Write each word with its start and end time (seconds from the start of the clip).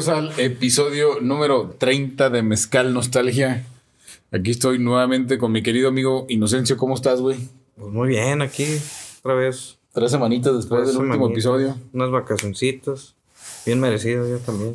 Bienvenidos 0.00 0.34
al 0.34 0.40
episodio 0.40 1.20
número 1.20 1.74
30 1.76 2.30
de 2.30 2.42
Mezcal 2.42 2.94
Nostalgia. 2.94 3.66
Aquí 4.32 4.52
estoy 4.52 4.78
nuevamente 4.78 5.36
con 5.36 5.52
mi 5.52 5.62
querido 5.62 5.88
amigo 5.88 6.24
Inocencio. 6.30 6.78
¿Cómo 6.78 6.94
estás, 6.94 7.20
güey? 7.20 7.36
Pues 7.76 7.92
muy 7.92 8.08
bien, 8.08 8.40
aquí 8.40 8.64
otra 9.18 9.34
vez. 9.34 9.76
Tres 9.92 10.10
semanitas 10.10 10.56
después 10.56 10.84
Tres 10.84 10.94
del 10.94 11.04
último 11.04 11.28
episodio. 11.28 11.76
Unas 11.92 12.10
vacacioncitas. 12.10 13.14
Bien 13.66 13.78
merecido 13.78 14.26
yo 14.26 14.38
también. 14.38 14.74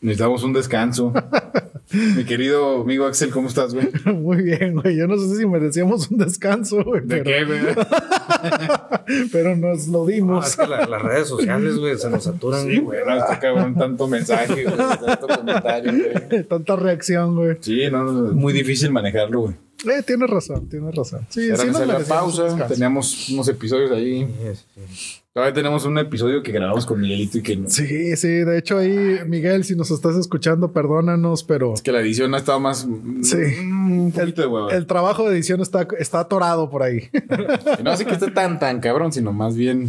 Necesitamos 0.00 0.42
un 0.42 0.52
descanso. 0.52 1.12
mi 1.92 2.24
querido 2.24 2.82
amigo 2.82 3.06
Axel, 3.06 3.30
¿cómo 3.30 3.48
estás, 3.48 3.74
güey? 3.74 3.88
Muy 4.14 4.42
bien, 4.42 4.74
güey. 4.76 4.96
Yo 4.96 5.06
no 5.06 5.16
sé 5.18 5.36
si 5.36 5.46
merecíamos 5.46 6.10
un 6.10 6.18
descanso, 6.18 6.82
güey. 6.84 7.00
¿De 7.02 7.22
pero, 7.22 7.24
qué, 7.24 7.44
güey? 7.44 7.60
pero 9.32 9.56
nos 9.56 9.86
lo 9.88 10.00
No, 10.00 10.06
dimos. 10.06 10.48
es 10.48 10.56
que 10.56 10.66
la- 10.66 10.86
las 10.86 11.02
redes 11.02 11.28
sociales, 11.28 11.76
güey, 11.76 11.96
se 11.98 12.10
nos 12.10 12.24
saturan. 12.24 12.66
Sí, 12.66 12.78
güey, 12.78 13.00
no, 13.06 13.16
está 13.16 13.38
cabrón 13.38 13.74
tanto 13.74 14.06
mensaje, 14.08 14.64
güey, 14.64 14.76
tanto 14.76 15.26
comentario, 15.28 15.92
güey. 15.92 16.44
Tanta 16.48 16.76
reacción, 16.76 17.36
güey. 17.36 17.56
Sí, 17.60 17.82
no, 17.90 18.04
no, 18.04 18.28
es 18.28 18.32
muy 18.34 18.52
difícil 18.52 18.90
manejarlo, 18.92 19.40
güey. 19.42 19.54
Eh, 19.86 20.02
tienes 20.06 20.28
razón, 20.28 20.68
tienes 20.68 20.94
razón. 20.94 21.26
Sí, 21.30 21.46
Era 21.48 21.56
sí 21.56 21.66
nos 21.68 21.86
la 21.86 21.98
pausa, 22.00 22.66
teníamos 22.68 23.30
unos 23.30 23.48
episodios 23.48 23.90
ahí. 23.92 24.26
Sí, 24.26 24.60
sí. 24.94 25.19
Todavía 25.32 25.54
tenemos 25.54 25.84
un 25.84 25.96
episodio 25.96 26.42
que 26.42 26.50
grabamos 26.50 26.84
con 26.86 27.00
Miguelito 27.00 27.38
y 27.38 27.42
que 27.42 27.56
no. 27.56 27.68
Sí, 27.70 28.16
sí. 28.16 28.28
De 28.28 28.58
hecho, 28.58 28.78
ahí, 28.78 29.20
Miguel, 29.26 29.62
si 29.62 29.76
nos 29.76 29.92
estás 29.92 30.16
escuchando, 30.16 30.72
perdónanos, 30.72 31.44
pero 31.44 31.72
Es 31.72 31.82
que 31.82 31.92
la 31.92 32.00
edición 32.00 32.34
ha 32.34 32.38
estado 32.38 32.58
más. 32.58 32.88
Sí. 33.22 33.36
mm, 33.62 34.00
Un 34.06 34.12
poquito 34.12 34.42
de 34.42 34.48
hueva. 34.48 34.72
el 34.74 34.86
trabajo 34.86 35.28
de 35.28 35.36
edición 35.36 35.60
está, 35.60 35.86
está 36.00 36.20
atorado 36.20 36.68
por 36.68 36.82
ahí. 36.82 37.08
No 37.84 37.92
así 37.92 38.04
que 38.04 38.12
esté 38.14 38.30
tan, 38.32 38.58
tan 38.58 38.80
cabrón, 38.80 39.12
sino 39.12 39.32
más 39.32 39.54
bien 39.54 39.88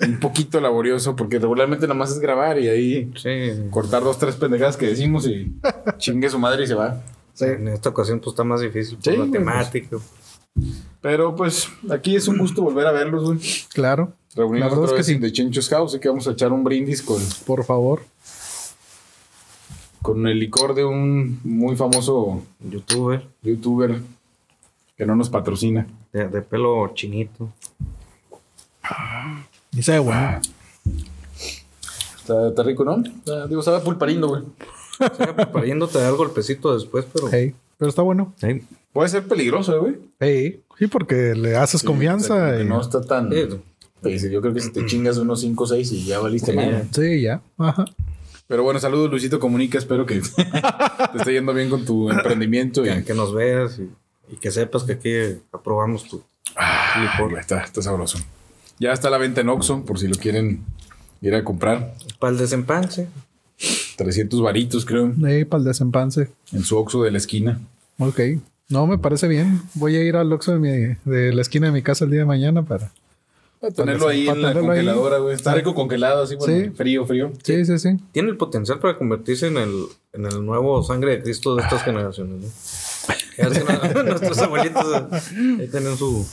un 0.00 0.20
poquito 0.20 0.60
laborioso, 0.60 1.16
porque 1.16 1.38
regularmente 1.38 1.86
nomás 1.88 2.10
es 2.10 2.18
grabar 2.18 2.58
y 2.58 2.68
ahí 2.68 3.10
Sí. 3.16 3.52
cortar 3.70 4.02
dos, 4.02 4.18
tres 4.18 4.34
pendejadas 4.36 4.76
que 4.76 4.86
decimos 4.86 5.26
y 5.26 5.50
chingue 5.96 6.28
su 6.28 6.38
madre 6.38 6.64
y 6.64 6.66
se 6.66 6.74
va. 6.74 7.00
Sí. 7.32 7.46
En 7.46 7.68
esta 7.68 7.88
ocasión, 7.88 8.20
pues 8.20 8.32
está 8.34 8.44
más 8.44 8.60
difícil 8.60 8.96
por 8.98 9.04
Sí, 9.04 9.18
la 9.18 9.70
pues. 9.70 10.02
Pero 11.00 11.34
pues 11.34 11.68
aquí 11.90 12.14
es 12.16 12.28
un 12.28 12.36
gusto 12.36 12.60
volver 12.62 12.86
a 12.86 12.92
verlos, 12.92 13.24
güey. 13.24 13.38
Claro, 13.72 14.12
Reunirnos 14.34 14.70
La 14.72 14.76
verdad 14.76 14.84
otra 14.84 15.00
es 15.00 15.06
vez 15.06 15.06
que 15.06 15.12
en 15.12 15.20
The 15.20 15.32
Chenchos 15.32 15.68
House 15.68 15.94
y 15.94 16.00
que 16.00 16.08
vamos 16.08 16.26
a 16.26 16.32
echar 16.32 16.52
un 16.52 16.64
brindis 16.64 17.02
con, 17.02 17.20
por 17.46 17.64
favor. 17.64 18.02
con 20.00 20.26
el 20.26 20.38
licor 20.38 20.74
de 20.74 20.84
un 20.84 21.38
muy 21.44 21.76
famoso 21.76 22.42
Youtuber 22.60 23.26
youtuber 23.42 24.00
que 24.96 25.06
no 25.06 25.14
nos 25.16 25.28
patrocina. 25.30 25.86
de, 26.12 26.28
de 26.28 26.42
pelo 26.42 26.90
chinito. 26.94 27.50
Y 29.74 29.82
sabe 29.82 29.98
bueno. 30.00 30.40
Está, 32.18 32.48
está 32.48 32.62
rico, 32.62 32.84
¿no? 32.84 33.02
Está- 33.04 33.46
digo, 33.46 33.62
sabe 33.62 33.78
a 33.78 33.82
pulparindo, 33.82 34.28
güey. 34.28 34.42
Sí, 34.98 35.24
pariéndote 35.52 35.98
da 35.98 36.08
el 36.08 36.16
golpecito 36.16 36.74
después, 36.74 37.04
pero. 37.12 37.28
Hey, 37.32 37.54
pero 37.78 37.88
está 37.88 38.02
bueno. 38.02 38.32
Sí. 38.36 38.62
Puede 38.92 39.08
ser 39.08 39.26
peligroso, 39.26 39.74
eh, 39.74 39.78
güey. 39.78 39.98
Hey, 40.20 40.62
sí, 40.78 40.86
porque 40.86 41.34
le 41.34 41.56
haces 41.56 41.80
Sí, 41.80 41.86
o 41.86 41.88
sea, 41.88 41.90
confianza. 41.90 42.34
como 42.38 42.56
que 42.58 42.62
y- 42.62 42.68
no 42.68 42.80
está 42.80 43.00
tan. 43.02 43.30
Sí. 43.32 43.48
Pues, 44.02 44.30
yo 44.30 44.40
creo 44.40 44.52
que 44.52 44.60
si 44.60 44.72
te 44.72 44.84
chingas 44.86 45.16
unos 45.18 45.40
5 45.40 45.64
o 45.64 45.66
6 45.66 45.92
y 45.92 46.04
ya 46.04 46.18
valiste 46.18 46.50
Sí. 46.50 46.56
madre. 46.56 46.84
Sí, 46.90 47.22
ya. 47.22 47.40
Ajá. 47.58 47.84
Pero 48.48 48.64
bueno, 48.64 48.80
saludos 48.80 49.10
Luisito 49.10 49.38
Comunica. 49.40 49.78
Espero 49.78 50.04
que 50.04 50.20
te 51.12 51.18
esté 51.18 51.32
yendo 51.32 51.54
bien 51.54 51.70
con 51.70 51.84
tu 51.84 52.10
emprendimiento. 52.10 52.84
Y... 52.84 52.88
Que, 52.88 53.04
que 53.04 53.14
nos 53.14 53.32
veas 53.32 53.78
y, 53.78 53.88
y 54.32 54.36
que 54.36 54.50
sepas 54.50 54.82
que 54.82 54.92
aquí 54.94 55.12
aprobamos 55.52 56.04
tu. 56.08 56.22
Ah, 56.56 57.12
licor. 57.16 57.32
ya 57.34 57.40
está, 57.40 57.60
está 57.62 57.80
sabroso. 57.80 58.18
Ya 58.78 58.92
está 58.92 59.08
a 59.08 59.10
la 59.12 59.18
venta 59.18 59.40
en 59.40 59.48
Oxxo, 59.48 59.84
por 59.84 59.98
si 59.98 60.08
lo 60.08 60.16
quieren 60.16 60.64
ir 61.20 61.34
a 61.34 61.44
comprar. 61.44 61.94
Para 62.18 62.32
el 62.32 62.38
desempance. 62.38 63.08
300 63.96 64.42
varitos, 64.42 64.84
creo, 64.84 65.12
Hey, 65.24 65.44
para 65.44 65.60
el 65.60 65.64
desempance. 65.66 66.28
en 66.52 66.64
su 66.64 66.76
Oxxo 66.76 67.04
de 67.04 67.12
la 67.12 67.18
esquina. 67.18 67.60
Ok. 67.98 68.20
No, 68.68 68.86
me 68.86 68.98
parece 68.98 69.28
bien. 69.28 69.62
Voy 69.74 69.94
a 69.96 70.02
ir 70.02 70.16
al 70.16 70.32
Oxxo 70.32 70.52
de, 70.52 70.58
mi- 70.58 70.96
de 71.04 71.32
la 71.32 71.42
esquina 71.42 71.66
de 71.66 71.72
mi 71.72 71.82
casa 71.82 72.04
el 72.04 72.10
día 72.10 72.20
de 72.20 72.26
mañana 72.26 72.62
para. 72.62 72.90
Para 73.62 73.72
tenerlo 73.74 74.08
ahí 74.08 74.26
Para 74.26 74.36
en 74.36 74.42
la 74.42 74.48
tenerlo 74.48 74.72
ahí. 74.72 74.78
congeladora, 74.78 75.18
güey. 75.18 75.34
Está 75.36 75.54
rico 75.54 75.74
congelado, 75.74 76.24
así, 76.24 76.34
bueno, 76.34 76.64
Sí. 76.64 76.70
frío, 76.74 77.06
frío. 77.06 77.32
Sí, 77.44 77.64
sí, 77.64 77.78
sí. 77.78 77.90
Tiene 78.10 78.28
el 78.30 78.36
potencial 78.36 78.80
para 78.80 78.98
convertirse 78.98 79.46
en 79.46 79.56
el, 79.56 79.84
en 80.12 80.26
el 80.26 80.44
nuevo 80.44 80.82
sangre 80.82 81.12
de 81.16 81.22
Cristo 81.22 81.54
de 81.54 81.62
estas 81.62 81.82
generaciones. 81.84 82.42
¿no? 83.38 84.02
Nuestros 84.04 84.38
abuelitos 84.38 84.84
ahí 84.94 85.68
tienen 85.70 85.96
su. 85.96 86.26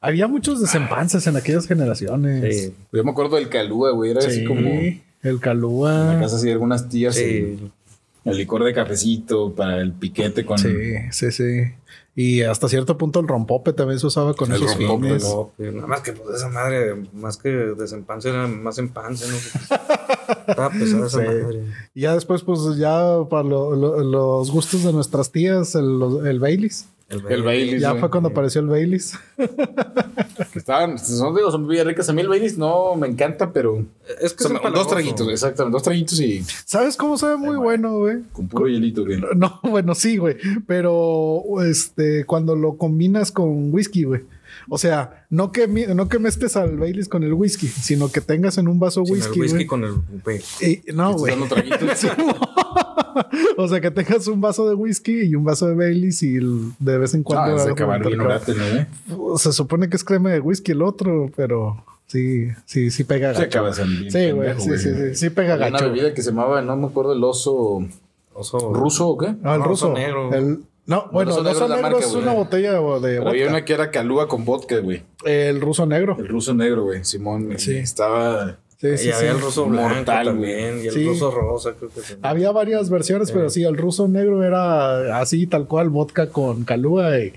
Había 0.00 0.26
muchos 0.28 0.60
desempances 0.60 1.26
en 1.26 1.36
aquellas 1.36 1.66
generaciones. 1.66 2.64
Sí. 2.64 2.74
Yo 2.92 3.04
me 3.04 3.12
acuerdo 3.12 3.36
del 3.36 3.48
Calúa, 3.48 3.92
güey. 3.92 4.10
Era 4.10 4.20
así 4.20 4.44
como 4.44 4.60
en 4.68 5.02
El 5.22 5.36
la 5.36 5.40
Calúa. 5.40 6.18
casa 6.20 6.36
así 6.36 6.46
de 6.46 6.52
algunas 6.52 6.88
tías. 6.88 7.14
Sí. 7.14 7.22
El, 7.22 7.70
el 8.24 8.36
licor 8.36 8.64
de 8.64 8.74
cafecito 8.74 9.54
para 9.54 9.80
el 9.80 9.92
piquete 9.92 10.44
con... 10.44 10.58
Sí, 10.58 10.68
sí, 11.12 11.30
sí. 11.30 11.62
Y 12.16 12.42
hasta 12.42 12.68
cierto 12.68 12.98
punto 12.98 13.20
el 13.20 13.28
rompope 13.28 13.72
también 13.72 13.98
se 14.00 14.06
usaba 14.06 14.34
con 14.34 14.50
El 14.52 14.62
esos 14.62 14.76
rompope, 14.76 15.06
fines. 15.06 15.22
No, 15.24 15.52
nada 15.72 15.86
más 15.86 16.00
que 16.00 16.12
pues 16.12 16.36
esa 16.36 16.48
madre, 16.48 16.94
más 17.14 17.36
que 17.36 17.48
desempance, 17.48 18.28
era 18.28 18.46
más 18.48 18.78
empance, 18.78 19.26
¿no? 19.28 19.36
Estaba 20.48 20.70
pesada 20.70 21.06
esa 21.06 21.20
Sí. 21.20 21.26
madre. 21.26 21.64
Y 21.94 22.00
ya 22.02 22.14
después, 22.14 22.42
pues 22.42 22.76
ya 22.76 23.00
para 23.30 23.44
lo- 23.44 23.74
lo- 23.76 24.00
los 24.02 24.50
gustos 24.50 24.82
de 24.84 24.92
nuestras 24.92 25.30
tías, 25.30 25.74
el, 25.76 26.00
el 26.26 26.40
Baileys. 26.40 26.86
El 27.10 27.42
Baileys. 27.42 27.82
Ya 27.82 27.96
fue 27.96 28.08
cuando 28.08 28.28
apareció 28.28 28.60
el 28.60 28.68
Baileys. 28.68 29.18
Que 29.36 30.58
Estaban, 30.58 30.96
son, 30.98 31.34
digo, 31.34 31.50
son 31.50 31.66
bien 31.66 31.86
ricas. 31.86 32.08
A 32.08 32.12
mí 32.12 32.20
el 32.20 32.28
Baileys 32.28 32.56
no 32.56 32.94
me 32.94 33.08
encanta, 33.08 33.52
pero... 33.52 33.84
Es 34.20 34.32
que 34.32 34.44
es 34.44 34.50
dos 34.72 34.88
traguitos, 34.88 35.28
exactamente. 35.28 35.74
Dos 35.74 35.82
traguitos 35.82 36.20
y 36.20 36.42
¿Sabes 36.64 36.96
cómo 36.96 37.18
sabe 37.18 37.36
muy 37.36 37.56
bueno, 37.56 37.98
güey? 37.98 38.22
con 38.32 38.48
puro 38.48 38.68
hielito, 38.68 39.04
güey. 39.04 39.20
No, 39.36 39.60
bueno, 39.64 39.94
sí, 39.94 40.18
güey. 40.18 40.36
Pero 40.66 41.42
este, 41.64 42.24
cuando 42.24 42.54
lo 42.54 42.76
combinas 42.76 43.32
con 43.32 43.74
whisky, 43.74 44.04
güey. 44.04 44.22
O 44.72 44.78
sea, 44.78 45.26
no 45.30 45.50
que, 45.52 45.66
no 45.68 46.08
que 46.08 46.18
mezcles 46.20 46.56
al 46.56 46.76
Baileys 46.78 47.08
con 47.08 47.24
el 47.24 47.32
whisky, 47.34 47.66
sino 47.66 48.08
que 48.10 48.20
tengas 48.20 48.56
en 48.56 48.68
un 48.68 48.78
vaso 48.78 49.04
Sin 49.04 49.16
el 49.16 49.20
whisky, 49.20 49.40
whisky 49.40 49.66
con 49.66 49.82
el. 49.84 49.94
Y- 50.60 50.92
no, 50.92 51.12
güey. 51.14 51.34
o 53.56 53.68
sea, 53.68 53.80
que 53.80 53.90
tengas 53.90 54.26
un 54.28 54.40
vaso 54.40 54.68
de 54.68 54.74
whisky 54.74 55.22
y 55.22 55.34
un 55.34 55.44
vaso 55.44 55.66
de 55.66 55.74
Baileys 55.74 56.22
y 56.22 56.36
el- 56.36 56.72
de 56.78 56.98
vez 56.98 57.14
en 57.14 57.20
Ah, 57.20 57.24
cuando. 57.24 57.56
orate, 58.24 58.54
¿no? 58.54 58.64
eh? 58.64 58.86
Se 59.36 59.52
supone 59.52 59.88
que 59.88 59.96
es 59.96 60.04
crema 60.04 60.30
de 60.30 60.40
whisky 60.40 60.72
el 60.72 60.82
otro, 60.82 61.30
pero 61.36 61.84
sí, 62.06 62.48
sí, 62.64 62.90
sí 62.90 63.04
pega 63.04 63.34
Se 63.34 63.42
gacho. 63.46 63.58
acaba 63.58 63.74
bien 63.74 64.10
Sí, 64.10 64.30
güey, 64.30 64.60
sí, 64.60 64.78
sí, 64.78 64.90
sí, 64.94 65.14
sí 65.14 65.30
pega 65.30 65.54
Había 65.54 65.68
una 65.68 65.78
gacho. 65.78 65.92
bebida 65.92 66.14
que 66.14 66.22
se 66.22 66.30
llamaba, 66.30 66.62
no 66.62 66.76
me 66.76 66.86
acuerdo, 66.86 67.12
el 67.12 67.22
oso 67.24 67.82
Oso. 68.32 68.72
ruso 68.72 69.08
o 69.08 69.18
qué. 69.18 69.34
No, 69.42 69.54
el 69.54 69.60
No, 69.60 69.66
ruso. 69.66 69.88
oso 69.88 69.94
negro. 69.98 70.32
El- 70.32 70.60
no, 70.90 71.08
bueno, 71.12 71.30
el 71.38 71.44
negro 71.44 71.50
oso 71.56 71.64
es 71.64 71.70
la 71.70 71.76
negro 71.76 71.90
marca, 71.92 72.06
es 72.06 72.14
una 72.14 72.32
botella 72.32 72.72
de 72.72 72.78
Pero 72.80 73.28
había 73.28 73.44
vodka. 73.44 73.48
una 73.56 73.64
que 73.64 73.72
era 73.72 73.90
calúa 73.90 74.28
con 74.28 74.44
vodka, 74.44 74.78
güey. 74.78 75.02
El 75.24 75.60
ruso 75.60 75.86
negro. 75.86 76.16
El 76.18 76.28
ruso 76.28 76.52
negro, 76.52 76.82
güey. 76.84 77.04
Simón. 77.04 77.54
Sí. 77.58 77.76
Estaba. 77.76 78.58
Sí, 78.78 78.86
y 78.88 78.96
sí, 78.98 79.10
había 79.12 79.30
sí. 79.30 79.36
el 79.36 79.40
ruso 79.42 79.66
Mortal, 79.66 79.84
blanco 80.04 80.12
güey. 80.12 80.24
también. 80.24 80.84
Y 80.84 80.86
el 80.88 80.92
Sí. 80.94 81.06
ruso 81.06 81.30
rosa, 81.30 81.74
creo 81.78 81.90
que 81.90 82.00
también. 82.00 82.18
Había 82.22 82.50
varias 82.50 82.90
versiones, 82.90 83.30
pero 83.30 83.50
sí, 83.50 83.62
el 83.62 83.76
ruso 83.76 84.08
negro 84.08 84.42
era 84.42 85.20
así, 85.20 85.46
tal 85.46 85.66
cual, 85.66 85.90
vodka 85.90 86.30
con 86.30 86.64
calúa 86.64 87.18
y 87.18 87.32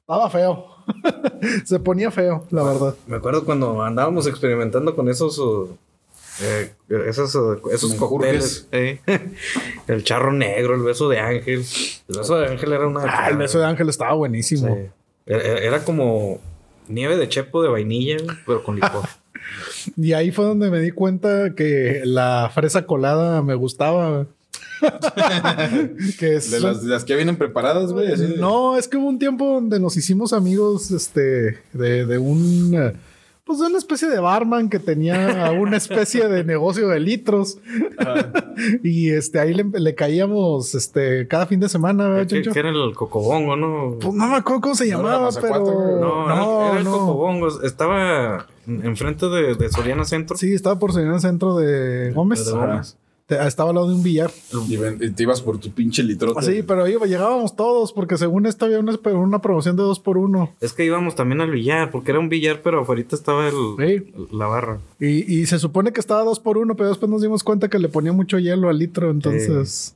estaba 0.00 0.28
feo. 0.30 0.66
Se 1.64 1.78
ponía 1.80 2.10
feo, 2.10 2.46
la 2.50 2.62
verdad. 2.62 2.94
Me 3.06 3.16
acuerdo 3.16 3.44
cuando 3.44 3.82
andábamos 3.82 4.26
experimentando 4.26 4.94
con 4.96 5.08
esos. 5.08 5.38
uh, 5.38 5.68
eh, 6.42 6.72
esos, 7.08 7.34
uh, 7.34 7.60
esos 7.72 7.94
cócteles. 7.94 8.66
eh. 8.72 9.00
el 9.88 10.04
charro 10.04 10.32
negro, 10.32 10.74
el 10.74 10.82
beso 10.82 11.08
de 11.08 11.18
ángel. 11.18 11.64
El 12.08 12.16
beso 12.18 12.36
de 12.38 12.48
ángel 12.48 12.72
era 12.72 12.86
una. 12.86 13.02
Ah, 13.06 13.28
el 13.30 13.36
beso 13.36 13.58
de 13.58 13.64
ángel 13.66 13.88
estaba 13.88 14.12
Sí. 14.12 14.16
buenísimo. 14.18 14.78
Era, 15.26 15.58
era 15.58 15.84
como 15.84 16.40
nieve 16.88 17.16
de 17.16 17.28
chepo 17.28 17.62
de 17.62 17.68
vainilla, 17.68 18.16
pero 18.46 18.62
con 18.62 18.74
licor. 18.76 19.02
Y 19.96 20.12
ahí 20.12 20.32
fue 20.32 20.44
donde 20.44 20.70
me 20.72 20.80
di 20.80 20.90
cuenta 20.90 21.54
que 21.54 22.00
la 22.04 22.50
fresa 22.52 22.84
colada 22.84 23.42
me 23.42 23.54
gustaba. 23.54 24.26
que 26.18 26.36
es 26.36 26.50
De 26.50 26.60
las, 26.60 26.82
las 26.82 27.04
que 27.04 27.14
vienen 27.16 27.36
preparadas, 27.36 27.92
güey. 27.92 28.08
No, 28.38 28.76
es 28.76 28.88
que 28.88 28.96
hubo 28.96 29.06
un 29.08 29.18
tiempo 29.18 29.46
donde 29.46 29.78
nos 29.80 29.96
hicimos 29.96 30.32
amigos 30.32 30.90
este, 30.90 31.58
de, 31.72 32.06
de 32.06 32.18
un. 32.18 32.74
eh, 32.74 32.92
Pues 33.46 33.60
una 33.60 33.78
especie 33.78 34.08
de 34.08 34.18
barman 34.18 34.68
que 34.68 34.80
tenía 34.80 35.52
una 35.56 35.76
especie 35.76 36.26
de 36.26 36.42
negocio 36.42 36.88
de 36.88 36.98
litros. 36.98 37.58
y 38.82 39.10
este, 39.10 39.38
ahí 39.38 39.54
le, 39.54 39.64
le 39.72 39.94
caíamos 39.94 40.74
este, 40.74 41.28
cada 41.28 41.46
fin 41.46 41.60
de 41.60 41.68
semana, 41.68 42.08
¿verdad, 42.08 42.26
que, 42.26 42.58
era 42.58 42.70
el 42.70 42.92
cocobongo, 42.94 43.54
¿no? 43.54 43.98
Pues 44.00 44.12
no 44.14 44.26
me 44.26 44.36
acuerdo 44.36 44.62
cómo 44.62 44.74
se 44.74 44.88
llamaba, 44.88 45.28
pero. 45.40 45.60
No, 46.00 46.26
no, 46.26 46.60
era, 46.60 46.70
era 46.70 46.78
el 46.80 46.84
no. 46.84 46.92
cocobongo. 46.92 47.62
Estaba 47.62 48.48
enfrente 48.66 49.28
de, 49.28 49.54
de 49.54 49.68
Soriana 49.70 50.04
Centro. 50.04 50.36
Sí, 50.36 50.52
estaba 50.52 50.80
por 50.80 50.92
Soriana 50.92 51.20
Centro 51.20 51.54
de 51.54 52.10
Gómez. 52.12 52.44
De 52.46 52.50
Gómez. 52.50 52.96
Te- 53.26 53.44
estaba 53.46 53.70
al 53.70 53.74
lado 53.74 53.88
de 53.88 53.94
un 53.94 54.02
billar. 54.04 54.30
Y, 54.68 54.76
ven- 54.76 54.98
y 55.00 55.10
te 55.10 55.24
ibas 55.24 55.40
por 55.40 55.58
tu 55.58 55.70
pinche 55.72 56.02
litrote. 56.04 56.42
Sí, 56.46 56.62
pero 56.62 56.86
iba, 56.86 57.06
llegábamos 57.06 57.56
todos 57.56 57.92
porque 57.92 58.16
según 58.16 58.46
esto 58.46 58.66
había 58.66 58.78
una, 58.78 58.96
una 59.14 59.40
promoción 59.40 59.74
de 59.76 59.82
dos 59.82 59.98
por 59.98 60.16
uno. 60.16 60.52
Es 60.60 60.72
que 60.72 60.84
íbamos 60.84 61.16
también 61.16 61.40
al 61.40 61.50
billar, 61.50 61.90
porque 61.90 62.12
era 62.12 62.20
un 62.20 62.28
billar, 62.28 62.62
pero 62.62 62.82
afuera 62.82 63.02
estaba 63.10 63.48
el, 63.48 63.54
Sí. 63.78 64.12
la 64.30 64.46
barra. 64.46 64.78
Y, 65.00 65.40
y 65.40 65.46
se 65.46 65.58
supone 65.58 65.92
que 65.92 65.98
estaba 66.00 66.22
dos 66.22 66.38
por 66.38 66.56
uno, 66.56 66.76
pero 66.76 66.88
después 66.90 67.10
nos 67.10 67.20
dimos 67.22 67.42
cuenta 67.42 67.68
que 67.68 67.80
le 67.80 67.88
ponía 67.88 68.12
mucho 68.12 68.38
hielo 68.38 68.68
al 68.68 68.78
litro, 68.78 69.10
entonces 69.10 69.95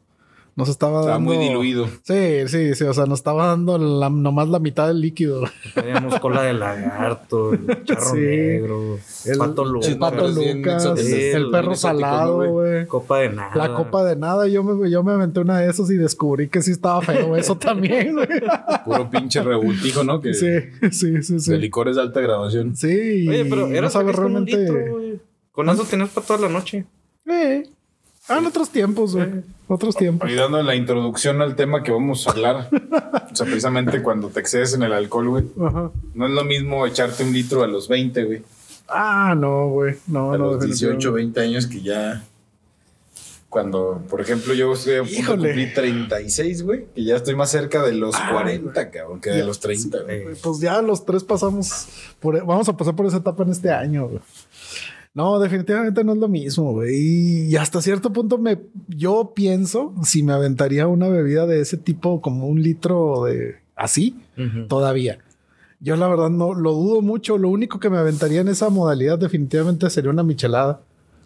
nos 0.61 0.69
estaba 0.69 1.01
Estaba 1.01 1.17
dando... 1.17 1.31
muy 1.35 1.39
diluido. 1.45 1.87
Sí, 2.05 2.47
sí, 2.47 2.75
sí, 2.75 2.85
o 2.85 2.95
sea, 2.95 3.07
nos 3.07 3.19
estaba 3.19 3.47
dando 3.49 3.77
la- 3.79 4.09
nomás 4.11 4.49
la 4.49 4.59
mitad 4.61 4.87
del 4.87 5.01
líquido. 5.01 5.43
Teníamos 5.75 6.21
cola 6.21 6.43
de 6.43 6.53
lagarto, 6.55 7.53
el 7.53 7.85
charro 7.85 8.11
Sí. 8.15 8.19
negro, 8.21 8.99
El 9.27 9.39
pato 9.39 9.63
el 9.65 9.69
Lucas, 9.73 9.95
pato 9.97 10.29
Lucas, 10.29 10.85
el, 10.97 11.51
perro 11.51 11.75
salado, 11.75 12.45
¿no, 12.45 12.51
güey. 12.53 12.87
copa 12.87 13.19
de 13.21 13.31
nada. 13.31 13.57
La 13.57 13.75
copa 13.75 14.05
de 14.05 14.17
nada, 14.17 14.47
yo 14.47 14.63
me, 14.63 14.89
yo 14.91 15.03
me 15.03 15.13
aventé 15.13 15.41
una 15.41 15.59
de 15.59 15.71
esos 15.71 15.91
y 15.91 15.97
descubrí 15.97 16.49
que 16.49 16.63
sí 16.63 16.71
estaba 16.71 17.03
feo 17.03 17.35
eso 17.37 17.57
también, 17.57 18.15
güey. 18.15 18.29
Puro 18.85 19.11
pinche 19.11 19.43
rebutijo, 19.43 20.05
¿no? 20.05 20.21
Que 20.21 20.35
Sí, 20.35 20.47
sí, 20.93 21.23
sí, 21.23 21.35
De 21.35 21.41
sí. 21.41 21.57
licores 21.59 21.97
de 21.97 22.03
alta 22.03 22.21
graduación. 22.21 22.77
Sí, 22.77 23.27
Oye, 23.29 23.45
pero 23.47 23.67
era 23.69 23.83
no 23.83 23.91
sabe 23.91 24.13
feliz 24.13 24.17
con 24.21 24.37
un 24.37 24.47
realmente. 24.47 25.21
Con 25.53 25.69
eso 25.69 25.85
tenías 25.85 26.11
para 26.11 26.27
toda 26.27 26.39
la 26.41 26.49
noche. 26.49 26.85
Eh. 27.27 27.65
Ah, 28.31 28.39
en 28.39 28.47
otros 28.47 28.71
tiempos, 28.71 29.15
güey. 29.17 29.29
Otros 29.69 29.97
tiempos. 29.97 30.27
Oye, 30.29 30.37
dando 30.37 30.63
la 30.63 30.75
introducción 30.75 31.43
al 31.43 31.57
tema 31.57 31.83
que 31.83 31.91
vamos 31.93 32.27
a 32.27 32.31
hablar. 32.31 32.69
o 32.73 33.37
sea, 33.37 33.45
precisamente 33.47 34.03
cuando 34.03 34.29
te 34.29 34.41
excedes 34.41 34.73
en 34.75 34.83
el 34.85 34.93
alcohol, 34.93 35.29
güey. 35.29 35.45
Ajá. 35.65 35.91
No 36.15 36.27
es 36.27 36.33
lo 36.33 36.45
mismo 36.45 36.87
echarte 36.87 37.25
un 37.25 37.33
litro 37.33 37.63
a 37.65 37.67
los 37.67 37.89
20, 37.89 38.25
güey. 38.25 38.43
Ah, 38.89 39.35
no, 39.37 39.69
güey. 39.69 39.97
No, 40.07 40.33
A 40.33 40.39
no. 40.39 40.53
los 40.53 40.65
18, 40.65 41.13
20 41.13 41.41
años 41.41 41.67
que 41.67 41.81
ya... 41.83 42.25
Cuando, 43.49 44.01
por 44.09 44.21
ejemplo, 44.21 44.55
yo 44.55 44.73
estoy 44.73 44.95
a 44.95 45.03
punto 45.03 45.17
de 45.37 45.49
cumplir 45.49 45.75
36, 45.75 46.63
güey. 46.63 46.87
Que 46.95 47.03
ya 47.03 47.17
estoy 47.17 47.35
más 47.35 47.51
cerca 47.51 47.83
de 47.83 47.93
los 47.95 48.15
40, 48.17 48.91
cabrón, 48.93 49.21
que 49.21 49.31
de 49.31 49.45
los 49.45 49.59
30, 49.59 50.03
güey. 50.03 50.37
Pues 50.41 50.61
ya 50.61 50.81
los 50.83 51.05
tres 51.05 51.25
pasamos 51.25 51.89
por, 52.21 52.37
e, 52.37 52.43
vamos 52.43 52.69
a 52.69 52.77
pasar 52.77 52.95
por 52.95 53.07
esa 53.07 53.17
etapa 53.17 53.43
en 53.43 53.51
este 53.51 53.73
año, 53.73 54.07
güey. 54.07 54.21
No, 55.13 55.41
definitivamente 55.41 56.05
no 56.05 56.13
es 56.13 56.19
lo 56.19 56.29
mismo, 56.29 56.73
güey. 56.73 57.49
Y 57.51 57.57
hasta 57.57 57.83
cierto 57.83 58.13
punto 58.13 58.39
me, 58.39 58.59
yo 58.89 59.33
pienso 59.35 59.93
si 60.05 60.23
me 60.23 60.33
aventaría 60.33 60.87
una 60.87 61.09
bebida 61.09 61.47
de 61.47 61.61
ese 61.61 61.77
tipo 61.77 62.21
como 62.21 62.47
un 62.47 62.63
litro 62.63 63.25
de 63.25 63.57
así, 63.75 64.17
ujú. 64.39 64.67
todavía. 64.69 65.19
Yo 65.81 65.97
la 65.97 66.07
verdad 66.09 66.31
no 66.31 66.55
lo 66.55 66.73
dudo 66.73 67.01
mucho. 67.03 67.39
Lo 67.39 67.49
único 67.49 67.81
que 67.81 67.91
me 67.91 67.97
aventaría 67.99 68.41
en 68.43 68.49
esa 68.49 68.69
modalidad 68.69 69.19
definitivamente 69.19 69.89
sería 69.91 70.11
una 70.11 70.23
michelada. 70.23 70.83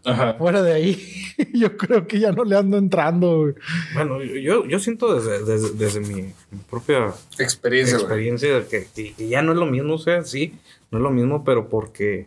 Ajá. 0.07 0.35
Fuera 0.35 0.63
de 0.63 0.73
ahí, 0.73 0.99
yo 1.55 1.77
creo 1.77 2.07
que 2.07 2.21
ya 2.21 2.31
no 2.33 2.45
le 2.45 2.57
ando 2.57 2.77
entrando, 2.79 3.41
güey. 3.41 3.55
Bueno, 3.95 4.23
yo, 4.23 4.65
yo 4.67 4.79
siento 4.79 5.15
desde, 5.15 5.45
desde, 5.45 5.71
desde 5.77 6.01
mi, 6.01 6.31
propia 6.71 7.13
Experiencia, 7.39 7.97
experiencia 7.99 8.67
que- 8.69 8.87
que 8.95 9.29
ya 9.29 9.43
no 9.43 9.53
es 9.53 9.59
lo 9.59 9.67
mismo, 9.67 9.95
o 9.95 9.99
sea, 9.99 10.23
sí, 10.25 10.55
no 10.91 10.99
es 10.99 11.03
lo 11.03 11.11
mismo, 11.11 11.43
pero 11.43 11.69
porque 11.69 12.27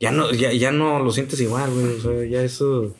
ya 0.00 0.10
no, 0.12 0.30
ya, 0.32 0.52
ya 0.52 0.70
no 0.72 0.98
lo 1.02 1.10
sientes 1.12 1.40
igual, 1.40 1.70
güey. 1.72 1.96
O 1.96 2.00
sea, 2.00 2.24
ya 2.24 2.42
eso, 2.42 2.94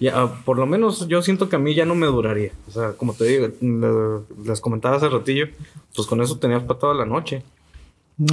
ya, 0.00 0.12
ah, 0.20 0.42
por 0.44 0.58
lo 0.58 0.66
menos 0.66 1.06
yo 1.08 1.22
siento 1.22 1.48
que 1.48 1.56
a 1.56 1.58
mí 1.58 1.74
ya 1.74 1.84
no 1.84 1.94
me 1.94 2.06
duraría. 2.06 2.52
O 2.68 2.70
sea, 2.70 2.92
como 2.92 3.14
te 3.14 3.24
digo, 3.24 3.48
les 4.44 4.60
comentaba 4.60 4.96
hace 4.96 5.08
ratillo, 5.08 5.46
pues 5.94 6.06
con 6.08 6.20
eso 6.20 6.38
tenías 6.38 6.62
para 6.62 6.78
toda 6.80 6.94
la 6.94 7.04
noche. 7.06 7.42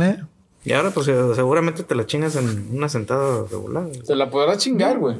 Eh, 0.01 0.17
Y 0.65 0.73
ahora, 0.73 0.91
pues 0.91 1.05
seguramente 1.05 1.83
te 1.83 1.95
la 1.95 2.05
chingas 2.05 2.35
en 2.35 2.67
una 2.75 2.89
sentada 2.89 3.43
de 3.43 3.55
volada. 3.55 3.87
Se 4.03 4.15
la 4.15 4.29
podrás 4.29 4.57
chingar, 4.57 4.99
güey. 4.99 5.15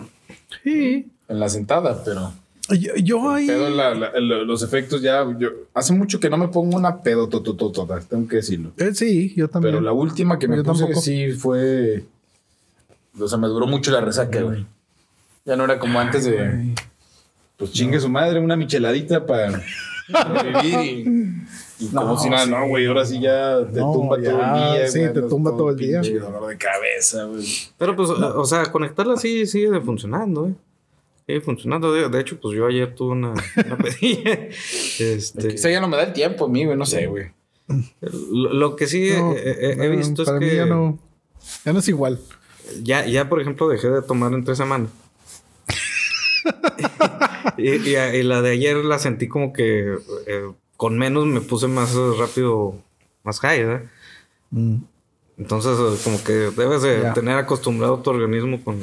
Sí. 0.64 1.08
En 1.30 1.40
la 1.40 1.48
sentada, 1.48 2.04
pero... 2.04 2.34
Yo, 2.78 2.94
yo 2.98 3.30
ahí. 3.32 3.48
Pero 3.48 3.70
la- 3.70 3.96
la- 3.96 4.08
el- 4.10 4.28
los 4.46 4.62
efectos 4.62 5.02
ya... 5.02 5.26
Yo, 5.40 5.50
hace 5.74 5.94
mucho 5.94 6.20
que 6.20 6.30
no 6.30 6.38
me 6.38 6.50
pongo 6.50 6.76
una 6.78 7.02
pedotototota, 7.02 8.00
tengo 8.02 8.28
que 8.28 8.36
decirlo. 8.38 8.72
Eh, 8.78 8.92
sí, 8.94 9.34
yo 9.36 9.48
también. 9.48 9.74
Pero 9.76 9.82
la 9.84 9.92
última 9.94 10.38
que 10.38 10.48
me 10.48 10.58
Yo 10.58 10.64
puse 10.64 10.82
tampoco. 10.84 11.02
sí 11.02 11.32
fue... 11.32 12.04
O 13.18 13.28
sea, 13.28 13.38
me 13.38 13.48
duró 13.48 13.66
mucho 13.68 13.92
la 13.92 14.02
resaca, 14.02 14.42
güey. 14.42 14.66
Ya 15.46 15.56
no 15.56 15.64
era 15.64 15.80
como 15.80 16.00
antes 16.00 16.26
de... 16.26 16.74
Pues 17.58 17.72
chingue 17.72 18.00
su 18.00 18.10
madre, 18.10 18.40
una 18.40 18.56
micheladita 18.56 19.26
para 19.26 19.62
vivir 20.64 21.06
y, 21.80 21.86
y 21.86 21.88
como 21.90 22.18
si 22.18 22.30
nada, 22.30 22.46
sí. 22.46 22.52
no, 22.52 22.68
güey, 22.70 22.86
ahora 22.86 23.06
sí 23.06 23.20
ya 23.20 23.66
te 23.72 23.80
No, 23.80 23.92
tumba 23.92 24.18
ya, 24.22 24.32
todo 24.32 24.42
el 24.42 24.54
día. 24.78 24.88
sí, 24.88 25.00
güey, 25.00 25.14
te 25.14 25.22
tumba 25.24 25.52
todo 25.52 25.70
el 25.72 25.76
día. 25.76 26.02
pinche 26.02 26.20
dolor 26.20 26.48
de 26.48 26.58
cabeza, 26.58 27.26
güey. 27.26 27.46
Pero 27.78 27.96
pues, 27.98 28.10
o 28.12 28.46
sea, 28.46 28.72
conectarla 28.72 29.18
sí 29.18 29.46
sigue 29.46 29.80
funcionando, 29.82 30.48
¿eh? 30.48 30.54
Sigue 31.28 31.42
funcionando. 31.42 31.92
De, 31.92 32.08
de 32.08 32.20
hecho, 32.22 32.40
pues 32.40 32.56
yo 32.58 32.66
ayer 32.66 32.96
tuve 32.96 33.12
una, 33.12 33.34
una 33.34 33.78
pedilla. 33.84 34.40
Este, 35.00 35.50
Quizá 35.50 35.70
ya 35.70 35.82
no 35.82 35.90
me 35.90 35.98
da 35.98 36.04
el 36.04 36.14
tiempo 36.14 36.46
a 36.46 36.48
mí, 36.50 36.64
güey, 36.64 36.78
no 36.78 36.86
sé, 36.86 37.08
güey. 37.08 37.26
lo, 38.32 38.54
lo 38.54 38.76
que 38.78 38.88
sí 38.88 39.10
No, 39.18 39.34
he, 39.34 39.50
he- 39.50 39.72
he 39.74 39.90
no, 39.90 39.98
visto 39.98 40.22
es 40.22 40.28
para 40.28 40.40
mí 40.40 40.48
que 40.48 40.56
ya 40.56 40.66
no, 40.66 40.98
ya 41.66 41.74
no 41.74 41.80
es 41.80 41.88
igual. 41.90 42.20
Ya, 42.84 43.06
ya, 43.06 43.30
por 43.30 43.42
ejemplo, 43.42 43.68
dejé 43.70 43.90
de 43.90 44.02
tomar 44.02 44.34
en 44.34 44.44
tres 44.44 44.58
semanas. 44.58 44.90
y, 47.58 47.70
y- 47.72 47.96
y 47.98 48.24
la 48.24 48.42
de 48.42 48.52
ayer 48.52 48.78
la 48.78 49.00
sentí 49.00 49.28
como 49.28 49.54
que 49.54 49.96
eh, 50.28 50.52
con 50.78 50.98
menos 50.98 51.26
me 51.26 51.42
puse 51.42 51.68
más 51.68 51.94
rápido, 52.18 52.76
más 53.24 53.40
high, 53.42 53.64
¿verdad? 53.66 53.84
Mm. 54.52 54.78
Entonces, 55.38 56.02
como 56.04 56.22
que 56.24 56.34
debes 56.34 56.82
de 56.82 57.12
tener 57.14 57.38
acostumbrado 57.38 58.00
tu 58.00 58.10
organismo 58.10 58.62
con 58.64 58.80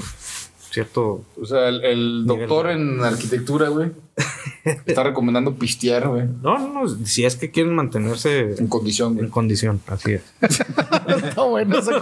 cierto... 0.76 1.25
O 1.40 1.44
sea, 1.44 1.69
el, 1.69 1.84
el 1.84 2.25
doctor 2.26 2.70
en 2.70 3.00
arquitectura, 3.02 3.69
güey, 3.69 3.90
está 4.87 5.02
recomendando 5.02 5.55
pistear, 5.55 6.08
güey, 6.08 6.25
No, 6.43 6.58
no, 6.58 6.73
no, 6.84 6.88
si 7.05 7.25
es 7.25 7.37
que 7.37 7.50
quieren 7.50 7.75
mantenerse 7.75 8.55
en 8.58 8.67
condición, 8.69 9.12
en 9.12 9.19
güey. 9.19 9.31
condición, 9.31 9.81
así 9.88 10.12
es. 10.14 10.23
Está 10.40 11.43
buena 11.43 11.78
esa, 11.78 11.93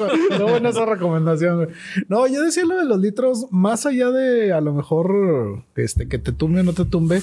buena 0.44 0.70
recomendación, 0.70 1.56
güey. 1.56 1.68
No, 2.08 2.26
yo 2.26 2.42
decía 2.42 2.64
lo 2.64 2.76
de 2.78 2.84
los 2.84 2.98
litros, 3.00 3.46
más 3.50 3.86
allá 3.86 4.10
de 4.10 4.52
a 4.52 4.60
lo 4.60 4.72
mejor 4.74 5.64
este, 5.76 6.06
que 6.08 6.18
te 6.18 6.32
tumbe 6.32 6.60
o 6.60 6.62
no 6.62 6.72
te 6.72 6.84
tumbe, 6.84 7.22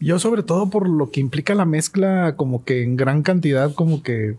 yo 0.00 0.18
sobre 0.18 0.42
todo 0.42 0.70
por 0.70 0.88
lo 0.88 1.10
que 1.10 1.20
implica 1.20 1.54
la 1.54 1.66
mezcla, 1.66 2.34
como 2.36 2.64
que 2.64 2.82
en 2.82 2.96
gran 2.96 3.22
cantidad, 3.22 3.74
como 3.74 4.02
que, 4.02 4.36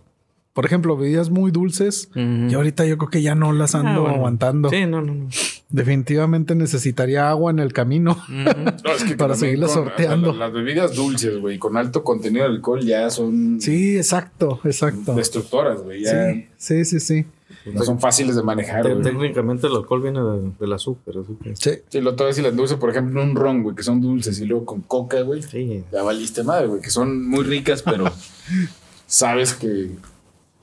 por 0.53 0.65
ejemplo, 0.65 0.97
bebidas 0.97 1.29
muy 1.29 1.51
dulces. 1.51 2.09
Y 2.15 2.53
ahorita 2.55 2.85
yo 2.85 2.97
creo 2.97 3.09
que 3.11 3.21
ya 3.21 3.35
no 3.35 3.53
las 3.53 3.75
ando 3.75 3.89
Ah, 3.91 3.99
bueno. 3.99 4.15
aguantando. 4.15 4.69
Sí, 4.69 4.85
no, 4.87 5.01
no, 5.01 5.13
no. 5.13 5.27
Definitivamente 5.71 6.55
necesitaría 6.55 7.29
agua 7.29 7.51
en 7.51 7.59
el 7.59 7.71
camino. 7.73 8.17
No, 8.29 8.91
es 8.93 9.03
que 9.03 9.15
Para 9.17 9.35
seguirla 9.35 9.67
con- 9.67 9.75
sorteando. 9.75 10.33
las 10.33 10.51
bebidas 10.51 10.95
dulces, 10.95 11.39
güey, 11.39 11.57
con 11.57 11.77
alto 11.77 12.03
contenido 12.03 12.45
de 12.45 12.51
alcohol 12.51 12.81
ya 12.85 13.09
son 13.09 13.59
Sí, 13.61 13.97
exacto, 13.97 14.59
exacto. 14.63 15.13
destructoras, 15.15 15.81
güey. 15.81 16.03
Ya 16.03 16.33
Sí, 16.33 16.45
sí, 16.57 16.85
sí, 16.85 16.99
sí. 16.99 17.25
no 17.73 17.83
son 17.83 17.99
fáciles 17.99 18.35
de 18.35 18.43
manejar, 18.43 18.83
Te- 18.83 18.91
güey. 18.93 19.03
técnicamente 19.03 19.67
el 19.67 19.75
alcohol 19.75 20.01
viene 20.01 20.19
de- 20.19 20.51
del 20.59 20.73
azúcar, 20.73 21.15
así 21.19 21.35
que- 21.43 21.55
Sí. 21.55 21.81
Sí, 21.89 22.01
lo 22.01 22.15
todo 22.15 22.31
si 22.33 22.41
las 22.41 22.55
dulces, 22.55 22.77
por 22.77 22.89
ejemplo, 22.89 23.21
un 23.23 23.35
ron, 23.35 23.63
güey, 23.63 23.75
que 23.75 23.83
son 23.83 24.01
dulces 24.01 24.39
y 24.39 24.45
luego 24.45 24.65
con 24.65 24.81
coca, 24.81 25.21
güey. 25.21 25.41
Sí. 25.43 25.83
Ya 25.91 26.01
valiste 26.03 26.43
madre, 26.43 26.67
güey, 26.67 26.81
que 26.81 26.89
son 26.89 27.27
muy 27.29 27.43
ricas, 27.43 27.81
pero 27.83 28.05
sabes 29.07 29.53
que 29.53 29.91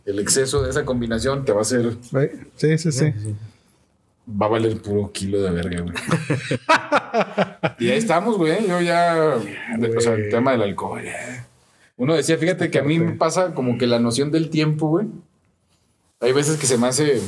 el 0.07 0.19
exceso 0.19 0.63
de 0.63 0.71
esa 0.71 0.85
combinación 0.85 1.45
te 1.45 1.53
va 1.53 1.59
a 1.59 1.63
hacer, 1.63 1.97
Sí, 2.57 2.79
sí, 2.79 2.93
sí. 2.93 3.13
Va 4.29 4.47
a 4.47 4.49
valer 4.51 4.81
puro 4.81 5.11
kilo 5.13 5.41
de 5.41 5.51
verga, 5.51 5.81
güey. 5.81 5.95
y 7.79 7.91
ahí 7.91 7.99
estamos, 7.99 8.37
güey. 8.37 8.67
Yo 8.67 8.81
ya, 8.81 9.37
o 9.37 10.01
sea, 10.01 10.15
el 10.15 10.31
tema 10.31 10.53
del 10.53 10.63
alcohol. 10.63 11.03
ya. 11.05 11.47
Uno 11.97 12.15
decía, 12.15 12.39
fíjate 12.39 12.71
que 12.71 12.79
a 12.79 12.85
mí 12.85 12.99
me 12.99 13.13
pasa 13.13 13.55
como 13.55 13.79
que 13.79 13.87
la 13.87 13.99
noción 13.99 14.31
del 14.31 14.51
tiempo, 14.51 14.89
güey. 14.89 15.07
Hay 16.21 16.33
veces 16.33 16.59
que 16.59 16.67
se 16.67 16.79
me 16.79 16.87
hace 16.87 17.21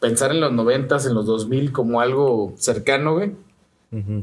pensar 0.00 0.30
en 0.30 0.40
los 0.40 0.52
noventas, 0.52 1.06
en 1.06 1.14
los 1.14 1.26
2000 1.26 1.72
como 1.72 2.00
algo 2.00 2.54
cercano, 2.56 3.14
güey. 3.14 3.32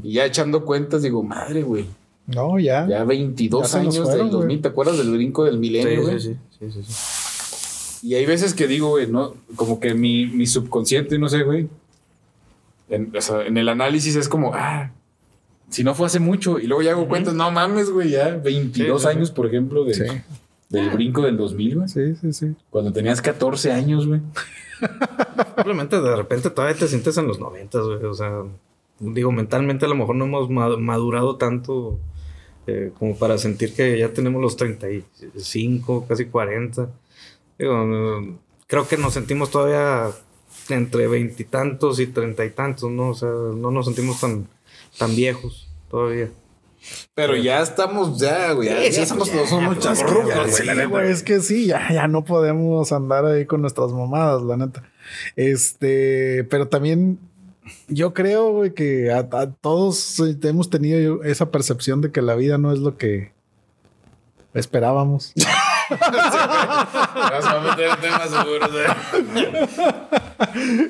Y 0.02 0.14
ya 0.14 0.24
echando 0.24 0.64
cuentas 0.64 1.02
digo, 1.02 1.22
madre, 1.22 1.62
güey. 1.62 1.86
No, 2.26 2.58
ya. 2.58 2.86
Ya 2.88 3.04
22 3.04 3.62
Ya 3.62 3.68
se 3.68 3.84
nos 3.84 3.94
años 3.94 4.08
fueron, 4.08 4.26
del 4.26 4.32
2000, 4.32 4.46
güey. 4.46 4.62
¿te 4.62 4.68
acuerdas 4.68 4.98
del 4.98 5.12
brinco 5.12 5.44
del 5.44 5.58
milenio, 5.58 6.02
güey? 6.02 6.20
Sí, 6.20 6.34
sí, 6.58 6.70
sí, 6.70 6.82
sí, 6.82 6.92
sí. 6.92 8.06
Y 8.08 8.14
hay 8.14 8.26
veces 8.26 8.54
que 8.54 8.66
digo, 8.66 8.90
güey, 8.90 9.06
¿no? 9.08 9.34
Como 9.56 9.80
que 9.80 9.94
mi, 9.94 10.26
mi 10.26 10.46
subconsciente, 10.46 11.18
no 11.18 11.28
sé, 11.28 11.42
güey. 11.42 11.68
En, 12.90 13.14
o 13.16 13.20
sea, 13.20 13.42
en 13.46 13.56
el 13.58 13.68
análisis 13.68 14.16
es 14.16 14.28
como, 14.28 14.52
ah, 14.54 14.92
si 15.68 15.84
no 15.84 15.94
fue 15.94 16.06
hace 16.06 16.20
mucho. 16.20 16.58
Y 16.58 16.66
luego 16.66 16.82
ya 16.82 16.92
hago 16.92 17.08
cuentas, 17.08 17.34
no 17.34 17.50
mames, 17.50 17.90
güey, 17.90 18.10
ya 18.10 18.36
22 18.36 19.02
Sí, 19.02 19.06
sí, 19.06 19.12
sí. 19.12 19.16
años, 19.18 19.30
por 19.30 19.46
ejemplo, 19.46 19.84
de, 19.84 19.94
Sí. 19.94 20.04
del 20.70 20.90
brinco 20.90 21.22
del 21.22 21.36
2000, 21.36 21.76
güey. 21.76 21.88
Sí, 21.88 22.14
sí, 22.16 22.32
sí. 22.32 22.54
Cuando 22.70 22.92
tenías 22.92 23.20
14 23.22 23.72
años, 23.72 24.06
güey. 24.06 24.20
Simplemente 25.56 26.00
de 26.00 26.16
repente 26.16 26.50
todavía 26.50 26.76
te 26.78 26.88
sientes 26.88 27.16
en 27.18 27.26
los 27.26 27.38
noventas, 27.40 27.84
güey. 27.84 28.04
O 28.04 28.14
sea, 28.14 28.42
digo, 29.00 29.32
mentalmente 29.32 29.84
a 29.86 29.88
lo 29.88 29.94
mejor 29.94 30.16
no 30.16 30.24
hemos 30.26 30.48
ma- 30.50 30.76
madurado 30.76 31.36
tanto 31.36 31.98
eh, 32.66 32.92
como 32.98 33.16
para 33.16 33.38
sentir 33.38 33.74
que 33.74 33.98
ya 33.98 34.12
tenemos 34.12 34.40
los 34.42 34.56
35, 34.56 36.06
casi 36.08 36.26
40. 36.26 36.88
Digo, 37.58 38.38
creo 38.66 38.86
que 38.86 38.96
nos 38.96 39.14
sentimos 39.14 39.50
todavía 39.50 40.10
entre 40.74 41.06
veintitantos 41.08 42.00
y 42.00 42.06
treinta 42.06 42.44
y 42.44 42.50
tantos, 42.50 42.90
¿no? 42.90 43.10
O 43.10 43.14
sea, 43.14 43.28
no 43.28 43.70
nos 43.70 43.86
sentimos 43.86 44.20
tan, 44.20 44.46
tan 44.98 45.14
viejos. 45.16 45.68
todavía. 45.90 46.30
Pero 47.14 47.36
ya 47.36 47.60
estamos, 47.60 48.18
ya, 48.20 48.52
güey. 48.52 48.68
Ya, 48.68 48.88
ya 48.88 49.04
somos 49.04 49.28
Sí, 49.28 50.64
la 50.64 50.74
neta. 50.74 50.86
güey, 50.86 51.10
es 51.10 51.22
que 51.22 51.40
sí, 51.40 51.66
ya, 51.66 51.92
ya 51.92 52.06
no 52.06 52.24
podemos 52.24 52.92
andar 52.92 53.26
ahí 53.26 53.46
con 53.46 53.60
nuestras 53.62 53.90
mamadas, 53.92 54.42
la 54.42 54.56
neta. 54.56 54.82
Este, 55.34 56.44
pero 56.44 56.68
también 56.68 57.18
yo 57.88 58.14
creo, 58.14 58.52
güey, 58.52 58.74
que 58.74 59.10
a, 59.10 59.18
a 59.32 59.50
todos 59.50 60.20
hemos 60.42 60.70
tenido 60.70 61.24
esa 61.24 61.50
percepción 61.50 62.00
de 62.00 62.12
que 62.12 62.22
la 62.22 62.36
vida 62.36 62.58
no 62.58 62.72
es 62.72 62.78
lo 62.78 62.96
que 62.96 63.32
esperábamos. 64.54 65.32
Ya 65.90 67.40
se 67.40 67.48
va 67.48 67.52
a 67.52 67.60
meter 67.70 67.90
en 67.90 68.00
temas 68.00 68.30
seguros, 68.30 68.70
eh. 68.74 68.86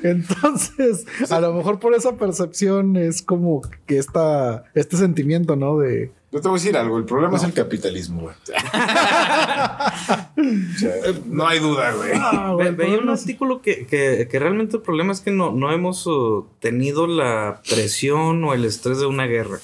Entonces, 0.03 1.05
a 1.29 1.39
lo 1.39 1.53
mejor 1.53 1.79
por 1.79 1.93
esa 1.93 2.15
percepción 2.15 2.95
es 2.97 3.21
como 3.21 3.61
que 3.85 3.97
esta, 3.97 4.63
este 4.75 4.97
sentimiento, 4.97 5.55
¿no? 5.55 5.77
De 5.79 6.11
Yo 6.31 6.41
te 6.41 6.47
voy 6.47 6.57
a 6.57 6.61
decir 6.61 6.77
algo. 6.77 6.97
El 6.97 7.05
problema 7.05 7.37
es 7.37 7.43
el 7.43 7.53
capitalismo, 7.53 8.21
güey. 8.21 8.35
O 8.35 8.39
sea, 10.79 10.93
no 11.25 11.47
hay 11.47 11.59
duda, 11.59 11.91
güey. 11.93 12.11
Ah, 12.15 12.55
Ve- 12.57 12.71
Veía 12.71 12.99
un 12.99 13.09
artículo 13.09 13.61
que, 13.61 13.85
que, 13.85 14.27
que 14.29 14.39
realmente 14.39 14.77
el 14.77 14.81
problema 14.83 15.11
es 15.13 15.21
que 15.21 15.31
no, 15.31 15.51
no 15.51 15.71
hemos 15.71 16.05
uh, 16.07 16.45
tenido 16.59 17.07
la 17.07 17.61
presión 17.69 18.43
o 18.43 18.53
el 18.53 18.65
estrés 18.65 18.99
de 18.99 19.05
una 19.05 19.25
guerra. 19.25 19.59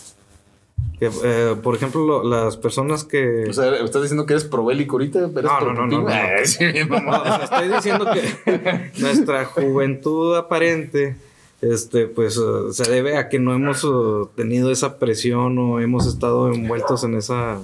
Que, 1.00 1.10
eh, 1.24 1.56
por 1.62 1.76
ejemplo, 1.76 2.06
lo- 2.06 2.24
las 2.24 2.56
personas 2.58 3.04
que... 3.04 3.46
O 3.50 3.54
sea, 3.54 3.76
¿estás 3.76 4.02
diciendo 4.02 4.26
que 4.26 4.34
eres 4.34 4.46
probélico 4.46 4.96
ahorita? 4.96 5.20
¿Eres 5.20 5.34
No, 5.44 5.60
no, 5.62 5.74
no, 5.74 5.88
no, 5.88 6.02
no. 6.04 6.08
Ay, 6.08 6.46
sí, 6.46 6.64
mi 6.66 6.80
No, 6.86 6.88
mamá. 7.02 7.22
o 7.22 7.26
sea, 7.26 7.44
estoy 7.44 7.68
diciendo 7.68 8.08
que 8.14 8.92
nuestra 9.02 9.46
juventud 9.46 10.36
aparente, 10.38 11.16
este, 11.62 12.08
pues, 12.08 12.38
uh, 12.38 12.72
se 12.72 12.90
debe 12.90 13.18
a 13.18 13.28
que 13.30 13.40
no 13.40 13.54
hemos 13.54 13.84
uh, 13.84 14.30
tenido 14.36 14.72
esa 14.72 14.98
presión 15.00 15.58
o 15.58 15.80
hemos 15.82 16.08
estado 16.08 16.52
envueltos 16.54 17.04
en 17.04 17.16
esa... 17.16 17.60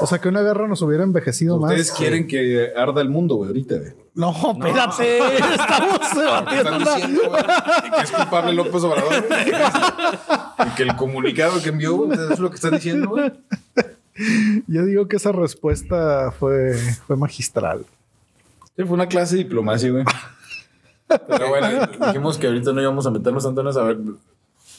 O 0.00 0.06
sea, 0.06 0.18
que 0.20 0.28
una 0.28 0.42
guerra 0.42 0.66
nos 0.66 0.82
hubiera 0.82 1.04
envejecido 1.04 1.56
Ustedes 1.56 1.90
más. 1.90 1.98
quieren 1.98 2.26
que 2.26 2.72
arda 2.76 3.00
el 3.00 3.08
mundo, 3.08 3.36
güey, 3.36 3.48
ahorita, 3.48 3.76
güey. 3.76 3.92
No, 4.14 4.30
espérate. 4.52 5.18
Estamos 5.54 6.14
debatiendo 6.14 6.76
una- 6.76 6.94
diciendo, 6.96 7.22
güey, 7.28 7.42
que 7.96 8.02
es 8.02 8.10
culpable 8.10 8.52
López 8.54 8.82
Obrador, 8.84 9.26
güey. 9.28 10.68
Y 10.68 10.74
que 10.76 10.82
el 10.82 10.96
comunicado 10.96 11.62
que 11.62 11.68
envió, 11.70 11.94
güey, 11.96 12.18
es 12.32 12.38
lo 12.38 12.48
que 12.50 12.56
están 12.56 12.72
diciendo, 12.74 13.10
güey. 13.10 13.32
Yo 14.66 14.84
digo 14.84 15.08
que 15.08 15.16
esa 15.16 15.32
respuesta 15.32 16.30
fue, 16.38 16.74
fue 17.06 17.16
magistral. 17.16 17.84
Sí, 18.76 18.82
fue 18.84 18.94
una 18.94 19.06
clase 19.08 19.36
de 19.36 19.44
diplomacia, 19.44 19.90
güey. 19.90 20.04
Pero 21.28 21.48
bueno, 21.48 21.86
dijimos 22.06 22.38
que 22.38 22.46
ahorita 22.48 22.72
no 22.72 22.80
íbamos 22.80 23.06
a 23.06 23.10
meternos 23.10 23.44
tanto 23.44 23.60
en 23.60 23.68
eso. 23.68 23.94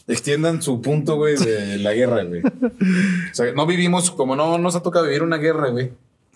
Extiendan 0.08 0.62
su 0.62 0.82
punto, 0.82 1.16
güey, 1.16 1.36
de 1.36 1.78
la 1.80 1.94
guerra, 1.94 2.24
güey. 2.24 2.42
O 2.44 3.34
sea, 3.34 3.52
no 3.54 3.66
vivimos, 3.66 4.12
como 4.12 4.36
no 4.36 4.58
nos 4.60 4.76
ha 4.76 4.84
tocado 4.84 5.06
vivir 5.06 5.24
una 5.24 5.38
guerra, 5.38 5.70
güey. 5.70 5.92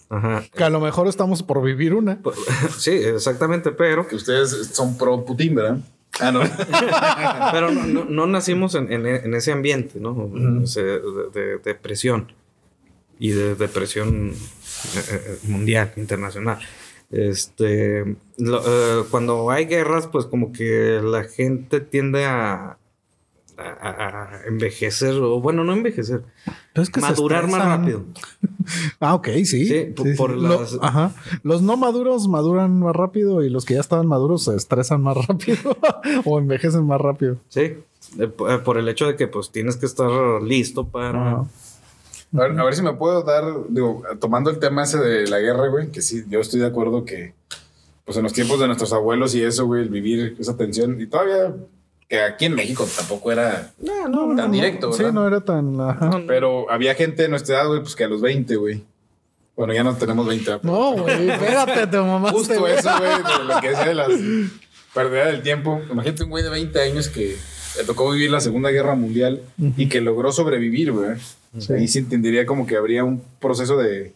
Ajá. 0.09 0.43
Que 0.55 0.63
a 0.63 0.71
lo 0.71 0.79
mejor 0.79 1.07
estamos 1.07 1.43
por 1.43 1.61
vivir 1.63 1.93
una. 1.93 2.17
Pues, 2.19 2.35
Sí, 2.79 2.91
exactamente, 2.91 3.71
pero... 3.71 4.07
Que 4.07 4.15
ustedes 4.15 4.49
son 4.73 4.97
pro 4.97 5.23
Putin, 5.23 5.53
¿verdad? 5.53 5.77
Ah, 6.19 6.31
no. 6.31 6.41
Pero 7.53 7.69
no, 7.71 7.85
no- 7.85 8.05
no 8.05 8.25
nacimos 8.27 8.73
en, 8.73 8.91
en- 8.91 9.05
en 9.05 9.33
ese 9.35 9.51
ambiente, 9.51 9.99
¿no? 9.99 10.31
Sea, 10.65 10.83
de, 10.83 10.99
de- 11.33 11.57
de 11.63 11.75
presión 11.75 12.31
y 13.19 13.29
de 13.29 13.53
depresión 13.53 14.31
eh, 14.31 15.01
eh, 15.11 15.37
mundial, 15.43 15.93
internacional. 15.95 16.57
Este, 17.11 18.15
lo- 18.37 18.63
eh, 18.65 19.03
cuando 19.11 19.51
hay 19.51 19.65
guerras, 19.65 20.07
pues 20.07 20.25
como 20.25 20.51
que 20.51 20.99
la 21.03 21.23
gente 21.25 21.79
tiende 21.79 22.25
a, 22.25 22.78
a- 23.61 24.35
a 24.43 24.47
envejecer, 24.47 25.13
o 25.15 25.39
bueno, 25.41 25.63
no 25.63 25.73
envejecer, 25.73 26.21
Pero 26.73 26.83
es 26.83 26.89
que 26.89 27.01
madurar 27.01 27.47
más 27.47 27.63
rápido. 27.65 28.05
Ah, 28.99 29.15
ok, 29.15 29.29
sí. 29.45 29.65
Sí, 29.65 29.93
por- 29.95 30.15
por 30.15 30.31
Lo- 30.37 30.59
las- 30.61 30.77
ajá. 30.81 31.11
Los 31.43 31.61
no 31.63 31.75
maduros 31.75 32.27
maduran 32.27 32.79
más 32.79 32.95
rápido 32.95 33.41
y 33.43 33.49
los 33.49 33.65
que 33.65 33.73
ya 33.73 33.79
estaban 33.79 34.05
maduros 34.05 34.43
se 34.43 34.55
estresan 34.55 35.01
más 35.01 35.17
rápido 35.27 35.75
o 36.25 36.37
envejecen 36.37 36.85
más 36.85 37.01
rápido. 37.01 37.37
Sí, 37.49 37.61
eh, 38.19 38.27
por 38.27 38.51
eh, 38.51 38.59
por 38.59 38.77
el 38.77 38.87
hecho 38.87 39.07
de 39.07 39.15
que 39.15 39.27
pues 39.27 39.49
tienes 39.51 39.75
que 39.77 39.87
estar 39.87 40.09
listo 40.43 40.87
para... 40.87 41.31
Ajá. 41.31 41.45
A 42.35 42.37
ver, 42.41 42.59
a 42.59 42.63
ver 42.63 42.75
si 42.75 42.83
me 42.83 42.93
puedo 42.93 43.23
dar, 43.23 43.43
digo, 43.69 44.03
tomando 44.19 44.51
el 44.51 44.59
tema 44.59 44.83
ese 44.83 44.99
de 44.99 45.27
la 45.27 45.39
guerra, 45.39 45.67
güey, 45.69 45.89
que 45.89 46.03
sí, 46.03 46.23
yo 46.29 46.39
estoy 46.39 46.59
de 46.59 46.67
acuerdo 46.67 47.03
que, 47.05 47.33
pues 48.05 48.17
en 48.17 48.23
los 48.23 48.33
tiempos 48.33 48.59
de 48.59 48.67
nuestros 48.67 48.93
abuelos 48.93 49.33
y 49.33 49.41
eso, 49.41 49.65
güey, 49.65 49.81
el 49.81 49.89
vivir 49.89 50.35
esa 50.39 50.55
tensión, 50.55 51.01
y 51.01 51.07
todavía 51.07 51.55
que 52.09 52.19
aquí 52.19 52.45
en 52.45 52.55
México 52.55 52.85
tampoco 52.97 53.31
era 53.31 53.71
No, 53.79 54.07
no, 54.09 54.35
tan 54.35 54.51
directo, 54.51 54.91
Sí, 54.91 55.03
no 55.13 55.25
era 55.27 55.41
tan. 55.41 55.79
ajá. 55.79 56.21
Pero 56.27 56.69
había 56.71 56.95
gente 56.95 57.21
de 57.21 57.29
nuestra 57.29 57.55
edad, 57.57 57.67
güey, 57.67 57.81
pues 57.81 57.95
que 57.95 58.03
a 58.03 58.07
los 58.07 58.19
20, 58.21 58.55
güey. 58.55 58.83
Bueno, 59.55 59.73
ya 59.73 59.83
no 59.83 59.95
tenemos 59.95 60.25
20. 60.25 60.45
¿verdad? 60.49 60.63
No, 60.63 60.93
güey, 60.93 61.29
espérate, 61.29 61.87
te 61.87 61.97
mamaste. 61.97 62.37
Justo 62.37 62.67
eso, 62.67 62.89
güey, 62.97 63.11
de 63.11 63.53
lo 63.53 63.61
que 63.61 63.69
decía 63.69 63.85
de 63.85 63.93
las 63.93 64.09
pérdida 64.93 65.27
del 65.27 65.41
tiempo. 65.43 65.81
Imagínate 65.91 66.23
un 66.23 66.29
güey 66.31 66.43
de 66.43 66.49
20 66.49 66.81
años 66.81 67.09
que 67.09 67.35
le 67.77 67.83
tocó 67.83 68.09
vivir 68.11 68.31
la 68.31 68.39
Segunda 68.41 68.69
Guerra 68.71 68.95
Mundial 68.95 69.41
y 69.77 69.87
que 69.87 70.01
logró 70.01 70.31
sobrevivir, 70.31 70.91
güey. 70.91 71.11
Sí. 71.57 71.73
Ahí 71.73 71.87
se 71.87 71.99
entendería 71.99 72.45
como 72.45 72.65
que 72.65 72.75
habría 72.75 73.03
un 73.03 73.21
proceso 73.39 73.77
de 73.77 74.13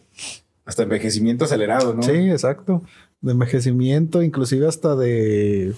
hasta 0.64 0.82
envejecimiento 0.82 1.44
acelerado, 1.44 1.94
¿no? 1.94 2.02
Sí, 2.02 2.12
exacto. 2.30 2.82
De 3.20 3.32
envejecimiento, 3.32 4.22
inclusive 4.22 4.66
hasta 4.66 4.96
de. 4.96 5.74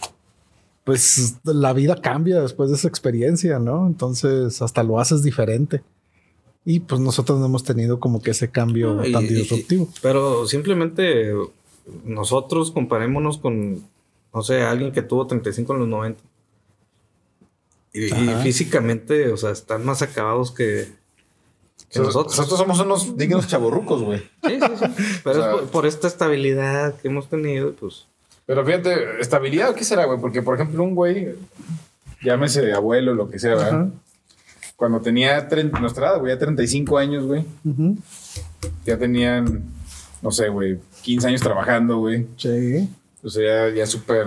Pues 0.86 1.38
la 1.42 1.72
vida 1.72 2.00
cambia 2.00 2.40
después 2.40 2.70
de 2.70 2.76
esa 2.76 2.86
experiencia, 2.86 3.58
¿no? 3.58 3.86
Entonces 3.88 4.62
hasta 4.62 4.82
lo 4.84 5.00
haces 5.00 5.22
diferente. 5.24 5.82
Y 6.64 6.78
pues 6.80 7.00
nosotros 7.00 7.38
no 7.40 7.46
hemos 7.46 7.64
tenido 7.64 7.98
como 8.00 8.22
que 8.22 8.30
ese 8.30 8.50
cambio 8.50 8.94
No, 8.94 9.04
y- 9.06 9.12
tan 9.12 9.24
y- 9.24 9.28
disruptivo. 9.28 9.88
Pero 10.00 10.46
simplemente 10.46 11.32
nosotros 12.04 12.70
comparémonos 12.70 13.38
con, 13.38 13.82
no 14.32 14.42
sé, 14.42 14.62
alguien 14.62 14.92
que 14.92 15.02
tuvo 15.02 15.26
35 15.26 15.72
en 15.74 15.78
los 15.80 15.88
90. 15.88 16.22
Y, 17.92 18.04
y 18.06 18.28
físicamente, 18.42 19.32
o 19.32 19.36
sea, 19.36 19.50
están 19.50 19.84
más 19.84 20.02
acabados 20.02 20.50
que, 20.52 20.86
que 21.90 21.98
nosotros. 21.98 22.36
nosotros 22.36 22.58
somos 22.60 22.78
unos 22.80 23.16
dignos 23.16 23.48
chavorrucos, 23.48 24.02
güey. 24.02 24.18
Sí, 24.46 24.58
sí, 24.60 24.66
sí. 24.78 25.20
Pero 25.24 25.38
O 25.38 25.42
sea- 25.42 25.50
es 25.52 25.56
por, 25.62 25.66
por 25.70 25.86
esta 25.86 26.06
estabilidad 26.06 26.94
que 27.00 27.08
hemos 27.08 27.28
tenido, 27.28 27.72
pues. 27.74 28.06
Pero 28.46 28.64
fíjate, 28.64 29.20
¿estabilidad 29.20 29.70
o 29.70 29.74
qué 29.74 29.84
será, 29.84 30.04
güey? 30.04 30.20
Porque, 30.20 30.40
por 30.40 30.54
ejemplo, 30.54 30.82
un 30.82 30.94
güey, 30.94 31.34
llámese 32.22 32.72
abuelo, 32.72 33.14
lo 33.14 33.28
que 33.28 33.38
sea, 33.38 33.56
¿verdad? 33.56 33.68
Ajá. 33.68 33.88
Cuando 34.76 35.00
tenía 35.00 35.48
nuestra 35.80 36.08
edad, 36.08 36.20
güey, 36.20 36.32
ya 36.32 36.38
35 36.38 36.98
años, 36.98 37.24
güey, 37.26 37.44
ya 38.84 38.98
tenían, 38.98 39.64
no 40.20 40.30
sé, 40.30 40.48
güey, 40.48 40.78
15 41.02 41.28
años 41.28 41.40
trabajando, 41.40 41.98
güey. 41.98 42.26
Sí. 42.36 42.88
O 43.22 43.30
sea, 43.30 43.70
ya, 43.70 43.74
ya 43.74 43.86
súper. 43.86 44.26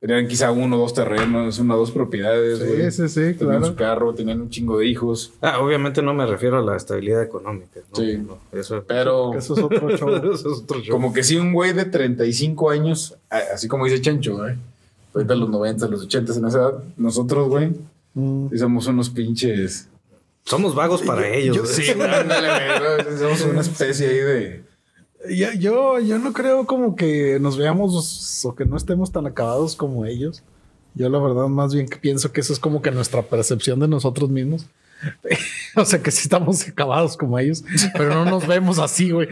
Tenían 0.00 0.26
quizá 0.28 0.50
uno 0.50 0.76
o 0.76 0.78
dos 0.80 0.94
terrenos, 0.94 1.58
una 1.58 1.74
o 1.74 1.78
dos 1.78 1.90
propiedades, 1.90 2.58
güey. 2.66 2.90
Sí, 2.90 3.02
sí, 3.02 3.08
sí, 3.10 3.20
Tenían 3.34 3.58
claro. 3.58 3.66
su 3.66 3.74
carro, 3.74 4.14
tenían 4.14 4.40
un 4.40 4.48
chingo 4.48 4.78
de 4.78 4.86
hijos. 4.86 5.32
Ah, 5.42 5.58
obviamente 5.60 6.00
no 6.00 6.14
me 6.14 6.24
refiero 6.24 6.56
a 6.58 6.62
la 6.62 6.74
estabilidad 6.76 7.22
económica. 7.22 7.80
¿no? 7.90 7.96
Sí. 7.96 8.16
No, 8.16 8.38
eso, 8.58 8.82
Pero 8.86 9.34
Eso 9.34 9.54
es 9.58 9.62
otro 9.62 9.90
show. 9.98 10.08
eso 10.32 10.32
es 10.52 10.58
otro 10.62 10.80
show. 10.80 10.92
como 10.92 11.12
que 11.12 11.22
sí, 11.22 11.36
un 11.36 11.52
güey 11.52 11.74
de 11.74 11.84
35 11.84 12.70
años, 12.70 13.14
así 13.28 13.68
como 13.68 13.84
dice 13.84 14.00
Chancho, 14.00 14.38
güey. 14.38 14.54
Ahorita 15.12 15.34
los 15.34 15.50
90, 15.50 15.86
los 15.88 16.02
80, 16.04 16.32
en 16.34 16.44
esa 16.46 16.58
edad, 16.58 16.84
nosotros, 16.96 17.48
güey, 17.48 17.72
Mm. 18.14 18.56
somos 18.56 18.86
unos 18.86 19.10
pinches. 19.10 19.86
Somos 20.44 20.74
vagos 20.74 21.02
para 21.02 21.28
ellos. 21.34 21.56
yo- 21.56 21.62
¿eh? 21.64 21.66
sí. 21.66 21.90
Ándale. 21.90 23.18
Somos 23.18 23.42
una 23.42 23.60
especie 23.60 24.08
ahí 24.08 24.14
de. 24.18 24.62
Yo, 25.28 25.98
yo 25.98 26.18
no 26.18 26.32
creo 26.32 26.66
como 26.66 26.96
que 26.96 27.38
nos 27.40 27.58
veamos 27.58 28.44
o 28.44 28.54
que 28.54 28.64
no 28.64 28.76
estemos 28.76 29.12
tan 29.12 29.26
acabados 29.26 29.76
como 29.76 30.06
ellos. 30.06 30.42
Yo 30.94 31.08
la 31.08 31.18
verdad 31.18 31.46
más 31.48 31.74
bien 31.74 31.88
que 31.88 31.98
pienso 31.98 32.32
que 32.32 32.40
eso 32.40 32.52
es 32.52 32.58
como 32.58 32.80
que 32.80 32.90
nuestra 32.90 33.22
percepción 33.22 33.80
de 33.80 33.88
nosotros 33.88 34.30
mismos. 34.30 34.66
o 35.76 35.84
sea 35.84 36.02
que 36.02 36.10
sí 36.10 36.22
estamos 36.24 36.66
acabados 36.66 37.16
como 37.16 37.38
ellos, 37.38 37.64
pero 37.94 38.14
no 38.14 38.24
nos 38.24 38.46
vemos 38.46 38.78
así, 38.78 39.10
güey. 39.10 39.28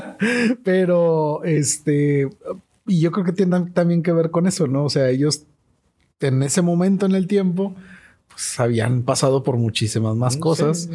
pero 0.64 1.44
este, 1.44 2.28
y 2.86 3.00
yo 3.00 3.12
creo 3.12 3.24
que 3.24 3.32
tiene 3.32 3.70
también 3.72 4.02
que 4.02 4.12
ver 4.12 4.30
con 4.30 4.46
eso, 4.46 4.66
¿no? 4.66 4.84
O 4.84 4.90
sea, 4.90 5.08
ellos 5.10 5.44
en 6.20 6.42
ese 6.42 6.62
momento 6.62 7.06
en 7.06 7.14
el 7.14 7.26
tiempo, 7.26 7.74
pues 8.28 8.58
habían 8.58 9.02
pasado 9.02 9.42
por 9.42 9.56
muchísimas 9.56 10.16
más 10.16 10.36
cosas, 10.36 10.88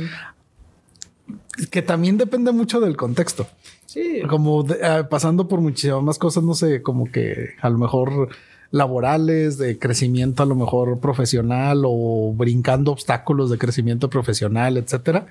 que 1.70 1.82
también 1.82 2.18
depende 2.18 2.52
mucho 2.52 2.80
del 2.80 2.98
contexto 2.98 3.48
Sí. 3.86 4.22
como 4.30 4.64
de- 4.64 4.84
ah, 4.84 5.08
pasando 5.10 5.48
por 5.48 5.62
muchísimas 5.62 6.02
más 6.04 6.18
cosas, 6.18 6.44
no 6.44 6.56
sé, 6.56 6.82
como 6.82 7.12
que 7.12 7.52
a 7.62 7.70
lo 7.70 7.78
mejor 7.78 8.30
laborales, 8.72 9.60
de 9.60 9.78
crecimiento 9.78 10.42
a 10.42 10.48
lo 10.48 10.56
mejor 10.56 11.00
profesional 11.00 11.84
o 11.86 12.34
brincando 12.36 12.92
obstáculos 12.92 13.52
de 13.52 13.60
crecimiento 13.60 14.10
profesional, 14.10 14.78
etcétera. 14.78 15.28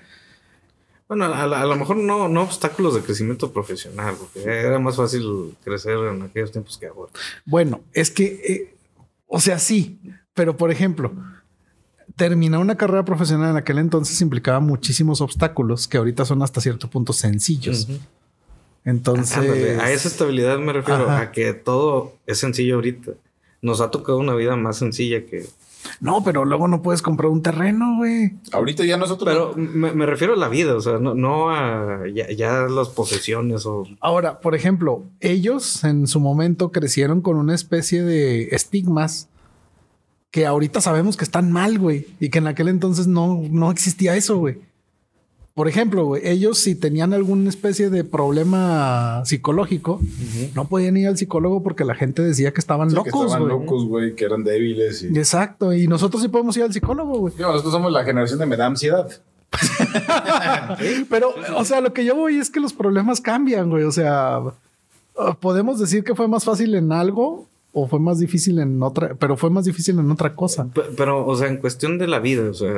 Bueno, 1.09 1.26
a, 1.35 1.66
lo 1.66 1.76
mejor 1.76 1.97
no, 1.97 2.28
no 2.28 2.42
obstáculos 2.42 2.94
de 2.94 3.00
crecimiento 3.00 3.52
profesional, 3.52 4.14
porque 4.18 4.49
era 4.49 4.78
más 4.78 4.97
fácil 4.97 5.56
crecer 5.62 5.99
en 5.99 6.23
aquellos 6.23 6.52
tiempos 6.52 6.78
que 6.78 6.87
ahora. 6.87 7.12
Bueno, 7.44 7.80
es 7.92 8.11
que, 8.11 8.25
eh, 8.25 8.75
o 9.26 9.40
sea, 9.40 9.59
sí, 9.59 10.00
pero 10.32 10.56
por 10.56 10.71
ejemplo, 10.71 11.12
terminar 12.16 12.61
una 12.61 12.76
carrera 12.76 13.04
profesional 13.04 13.50
en 13.50 13.56
aquel 13.56 13.78
entonces 13.78 14.21
implicaba 14.21 14.61
muchísimos 14.61 15.21
obstáculos 15.21 15.88
que 15.88 15.99
ahorita 15.99 16.25
son 16.25 16.42
hasta 16.42 16.61
cierto 16.61 16.88
punto 16.88 17.12
sencillos. 17.12 17.88
Entonces, 18.84 19.36
Ándale, 19.36 19.80
a 19.80 19.92
esa 19.92 20.08
estabilidad 20.08 20.58
me 20.58 20.72
refiero, 20.72 21.04
Ajá. 21.04 21.20
a 21.20 21.32
que 21.32 21.52
todo 21.54 22.14
es 22.26 22.38
sencillo 22.38 22.76
ahorita. 22.76 23.12
Nos 23.60 23.80
ha 23.80 23.90
tocado 23.90 24.18
una 24.18 24.34
vida 24.34 24.56
más 24.56 24.76
sencilla 24.78 25.24
que... 25.24 25.46
no, 26.00 26.24
pero 26.24 26.44
luego 26.44 26.66
no 26.66 26.82
puedes 26.82 27.00
comprar 27.00 27.30
un 27.30 27.42
terreno, 27.42 27.98
güey. 27.98 28.32
Ahorita 28.50 28.84
ya 28.84 28.96
nosotros. 28.96 29.28
Pero 29.28 29.54
me, 29.56 29.92
me 29.92 30.04
refiero 30.04 30.34
a 30.34 30.36
la 30.36 30.48
vida, 30.48 30.74
o 30.74 30.80
sea, 30.80 30.98
no, 30.98 31.14
no 31.14 31.50
a 31.50 32.00
ya, 32.12 32.28
ya 32.32 32.62
las 32.62 32.88
posesiones 32.88 33.66
o... 33.66 33.84
Ahora, 34.00 34.40
por 34.40 34.56
ejemplo, 34.56 35.04
ellos 35.20 35.84
en 35.84 36.08
su 36.08 36.18
momento 36.18 36.72
crecieron 36.72 37.20
con 37.20 37.36
una 37.36 37.54
especie 37.54 38.02
de 38.02 38.48
estigmas 38.50 39.28
que 40.32 40.46
ahorita 40.46 40.80
sabemos 40.80 41.16
que 41.16 41.24
están 41.24 41.52
mal, 41.52 41.78
güey, 41.78 42.06
y 42.18 42.30
que 42.30 42.38
en 42.38 42.46
aquel 42.48 42.66
entonces 42.68 43.06
no, 43.06 43.42
no 43.50 43.70
existía 43.70 44.16
eso, 44.16 44.38
güey. 44.38 44.58
Por 45.54 45.68
ejemplo, 45.68 46.16
ellos 46.16 46.56
si 46.59 46.75
tenían 46.75 47.12
alguna 47.12 47.50
especie 47.50 47.90
de 47.90 48.04
problema 48.04 49.23
psicológico, 49.26 50.00
no 50.54 50.66
podían 50.66 50.97
ir 50.97 51.09
al 51.09 51.18
psicólogo 51.18 51.62
porque 51.62 51.85
la 51.85 51.94
gente 51.94 52.23
decía 52.23 52.52
que 52.52 52.61
estaban 52.61 52.88
Sí, 52.88 52.97
que 52.97 53.11
locos, 53.11 53.26
estaban 53.26 53.49
locos, 53.49 53.85
güey, 53.85 54.14
que 54.14 54.25
eran 54.25 54.44
débiles. 54.44 55.02
Y... 55.02 55.09
Exacto, 55.09 55.75
y 55.75 55.87
nosotros 55.87 56.23
sí 56.23 56.28
podemos 56.28 56.56
ir 56.56 56.62
al 56.62 56.73
psicólogo, 56.73 57.18
güey. 57.18 57.35
Nosotros 57.38 57.71
somos 57.71 57.92
la 57.92 58.02
generación 58.02 58.38
de 58.38 58.47
me 58.47 58.56
da 58.56 58.66
ansiedad. 58.66 59.11
Pero, 61.11 61.35
o 61.56 61.64
sea, 61.66 61.82
lo 61.82 61.92
que 61.92 62.06
yo 62.06 62.16
voy 62.16 62.38
es 62.38 62.49
que 62.49 62.59
los 62.59 62.73
problemas 62.73 63.21
cambian, 63.21 63.68
güey. 63.68 63.85
O 63.85 63.92
sea, 63.92 64.40
podemos 65.40 65.78
decir 65.78 66.02
que 66.02 66.14
fue 66.14 66.28
más 66.28 66.44
fácil 66.44 66.75
en 66.75 66.92
algo 66.92 67.47
o 67.75 67.88
fue 67.88 67.99
más 68.00 68.19
difícil 68.19 68.59
en 68.59 68.83
otra, 68.83 69.14
pero 69.19 69.37
fue 69.37 69.49
más 69.49 69.64
difícil 69.64 69.99
en 69.99 70.11
otra 70.11 70.35
cosa. 70.35 70.69
Pe- 70.75 70.83
Pero, 70.97 71.26
o 71.26 71.35
sea, 71.37 71.49
en 71.49 71.57
cuestión 71.57 71.97
de 71.99 72.07
la 72.07 72.19
vida, 72.19 72.50
o 72.50 72.55
sea... 72.55 72.71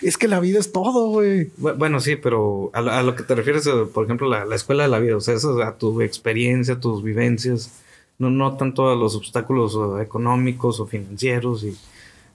Es 0.00 0.16
que 0.16 0.28
la 0.28 0.40
vida 0.40 0.58
es 0.58 0.72
todo, 0.72 1.08
güey. 1.10 1.50
bu- 1.60 1.76
Bueno, 1.76 2.00
sí, 2.00 2.16
pero 2.16 2.70
a, 2.72 2.80
lo- 2.80 2.90
a 2.90 3.02
lo 3.02 3.14
que 3.14 3.22
te 3.22 3.34
refieres, 3.34 3.66
eh, 3.66 3.72
por 3.92 4.04
ejemplo, 4.06 4.28
la, 4.28 4.46
la 4.46 4.54
escuela 4.56 4.84
de 4.84 4.88
la 4.88 4.98
vida, 4.98 5.16
o 5.16 5.20
sea, 5.20 5.34
eso 5.34 5.62
a 5.62 5.76
tu 5.76 6.00
experiencia, 6.00 6.80
tus 6.80 7.02
vivencias, 7.02 7.70
no, 8.18 8.30
no 8.30 8.56
tanto 8.56 8.88
a 8.90 8.96
los 8.96 9.14
obstáculos 9.14 9.76
económicos 10.00 10.80
o 10.80 10.86
financieros 10.86 11.62
y 11.64 11.68
eh, 11.68 11.76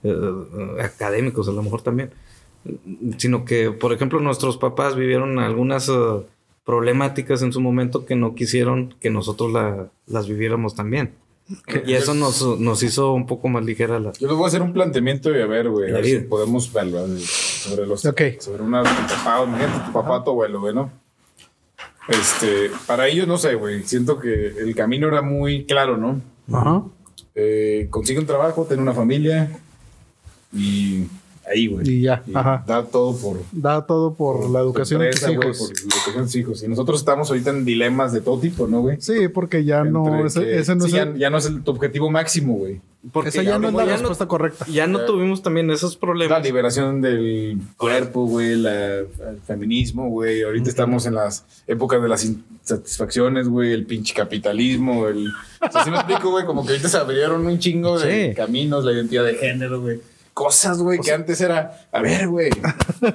eh, 0.04 0.82
académicos 0.84 1.48
a 1.50 1.52
lo 1.54 1.64
mejor 1.64 1.82
también, 1.82 2.12
sino 3.18 3.46
que, 3.46 3.72
por 3.72 3.94
ejemplo, 3.94 4.20
nuestros 4.20 4.58
papás 4.58 4.96
vivieron 4.96 5.40
algunas 5.40 5.90
eh, 5.90 5.94
problemáticas 6.66 7.42
en 7.42 7.52
su 7.54 7.62
momento 7.62 8.06
que 8.06 8.16
no 8.16 8.36
quisieron 8.36 8.94
que 9.00 9.10
nosotros 9.10 9.52
la- 9.52 9.90
las 10.08 10.28
viviéramos 10.28 10.76
también. 10.76 11.12
Y 11.86 11.94
eso 11.94 12.14
nos, 12.16 12.60
nos 12.60 12.82
hizo 12.82 13.14
un 13.14 13.28
poco 13.28 13.48
más 13.50 13.64
ligera 13.64 14.00
la... 14.00 14.12
Yo 14.14 14.28
les 14.28 14.36
voy 14.36 14.46
a 14.46 14.48
hacer 14.48 14.62
un 14.64 14.74
planteamiento 14.74 15.36
y 15.36 15.40
a 15.42 15.46
ver, 15.46 15.70
güey, 15.70 15.92
a 15.92 15.96
ver 15.96 16.06
si 16.06 16.20
podemos 16.20 16.74
verlo 16.74 17.06
sobre 17.20 17.86
los 17.86 18.04
Ok. 18.06 18.22
sobre 18.40 18.64
una 18.64 18.82
tu 18.84 19.14
papá, 19.14 19.44
imagínate 19.44 19.86
tu 19.86 19.92
papá, 19.94 20.24
tu 20.24 20.32
abuelo, 20.32 20.60
güey, 20.60 20.74
¿no? 20.74 20.92
Este, 22.08 22.72
para 22.88 23.08
ellos 23.08 23.28
no 23.28 23.38
sé, 23.38 23.56
güey, 23.56 23.84
siento 23.84 24.20
que 24.20 24.48
el 24.48 24.76
camino 24.76 25.08
era 25.08 25.22
muy 25.22 25.66
claro, 25.66 25.98
¿no? 25.98 26.22
Ajá. 26.52 26.84
Eh, 27.36 27.88
consigue 27.90 28.20
un 28.20 28.26
trabajo, 28.28 28.66
tener 28.66 28.82
una 28.82 28.94
familia 28.94 29.52
y 30.54 31.06
ahí, 31.52 31.68
güey. 31.68 31.88
Y 31.90 32.02
ya, 32.02 32.24
Y 32.28 32.36
ajá. 32.36 32.64
dar 32.68 32.86
todo 32.88 33.16
por 33.18 33.40
Da 33.52 33.86
todo 33.86 34.14
por 34.14 34.50
la 34.50 34.60
educación 34.60 35.02
de 35.02 35.12
tus 35.12 35.24
empresa, 35.24 35.32
hijos. 35.48 35.58
por 35.60 35.68
la 35.78 35.82
educación 35.84 36.16
de 36.16 36.22
tus 36.24 36.36
hijos. 36.36 36.64
Y 36.64 36.68
nosotros 36.68 37.00
estamos 37.00 37.30
ahorita 37.30 37.50
en 37.52 37.66
dilemas 37.66 38.14
de 38.14 38.22
todo 38.22 38.40
tipo, 38.40 38.68
¿no, 38.68 38.82
güey? 38.82 38.98
Sí, 39.02 39.28
porque 39.28 39.64
ya 39.64 39.84
no, 39.84 40.08
Entre 40.08 40.28
ese, 40.28 40.40
que- 40.42 40.60
ese 40.60 40.76
no 40.76 40.82
sí, 40.86 40.88
es, 40.90 40.94
ya, 40.94 41.04
el- 41.04 41.18
ya 41.18 41.30
no 41.30 41.38
es 41.38 41.46
el, 41.46 41.64
tu 41.64 41.72
objetivo 41.72 42.10
máximo, 42.10 42.56
güey. 42.56 42.82
Porque 43.14 43.30
esa 43.30 43.44
ya 43.44 43.60
no 43.60 43.68
es 43.68 43.74
la 43.76 43.86
ya 43.86 43.92
respuesta 43.98 44.28
correcta. 44.28 44.66
ya 44.68 44.88
no 44.88 44.98
Ya. 45.02 45.06
tuvimos 45.06 45.44
también 45.44 45.70
esos 45.70 45.94
La 45.94 46.00
problemas. 46.00 46.44
liberación 46.44 47.02
del 47.02 47.60
cuerpo, 47.78 48.26
güey, 48.26 48.56
la- 48.56 48.98
el 49.02 49.40
feminismo, 49.46 50.10
güey. 50.10 50.42
Ahorita 50.42 50.70
estamos 50.72 51.06
en 51.06 51.14
las 51.14 51.46
épocas 51.68 52.02
de 52.02 52.08
las 52.10 52.26
insatisfacciones, 52.26 53.48
güey, 53.48 53.74
el 53.74 53.86
pinche 53.86 54.14
capitalismo, 54.14 55.08
el... 55.08 55.28
O 55.28 55.72
sea, 55.72 55.84
¿sí 55.84 55.92
me 55.92 55.98
explico, 55.98 56.32
güey? 56.32 56.46
Como 56.46 56.64
que 56.66 56.72
ahorita 56.72 56.90
se 56.90 56.98
abrieron 56.98 57.46
un 57.46 57.60
chingo 57.60 58.00
de 58.00 58.30
Sí. 58.30 58.36
caminos, 58.36 58.84
la 58.84 58.92
identidad 58.94 59.24
de 59.24 59.36
género, 59.36 59.82
güey. 59.82 60.00
Cosas, 60.36 60.80
güey, 60.80 61.00
que 61.00 61.14
antes 61.14 61.40
era, 61.40 61.88
a 61.94 62.02
ver, 62.02 62.28
güey, 62.28 62.50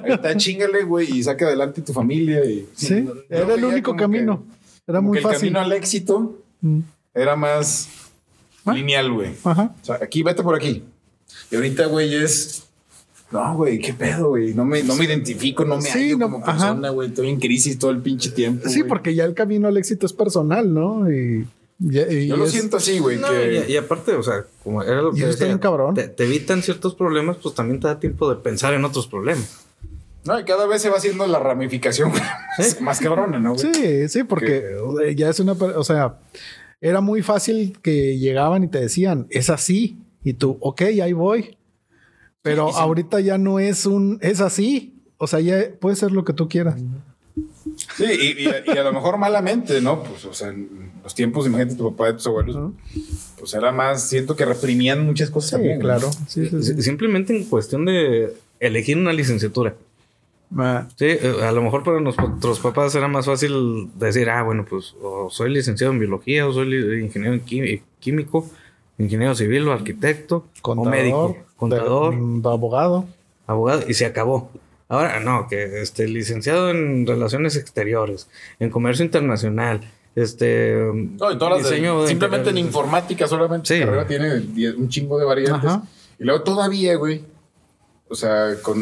está, 0.05 0.35
chingale, 0.35 0.81
güey, 0.83 1.19
y 1.19 1.23
saca 1.23 1.45
adelante 1.45 1.81
tu 1.83 1.93
familia. 1.93 2.43
Y, 2.43 2.67
Sí, 2.73 3.01
No, 3.01 3.13
era 3.29 3.53
el 3.53 3.63
único 3.63 3.93
que- 3.93 3.99
camino. 3.99 4.43
Era 4.87 5.01
muy 5.01 5.13
que 5.13 5.17
el 5.19 5.23
fácil. 5.23 5.39
camino 5.53 5.59
al 5.59 5.71
éxito 5.73 6.39
Mm. 6.61 6.79
era 7.13 7.35
más 7.35 7.87
Ah. 8.65 8.73
lineal, 8.73 9.11
güey. 9.13 9.33
Ajá. 9.43 9.75
O 9.81 9.85
sea, 9.85 9.99
aquí, 10.01 10.23
vete 10.23 10.41
por 10.43 10.55
aquí. 10.55 10.83
Y 11.51 11.55
ahorita, 11.55 11.85
güey, 11.85 12.15
es. 12.15 12.63
No, 13.31 13.55
güey, 13.55 13.77
qué 13.79 13.93
pedo, 13.93 14.29
güey. 14.29 14.53
No 14.55 14.65
me, 14.65 14.81
no 14.83 14.95
me 14.95 15.05
identifico, 15.05 15.63
no 15.63 15.75
me 15.77 15.83
Sí, 15.83 15.89
hallo 15.91 16.17
no, 16.17 16.25
como 16.31 16.43
persona, 16.43 16.89
güey. 16.89 17.09
Estoy 17.09 17.29
en 17.29 17.39
crisis 17.39 17.77
todo 17.79 17.91
el 17.91 17.99
pinche 18.01 18.31
tiempo. 18.31 18.67
Sí, 18.67 18.83
porque 18.83 19.13
ya 19.15 19.25
el 19.25 19.33
camino 19.35 19.67
al 19.67 19.77
éxito 19.77 20.05
es 20.07 20.13
personal, 20.13 20.73
¿no? 20.73 21.09
Y, 21.09 21.47
ya- 21.81 22.07
y 22.11 22.27
Yo 22.27 22.37
lo 22.37 22.45
es- 22.45 22.51
siento 22.51 22.77
así, 22.77 22.99
güey. 22.99 23.17
No, 23.17 23.27
que... 23.29 23.65
y, 23.67 23.73
y 23.73 23.77
aparte, 23.77 24.13
o 24.13 24.23
sea, 24.23 24.45
como 24.63 24.81
era 24.83 25.01
lo 25.01 25.11
que 25.11 25.25
decía, 25.25 25.59
cabrón. 25.59 25.95
Te, 25.95 26.07
te 26.07 26.23
evitan 26.25 26.61
ciertos 26.63 26.95
problemas, 26.95 27.37
pues 27.41 27.53
también 27.55 27.79
te 27.79 27.87
da 27.87 27.99
tiempo 27.99 28.29
de 28.29 28.35
pensar 28.41 28.73
en 28.73 28.85
otros 28.85 29.07
problemas. 29.07 29.65
No, 30.23 30.39
y 30.39 30.43
cada 30.45 30.67
vez 30.67 30.81
se 30.83 30.89
va 30.89 30.97
haciendo 30.97 31.25
la 31.25 31.39
ramificación 31.39 32.11
más 32.81 32.99
cabrona, 32.99 33.39
¿no, 33.39 33.55
güey? 33.55 33.73
Sí, 33.73 34.07
sí, 34.09 34.23
porque 34.23 34.63
ya 35.15 35.29
es 35.29 35.39
una, 35.39 35.53
o 35.53 35.83
sea, 35.83 36.19
era 36.79 37.01
muy 37.01 37.23
fácil 37.23 37.77
que 37.81 38.17
llegaban 38.19 38.63
y 38.63 38.67
te 38.67 38.79
decían, 38.79 39.25
es 39.31 39.49
así, 39.49 39.97
y 40.23 40.33
tú, 40.33 40.57
ok, 40.61 40.81
ahí 41.03 41.13
voy. 41.13 41.57
Pero 42.43 42.67
Sí, 42.67 42.73
sí. 42.75 42.79
ahorita 42.81 43.19
ya 43.19 43.37
no 43.39 43.59
es 43.59 43.85
un, 43.87 44.17
es 44.21 44.41
así. 44.41 44.95
O 45.17 45.27
sea, 45.27 45.39
ya 45.39 45.57
puede 45.79 45.95
ser 45.95 46.11
lo 46.11 46.23
que 46.25 46.33
tú 46.33 46.47
quieras. 46.49 46.75
Sí, 47.97 48.05
y, 48.05 48.43
y 48.43 48.47
a, 48.47 48.63
y 48.65 48.77
a 48.77 48.83
lo 48.83 48.93
mejor 48.93 49.17
malamente, 49.17 49.81
¿no? 49.81 50.03
Pues, 50.03 50.25
o 50.25 50.33
sea, 50.33 50.49
en 50.49 50.91
los 51.03 51.13
tiempos, 51.15 51.45
imagínate 51.47 51.75
tu 51.75 51.91
papá 51.95 52.09
y 52.09 52.13
tus 52.13 52.27
abuelos, 52.27 52.71
pues 53.39 53.53
era 53.53 53.71
más, 53.71 54.07
siento 54.07 54.35
que 54.35 54.45
reprimían 54.45 55.05
muchas 55.05 55.29
cosas 55.29 55.49
Sí, 55.51 55.55
también. 55.55 55.79
claro. 55.79 56.11
Sí, 56.27 56.47
sí, 56.47 56.49
sí. 56.49 56.71
S- 56.73 56.81
Simplemente 56.83 57.35
en 57.35 57.45
cuestión 57.45 57.85
de 57.85 58.33
elegir 58.59 58.97
una 58.97 59.13
licenciatura. 59.13 59.75
Ah, 60.57 60.87
Sí, 60.97 61.05
eh, 61.05 61.33
a 61.43 61.51
lo 61.53 61.61
mejor 61.61 61.83
para 61.83 61.99
nuestros 62.01 62.59
papás 62.59 62.93
era 62.95 63.07
más 63.07 63.25
fácil 63.25 63.89
decir, 63.95 64.29
ah, 64.29 64.43
bueno, 64.43 64.65
pues 64.69 64.95
o 65.01 65.29
soy 65.29 65.49
licenciado 65.53 65.93
en 65.93 65.99
biología, 65.99 66.47
o 66.47 66.53
soy 66.53 67.01
ingeniero 67.03 67.33
en 67.35 67.45
quí- 67.45 67.81
químico, 67.99 68.49
ingeniero 68.97 69.33
civil 69.33 69.67
o 69.67 69.71
arquitecto, 69.73 70.45
contador, 70.61 70.87
o 70.87 70.91
médico, 70.91 71.37
contador, 71.55 72.15
de- 72.15 72.49
abogado. 72.49 73.05
abogado, 73.47 73.83
y 73.87 73.93
se 73.93 74.05
acabó. 74.05 74.51
Ahora 74.91 75.19
no, 75.21 75.47
que 75.47 75.81
este 75.81 76.05
licenciado 76.07 76.69
en 76.69 77.07
relaciones 77.07 77.55
exteriores, 77.55 78.27
en 78.59 78.69
comercio 78.69 79.05
internacional, 79.05 79.79
este 80.15 80.75
No, 81.17 81.31
y 81.31 81.37
todas 81.37 81.53
las 81.61 81.63
de- 81.63 81.69
diseño 81.77 82.01
de 82.01 82.07
simplemente 82.09 82.49
en 82.49 82.57
informática 82.57 83.25
solamente 83.27 83.73
Sí. 83.73 83.79
carrera 83.79 84.05
tiene 84.05 84.71
un 84.75 84.89
chingo 84.89 85.17
de 85.17 85.23
variantes. 85.25 85.69
Ajá. 85.69 85.83
Y 86.19 86.25
luego 86.25 86.43
todavía, 86.43 86.95
güey, 86.95 87.23
o 88.09 88.15
sea, 88.15 88.55
con 88.61 88.77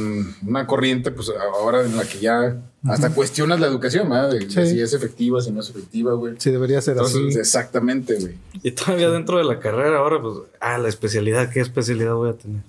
una 0.48 0.66
corriente, 0.66 1.12
pues 1.12 1.32
ahora 1.54 1.86
en 1.86 1.96
la 1.96 2.04
que 2.04 2.18
ya 2.18 2.58
hasta 2.88 3.14
cuestionas 3.14 3.60
la 3.60 3.68
educación, 3.68 4.10
¿verdad? 4.10 4.32
De, 4.32 4.50
Sí. 4.50 4.66
si 4.66 4.82
es 4.82 4.94
efectiva, 4.94 5.40
si 5.42 5.52
no 5.52 5.60
es 5.60 5.70
efectiva, 5.70 6.14
güey. 6.14 6.34
Sí, 6.40 6.50
debería 6.50 6.82
ser 6.82 6.94
Entonces, 6.94 7.22
así. 7.30 7.38
exactamente, 7.40 8.16
güey. 8.16 8.34
Y 8.64 8.72
todavía 8.72 9.12
dentro 9.12 9.38
de 9.38 9.44
la 9.44 9.60
carrera 9.60 10.00
ahora, 10.00 10.20
pues, 10.20 10.34
ah, 10.60 10.80
la 10.80 10.88
especialidad, 10.90 11.52
¿qué 11.52 11.60
especialidad 11.60 12.16
voy 12.16 12.32
a 12.32 12.34
tener? 12.34 12.62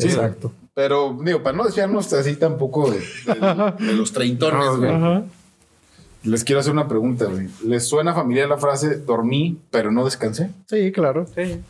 Sí. 0.00 0.08
Exacto. 0.08 0.52
Pero, 0.74 1.18
digo, 1.22 1.42
para 1.42 1.56
no 1.56 1.64
desviarnos 1.64 2.12
así 2.12 2.36
tampoco 2.36 2.90
de, 2.90 2.98
de- 3.00 3.86
de 3.86 3.92
los 3.94 4.12
treintones, 4.12 4.68
güey. 4.78 5.24
Les 6.22 6.44
quiero 6.44 6.60
hacer 6.60 6.72
una 6.72 6.86
pregunta, 6.86 7.24
güey. 7.26 7.48
¿Les 7.64 7.86
suena 7.88 8.14
familiar 8.14 8.48
la 8.48 8.58
frase 8.58 8.96
dormí, 8.98 9.58
pero 9.70 9.90
no 9.90 10.04
descansé? 10.04 10.50
Sí, 10.68 10.92
claro. 10.92 11.26
Sí. 11.34 11.60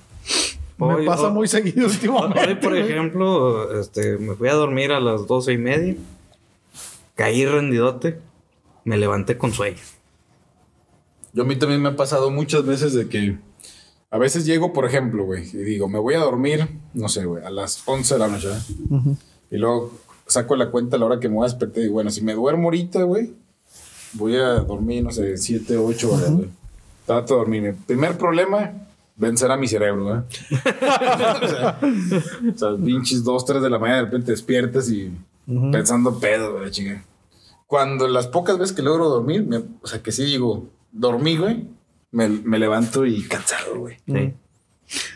Me 0.79 0.87
Hoy- 0.87 1.07
pasa 1.07 1.29
hoy- 1.29 1.33
muy 1.35 1.49
seguido 1.49 1.87
últimamente. 1.87 2.49
Hoy, 2.49 2.55
por 2.57 2.77
ejemplo, 2.77 3.81
este, 3.81 4.19
me 4.19 4.35
fui 4.35 4.49
a 4.49 4.55
dormir 4.55 4.93
a 4.93 5.01
las 5.01 5.27
doce 5.27 5.53
y 5.53 5.59
media, 5.59 5.95
caí 7.14 7.45
rendidote, 7.47 8.19
me 8.85 8.97
levanté 8.97 9.37
con 9.38 9.53
sueño. 9.53 9.79
Yo 11.33 11.43
a 11.45 11.47
mí 11.47 11.55
también 11.57 11.81
me 11.83 11.90
ha 11.90 11.97
pasado 11.97 12.31
muchas 12.31 12.64
veces 12.66 12.93
de 12.93 13.09
que 13.09 13.38
a 14.11 14.18
veces 14.18 14.44
llego, 14.44 14.73
por 14.73 14.85
ejemplo, 14.87 15.25
güey, 15.25 15.49
y 15.53 15.59
digo, 15.59 15.88
me 15.88 15.99
voy 15.99 16.14
a 16.14 16.18
dormir, 16.18 16.68
no 16.94 17.09
sé, 17.09 17.25
güey, 17.25 17.44
a 17.44 17.51
las 17.51 17.83
11 17.87 18.14
de 18.14 18.18
la 18.20 18.29
noche, 18.29 18.49
¿verdad? 18.49 18.62
Ujú. 18.90 19.16
Y 19.51 19.57
luego 19.59 19.92
saco 20.27 20.57
la 20.57 20.70
cuenta 20.70 20.96
a 20.96 20.99
la 20.99 21.07
hora 21.07 21.20
que 21.20 21.29
me 21.29 21.37
voy 21.37 21.44
a 21.44 21.49
despertar 21.49 21.79
y 21.79 21.83
digo, 21.83 21.94
bueno, 21.94 22.11
si 22.11 22.20
me 22.23 22.35
duermo 22.35 22.64
ahorita, 22.64 23.03
güey, 23.05 23.33
voy 24.14 24.37
a 24.37 24.49
dormir, 24.61 25.03
no 25.05 25.11
sé, 25.12 25.37
7, 25.37 25.77
8 25.77 26.12
horas, 26.12 26.33
güey. 26.33 26.49
Trato 27.07 27.35
de 27.35 27.38
dormir. 27.40 27.77
Primer 27.87 28.16
problema, 28.18 28.73
vencer 29.16 29.51
a 29.51 29.57
mi 29.57 29.66
cerebro, 29.68 30.05
¿verdad? 30.05 30.25
o, 31.42 31.49
sea, 31.49 31.79
o 32.55 32.59
sea, 32.59 32.77
pinches 32.85 33.25
2, 33.25 33.44
3 33.44 33.62
de 33.62 33.70
la 33.70 33.79
mañana 33.79 33.99
de 34.01 34.05
repente 34.07 34.31
despiertas 34.33 34.90
y 34.90 35.11
Ujú. 35.46 35.70
pensando 35.70 36.18
pedo, 36.18 36.59
güey, 36.59 36.70
chinga. 36.70 37.05
Cuando 37.66 38.07
las 38.09 38.27
pocas 38.29 38.59
veces 38.59 38.75
que 38.75 38.83
logro 38.83 39.09
dormir, 39.09 39.44
me- 39.46 39.62
o 39.83 39.87
sea, 39.87 40.03
que 40.03 40.12
sí 40.12 40.25
digo, 40.25 40.68
dormí, 40.92 41.37
güey, 41.37 41.66
me, 42.12 42.29
me 42.29 42.59
levanto 42.59 43.05
y 43.07 43.23
cansado, 43.25 43.79
güey. 43.79 43.96
Sí. 44.07 44.33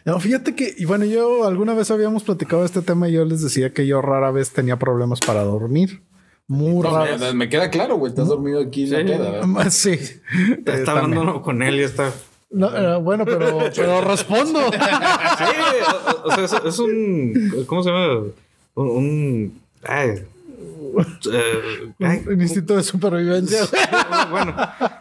No, 0.05 0.21
fíjate 0.21 0.55
que, 0.55 0.73
y 0.79 0.85
bueno, 0.85 1.05
yo 1.05 1.47
alguna 1.47 1.75
vez 1.75 1.91
habíamos 1.91 2.23
platicado 2.23 2.63
de 2.63 2.67
este 2.67 2.83
tema 2.83 3.09
y 3.09 3.13
yo 3.13 3.25
les 3.25 3.43
decía 3.43 3.73
que 3.73 3.87
yo 3.87 4.01
rara 4.01 4.31
vez 4.31 4.51
tenía 4.53 4.79
problemas 4.79 5.21
para 5.21 5.43
dormir. 5.43 6.01
Muy 6.47 6.83
No, 6.83 6.95
raro. 6.95 7.19
me, 7.19 7.33
me 7.35 7.49
queda 7.49 7.71
claro, 7.71 7.97
güey. 7.97 8.11
Estás 8.11 8.29
dormido 8.29 8.61
aquí 8.61 8.87
la 8.87 8.99
Sí. 9.01 9.05
queda. 9.07 9.31
¿verdad? 9.31 9.67
Sí. 9.71 9.91
Está 9.91 10.77
Eh, 10.79 10.85
también. 10.85 11.19
hablando 11.19 11.43
con 11.43 11.63
él 11.63 11.77
y 11.77 11.83
está. 11.83 12.13
No, 12.51 12.69
eh, 12.77 13.01
bueno, 13.01 13.25
pero, 13.25 13.59
pero 13.75 14.01
respondo. 14.03 14.61
Sí, 14.71 15.45
o, 16.25 16.29
o 16.29 16.31
sea, 16.35 16.45
es, 16.45 16.53
es 16.67 16.79
un. 16.79 17.65
¿Cómo 17.67 17.83
se 17.83 17.91
llama? 17.91 18.25
Un. 18.75 18.89
un- 18.91 19.61
ay, 19.83 20.23
eh, 21.01 21.93
ay, 22.01 22.25
Un 22.27 22.41
instinto 22.41 22.77
de 22.77 22.83
supervivencia. 22.83 23.61
bueno. 24.31 24.55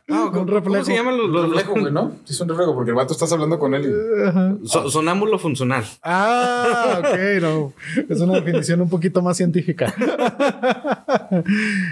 No, 0.07 0.31
¿cómo, 0.31 0.45
reflejo. 0.45 0.63
¿Cómo 0.63 0.83
se 0.85 0.93
llaman 0.95 1.17
los, 1.17 1.25
Un 1.27 1.33
los- 1.33 1.49
reflejo, 1.49 1.79
güey, 1.79 1.91
¿no? 1.93 2.11
Sí, 2.25 2.33
es 2.33 2.41
un 2.41 2.49
reflejo 2.49 2.73
porque 2.75 2.91
el 2.91 2.95
vato 2.95 3.13
estás 3.13 3.31
hablando 3.31 3.57
con 3.59 3.73
él. 3.73 3.83
y- 3.89 4.27
Ajá. 4.27 4.55
so- 4.65 4.89
sonámbulo 4.89 5.39
funcional? 5.39 5.83
Ah, 6.03 6.99
ok, 6.99 7.41
no. 7.41 7.73
Es 8.09 8.19
una 8.21 8.33
definición 8.35 8.81
un 8.81 8.89
poquito 8.89 9.21
más 9.21 9.37
científica. 9.37 9.93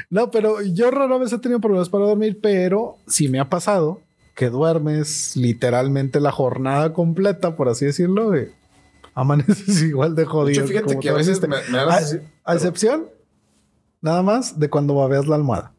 No, 0.10 0.32
pero 0.32 0.62
yo 0.62 0.92
rara 0.92 1.18
vez 1.18 1.34
he 1.34 1.40
tenido 1.40 1.60
problemas 1.60 1.90
para 1.90 2.06
dormir, 2.06 2.40
pero 2.42 2.98
sí 3.08 3.28
me 3.30 3.40
ha 3.40 3.50
pasado 3.50 4.00
que 4.36 4.50
duermes 4.50 5.36
literalmente 5.36 6.20
la 6.20 6.32
jornada 6.32 6.94
completa, 6.94 7.56
por 7.56 7.70
así 7.70 7.86
decirlo, 7.86 8.36
y 8.38 8.48
amaneces 9.14 9.82
igual 9.84 10.16
de 10.16 10.22
De 10.24 10.26
jodido. 10.28 10.60
hecho, 10.62 10.68
fíjate 10.68 10.86
como 10.88 11.00
que 11.00 11.08
te 11.08 11.14
a 11.14 11.18
veces 11.18 11.40
dormiste. 11.42 11.72
me, 11.72 11.78
me 11.86 12.24
a 12.44 12.54
excepción, 12.56 13.06
nada 14.02 14.22
más, 14.24 14.60
de 14.60 14.70
cuando 14.70 14.96
babeas 14.96 15.28
la 15.28 15.36
almohada. 15.36 15.74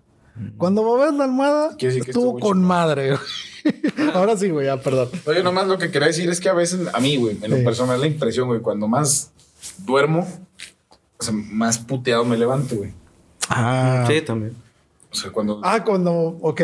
Cuando 0.56 0.82
babeas 0.84 1.14
la 1.14 1.24
almohada, 1.24 1.76
Quiere 1.76 1.94
decir 1.94 2.04
que 2.04 2.10
estuvo 2.12 2.38
con 2.38 2.62
madre. 2.64 3.10
güey. 3.10 3.20
Ahora 4.14 4.36
sí, 4.36 4.48
güey, 4.48 4.66
ya, 4.66 4.80
perdón. 4.80 5.10
Oye, 5.26 5.42
nomás 5.42 5.66
lo 5.68 5.76
que 5.78 5.90
quería 5.90 6.08
decir 6.08 6.28
es 6.30 6.40
que 6.40 6.48
a 6.48 6.54
veces, 6.54 6.88
a 6.92 7.00
mí, 7.00 7.16
güey, 7.16 7.36
en 7.42 7.50
lo 7.50 7.58
Sí. 7.58 7.64
personal, 7.64 8.00
la 8.00 8.06
impresión, 8.06 8.48
güey, 8.48 8.60
cuando 8.60 8.88
más 8.88 9.30
duermo, 9.78 10.26
o 11.18 11.22
sea, 11.22 11.34
más 11.34 11.78
puteado 11.78 12.24
me 12.24 12.36
levanto, 12.38 12.76
güey. 12.76 12.92
Ah, 13.48 14.04
Sí, 14.08 14.22
también. 14.22 14.56
O 15.10 15.14
sea, 15.14 15.30
cuando. 15.30 15.60
ah 15.62 15.84
cuando, 15.84 16.12
ok. 16.40 16.60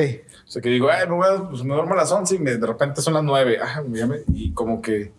O 0.47 0.51
sea, 0.51 0.62
que 0.62 0.71
digo, 0.71 0.88
ay, 0.90 1.07
me, 1.07 1.14
voy 1.16 1.27
a- 1.29 1.49
pues 1.51 1.62
me 1.62 1.75
duermo 1.75 1.92
a 1.92 1.97
las 1.99 2.11
11 2.11 2.37
y 2.37 2.38
me- 2.38 2.57
de 2.57 2.66
repente 2.66 3.03
son 3.03 3.12
las 3.14 3.23
9. 3.23 3.59
Ah, 3.62 3.83
me- 3.87 4.23
y 4.33 4.53
como 4.53 4.81
que 4.81 5.12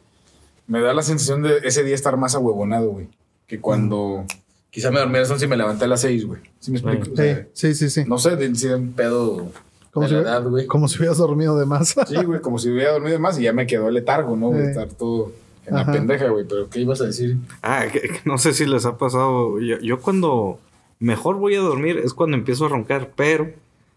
me 0.65 0.81
da 0.81 0.91
la 0.93 1.03
sensación 1.03 1.43
de 1.43 1.59
ese 1.63 1.83
día 1.83 1.93
estar 1.93 2.17
más 2.17 2.33
ahuevonado, 2.33 2.89
güey. 2.89 3.07
Que 3.45 3.61
cuando 3.61 4.25
quizá 4.71 4.91
me 4.91 4.99
dormí 4.99 5.17
a 5.17 5.21
las 5.21 5.31
11 5.31 5.45
y 5.45 5.47
me 5.47 5.57
levanté 5.57 5.85
a 5.85 5.87
las 5.87 6.01
6, 6.01 6.25
güey. 6.25 6.41
¿Sí 6.59 6.71
me 6.71 6.77
explico? 6.79 7.11
O 7.11 7.15
sea, 7.15 7.47
Sí, 7.53 7.73
sí, 7.73 7.89
sí, 7.89 8.03
sí. 8.03 8.09
no 8.09 8.17
sé, 8.17 8.35
de, 8.35 8.53
si 8.55 8.67
de 8.67 8.75
un 8.75 8.93
pedo 8.93 9.51
Como 9.91 10.03
de 10.05 10.09
si, 10.09 10.15
la 10.15 10.21
edad, 10.21 10.43
güey. 10.43 10.67
como 10.67 10.87
si 10.87 10.97
hubieras 10.99 11.17
dormido 11.17 11.57
de 11.57 11.65
más. 11.65 11.95
Sí, 12.07 12.15
güey, 12.23 12.41
como 12.41 12.59
si 12.59 12.69
hubiera 12.69 12.91
dormido 12.93 13.19
más 13.19 13.39
y 13.39 13.43
ya 13.43 13.53
me 13.53 13.65
quedó 13.67 13.87
el 13.87 13.95
letargo, 13.95 14.35
¿no? 14.35 14.51
De 14.51 14.63
Sí. 14.63 14.69
estar 14.69 14.87
todo 14.89 15.31
en 15.65 15.75
Ajá. 15.75 15.85
la 15.87 15.91
pendeja, 15.97 16.27
güey. 16.29 16.45
Pero 16.47 16.69
¿qué 16.69 16.79
ibas 16.81 17.01
a 17.01 17.05
decir? 17.05 17.37
Ah, 17.61 17.85
que- 17.91 18.01
que 18.01 18.19
no 18.25 18.37
sé 18.37 18.53
si 18.53 18.65
les 18.65 18.85
ha 18.85 18.97
pasado. 18.97 19.59
Yo, 19.59 19.79
yo 19.79 19.99
cuando 19.99 20.59
mejor 20.99 21.37
voy 21.37 21.55
a 21.55 21.59
dormir 21.61 21.97
es 22.03 22.13
cuando 22.13 22.37
empiezo 22.37 22.65
a 22.65 22.69
roncar, 22.69 23.11
pero 23.15 23.49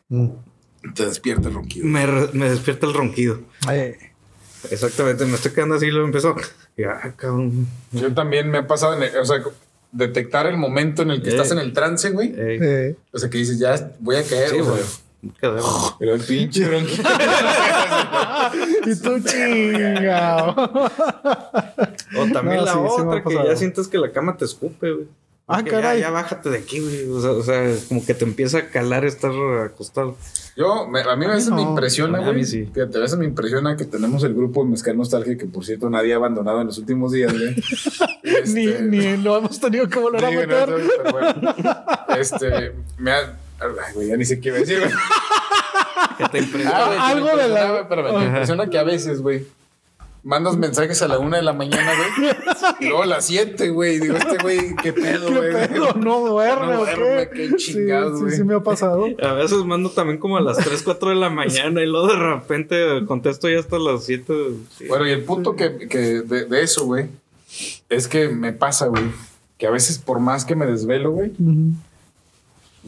Mm. 0.08 0.28
Te 0.94 1.06
despierta 1.06 1.48
el 1.48 1.54
ronquido. 1.54 1.86
me, 1.86 2.04
despierta 2.50 2.86
el 2.86 2.92
ronquido. 2.94 3.38
Ay, 3.66 3.94
Exactamente, 4.70 5.24
me 5.26 5.34
estoy 5.34 5.52
quedando 5.52 5.74
así 5.76 5.86
y 5.86 5.90
luego 5.90 6.06
cabrón. 7.16 7.66
Yo 7.92 8.12
también 8.14 8.50
me 8.50 8.58
ha 8.58 8.66
pasado, 8.66 8.94
en 8.94 9.02
el- 9.04 9.16
o 9.16 9.24
sea, 9.24 9.42
detectar 9.92 10.46
el 10.46 10.56
momento 10.56 11.02
en 11.02 11.10
el 11.12 11.22
que 11.22 11.28
Eh. 11.28 11.32
estás 11.32 11.50
en 11.52 11.58
el 11.58 11.72
trance, 11.72 12.10
güey. 12.10 12.28
Eh, 12.36 12.58
eh. 12.60 12.96
O 13.12 13.18
sea, 13.18 13.30
que 13.30 13.38
dices, 13.38 13.58
ya 13.58 13.92
voy 14.00 14.16
a 14.16 14.22
caer, 14.24 14.50
sí, 14.50 14.58
güey. 14.58 14.80
Quedé- 15.40 15.60
Pero 16.00 16.14
el 16.14 16.20
pinche 16.20 16.64
y 18.86 18.94
tú 18.96 19.20
chingao. 19.20 20.50
O 22.18 22.26
también 22.32 22.56
No, 22.56 22.64
la 22.64 22.72
sí, 22.72 22.78
otra, 22.78 23.22
que 23.22 23.34
ya 23.34 23.56
sientes 23.56 23.86
que 23.88 23.98
la 23.98 24.10
cama 24.10 24.36
te 24.36 24.44
escupe, 24.44 24.90
güey. 24.90 25.06
Ah, 25.48 25.62
caray. 25.64 26.00
Ya, 26.00 26.06
ya 26.06 26.10
bájate 26.10 26.50
de 26.50 26.58
aquí, 26.58 26.78
güey. 26.80 27.08
O 27.10 27.20
sea, 27.20 27.30
o 27.32 27.42
sea, 27.42 27.74
como 27.88 28.04
que 28.06 28.14
te 28.14 28.24
empieza 28.24 28.58
a 28.58 28.66
calar 28.68 29.04
estar 29.04 29.32
acostado. 29.64 30.16
Yo, 30.56 30.86
me- 30.86 31.00
a 31.00 31.16
mí 31.16 31.24
a 31.26 31.30
veces 31.30 31.50
no. 31.50 31.56
me 31.56 31.62
impresiona, 31.62 32.18
A 32.18 32.20
mí 32.20 32.26
güey. 32.28 32.44
sí. 32.44 32.68
Fíjate, 32.72 32.98
a 32.98 33.00
veces 33.00 33.18
me 33.18 33.24
impresiona 33.24 33.76
que 33.76 33.84
tenemos 33.84 34.22
el 34.24 34.34
grupo 34.34 34.62
de 34.64 34.70
Mezcal 34.70 34.96
Nostalgia, 34.96 35.36
que 35.36 35.46
por 35.46 35.64
cierto 35.64 35.90
nadie 35.90 36.12
ha 36.12 36.16
abandonado 36.16 36.60
en 36.60 36.68
los 36.68 36.78
últimos 36.78 37.12
días, 37.12 37.32
güey. 37.32 37.54
Ni, 38.46 38.66
Este, 38.68 38.82
ni 38.82 39.16
lo 39.18 39.38
hemos 39.38 39.58
tenido 39.60 39.88
que 39.88 39.98
volver 39.98 40.24
a 40.24 40.28
güey, 40.30 40.46
no, 40.46 40.54
meter. 40.54 40.68
no, 40.68 40.76
pero 41.02 41.12
bueno. 41.12 41.54
Este, 42.18 42.72
me 42.98 43.10
ha. 43.10 43.36
Ay, 43.60 43.94
güey, 43.94 44.08
ya 44.08 44.16
ni 44.16 44.24
sé 44.24 44.40
qué 44.40 44.52
decir, 44.52 44.78
güey. 44.80 44.90
Que 46.18 46.28
te 46.28 46.38
impresiona. 46.38 46.76
Ah, 46.78 46.86
güey, 46.86 46.98
algo 46.98 47.36
me 47.36 47.42
de 47.42 47.48
la- 47.48 47.70
güey, 47.72 47.82
pero 47.88 48.18
me 48.18 48.24
impresiona 48.26 48.66
que 48.70 48.78
a 48.78 48.84
veces, 48.84 49.20
güey, 49.22 49.46
mandas 50.24 50.56
mensajes 50.56 51.02
a 51.02 51.08
la 51.08 51.18
una 51.18 51.38
de 51.38 51.42
la 51.42 51.52
mañana, 51.52 51.90
güey, 51.96 52.32
y 52.80 52.84
luego 52.86 53.02
a 53.02 53.06
las 53.06 53.26
siete, 53.26 53.70
güey, 53.70 53.98
digo, 53.98 54.16
este 54.16 54.38
güey, 54.42 54.74
qué 54.82 54.92
pedo, 54.92 55.26
¿Qué 55.28 55.34
güey. 55.36 55.52
pedo? 55.68 55.94
¿No 55.94 56.20
duerme 56.20 56.66
No 56.74 56.78
duerme, 56.78 57.28
qué? 57.30 57.48
qué 57.50 57.56
chingados, 57.56 58.18
sí, 58.18 58.22
güey. 58.22 58.30
sí, 58.32 58.36
sí 58.38 58.44
me 58.44 58.54
ha 58.54 58.60
pasado. 58.60 59.06
A 59.22 59.32
veces 59.32 59.58
mando 59.64 59.90
también 59.90 60.18
como 60.18 60.36
a 60.36 60.40
las 60.40 60.58
3, 60.58 60.82
4 60.84 61.08
de 61.10 61.14
la 61.16 61.28
mañana 61.30 61.82
y 61.82 61.86
luego 61.86 62.06
de 62.08 62.16
repente 62.16 62.76
contesto 63.06 63.48
ya 63.48 63.58
hasta 63.58 63.78
las 63.78 64.04
7. 64.04 64.32
sí. 64.78 64.86
Bueno, 64.86 65.06
y 65.08 65.10
el 65.10 65.24
punto 65.24 65.56
que, 65.56 65.88
que 65.88 65.98
de, 66.22 66.44
de 66.44 66.62
eso, 66.62 66.84
güey, 66.86 67.06
es 67.88 68.06
que 68.08 68.28
me 68.28 68.52
pasa, 68.52 68.86
güey, 68.86 69.04
que 69.58 69.66
a 69.66 69.70
veces 69.70 69.98
por 69.98 70.20
más 70.20 70.44
que 70.44 70.54
me 70.56 70.66
desvelo, 70.66 71.10
güey. 71.10 71.32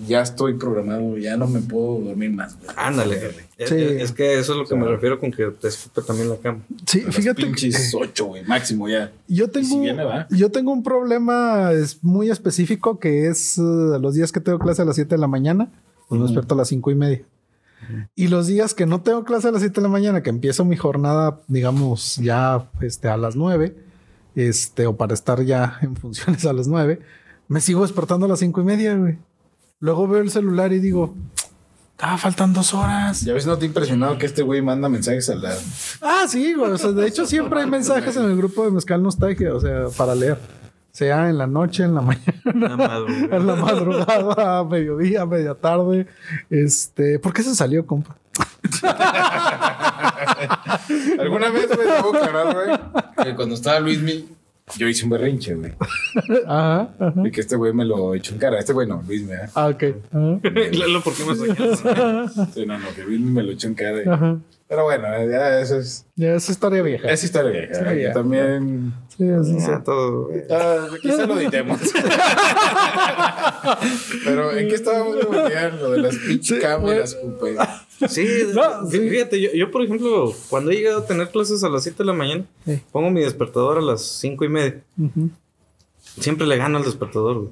Ya 0.07 0.23
estoy 0.23 0.55
programado, 0.55 1.17
ya 1.19 1.37
no 1.37 1.47
me 1.47 1.61
puedo 1.61 2.01
dormir 2.01 2.33
más, 2.33 2.57
güey. 2.59 2.69
Ándale. 2.77 3.17
Es, 3.57 3.69
Sí. 3.69 3.77
es 3.77 4.11
que 4.13 4.39
eso 4.39 4.53
es 4.53 4.59
lo 4.59 4.67
que 4.67 4.75
me 4.75 4.87
refiero 4.87 5.21
con 5.21 5.31
que 5.31 5.47
te 5.47 5.69
escupe 5.69 6.03
también 6.03 6.29
la 6.29 6.37
cama. 6.37 6.59
Sí, 6.87 7.03
las 7.03 7.15
fíjate 7.15 7.43
que 7.43 7.47
pinches 7.47 7.95
ocho, 7.95 8.27
güey, 8.27 8.45
máximo 8.45 8.89
ya. 8.89 9.13
yo 9.29 9.45
Y 9.45 9.47
si 9.47 9.53
tengo, 9.71 9.81
viene, 9.83 10.03
va. 10.05 10.27
yo 10.31 10.51
tengo 10.51 10.73
un 10.73 10.83
problema 10.83 11.71
es 11.73 12.03
muy 12.03 12.31
específico 12.31 12.99
que 12.99 13.29
es 13.29 13.57
eh, 13.59 13.63
los 13.63 14.15
días 14.15 14.33
que 14.33 14.41
tengo 14.41 14.59
clase 14.59 14.83
a 14.83 14.85
las 14.85 14.97
7 14.97 15.15
de 15.15 15.21
la 15.21 15.29
mañana, 15.29 15.71
pues 16.09 16.19
me 16.19 16.27
despierto 16.27 16.55
a 16.55 16.59
las 16.59 16.69
5 16.69 16.91
y 16.91 16.95
media. 16.97 17.23
Y 18.17 18.29
los 18.29 18.47
días 18.47 18.73
que 18.75 18.87
no 18.87 19.03
tengo 19.03 19.25
clase 19.25 19.49
a 19.49 19.53
las 19.53 19.61
7 19.61 19.77
de 19.77 19.83
la 19.83 19.89
mañana, 19.89 20.23
que 20.23 20.31
empiezo 20.31 20.65
mi 20.65 20.75
jornada, 20.77 21.41
digamos, 21.49 22.17
ya 22.17 22.69
este, 22.81 23.09
a 23.09 23.17
las 23.19 23.37
9, 23.37 23.77
este, 24.35 24.87
o 24.87 24.97
para 24.97 25.15
estar 25.15 25.43
ya 25.45 25.79
en 25.83 25.95
funciones 26.05 26.45
a 26.47 26.53
las 26.53 26.67
9, 26.67 27.01
me 27.47 27.61
sigo 27.61 27.83
despertando 27.83 28.27
a 28.27 28.29
las 28.31 28.39
5 28.41 28.61
y 28.61 28.65
media, 28.65 28.97
güey. 28.97 29.19
Luego 29.81 30.09
veo 30.09 30.23
el 30.23 30.31
celular 30.31 30.73
y 30.73 30.79
digo, 30.79 31.15
estaba 31.93 32.19
faltan 32.19 32.53
dos 32.53 32.75
horas. 32.75 33.23
¿Ya 33.23 33.35
ves 33.35 33.47
no 33.47 33.57
te 33.57 33.65
ha 33.65 33.69
impresionado 33.69 34.19
que 34.19 34.27
este 34.27 34.43
güey 34.43 34.63
manda 34.63 34.89
mensajes 34.89 35.29
a 35.31 35.37
la... 35.37 35.55
Ah, 36.03 36.25
sí, 36.29 36.55
güey. 36.55 36.73
O 36.73 36.79
sea, 36.79 36.91
de 36.91 37.07
hecho, 37.07 37.27
siempre 37.27 37.61
hay 37.61 37.67
mensajes 37.67 38.17
en 38.17 38.25
el 38.25 38.37
grupo 38.37 38.65
de 38.65 38.73
Mezcal 38.73 39.03
Nostalgia, 39.03 39.55
o 39.55 39.61
sea, 39.61 39.87
para 39.97 40.15
leer. 40.15 40.39
Sea 40.91 41.29
en 41.29 41.39
la 41.39 41.47
noche, 41.47 41.83
en 41.83 41.95
la 41.95 42.01
mañana, 42.01 42.99
güey. 43.01 43.25
en 43.31 43.47
la 43.47 43.57
madrugada, 43.57 44.59
a 44.59 44.65
mediodía, 44.65 45.23
a 45.23 45.27
media 45.27 45.55
tarde. 45.55 46.07
Este, 46.51 47.19
¿por 47.19 47.33
qué 47.33 47.43
se 47.43 47.55
salió, 47.55 47.87
compa? 47.87 48.17
Alguna 51.19 51.51
vez, 51.51 51.69
güey, 51.75 51.89
debo 51.89 52.15
aclarar, 52.15 52.55
güey, 52.55 52.79
que 53.25 53.35
cuando 53.35 53.55
estaba 53.55 53.81
Luis 53.81 54.01
Mil, 54.01 54.29
yo 54.79 54.89
hice 54.89 55.05
un 55.05 55.11
berrinche, 55.11 55.55
güey. 55.55 55.73
Ajá, 56.47 56.89
ajá. 56.99 57.23
Y 57.25 57.31
que 57.31 57.41
este 57.43 57.57
güey 57.57 57.73
me 57.73 57.85
lo 57.85 58.15
echó 58.15 58.33
en 58.33 58.39
cara. 58.41 58.59
Este 58.59 58.73
güey 58.73 58.87
no, 58.89 59.03
Luis 59.07 59.23
me. 59.25 59.35
¿eh? 59.35 59.49
Ah, 59.55 59.69
ok. 59.69 59.83
Lalo, 60.73 61.01
¿por 61.03 61.15
qué 61.15 61.25
me 61.25 61.35
sacas? 61.37 61.83
Sí, 62.55 62.65
no, 62.67 62.79
no, 62.79 62.95
que 62.95 63.03
Luis 63.05 63.21
me 63.21 63.43
lo 63.43 63.53
echó 63.53 63.69
en 63.69 63.75
cara. 63.75 64.03
y- 64.03 64.09
Ajá. 64.09 64.39
Pero 64.67 64.85
bueno, 64.85 65.07
ya 65.31 65.61
eso 65.61 65.79
es. 65.79 66.07
Ya 66.17 66.35
es 66.35 66.49
historia 66.49 66.83
vieja. 66.83 67.09
Es 67.09 67.23
historia 67.23 67.51
vieja. 67.69 68.13
También. 68.15 68.95
Sí, 69.09 69.25
sí, 69.45 69.61
sí. 69.61 69.67
Ya, 69.69 69.85
todo. 69.85 70.31
Ah, 70.51 70.87
quizá 71.03 71.27
lo 71.27 71.39
editemos. 71.39 71.79
Pero 74.25 74.53
¿en 74.57 74.69
qué 74.69 74.75
estábamos 74.75 75.17
Lo 75.23 75.91
de 75.93 75.99
las 75.99 76.17
pinches 76.17 76.57
Sí, 76.57 76.63
cámaras, 76.63 77.17
güey. 77.39 77.55
Sí, 78.09 78.27
No, 78.55 78.63
fí- 78.89 78.91
sí. 78.91 79.09
fíjate, 79.11 79.41
yo, 79.41 79.51
yo, 79.53 79.71
por 79.71 79.83
ejemplo, 79.83 80.33
cuando 80.51 80.71
he 80.71 80.77
llegado 80.77 80.99
a 81.01 81.07
tener 81.07 81.29
clases 81.31 81.63
a 81.65 81.69
las 81.69 81.83
7 81.85 81.99
de 81.99 82.05
la 82.05 82.13
mañana, 82.13 82.45
Sí. 82.65 82.81
pongo 82.93 83.11
mi 83.11 83.21
despertador 83.21 83.79
a 83.79 83.83
las 83.83 84.03
5 84.03 84.45
y 84.45 84.49
media. 84.49 84.83
Siempre 86.21 86.47
le 86.47 86.57
gano 86.57 86.79
al 86.79 86.85
despertador, 86.85 87.37
güey. 87.39 87.51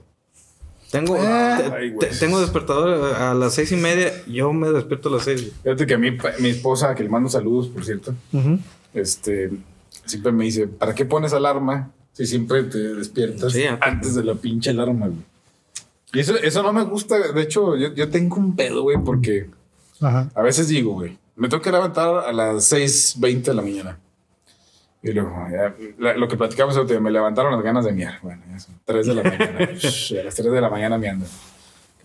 Tengo, 0.90 1.16
Ah. 1.18 1.58
te- 1.58 1.74
Ay, 1.74 1.90
güey. 1.90 2.10
te- 2.10 2.16
tengo 2.16 2.38
despertador 2.40 3.14
a 3.14 3.32
las 3.34 3.54
seis 3.54 3.72
y 3.72 3.76
media, 3.76 4.12
yo 4.26 4.52
me 4.52 4.68
despierto 4.70 5.08
a 5.08 5.12
las 5.12 5.24
6. 5.24 5.52
Fíjate 5.62 5.86
que 5.86 5.94
a 5.94 5.98
mí, 5.98 6.10
mi 6.40 6.50
esposa, 6.50 6.94
que 6.94 7.02
le 7.02 7.08
mando 7.08 7.30
saludos, 7.30 7.68
por 7.68 7.82
cierto, 7.84 8.14
este, 8.92 9.50
siempre 10.04 10.32
me 10.32 10.44
dice, 10.44 10.68
¿para 10.68 10.94
qué 10.94 11.06
pones 11.06 11.32
alarma 11.32 11.90
si 12.12 12.26
siempre 12.26 12.64
te 12.64 12.78
despiertas 12.94 13.54
Sí, 13.54 13.62
antes 13.80 14.14
de 14.14 14.22
la 14.24 14.34
pinche 14.34 14.68
alarma, 14.70 15.06
güey? 15.06 15.20
Y 16.12 16.20
eso, 16.20 16.36
eso 16.36 16.62
no 16.62 16.74
me 16.74 16.84
gusta. 16.84 17.32
De 17.32 17.40
hecho, 17.40 17.74
yo, 17.74 17.94
yo 17.94 18.10
tengo 18.10 18.36
un 18.36 18.54
pedo, 18.54 18.82
güey, 18.82 18.98
porque 19.02 19.48
Ajá. 20.02 20.30
a 20.34 20.42
veces 20.42 20.68
digo, 20.68 20.92
güey, 20.94 21.18
me 21.36 21.48
tengo 21.48 21.62
que 21.62 21.72
levantar 21.72 22.08
a 22.26 22.32
las 22.32 22.70
6.20 22.72 23.42
de 23.42 23.54
la 23.54 23.62
mañana. 23.62 23.98
Y 25.02 25.12
luego, 25.12 25.32
ya, 25.50 25.74
la- 25.98 26.16
lo 26.16 26.28
que 26.28 26.36
platicamos, 26.36 26.76
me 27.00 27.10
levantaron 27.10 27.52
las 27.52 27.62
ganas 27.62 27.84
de 27.84 27.92
miar. 27.92 28.18
Bueno, 28.22 28.40
ya 28.50 28.58
son 28.60 28.74
3 28.84 29.06
de 29.06 29.14
la 29.14 29.22
mañana. 29.24 29.58
A 29.58 30.24
las 30.24 30.34
3 30.36 30.44
de 30.52 30.60
la 30.60 30.70
mañana 30.70 30.98
me 30.98 31.08
ando. 31.08 31.26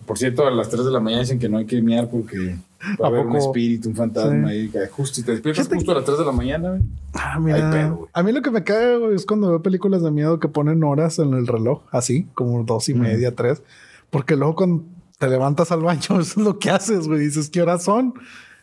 Por 0.06 0.16
cierto, 0.16 0.46
a 0.46 0.50
las 0.50 0.68
3 0.70 0.84
de 0.86 0.90
la 0.90 1.00
mañana 1.00 1.20
dicen 1.22 1.38
que 1.38 1.48
no 1.50 1.58
hay 1.58 1.66
que 1.66 1.82
miar 1.82 2.08
porque 2.08 2.56
Va 3.00 3.04
a 3.04 3.04
¿A 3.04 3.06
haber 3.08 3.26
un 3.26 3.32
poco? 3.32 3.38
espíritu, 3.46 3.88
un 3.90 3.94
fantasma 3.96 4.48
Sí. 4.48 4.54
ahí. 4.54 4.68
que 4.68 4.86
Justo 4.88 5.20
y 5.20 5.24
te 5.24 5.32
despiertas 5.32 5.68
justo 5.68 5.92
a 5.92 5.96
las 5.96 6.04
3 6.04 6.18
de 6.18 6.24
la 6.24 6.32
mañana, 6.32 6.70
güey. 6.70 6.82
Ah, 7.12 7.38
mira. 7.38 7.56
Hay 7.56 7.72
pedo, 7.72 7.96
güey. 7.96 8.08
a 8.12 8.22
mí 8.22 8.32
lo 8.32 8.40
que 8.42 8.50
me 8.50 8.64
cae 8.64 8.96
güey, 8.96 9.14
es 9.14 9.26
cuando 9.26 9.48
veo 9.50 9.62
películas 9.62 10.02
de 10.02 10.10
miedo 10.10 10.40
que 10.40 10.48
ponen 10.48 10.82
horas 10.82 11.18
en 11.18 11.34
el 11.34 11.46
reloj, 11.46 11.82
así, 11.90 12.26
como 12.34 12.62
dos 12.64 12.88
y 12.88 12.94
media, 12.94 13.34
tres. 13.34 13.62
Porque 14.10 14.34
luego 14.36 14.54
cuando 14.54 14.82
te 15.18 15.28
levantas 15.28 15.72
al 15.72 15.80
baño, 15.82 16.00
eso 16.00 16.20
es 16.20 16.36
lo 16.36 16.58
que 16.58 16.70
haces, 16.70 17.08
güey. 17.08 17.20
Dices, 17.20 17.50
¿qué 17.50 17.62
horas 17.62 17.84
son? 17.84 18.14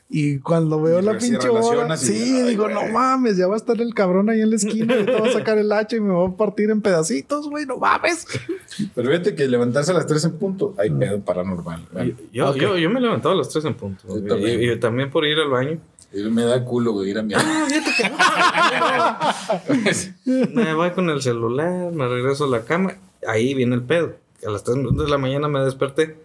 Y 0.07 0.37
cuando 0.37 0.79
veo 0.79 0.99
Y 0.99 1.03
la 1.03 1.17
pinche 1.17 1.49
hora, 1.49 1.95
y- 1.95 1.97
sí, 1.97 2.13
ay, 2.43 2.49
digo, 2.49 2.65
güey. 2.65 2.75
no 2.75 2.85
mames, 2.93 3.37
ya 3.37 3.47
va 3.47 3.55
a 3.55 3.57
estar 3.57 3.81
el 3.81 3.91
cabrón 3.95 4.29
ahí 4.29 4.39
en 4.39 4.51
la 4.51 4.55
esquina 4.55 4.95
y 4.99 5.03
te 5.03 5.19
va 5.19 5.27
a 5.27 5.31
sacar 5.31 5.57
el 5.57 5.71
hacha 5.71 5.95
y 5.95 5.99
me 5.99 6.13
va 6.13 6.27
a 6.27 6.37
partir 6.37 6.69
en 6.69 6.79
pedacitos, 6.81 7.49
güey, 7.49 7.65
no 7.65 7.77
mames. 7.77 8.27
Pero 8.95 9.09
fíjate 9.09 9.33
que 9.33 9.47
levantarse 9.47 9.89
a 9.91 9.95
las 9.95 10.05
3 10.05 10.25
en 10.25 10.33
punto, 10.37 10.75
hay 10.77 10.91
pedo 10.91 11.21
paranormal. 11.21 11.87
güey. 11.91 12.15
Yo, 12.31 12.51
Ok. 12.51 12.57
yo, 12.57 12.77
yo 12.77 12.89
me 12.91 13.01
levantaba 13.01 13.33
a 13.33 13.37
las 13.39 13.49
3 13.49 13.65
en 13.65 13.73
punto. 13.73 14.03
Yo 14.07 14.17
Y- 14.19 14.27
también. 14.27 14.61
Y, 14.61 14.69
y 14.69 14.79
también 14.79 15.09
por 15.09 15.25
ir 15.25 15.39
al 15.39 15.49
baño. 15.49 15.79
Y 16.13 16.21
me 16.29 16.43
da 16.43 16.63
culo, 16.63 16.91
güey, 16.93 17.09
ir 17.09 17.17
a 17.17 17.23
mi 17.23 17.33
Me 20.53 20.73
voy 20.75 20.91
con 20.91 21.09
el 21.09 21.21
celular, 21.21 21.91
me 21.91 22.07
regreso 22.07 22.45
a 22.45 22.47
la 22.47 22.61
cama. 22.63 22.93
Ahí 23.27 23.53
viene 23.53 23.75
el 23.75 23.81
pedo. 23.81 24.13
A 24.45 24.51
las 24.51 24.63
3 24.63 24.77
de 24.95 25.07
la 25.09 25.17
mañana 25.17 25.47
me 25.47 25.59
desperté 25.61 26.15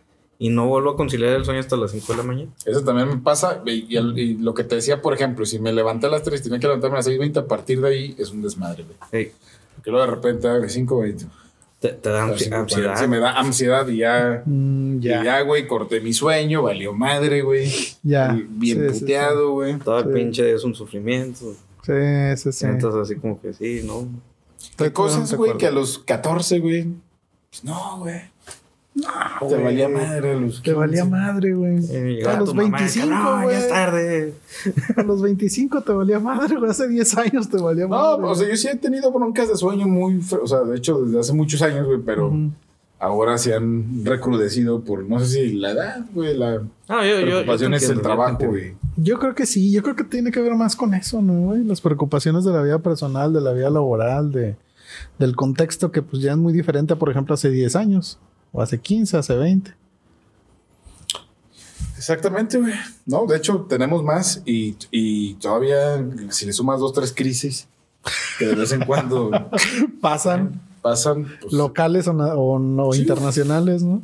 y 0.41 0.49
no 0.49 0.67
vuelvo 0.67 0.91
a 0.91 0.97
conciliar 0.97 1.35
el 1.35 1.45
sueño 1.45 1.61
hasta 1.61 1.77
las 1.77 1.93
5 1.93 2.13
de 2.13 2.17
la 2.17 2.25
mañana. 2.25 2.51
Eso 2.67 2.83
también 2.83 3.07
me 3.09 3.19
pasa. 3.19 3.63
Y, 3.67 3.87
y 3.95 3.97
el- 3.97 4.19
y 4.19 4.35
lo 4.39 4.55
que 4.55 4.65
te 4.65 4.75
decía, 4.75 5.01
por 5.03 5.15
ejemplo, 5.15 5.45
si 5.47 5.59
me 5.61 5.73
levanté 5.73 6.07
a 6.07 6.11
las 6.11 6.23
3 6.25 6.41
y 6.41 6.45
tenía 6.45 6.59
que 6.59 6.67
levantarme 6.67 6.97
a 6.97 6.99
las 6.99 7.07
6.20, 7.07 7.37
a 7.41 7.47
partir 7.47 7.81
de 7.81 7.89
ahí 7.89 8.15
es 8.19 8.31
un 8.31 8.43
desmadre, 8.43 8.83
güey. 8.85 8.97
Ey, 9.13 9.33
Que 9.85 9.91
luego 9.91 10.05
de 10.07 10.11
repente 10.13 10.49
a 10.49 10.55
las 10.55 10.75
5.20. 10.77 11.27
te, 11.79 11.89
te 11.91 12.09
da 12.11 12.27
ansi- 12.27 12.49
5:40, 12.51 12.55
ansiedad. 12.61 12.97
Se 12.97 13.07
me 13.09 13.19
da 13.19 13.39
ansiedad 13.39 13.87
y 13.89 13.99
ya. 13.99 14.43
Mm, 14.47 14.97
Y 14.99 15.09
ya, 15.09 15.41
güey, 15.43 15.67
corté 15.69 16.01
mi 16.01 16.13
sueño, 16.13 16.63
valió 16.63 16.93
madre, 16.95 17.43
güey. 17.43 17.71
ya. 18.03 18.35
Y 18.37 18.43
Bien 18.49 18.89
Sí, 18.89 18.95
sí, 18.95 19.01
puteado, 19.01 19.53
güey. 19.53 19.79
Todo 19.79 19.99
el 20.01 20.05
Sí. 20.07 20.11
pinche 20.13 20.53
es 20.55 20.65
un 20.65 20.75
sufrimiento. 20.75 21.55
Sí, 21.83 21.93
sí, 22.37 22.53
sí. 22.53 22.67
Entonces 22.67 23.01
así 23.03 23.15
como 23.21 23.41
que 23.41 23.53
sí, 23.55 23.83
no. 23.85 24.07
Hay 24.79 24.91
cosas, 24.91 25.33
güey, 25.35 25.57
que 25.57 25.67
a 25.67 25.71
los 25.71 25.99
14, 25.99 26.59
güey. 26.61 26.87
Pues 27.51 27.65
no, 27.65 27.99
güey. 28.01 28.21
No, 28.93 29.07
te 29.41 29.47
güey. 29.47 29.63
valía 29.65 29.89
madre 29.89 30.33
a 30.33 30.35
los 30.35 30.63
Te 30.63 30.73
valía 30.73 31.03
15. 31.03 31.11
madre, 31.17 31.55
güey. 31.55 31.79
Eh, 31.91 32.23
A 32.27 32.41
los 32.41 32.51
tu 32.51 32.55
mamá, 32.57 32.79
25, 32.79 33.09
"Cabrón, 33.09 33.43
güey. 33.45 33.55
ya 33.57 33.61
es 33.63 33.69
tarde. 33.69 34.35
A 34.97 35.03
los 35.05 35.23
25 35.23 35.81
te 35.83 35.93
valía 35.93 36.19
madre, 36.19 36.57
güey. 36.57 36.71
Hace 36.71 36.89
10 36.89 37.17
años 37.17 37.49
te 37.49 37.57
valía 37.59 37.87
madre. 37.87 38.21
No, 38.23 38.29
o 38.31 38.35
sea, 38.35 38.49
yo 38.49 38.57
sí 38.57 38.67
he 38.69 38.77
tenido 38.77 39.13
broncas 39.13 39.49
de 39.49 39.57
sueño 39.57 39.87
muy, 39.87 40.21
o 40.43 40.47
sea, 40.47 40.61
de 40.61 40.77
hecho, 40.77 41.03
desde 41.05 41.21
hace 41.21 41.33
muchos 41.33 41.63
años, 41.63 41.87
güey, 41.87 42.01
pero 42.05 42.33
ahora 42.99 43.39
se 43.39 43.55
han 43.55 44.05
recrudecido 44.05 44.81
por, 44.83 45.05
no 45.09 45.21
sé 45.21 45.27
si 45.27 45.53
la 45.55 45.71
edad, 45.71 46.05
güey, 46.13 46.37
la 46.37 46.61
Ah, 46.89 47.07
yo, 47.07 47.13
yo, 47.13 47.21
yo 47.21 47.21
te 47.21 47.27
preocupación 47.31 47.75
es 47.75 47.89
el 47.89 47.97
te 47.99 48.03
trabajo, 48.03 48.39
güey. 48.49 48.75
Yo 48.97 49.19
creo 49.21 49.35
que 49.37 49.47
sí. 49.47 49.71
Yo 49.71 49.83
creo 49.85 49.95
que 49.95 50.03
tiene 50.05 50.33
que 50.33 50.41
ver 50.43 50.57
más 50.57 50.75
con 50.75 50.93
eso, 50.95 51.23
¿no, 51.23 51.33
güey? 51.43 51.63
Las 51.65 51.81
preocupaciones 51.81 52.45
de 52.45 52.51
la 52.53 52.61
vida 52.63 52.81
personal, 52.81 53.33
de 53.33 53.41
la 53.41 53.53
vida 53.53 53.71
laboral, 53.71 54.33
de, 54.33 54.57
del 55.21 55.37
contexto 55.37 55.93
que 55.93 56.03
pues 56.03 56.21
ya 56.21 56.33
es 56.33 56.37
muy 56.37 56.53
diferente, 56.53 56.93
a, 56.93 56.97
por 56.97 57.09
ejemplo, 57.09 57.35
hace 57.35 57.51
10 57.51 57.77
años. 57.77 58.19
O 58.53 58.61
hace 58.63 58.79
15, 58.81 59.17
hace 59.17 59.35
20. 59.35 59.75
Exactamente, 61.97 62.59
güey. 62.59 62.73
No, 63.07 63.27
de 63.27 63.37
hecho, 63.37 63.67
tenemos 63.69 64.03
más 64.03 64.43
y, 64.47 64.77
y 64.91 65.35
todavía, 65.35 66.03
si 66.31 66.47
le 66.47 66.53
sumas 66.53 66.81
dos, 66.81 66.93
tres 66.95 67.13
crisis, 67.15 67.69
que 68.39 68.47
de 68.47 68.55
vez 68.55 68.73
en 68.73 68.85
cuando 68.85 69.31
Pasan 70.01 70.61
pasan, 70.81 71.27
pues, 71.43 71.53
locales 71.53 72.09
o, 72.09 72.13
o 72.13 72.59
no 72.59 72.93
Sí. 72.93 73.03
internacionales, 73.03 73.83
¿no? 73.83 74.01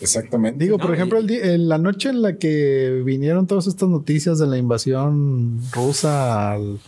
exactamente. 0.00 0.62
Digo, 0.64 0.78
por 0.78 0.94
ejemplo, 0.94 1.18
y- 1.20 1.34
el 1.34 1.68
la 1.68 1.76
noche 1.78 2.08
en 2.10 2.22
la 2.22 2.36
que 2.36 3.02
vinieron 3.04 3.48
todas 3.48 3.66
estas 3.66 3.88
noticias 3.88 4.38
de 4.38 4.46
la 4.46 4.56
invasión 4.56 5.60
rusa 5.72 6.52
al, 6.52 6.78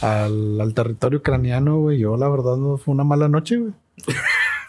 al, 0.00 0.60
al 0.60 0.72
territorio 0.74 1.18
ucraniano, 1.18 1.80
güey, 1.80 1.98
yo 1.98 2.16
la 2.16 2.28
verdad 2.28 2.56
no 2.56 2.76
fue 2.76 2.94
una 2.94 3.02
mala 3.02 3.28
noche, 3.28 3.56
güey. 3.56 3.72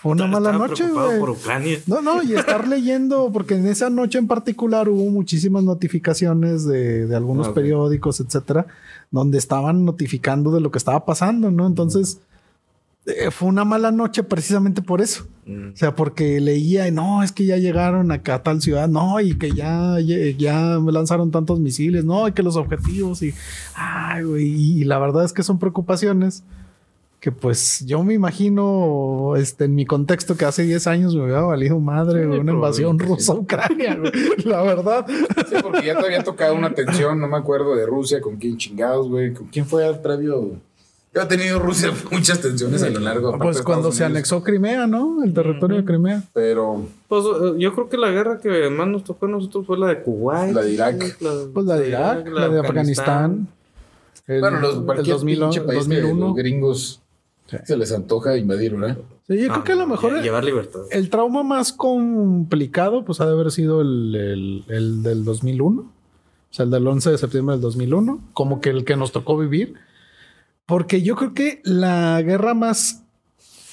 Fue 0.02 0.14
una 0.14 0.26
mala 0.26 0.52
noche, 0.52 0.84
preocupado 0.84 1.08
güey. 1.08 1.20
por 1.20 1.30
Ucrania. 1.30 1.80
No, 1.86 2.02
no, 2.02 2.24
y 2.24 2.34
estar 2.34 2.68
leyendo, 2.68 3.30
porque 3.32 3.56
en 3.56 3.68
esa 3.68 3.90
noche 3.90 4.18
en 4.18 4.28
particular 4.28 4.90
hubo 4.90 5.10
muchísimas 5.12 5.64
notificaciones 5.64 6.66
de, 6.66 7.06
de 7.06 7.16
algunos 7.16 7.50
periódicos, 7.50 8.20
etcétera, 8.20 8.66
donde 9.12 9.38
estaban 9.38 9.86
notificando 9.86 10.52
de 10.52 10.62
lo 10.62 10.72
que 10.72 10.80
estaba 10.80 11.06
pasando, 11.06 11.52
¿no? 11.52 11.68
Entonces, 11.68 12.20
eh, 13.06 13.32
fue 13.32 13.48
una 13.50 13.66
mala 13.66 13.92
noche 13.92 14.24
precisamente 14.24 14.82
por 14.82 15.02
eso. 15.02 15.26
Mm. 15.48 15.70
O 15.74 15.76
sea, 15.76 15.96
porque 15.96 16.40
leía, 16.40 16.88
y 16.88 16.92
no, 16.92 17.24
es 17.24 17.32
que 17.32 17.46
ya 17.46 17.58
llegaron 17.58 18.12
acá 18.12 18.36
a 18.36 18.44
tal 18.44 18.62
ciudad, 18.62 18.88
no, 18.88 19.20
y 19.20 19.36
que 19.38 19.52
ya, 19.52 20.00
ya, 20.00 20.18
ya 20.38 20.80
me 20.80 20.92
lanzaron 20.92 21.32
tantos 21.32 21.60
misiles, 21.60 22.06
no, 22.06 22.28
y 22.28 22.34
que 22.34 22.44
los 22.44 22.56
objetivos, 22.58 23.24
y, 23.24 23.34
ay, 23.76 24.24
güey, 24.24 24.48
y, 24.48 24.84
la 24.84 25.00
verdad 25.00 25.26
es 25.26 25.34
que 25.34 25.42
son 25.42 25.58
preocupaciones 25.58 26.44
que 27.22 27.32
pues 27.32 27.86
yo 27.86 28.04
me 28.04 28.16
imagino, 28.16 29.36
este, 29.38 29.66
en 29.66 29.76
mi 29.76 29.86
contexto 29.86 30.36
que 30.36 30.44
hace 30.46 30.64
10 30.64 30.88
años 30.88 31.16
me 31.16 31.24
hubiera 31.24 31.42
valido 31.44 31.80
madre, 31.80 32.24
Sí, 32.24 32.28
una 32.40 32.52
invasión 32.52 32.98
rusa 32.98 33.34
a 33.34 33.36
Ucrania, 33.36 33.96
güey, 33.96 34.12
la 34.46 34.64
verdad. 34.64 35.06
Sí, 35.08 35.56
porque 35.62 35.86
ya 35.86 36.00
te 36.00 36.06
había 36.08 36.24
tocado 36.24 36.56
una 36.56 36.74
tensión, 36.74 37.22
no 37.22 37.28
me 37.28 37.38
acuerdo 37.38 37.76
de 37.76 37.86
Rusia, 37.86 38.20
con 38.22 38.38
quién 38.38 38.58
chingados, 38.58 39.08
güey, 39.08 39.34
con 39.34 39.48
quién 39.48 39.66
fue 39.68 39.86
al 39.86 40.02
previo. 40.02 40.54
Yo 41.14 41.22
he 41.22 41.26
tenido 41.28 41.60
Rusia 41.60 41.92
muchas 42.12 42.42
tensiones 42.42 42.82
a 42.82 42.90
lo 42.90 43.00
largo. 43.02 43.38
Pues 43.38 43.62
cuando 43.62 43.92
se 43.92 44.04
Unidos, 44.04 44.12
anexó 44.18 44.42
Crimea, 44.44 44.88
¿no? 44.88 45.24
El 45.24 45.32
territorio 45.34 45.78
de 45.78 45.86
Crimea. 45.86 46.24
Pero 46.34 46.88
Pues 47.08 47.24
eh, 47.26 47.54
yo 47.60 47.76
creo 47.76 47.88
que 47.88 47.98
la 47.98 48.10
guerra 48.10 48.40
que 48.40 48.68
más 48.72 48.88
nos 48.88 49.04
tocó 49.04 49.28
a 49.28 49.30
nosotros 49.30 49.68
fue 49.68 49.78
la 49.78 49.88
de 49.88 50.02
Kuwait. 50.02 50.56
La 50.56 50.64
de 50.64 50.72
Irak. 50.72 51.18
Pues 51.54 51.66
la 51.68 51.76
de 51.78 51.88
Irak, 51.88 52.28
la 52.30 52.50
de 52.50 52.60
Afganistán. 52.62 53.48
El- 54.26 54.40
bueno, 54.40 54.60
los 54.62 54.78
el 54.78 54.84
cualquier 54.86 55.16
2000, 55.18 55.40
pinche 55.40 55.62
país 55.62 55.88
que 55.88 55.96
2001. 56.02 56.26
los 56.28 56.36
gringos 56.36 57.01
Sí. 57.52 57.58
se 57.66 57.78
les 57.78 57.92
antoja 57.92 58.38
invadir, 58.38 58.76
¿verdad? 58.76 58.98
Sí, 59.28 59.38
yo 59.40 59.48
Ah, 59.50 59.54
creo 59.54 59.64
que 59.64 59.72
a 59.74 59.76
lo 59.76 59.88
mejor 59.88 60.14
lle- 60.14 60.24
Llevar 60.24 60.44
libertad. 60.44 60.80
el 60.90 61.10
trauma 61.10 61.44
más 61.44 61.72
complicado, 61.74 63.06
pues 63.06 63.22
ha 63.22 63.26
de 63.28 63.34
haber 63.34 63.52
sido 63.52 63.82
el, 63.82 64.16
el- 64.16 64.64
el 64.68 65.04
del 65.04 65.24
2001. 65.24 65.82
O 65.82 66.54
sea, 66.54 66.66
el 66.66 66.72
del 66.72 66.88
11 66.88 67.12
de 67.12 67.18
septiembre 67.18 67.54
del 67.56 67.62
2001. 67.62 68.20
Como 68.34 68.60
que 68.62 68.70
el 68.72 68.84
que 68.86 68.96
nos 68.96 69.12
tocó 69.12 69.38
vivir. 69.38 69.76
Porque 70.66 71.02
yo 71.02 71.16
creo 71.16 71.34
que 71.34 71.62
la 71.64 72.22
guerra 72.22 72.54
más 72.54 73.04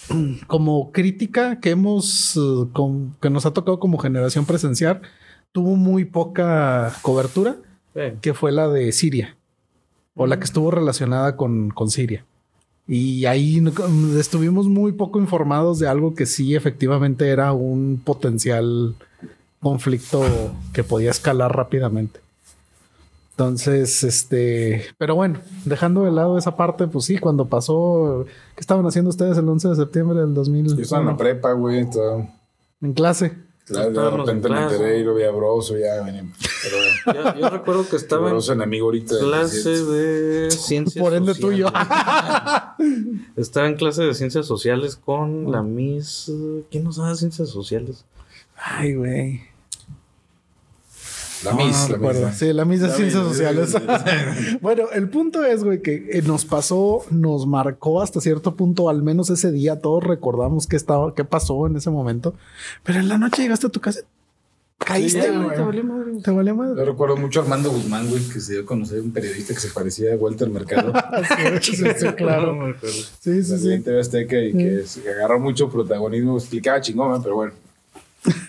como 0.47 0.91
crítica 0.93 1.61
que 1.61 1.71
hemos, 1.71 2.37
eh, 2.37 2.69
con- 2.73 3.17
que 3.21 3.31
nos 3.31 3.47
ha 3.47 3.53
tocado 3.53 3.79
como 3.81 3.99
generación 3.99 4.47
presenciar, 4.47 5.03
tuvo 5.53 5.77
muy 5.77 6.05
poca 6.05 6.93
cobertura, 7.03 7.57
Sí. 7.95 8.01
que 8.21 8.35
fue 8.35 8.53
la 8.53 8.69
de 8.69 8.93
Siria. 8.93 9.37
O 10.14 10.27
la 10.27 10.38
que 10.38 10.45
estuvo 10.45 10.71
relacionada 10.71 11.37
con, 11.37 11.71
con 11.71 11.91
Siria. 11.91 12.25
Y 12.88 13.27
ahí 13.27 13.61
no- 13.61 13.70
estuvimos 14.18 14.66
muy 14.66 14.92
poco 14.92 15.20
informados 15.20 15.79
de 15.79 15.87
algo 15.88 16.14
que 16.14 16.24
sí 16.24 16.55
efectivamente 16.55 17.29
era 17.29 17.53
un 17.53 18.01
potencial 18.03 18.94
conflicto 19.61 20.22
que 20.72 20.83
podía 20.85 21.11
escalar 21.11 21.55
rápidamente. 21.55 22.20
Entonces, 23.33 24.03
este, 24.03 24.85
pero 24.98 25.14
bueno, 25.14 25.38
dejando 25.64 26.03
de 26.05 26.11
lado 26.11 26.38
esa 26.38 26.57
parte, 26.57 26.88
pues 26.88 27.05
sí, 27.05 27.18
cuando 27.18 27.46
pasó, 27.46 28.24
¿qué 28.57 28.61
estaban 28.61 28.85
haciendo 28.87 29.11
ustedes 29.11 29.38
el 29.38 29.48
11 29.48 29.68
de 29.68 29.77
septiembre 29.77 30.20
del 30.20 30.35
2000? 30.35 30.66
Yo 30.74 30.83
estaba 30.83 31.03
en 31.03 31.09
la 31.09 31.16
prepa, 31.16 31.53
güey, 31.53 31.81
estaba- 31.81 32.27
En 32.81 32.92
clase. 32.94 33.33
Claro, 33.69 33.91
de 33.91 34.11
repente 34.11 34.49
en 34.49 34.55
me 34.55 34.63
enteré 34.63 34.99
y 35.01 35.05
lo 35.05 35.15
vi 35.15 35.23
a 35.25 35.31
Broso, 35.31 35.77
ya 35.79 36.03
venía. 36.03 36.25
Pero 36.63 36.77
Yo, 37.35 37.41
yo 37.41 37.49
recuerdo 37.51 37.89
que 37.89 37.97
estaba 37.97 38.27
en 38.29 38.33
Broso 38.35 38.53
enemigo 38.53 38.87
ahorita. 38.87 39.15
de 39.17 39.21
clase 39.21 39.71
17. 39.71 39.93
de 39.93 40.51
ciencias 40.51 41.03
Por 41.05 41.15
ende 41.15 41.35
sociales. 41.35 41.57
tuyo. 41.71 41.73
Estaba 43.37 43.67
en 43.69 43.77
clase 43.77 44.03
de 44.05 44.15
ciencias 44.15 44.47
sociales 44.47 44.97
con 44.97 45.51
la 45.51 45.63
Miss. 45.63 46.29
eh, 46.29 46.65
¿Quién 46.71 46.85
nos 46.85 46.97
da 46.97 47.15
ciencias 47.15 47.49
sociales? 47.51 48.05
Ay, 48.57 48.95
güey. 48.95 49.41
La 51.44 51.53
No, 51.53 51.57
Miss, 51.59 51.77
no 51.77 51.88
la 51.88 51.94
recuerdo. 51.94 52.33
Sí, 52.35 52.53
la 52.53 52.64
Miss 52.64 52.81
de 52.81 52.88
La 52.88 52.94
Ciencias 52.94 53.22
Miss, 53.24 53.33
Sociales. 53.37 53.77
bueno, 54.61 54.85
el 54.92 55.09
punto 55.09 55.44
es, 55.44 55.62
güey, 55.64 55.83
que 55.83 56.09
eh, 56.12 56.22
nos 56.27 56.44
pasó, 56.44 57.05
nos 57.11 57.46
marcó 57.46 58.03
hasta 58.03 58.20
cierto 58.20 58.57
punto, 58.57 58.88
al 58.88 59.03
menos 59.03 59.31
ese 59.31 59.53
día, 59.53 59.81
todos 59.81 60.03
recordamos 60.05 60.66
qué 60.66 60.77
estaba, 60.77 61.14
qué 61.14 61.24
pasó 61.24 61.66
en 61.66 61.77
ese 61.77 61.90
momento. 61.90 62.35
Pero 62.85 62.98
en 63.01 63.09
la 63.09 63.18
noche 63.18 63.42
llegaste 63.42 63.66
a 63.66 63.70
tu 63.70 63.81
casa. 63.81 64.01
Caíste, 64.79 65.22
Sí, 65.22 65.29
güey. 65.37 65.57
te 65.57 65.61
valió 65.61 65.83
madre. 65.85 66.12
Te 66.22 66.31
valió 66.31 66.53
Yo 66.55 66.57
madre. 66.57 66.85
recuerdo 66.85 67.16
mucho 67.16 67.40
a 67.40 67.42
Armando 67.42 67.68
Guzmán, 67.70 68.09
güey, 68.09 68.22
que 68.29 68.40
se 68.40 68.53
dio 68.53 68.62
a 68.62 68.64
conocer 68.64 69.01
un 69.01 69.11
periodista 69.12 69.53
que 69.53 69.59
se 69.61 69.68
parecía 69.70 70.14
a 70.14 70.16
Walter 70.16 70.48
Mercado. 70.51 70.92
sí, 71.62 71.74
sí, 71.77 71.85
sí, 71.96 72.07
claro. 72.16 72.55
No. 72.55 72.74
Sí, 72.81 73.42
sí, 73.42 73.42
Sí, 73.42 73.59
sí. 73.59 73.79
TV 73.81 74.01
Azteca 74.01 74.38
y 74.40 74.53
que 74.53 74.83
se 74.87 75.09
agarró 75.11 75.40
mucho 75.40 75.68
protagonismo, 75.68 76.37
explicaba 76.38 76.81
chingón, 76.81 77.20
pero 77.22 77.35
bueno. 77.35 77.53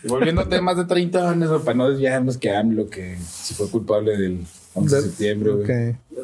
Y 0.03 0.07
volviendo 0.07 0.41
a 0.41 0.49
temas 0.49 0.77
de 0.77 0.85
30 0.85 1.29
años, 1.29 1.61
para 1.63 1.77
no 1.77 1.89
desviarnos 1.89 2.37
que 2.37 2.51
AMLO, 2.55 2.89
que 2.89 3.17
si 3.17 3.53
fue 3.53 3.69
culpable 3.69 4.17
del 4.17 4.45
11 4.73 4.95
de 4.95 5.01
septiembre. 5.01 5.51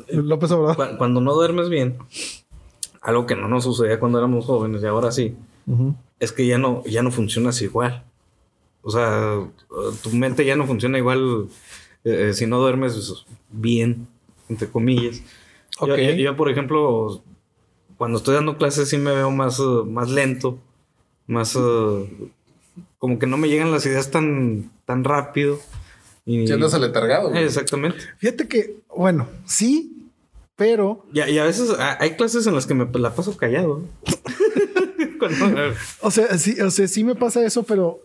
López 0.10 0.52
Obrador. 0.52 0.92
Cu- 0.92 0.98
Cuando 0.98 1.22
no 1.22 1.34
duermes 1.34 1.70
bien, 1.70 1.98
algo 3.02 3.26
que 3.26 3.36
no 3.36 3.48
nos 3.48 3.64
sucedía 3.64 4.00
cuando 4.00 4.18
éramos 4.18 4.46
jóvenes 4.46 4.82
y 4.84 4.86
ahora 4.86 5.12
sí, 5.12 5.36
es 6.20 6.32
que 6.32 6.46
ya 6.48 6.58
no, 6.58 6.84
ya 6.86 7.02
no 7.04 7.12
funcionas 7.12 7.62
igual. 7.62 8.04
O 8.82 8.92
sea, 8.92 9.40
tu 10.04 10.10
mente 10.12 10.46
ya 10.46 10.56
no 10.56 10.66
funciona 10.68 10.98
igual 10.98 11.48
eh, 12.04 12.32
si 12.34 12.46
no 12.46 12.60
duermes 12.60 13.26
bien, 13.52 14.08
entre 14.50 14.68
comillas. 14.70 15.18
Yo- 15.20 15.26
Ok. 15.94 15.98
Yo, 15.98 16.12
yo, 16.24 16.36
por 16.38 16.50
ejemplo, 16.50 17.22
cuando 17.98 18.18
estoy 18.20 18.36
dando 18.36 18.58
clases 18.58 18.88
sí 18.90 18.98
me 18.98 19.12
veo 19.14 19.30
más, 19.32 19.60
eh, 19.60 19.64
más 19.88 20.10
lento, 20.10 20.58
más... 21.28 21.56
eh, 21.56 22.30
como 23.06 23.20
que 23.20 23.28
no 23.28 23.38
me 23.38 23.50
llegan 23.50 23.72
las 23.72 23.86
ideas 23.86 24.10
tan, 24.10 24.72
tan 24.86 25.04
rápido. 25.04 25.60
Y, 26.26 26.48
Si 26.48 26.54
andas 26.54 26.74
aletargado, 26.74 27.30
güey. 27.30 27.44
Exactamente. 27.44 28.00
Fíjate 28.18 28.48
que, 28.48 28.78
bueno, 28.96 29.28
sí, 29.46 30.10
pero, 30.56 31.06
Y, 31.14 31.20
a- 31.20 31.30
y 31.30 31.38
a 31.38 31.44
veces 31.44 31.70
a- 31.78 32.02
hay 32.02 32.12
clases 32.16 32.48
en 32.48 32.56
las 32.56 32.66
que 32.66 32.74
me 32.74 32.88
la 33.00 33.14
paso 33.14 33.38
callado. 33.38 33.84
Cuando- 35.20 35.74
o 36.02 36.10
sea, 36.12 36.36
sí, 36.40 36.60
o 36.60 36.72
sea, 36.72 36.88
sí 36.88 37.04
me 37.04 37.14
pasa 37.16 37.46
eso, 37.46 37.62
pero 37.64 38.02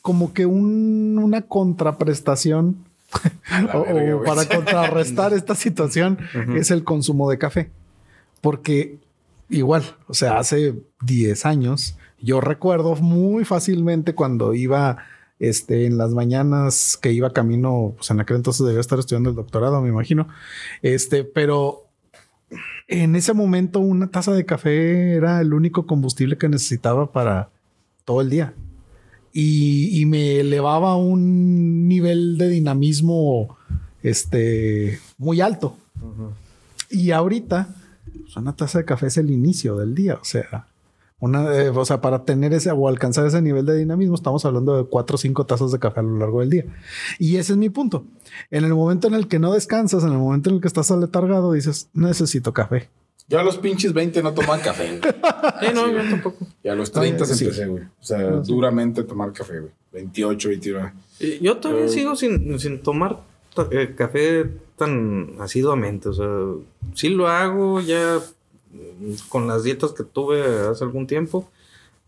como 0.00 0.32
que 0.32 0.44
un- 0.44 1.20
una 1.22 1.42
contraprestación 1.42 2.76
o, 3.74 3.84
verga, 3.84 4.14
o 4.14 4.18
güey. 4.18 4.28
para 4.28 4.46
contrarrestar 4.48 5.32
esta 5.34 5.54
situación 5.54 6.18
es 6.56 6.70
el 6.70 6.82
consumo 6.82 7.30
de 7.30 7.38
café. 7.38 7.70
Porque 8.40 8.98
igual, 9.48 9.84
o 10.08 10.14
sea, 10.14 10.38
hace 10.38 10.74
10 11.02 11.46
años, 11.46 11.96
yo 12.22 12.40
recuerdo 12.40 12.94
muy 12.96 13.44
fácilmente 13.44 14.14
cuando 14.14 14.54
iba 14.54 14.98
este, 15.38 15.86
en 15.86 15.98
las 15.98 16.12
mañanas 16.12 16.96
que 17.00 17.12
iba 17.12 17.32
camino, 17.32 17.94
pues 17.96 18.10
en 18.10 18.20
aquel 18.20 18.36
entonces 18.36 18.64
debía 18.64 18.80
estar 18.80 18.98
estudiando 18.98 19.30
el 19.30 19.36
doctorado, 19.36 19.82
me 19.82 19.88
imagino. 19.88 20.28
Este, 20.82 21.24
pero 21.24 21.88
en 22.86 23.16
ese 23.16 23.32
momento 23.32 23.80
una 23.80 24.10
taza 24.10 24.32
de 24.32 24.46
café 24.46 25.14
era 25.14 25.40
el 25.40 25.52
único 25.52 25.86
combustible 25.86 26.38
que 26.38 26.48
necesitaba 26.48 27.10
para 27.12 27.50
todo 28.04 28.20
el 28.20 28.30
día. 28.30 28.54
Y, 29.32 30.00
y 30.00 30.06
me 30.06 30.40
elevaba 30.40 30.92
a 30.92 30.96
un 30.96 31.88
nivel 31.88 32.38
de 32.38 32.48
dinamismo 32.48 33.56
este, 34.02 34.98
muy 35.18 35.40
alto. 35.40 35.76
Y 36.90 37.10
ahorita, 37.12 37.74
pues, 38.22 38.36
una 38.36 38.54
taza 38.54 38.78
de 38.78 38.84
café 38.84 39.06
es 39.06 39.16
el 39.16 39.30
inicio 39.30 39.76
del 39.76 39.94
día. 39.94 40.18
O 40.20 40.24
sea, 40.24 40.66
una, 41.22 41.54
eh, 41.56 41.68
o 41.68 41.84
sea, 41.84 42.00
para 42.00 42.24
tener 42.24 42.52
ese 42.52 42.72
o 42.72 42.88
alcanzar 42.88 43.24
ese 43.24 43.40
nivel 43.40 43.64
de 43.64 43.76
dinamismo, 43.78 44.16
estamos 44.16 44.44
hablando 44.44 44.76
de 44.76 44.84
cuatro 44.84 45.14
o 45.14 45.18
cinco 45.18 45.46
tazas 45.46 45.70
de 45.70 45.78
café 45.78 46.00
a 46.00 46.02
lo 46.02 46.18
largo 46.18 46.40
del 46.40 46.50
día. 46.50 46.64
Y 47.20 47.36
ese 47.36 47.52
es 47.52 47.58
mi 47.58 47.70
punto. 47.70 48.04
En 48.50 48.64
el 48.64 48.74
momento 48.74 49.06
en 49.06 49.14
el 49.14 49.28
que 49.28 49.38
no 49.38 49.52
descansas, 49.52 50.02
en 50.02 50.10
el 50.10 50.18
momento 50.18 50.50
en 50.50 50.56
el 50.56 50.60
que 50.60 50.66
estás 50.66 50.90
aletargado, 50.90 51.52
dices, 51.52 51.88
necesito 51.94 52.52
café. 52.52 52.88
Yo 53.28 53.38
a 53.38 53.44
los 53.44 53.56
pinches 53.58 53.92
20 53.92 54.20
no 54.20 54.34
tomaba 54.34 54.58
café, 54.58 54.98
güey. 54.98 55.00
Sí, 55.60 55.66
no, 55.72 55.88
yo 55.88 55.98
tampoco. 56.10 56.44
Y 56.64 56.68
a 56.68 56.74
los 56.74 56.90
30 56.90 57.24
Sí. 57.24 57.44
empecé, 57.44 57.66
güey. 57.66 57.84
O 57.84 58.04
sea, 58.04 58.18
duramente 58.40 59.02
a 59.02 59.06
tomar 59.06 59.32
café, 59.32 59.60
güey. 59.60 59.72
28, 59.92 60.48
29. 60.48 60.92
Y 61.20 61.38
Yo 61.38 61.56
todavía 61.58 61.86
sigo 61.86 62.16
sin, 62.16 62.58
sin 62.58 62.82
tomar 62.82 63.20
eh, 63.70 63.94
café 63.96 64.50
tan 64.76 65.34
asiduamente. 65.38 66.08
O 66.08 66.12
sea, 66.14 66.26
sí 66.94 67.10
lo 67.10 67.28
hago 67.28 67.80
ya 67.80 68.18
con 69.28 69.46
las 69.46 69.62
dietas 69.64 69.92
que 69.92 70.04
tuve 70.04 70.42
hace 70.70 70.84
algún 70.84 71.06
tiempo. 71.06 71.48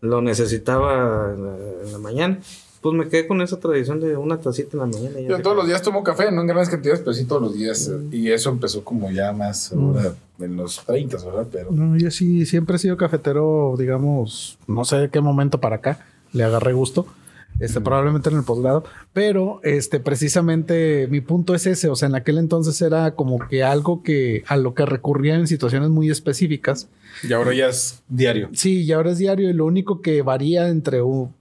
Lo 0.01 0.21
necesitaba 0.21 1.33
en 1.33 1.43
la, 1.45 1.55
en 1.85 1.91
la 1.91 1.97
mañana. 1.99 2.39
Pues 2.81 2.93
me 2.95 3.07
quedé 3.09 3.27
con 3.27 3.41
esa 3.41 3.59
tradición 3.59 3.99
de 3.99 4.15
una 4.15 4.39
tacita 4.39 4.69
en 4.73 4.79
la 4.79 4.85
mañana. 4.85 5.19
Yo 5.19 5.41
todos 5.41 5.55
los 5.57 5.65
días 5.65 5.81
tomo 5.81 6.03
café, 6.03 6.31
no 6.31 6.41
en 6.41 6.47
grandes 6.47 6.69
cantidades, 6.69 6.99
pero 7.01 7.13
sí 7.13 7.25
todos 7.25 7.41
los 7.41 7.53
días. 7.55 7.87
eh, 7.87 7.99
Y 8.15 8.29
eso 8.29 8.51
empezó 8.51 8.83
como 8.83 9.09
ya 9.09 9.31
más 9.33 9.73
ahora 9.73 10.13
en 10.39 10.55
los 10.55 10.83
30, 10.85 11.17
¿verdad? 11.25 11.47
Pero 11.51 11.71
No, 11.71 11.97
yo 11.97 12.11
sí 12.11 12.45
siempre 12.45 12.75
he 12.75 12.79
sido 12.79 12.95
cafetero, 12.97 13.73
digamos, 13.79 14.59
no 14.67 14.85
sé 14.85 14.97
de 14.97 15.09
qué 15.09 15.19
momento 15.19 15.59
para 15.59 15.77
acá 15.77 16.05
le 16.31 16.43
agarré 16.43 16.73
gusto. 16.73 17.07
Este, 17.59 17.79
probablemente 17.79 18.29
en 18.29 18.35
el 18.37 18.43
posgrado, 18.43 18.83
pero 19.13 19.61
este, 19.63 20.01
precisamente 20.01 21.07
mi 21.09 21.21
punto 21.21 21.55
es 21.55 21.65
ese. 21.65 21.87
O 21.87 21.95
sea, 21.95 22.09
en 22.09 22.15
aquel 22.15 22.37
entonces 22.37 22.81
era 22.81 23.11
como 23.15 23.39
que 23.47 23.63
algo 23.63 24.03
que 24.03 24.43
a 24.47 24.57
lo 24.57 24.73
que 24.73 24.85
recurría 24.85 25.35
en 25.35 25.47
situaciones 25.47 25.89
muy 25.89 26.09
específicas. 26.09 26.89
y 27.23 27.31
ahora 27.31 27.53
ya 27.53 27.67
es 27.69 28.03
diario. 28.09 28.49
Sí, 28.53 28.81
y 28.83 28.91
ahora 28.91 29.11
es 29.11 29.19
diario 29.19 29.49
y 29.49 29.53
lo 29.53 29.65
único 29.65 30.01
que 30.01 30.21
varía 30.21 30.67
entre, 30.67 31.01
un- 31.01 31.33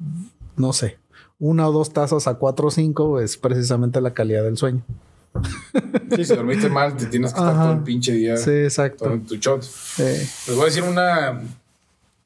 no 0.57 0.73
sé, 0.73 0.99
una 1.41 1.69
o 1.69 1.73
dos 1.73 1.93
tazas 1.93 2.29
a 2.29 2.35
cuatro 2.35 2.69
o 2.69 2.71
cinco 2.71 3.19
es 3.21 3.37
precisamente 3.37 4.01
la 4.01 4.15
calidad 4.15 4.45
del 4.45 4.57
sueño. 4.57 4.85
Sí, 6.15 6.25
si 6.25 6.37
dormiste 6.37 6.69
mal, 6.69 6.97
te 6.97 7.07
tienes 7.07 7.33
que 7.33 7.41
estar 7.41 7.55
todo 7.61 7.73
el 7.73 7.81
pinche 7.83 8.13
día 8.13 8.37
Sí, 8.37 8.51
exacto. 8.51 9.05
tomando 9.07 9.27
tu 9.27 9.35
shot. 9.35 9.65
Eh, 9.99 10.25
Les 10.47 10.55
voy 10.55 10.63
a 10.63 10.67
decir 10.67 10.85
una, 10.85 11.43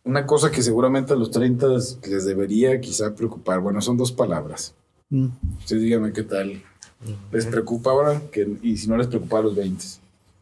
una 0.08 0.24
cosa 0.24 0.50
que 0.50 0.62
seguramente 0.62 1.12
a 1.12 1.16
los 1.16 1.30
30 1.30 1.68
les 1.68 2.24
debería 2.24 2.80
quizá 2.80 3.14
preocupar. 3.14 3.60
Bueno, 3.60 3.82
son 3.82 3.98
dos 3.98 4.10
palabras. 4.10 4.74
mm. 5.10 5.26
Ustedes 5.58 5.82
díganme 5.82 6.12
qué 6.14 6.22
tal. 6.22 6.62
¿Les 7.30 7.44
preocupa 7.44 7.90
ahora? 7.90 8.20
Que, 8.32 8.56
y 8.62 8.78
si 8.78 8.88
no 8.88 8.96
les 8.96 9.06
preocupa 9.06 9.38
a 9.38 9.42
los 9.42 9.54
20. 9.54 9.84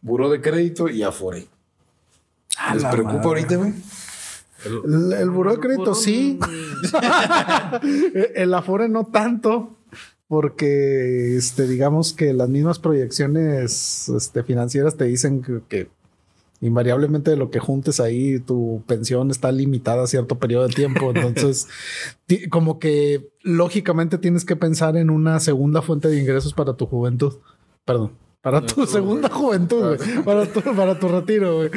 Buró 0.01 0.29
de 0.29 0.39
crédito 0.39 0.87
y 0.87 1.03
Afore. 1.03 1.47
A 2.57 2.75
¿Les 2.75 2.85
preocupa 2.85 3.15
madre. 3.17 3.27
ahorita, 3.27 3.55
güey? 3.57 3.73
El, 4.65 5.13
el 5.13 5.29
buró 5.29 5.51
de 5.51 5.59
crédito 5.59 5.93
sí. 5.93 6.39
el 8.35 8.53
Afore 8.53 8.87
no 8.87 9.05
tanto. 9.07 9.73
Porque, 10.29 11.37
este, 11.37 11.67
digamos 11.67 12.11
que 12.13 12.33
las 12.33 12.49
mismas 12.49 12.79
proyecciones 12.79 14.09
este, 14.09 14.43
financieras 14.43 14.95
te 14.97 15.05
dicen 15.05 15.41
que, 15.41 15.61
que 15.69 15.87
invariablemente 16.61 17.31
de 17.31 17.37
lo 17.37 17.49
que 17.51 17.59
juntes 17.59 17.99
ahí, 17.99 18.39
tu 18.39 18.83
pensión 18.87 19.31
está 19.31 19.51
limitada 19.51 20.03
a 20.03 20.07
cierto 20.07 20.39
periodo 20.39 20.67
de 20.67 20.73
tiempo. 20.73 21.11
Entonces, 21.15 21.67
como 22.49 22.79
que 22.79 23.29
lógicamente 23.43 24.17
tienes 24.17 24.45
que 24.45 24.55
pensar 24.55 24.97
en 24.97 25.09
una 25.09 25.39
segunda 25.39 25.81
fuente 25.81 26.07
de 26.07 26.19
ingresos 26.19 26.53
para 26.53 26.73
tu 26.73 26.85
juventud. 26.85 27.33
Perdón. 27.85 28.13
Para 28.41 28.61
tu 28.65 28.85
segunda 28.85 29.29
juventud, 29.29 29.97
güey. 29.97 30.23
Para 30.23 30.45
tu, 30.45 30.61
para 30.75 30.97
tu 30.97 31.09
retiro, 31.09 31.57
güey. 31.57 31.69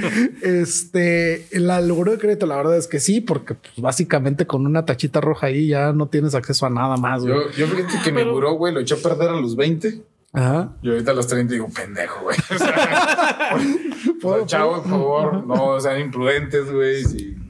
Este, 0.42 1.46
la 1.52 1.80
el 1.80 1.90
buró 1.90 2.12
de 2.12 2.18
crédito, 2.18 2.46
la 2.46 2.56
verdad 2.56 2.76
es 2.76 2.86
que 2.86 3.00
sí, 3.00 3.20
porque 3.20 3.54
pues, 3.54 3.72
básicamente 3.78 4.46
con 4.46 4.66
una 4.66 4.84
tachita 4.84 5.20
roja 5.20 5.48
ahí 5.48 5.68
ya 5.68 5.92
no 5.92 6.08
tienes 6.08 6.34
acceso 6.34 6.66
a 6.66 6.70
nada 6.70 6.96
más, 6.96 7.22
güey. 7.22 7.34
Yo, 7.34 7.50
yo 7.50 7.66
fíjate 7.66 7.94
que 8.04 8.12
mi 8.12 8.22
buró, 8.22 8.52
güey, 8.52 8.72
lo 8.72 8.80
eché 8.80 8.94
a 8.94 8.98
perder 8.98 9.30
a 9.30 9.40
los 9.40 9.56
20. 9.56 10.00
Ajá. 10.32 10.76
Yo 10.82 10.92
ahorita 10.92 11.10
a 11.10 11.14
los 11.14 11.26
30 11.26 11.52
digo, 11.54 11.68
pendejo, 11.74 12.20
güey. 12.22 12.36
O 12.54 12.58
sea, 12.58 13.56
sea, 14.38 14.46
chavos, 14.46 14.80
por 14.80 14.90
favor, 14.90 15.46
no 15.46 15.80
sean 15.80 16.00
imprudentes, 16.00 16.70
güey. 16.72 17.04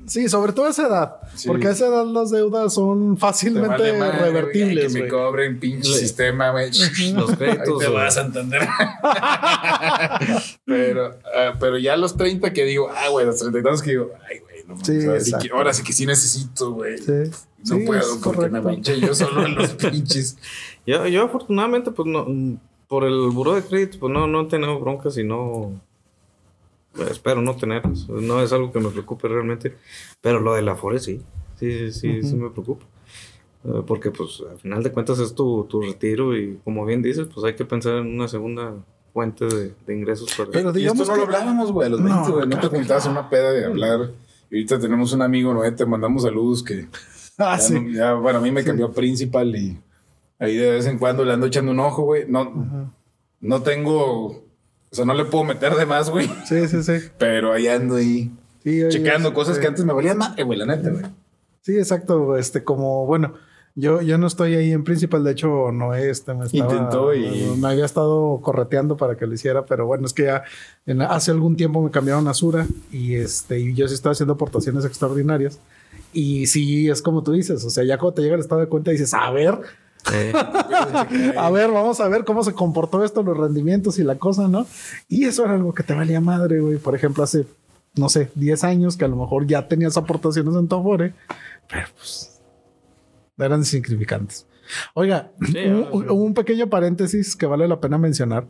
Sí, 0.07 0.29
sobre 0.29 0.53
todo 0.53 0.67
a 0.67 0.71
esa 0.71 0.87
edad. 0.89 1.17
Sí. 1.37 1.47
Porque 1.47 1.69
a 1.69 1.71
esa 1.71 1.87
edad 1.87 2.05
las 2.05 2.31
deudas 2.31 2.75
son 2.75 3.15
te 3.15 3.21
fácilmente 3.21 3.69
vale 3.69 3.93
madre, 3.99 4.19
güey, 4.19 4.33
revertibles, 4.33 4.93
Que 4.95 5.03
me 5.03 5.09
cobren 5.09 5.61
pinche 5.61 5.93
sistema, 5.93 6.51
güey. 6.51 6.71
Los 7.15 7.31
Ahí 7.31 7.37
créditos. 7.37 7.79
te 7.79 7.89
vas 7.89 8.17
a 8.17 8.23
entender. 8.23 8.67
pero, 10.65 11.19
ah, 11.37 11.53
pero 11.59 11.79
ya 11.79 11.95
a 11.95 11.97
los 11.97 12.17
30 12.17 12.53
que 12.53 12.65
digo, 12.65 12.89
ah, 12.91 13.09
güey, 13.11 13.25
a 13.25 13.29
los 13.29 13.39
30 13.39 13.59
y 13.59 13.63
tantos 13.63 13.83
que 13.83 13.91
digo, 13.91 14.11
ay, 14.29 14.39
güey, 14.41 14.65
no 14.67 14.85
Sí, 14.85 15.07
ahora, 15.07 15.21
sí 15.21 15.33
que, 15.41 15.51
ahora 15.53 15.73
sí 15.73 15.83
que 15.83 15.93
sí 15.93 16.07
necesito, 16.07 16.73
güey. 16.73 16.99
Sí. 16.99 17.13
No 17.13 17.77
Sí, 17.77 17.85
puedo 17.87 18.21
porque 18.23 18.49
me 18.49 18.63
correcto. 18.63 18.69
manché 18.69 19.01
yo 19.01 19.15
solo 19.15 19.45
en 19.45 19.55
los 19.55 19.71
pinches. 19.75 20.39
Yo, 20.87 21.07
yo 21.07 21.25
afortunadamente, 21.25 21.91
pues 21.91 22.07
no, 22.09 22.27
por 22.91 23.05
el 23.05 23.31
buró 23.31 23.55
de 23.55 23.63
crédito, 23.63 23.99
pues 24.01 24.13
no, 24.13 24.27
no 24.27 24.41
he 24.43 24.45
tenido 24.47 24.79
broncas 24.81 25.17
y 25.17 25.23
no. 25.23 25.81
pues, 26.93 27.13
espero 27.13 27.41
no 27.41 27.55
tenerlas. 27.57 28.09
No 28.09 28.43
es 28.43 28.53
algo 28.53 28.73
que 28.73 28.81
me 28.81 28.89
preocupe 28.91 29.29
realmente. 29.29 29.77
Pero 30.21 30.41
lo 30.41 30.55
de 30.55 30.63
la 30.63 30.73
Afore 30.73 30.99
sí. 30.99 31.23
Sí, 31.57 31.71
sí, 31.71 31.93
sí, 31.93 32.23
sí 32.23 32.35
me 32.37 32.51
preocupa. 32.51 32.85
Eh, 33.65 33.83
Porque, 33.87 34.11
pues, 34.11 34.43
al 34.51 34.59
final 34.59 34.83
de 34.83 34.91
cuentas 34.91 35.21
es 35.21 35.35
tu, 35.37 35.65
tu 35.71 35.81
retiro 35.83 36.37
y, 36.37 36.59
como 36.65 36.85
bien 36.85 37.01
dices, 37.01 37.29
pues 37.33 37.45
hay 37.47 37.55
que 37.55 37.65
pensar 37.65 37.95
en 37.99 38.09
una 38.09 38.27
segunda 38.27 38.75
fuente 39.13 39.45
de, 39.47 39.73
de 39.87 39.95
ingresos 39.97 40.35
para. 40.37 40.51
Pero 40.51 40.73
digamos 40.73 41.03
esto 41.03 41.13
no 41.15 41.21
lo 41.25 41.29
que- 41.31 41.37
hablábamos, 41.37 41.71
güey, 41.73 41.87
a 41.87 41.91
los 41.91 42.01
No, 42.01 42.07
20, 42.17 42.31
güey. 42.33 42.43
No, 42.49 42.55
te 42.57 42.61
claro 42.61 42.77
juntabas 42.77 43.07
una 43.07 43.31
peda 43.31 43.53
de 43.53 43.65
hablar. 43.67 44.11
Y 44.51 44.57
ahorita 44.57 44.81
tenemos 44.81 45.13
un 45.13 45.23
amigo, 45.23 45.55
Noé, 45.55 45.71
te 45.73 45.87
mandamos 45.87 46.23
saludos 46.23 46.65
que 46.65 46.89
Ah, 47.39 47.57
ya, 47.57 47.59
sí. 47.59 47.75
no- 47.81 47.89
ya, 47.91 48.15
bueno, 48.15 48.41
a 48.41 48.43
mí 48.43 48.51
me 48.51 48.65
cambió 48.65 48.91
principal 48.93 49.55
y 49.55 49.79
ahí 50.41 50.57
de 50.57 50.71
vez 50.73 50.87
en 50.87 50.99
cuando 50.99 51.25
le 51.25 51.33
ando 51.33 51.47
echando 51.47 51.71
un 51.71 51.79
ojo, 51.81 52.03
güey. 52.03 52.25
No, 52.29 52.41
Ajá. 52.41 52.91
no 53.41 53.63
tengo, 53.63 54.27
o 54.27 54.43
sea, 54.91 55.05
no 55.05 55.15
le 55.15 55.25
puedo 55.27 55.45
meter 55.45 55.75
de 55.77 55.87
más, 55.87 56.11
güey. 56.11 56.29
Sí, 56.49 56.67
sí, 56.67 56.83
sí. 56.83 56.95
Pero 57.19 57.53
ahí 57.53 57.69
ando 57.69 57.95
ahí 57.97 58.31
Sí, 58.65 58.83
checando 58.89 59.29
sí, 59.31 59.35
cosas 59.35 59.55
sí. 59.57 59.61
que 59.63 59.69
antes 59.69 59.85
me 59.85 59.93
valían 59.93 60.19
madre, 60.19 60.43
güey, 60.43 60.59
la 60.59 60.67
neta, 60.67 60.91
güey. 60.91 61.05
Sí, 61.63 61.77
exacto. 61.79 62.37
Este, 62.37 62.65
como, 62.65 63.07
bueno, 63.07 63.35
yo, 63.75 64.03
yo 64.03 64.19
no 64.19 64.27
estoy 64.27 64.55
ahí 64.55 64.73
en 64.73 64.83
principal. 64.85 65.23
De 65.25 65.31
hecho, 65.33 65.71
no 65.73 65.95
este 65.95 66.35
me 66.35 66.45
estaba, 66.47 66.73
Intentó 66.73 67.15
y- 67.15 67.55
me 67.59 67.69
había 67.69 67.85
estado 67.87 68.41
correteando 68.43 68.97
para 68.97 69.17
que 69.17 69.27
lo 69.27 69.33
hiciera, 69.35 69.65
pero 69.65 69.87
bueno, 69.87 70.05
es 70.07 70.13
que 70.13 70.25
ya 70.25 70.43
en- 70.87 71.01
hace 71.03 71.31
algún 71.31 71.57
tiempo 71.57 71.81
me 71.83 71.91
cambiaron 71.91 72.27
a 72.29 72.35
Sura 72.35 72.67
y 72.93 73.15
este, 73.15 73.61
y 73.61 73.75
yo 73.75 73.87
sí 73.89 73.95
estaba 73.95 74.13
haciendo 74.13 74.35
aportaciones 74.35 74.85
extraordinarias. 74.85 75.59
Y 76.13 76.47
sí, 76.49 76.91
es 76.91 77.01
como 77.01 77.23
tú 77.23 77.33
dices, 77.33 77.65
o 77.65 77.71
sea, 77.71 77.85
ya 77.85 77.97
cuando 77.97 78.15
te 78.15 78.23
llega 78.23 78.35
el 78.35 78.41
estado 78.41 78.61
de 78.61 78.67
cuenta 78.67 78.91
dices, 78.91 79.15
a 79.15 79.31
ver, 79.31 79.55
Eh, 80.13 80.33
a 81.37 81.51
ver, 81.51 81.71
vamos 81.71 82.01
a 82.01 82.09
ver 82.09 82.25
cómo 82.25 82.43
se 82.43 82.53
comportó 82.53 83.05
esto, 83.05 83.23
los 83.23 83.37
rendimientos 83.37 83.99
y 83.99 84.05
la 84.05 84.17
cosa, 84.17 84.49
¿no? 84.49 84.67
Y 85.09 85.25
eso 85.25 85.45
era 85.45 85.55
algo 85.55 85.75
que 85.75 85.83
te 85.83 85.95
valía 85.95 86.21
madre, 86.21 86.61
güey. 86.61 86.79
Por 86.79 86.95
ejemplo, 86.95 87.23
hace, 87.23 87.47
no 87.97 88.09
sé, 88.09 88.31
10 88.35 88.65
años 88.65 88.97
que 88.97 89.05
a 89.05 89.09
lo 89.09 89.17
mejor 89.17 89.47
ya 89.47 89.69
tenías 89.69 89.97
aportaciones 89.97 90.55
en 90.55 90.69
tu 90.69 90.77
Afore, 90.77 91.15
pero 91.69 91.87
pues 91.97 92.41
eran 93.39 93.61
insignificantes. 93.61 94.47
Oiga, 94.95 95.31
Sí, 95.53 95.59
un, 95.67 95.75
ahora 95.85 95.89
sí. 95.91 95.97
un- 95.97 96.11
un 96.11 96.35
pequeño 96.35 96.69
paréntesis 96.69 97.35
que 97.37 97.47
vale 97.47 97.67
la 97.69 97.81
pena 97.81 97.99
mencionar, 97.99 98.47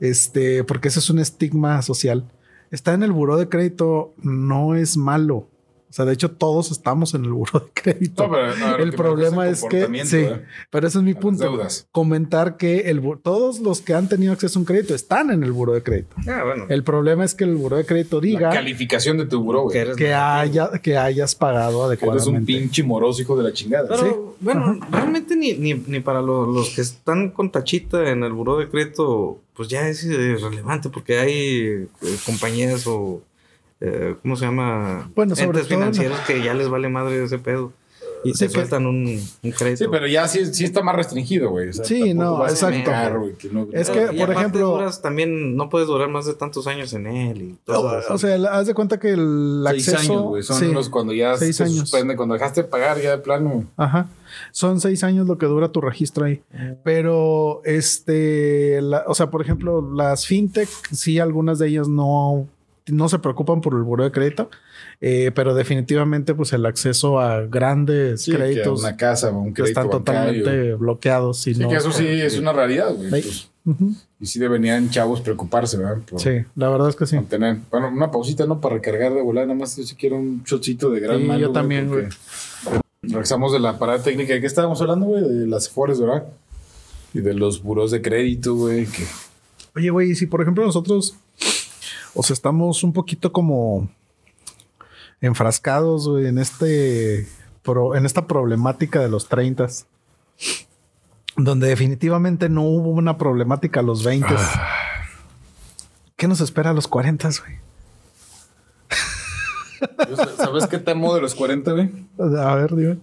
este, 0.00 0.64
porque 0.64 0.88
ese 0.88 0.98
es 0.98 1.08
un 1.10 1.18
estigma 1.18 1.80
social. 1.82 2.24
Está 2.70 2.92
en 2.94 3.02
el 3.02 3.12
buró 3.12 3.36
de 3.36 3.48
crédito 3.48 4.12
no 4.18 4.74
es 4.74 4.96
malo. 4.96 5.48
O 5.96 5.98
sea, 5.98 6.04
de 6.04 6.12
hecho, 6.12 6.30
todos 6.30 6.70
estamos 6.72 7.14
en 7.14 7.24
el 7.24 7.32
buró 7.32 7.58
de 7.58 7.70
crédito. 7.72 8.24
No, 8.26 8.30
pero, 8.34 8.54
no, 8.56 8.76
lo 8.76 8.84
el 8.84 8.92
problema 8.92 9.48
es 9.48 9.64
que 9.64 9.86
sí, 10.04 10.18
¿eh? 10.18 10.42
pero 10.68 10.86
ese 10.86 10.98
es 10.98 11.04
mi 11.04 11.14
punto. 11.14 11.44
deudas. 11.44 11.88
Comentar 11.90 12.58
que 12.58 12.90
el 12.90 13.00
todos 13.22 13.60
los 13.60 13.80
que 13.80 13.94
han 13.94 14.06
tenido 14.06 14.34
acceso 14.34 14.58
a 14.58 14.60
un 14.60 14.66
crédito 14.66 14.94
están 14.94 15.30
en 15.30 15.42
el 15.42 15.52
buró 15.52 15.72
de 15.72 15.82
crédito. 15.82 16.14
Ah, 16.28 16.42
bueno. 16.44 16.66
El 16.68 16.84
problema 16.84 17.24
es 17.24 17.34
que 17.34 17.44
el 17.44 17.54
buró 17.56 17.78
de 17.78 17.86
crédito 17.86 18.16
La 18.20 18.26
diga 18.26 18.50
calificación 18.50 19.16
de 19.16 19.24
tu 19.24 19.40
buró, 19.42 19.62
güey. 19.62 19.86
que 19.86 19.92
que 19.96 20.12
haya 20.12 20.70
que 20.82 20.98
hayas 20.98 21.34
pagado 21.34 21.88
Que 21.88 21.94
eres 21.94 22.02
un 22.02 22.10
adecuadamente. 22.10 22.46
pinche 22.52 22.82
moroso 22.82 23.22
hijo 23.22 23.34
de 23.34 23.44
la 23.44 23.52
chingada. 23.54 23.88
Pero, 23.88 24.02
Sí. 24.06 24.36
bueno, 24.40 24.78
realmente 24.92 25.34
ni, 25.34 25.54
ni, 25.54 25.72
ni 25.72 26.00
para 26.00 26.20
lo- 26.20 26.44
los 26.44 26.74
que 26.74 26.82
están 26.82 27.30
con 27.30 27.50
tachita 27.50 28.10
en 28.10 28.22
el 28.22 28.32
buró 28.34 28.58
de 28.58 28.68
crédito, 28.68 29.38
pues 29.54 29.68
ya 29.68 29.88
es 29.88 30.04
irrelevante 30.04 30.90
porque 30.90 31.18
hay 31.20 31.32
eh, 31.32 32.16
compañías 32.26 32.86
o, 32.86 33.22
eh, 33.80 34.14
¿cómo 34.22 34.36
se 34.36 34.44
llama? 34.46 35.10
Bueno, 35.14 35.34
sobre 35.36 35.58
Entes 35.60 35.68
todo 35.68 35.78
financieros 35.78 36.18
que 36.20 36.42
ya 36.42 36.54
les 36.54 36.68
vale 36.68 36.88
madre 36.88 37.22
ese 37.24 37.38
pedo. 37.38 37.72
Y 38.24 38.32
Sí, 38.34 38.46
que- 38.46 38.50
sueltan 38.54 38.86
un, 38.86 39.06
un 39.42 39.50
crédito. 39.52 39.84
Sí, 39.84 39.88
pero 39.90 40.06
ya 40.08 40.26
sí, 40.26 40.46
sí 40.52 40.64
está 40.64 40.82
más 40.82 40.96
restringido, 40.96 41.50
güey. 41.50 41.68
O 41.68 41.72
sea, 41.72 41.84
Sí, 41.84 42.12
no, 42.12 42.44
exacto. 42.48 42.76
negar, 42.78 43.18
güey, 43.18 43.34
que 43.34 43.48
no- 43.50 43.68
Es 43.72 43.88
que, 43.90 44.08
Y 44.12 44.18
por 44.18 44.32
ejemplo- 44.32 44.70
duras 44.70 45.00
también 45.00 45.54
no 45.54 45.68
puedes 45.68 45.86
durar 45.86 46.08
más 46.08 46.26
de 46.26 46.34
tantos 46.34 46.66
años 46.66 46.92
en 46.94 47.06
él. 47.06 47.42
Y 47.42 47.52
O, 47.52 47.72
todo 47.74 47.98
eso. 48.00 48.12
o 48.14 48.18
sea, 48.18 48.34
haz 48.50 48.66
de 48.66 48.74
cuenta 48.74 48.98
que 48.98 49.10
el 49.12 49.62
seis 49.68 49.88
acceso 49.90 50.12
años, 50.14 50.22
güey. 50.24 50.42
Son 50.42 50.58
sí, 50.58 50.72
los 50.72 50.88
cuando 50.88 51.12
ya 51.12 51.36
Seis 51.36 51.56
se 51.56 51.64
años. 51.64 51.76
suspende, 51.80 52.16
cuando 52.16 52.34
dejaste 52.34 52.62
de 52.62 52.68
pagar 52.68 53.00
ya 53.00 53.10
de 53.12 53.18
plano. 53.18 53.64
Ajá. 53.76 54.08
Son 54.50 54.80
seis 54.80 55.04
años 55.04 55.28
lo 55.28 55.38
que 55.38 55.46
dura 55.46 55.68
tu 55.70 55.80
registro 55.80 56.24
ahí. 56.24 56.42
Pero, 56.82 57.60
este, 57.64 58.80
la- 58.82 59.04
o 59.06 59.14
sea, 59.14 59.30
por 59.30 59.42
ejemplo, 59.42 59.88
las 59.94 60.26
fintech, 60.26 60.68
sí, 60.90 61.18
algunas 61.20 61.58
de 61.60 61.68
ellas 61.68 61.86
no, 61.86 62.48
no 62.88 63.08
se 63.08 63.18
preocupan 63.18 63.60
por 63.60 63.74
el 63.74 63.82
buro 63.82 64.04
de 64.04 64.12
crédito, 64.12 64.48
eh, 65.00 65.30
pero 65.34 65.54
definitivamente, 65.54 66.34
pues 66.34 66.52
el 66.52 66.64
acceso 66.66 67.18
a 67.20 67.42
grandes 67.42 68.22
Sí, 68.22 68.30
que 68.32 68.36
créditos 68.38 68.80
una 68.80 68.96
casa 68.96 69.30
o 69.30 69.38
un 69.40 69.52
crédito 69.52 69.80
están 69.80 69.88
bancario. 69.90 70.42
totalmente 70.44 70.74
bloqueados. 70.74 71.38
si 71.38 71.54
Sí, 71.54 71.60
no- 71.60 71.68
que 71.68 71.76
eso 71.76 71.90
sí 71.92 72.06
es 72.06 72.38
una 72.38 72.52
realidad, 72.52 72.94
güey. 72.94 73.10
Pues, 73.10 73.50
y 74.20 74.26
sí 74.26 74.38
deberían 74.38 74.88
chavos 74.90 75.20
preocuparse, 75.20 75.76
¿verdad? 75.76 75.98
Por 76.08 76.20
Sí, 76.20 76.30
la 76.54 76.68
verdad 76.68 76.88
es 76.88 76.94
que 76.96 77.06
sí. 77.06 77.16
mantener. 77.16 77.56
Bueno, 77.70 77.88
una 77.88 78.10
pausita, 78.12 78.46
¿no? 78.46 78.60
Para 78.60 78.76
recargar 78.76 79.12
de 79.12 79.20
volada. 79.22 79.48
Nada 79.48 79.58
más 79.58 79.76
yo 79.76 79.82
sí 79.82 79.96
quiero 79.96 80.16
un 80.16 80.42
shotcito 80.44 80.90
de 80.90 81.00
gran 81.00 81.18
Sí, 81.18 81.24
malo, 81.24 81.40
yo 81.40 81.50
también, 81.52 81.88
porque 81.88 82.08
Regresamos 83.02 83.52
de 83.52 83.60
la 83.60 83.78
parada 83.78 84.02
técnica. 84.02 84.34
¿De 84.34 84.40
qué 84.40 84.46
estábamos 84.46 84.80
hablando, 84.80 85.06
güey? 85.06 85.22
De 85.22 85.46
las 85.46 85.68
Afores, 85.68 86.00
¿verdad? 86.00 86.24
Y 87.14 87.20
de 87.20 87.34
los 87.34 87.62
buros 87.62 87.90
de 87.90 88.02
crédito, 88.02 88.54
güey. 88.54 88.86
Que... 88.86 89.04
Oye, 89.76 89.90
güey, 89.90 90.14
si 90.14 90.26
por 90.26 90.40
ejemplo 90.42 90.64
nosotros, 90.64 91.16
o 92.16 92.22
sea, 92.22 92.34
estamos 92.34 92.82
un 92.82 92.92
poquito 92.92 93.32
como 93.32 93.88
enfrascados, 95.20 96.08
güey, 96.08 96.26
en 96.26 96.38
este, 96.38 97.26
pro- 97.62 97.94
en 97.94 98.04
esta 98.06 98.26
problemática 98.26 99.00
de 99.00 99.08
los 99.08 99.28
30 99.28 99.66
donde 101.38 101.68
definitivamente 101.68 102.48
no 102.48 102.62
hubo 102.62 102.90
una 102.90 103.18
problemática 103.18 103.80
a 103.80 103.82
los 103.82 104.02
20 104.04 104.26
¿Qué 106.16 106.26
nos 106.28 106.40
espera 106.40 106.70
a 106.70 106.72
los 106.72 106.88
40, 106.88 107.28
güey? 107.40 107.58
¿Sabes 110.38 110.66
qué 110.66 110.78
temo 110.78 111.14
de 111.14 111.20
los 111.20 111.34
40, 111.34 111.72
güey? 111.72 111.90
A 112.18 112.54
ver, 112.54 112.74
dime. 112.74 112.98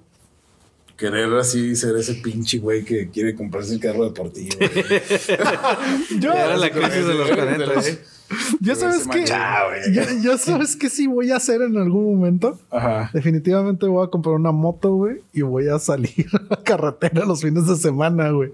Querer 0.97 1.31
así 1.35 1.75
ser 1.75 1.95
ese 1.97 2.15
pinche 2.15 2.59
güey 2.59 2.83
que 2.83 3.09
quiere 3.09 3.35
comprarse 3.35 3.73
el 3.73 3.79
carro 3.79 4.05
deportivo. 4.05 4.49
Yo, 6.19 6.33
Era 6.33 6.55
la 6.57 6.71
crisis 6.71 7.05
de 7.05 7.13
los 7.13 7.27
De 7.27 7.35
40, 7.35 7.65
los- 7.67 7.87
¿eh? 7.87 8.03
Yo 8.59 8.75
sabes 8.75 9.07
que 9.07 9.19
manchado, 9.19 9.71
yo, 9.91 10.01
yo 10.21 10.37
sabes 10.37 10.75
que 10.75 10.89
sí 10.89 11.07
voy 11.07 11.31
a 11.31 11.37
hacer 11.37 11.61
en 11.61 11.77
algún 11.77 12.15
momento. 12.15 12.59
Ajá. 12.71 13.09
Definitivamente 13.13 13.85
voy 13.85 14.05
a 14.05 14.09
comprar 14.09 14.35
una 14.35 14.51
moto, 14.51 14.93
güey, 14.95 15.21
y 15.33 15.41
voy 15.41 15.67
a 15.67 15.79
salir 15.79 16.27
a 16.33 16.55
la 16.55 16.63
carretera 16.63 17.25
los 17.25 17.41
fines 17.41 17.67
de 17.67 17.75
semana, 17.75 18.31
güey. 18.31 18.51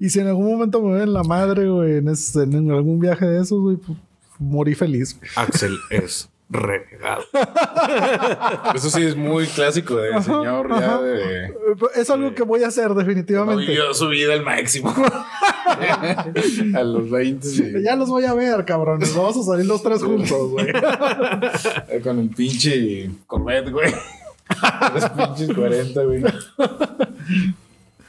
Y 0.00 0.10
si 0.10 0.20
en 0.20 0.28
algún 0.28 0.46
momento 0.46 0.82
me 0.82 0.98
ven 0.98 1.12
la 1.12 1.22
madre, 1.22 1.68
güey, 1.68 1.98
en, 1.98 2.08
en 2.08 2.70
algún 2.70 3.00
viaje 3.00 3.26
de 3.26 3.42
esos, 3.42 3.60
güey, 3.60 3.76
pues, 3.76 3.98
morí 4.38 4.74
feliz. 4.74 5.18
Axel 5.36 5.76
es 5.90 6.30
renegado. 6.50 7.22
Eso 8.74 8.90
sí 8.90 9.02
es 9.02 9.16
muy 9.16 9.46
clásico 9.46 9.96
del 9.96 10.22
señor 10.22 10.68
ya 10.80 11.00
de. 11.00 11.54
Es 11.94 12.08
algo 12.10 12.34
que 12.34 12.42
voy 12.42 12.62
a 12.62 12.68
hacer, 12.68 12.94
definitivamente. 12.94 13.66
vivió 13.66 13.92
su 13.94 14.08
vida 14.08 14.32
al 14.32 14.44
máximo. 14.44 14.94
a 15.66 16.82
los 16.82 17.10
20, 17.10 17.46
sí. 17.46 17.72
Ya 17.84 17.96
los 17.96 18.08
voy 18.08 18.24
a 18.24 18.34
ver, 18.34 18.64
cabrones. 18.64 19.14
Vamos 19.14 19.36
a 19.36 19.42
salir 19.42 19.66
los 19.66 19.82
tres 19.82 20.02
juntos, 20.02 20.50
güey. 20.50 20.66
Con 22.02 22.18
el 22.18 22.30
pinche 22.30 23.10
Corvette, 23.26 23.70
güey. 23.70 23.92
Los 24.94 25.10
pinches 25.10 25.54
40, 25.54 26.02
güey. 26.04 26.24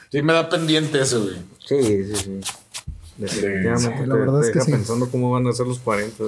Sí, 0.10 0.22
me 0.22 0.34
da 0.34 0.50
pendiente 0.50 1.02
eso, 1.02 1.22
güey. 1.22 1.36
Sí, 1.66 1.84
sí, 1.84 2.16
sí. 2.16 2.40
Definitivamente. 3.18 3.98
Sí, 4.02 4.08
la 4.08 4.16
verdad 4.16 4.42
te 4.42 4.48
es 4.48 4.54
que 4.54 4.60
deja 4.60 4.66
sí. 4.66 4.72
pensando 4.72 5.10
cómo 5.10 5.32
van 5.32 5.46
a 5.48 5.54
ser 5.54 5.68
los 5.68 5.80
40. 5.80 6.24
¿eh? 6.24 6.28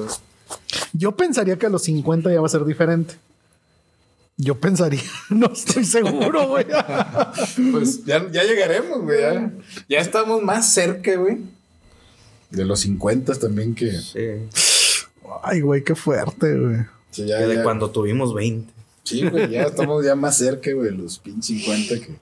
Yo 0.94 1.16
pensaría 1.16 1.58
que 1.58 1.66
a 1.66 1.70
los 1.70 1.84
50 1.84 2.32
ya 2.32 2.40
va 2.42 2.46
a 2.46 2.50
ser 2.50 2.66
diferente. 2.66 3.16
Yo 4.38 4.60
pensaría, 4.60 5.02
no 5.30 5.52
estoy 5.54 5.86
seguro, 5.86 6.48
güey. 6.48 6.66
Pues 7.72 8.04
ya, 8.06 8.30
ya 8.32 8.44
llegaremos, 8.44 9.02
güey. 9.02 9.22
Ya, 9.22 9.52
ya 9.90 10.00
estamos 10.00 10.42
más 10.42 10.74
cerca, 10.74 11.16
güey. 11.16 11.40
De 12.50 12.66
los 12.66 12.80
50 12.82 13.36
también 13.36 13.76
que. 13.76 13.92
Sí. 13.92 14.48
Ay, 15.44 15.62
güey, 15.62 15.84
qué 15.84 15.96
fuerte, 15.96 16.58
güey. 16.58 16.78
que 17.14 17.26
ya- 17.28 17.40
de 17.40 17.56
ya- 17.56 17.64
cuando 17.64 17.90
tuvimos 17.92 18.34
20. 18.34 18.72
Sí, 19.04 19.28
güey, 19.28 19.50
ya 19.50 19.64
estamos 19.64 20.04
ya 20.06 20.16
más 20.16 20.38
cerca, 20.38 20.72
güey, 20.74 20.92
de 20.92 20.98
los 20.98 21.18
pinches 21.20 21.46
50 21.64 21.96
que, 22.06 22.16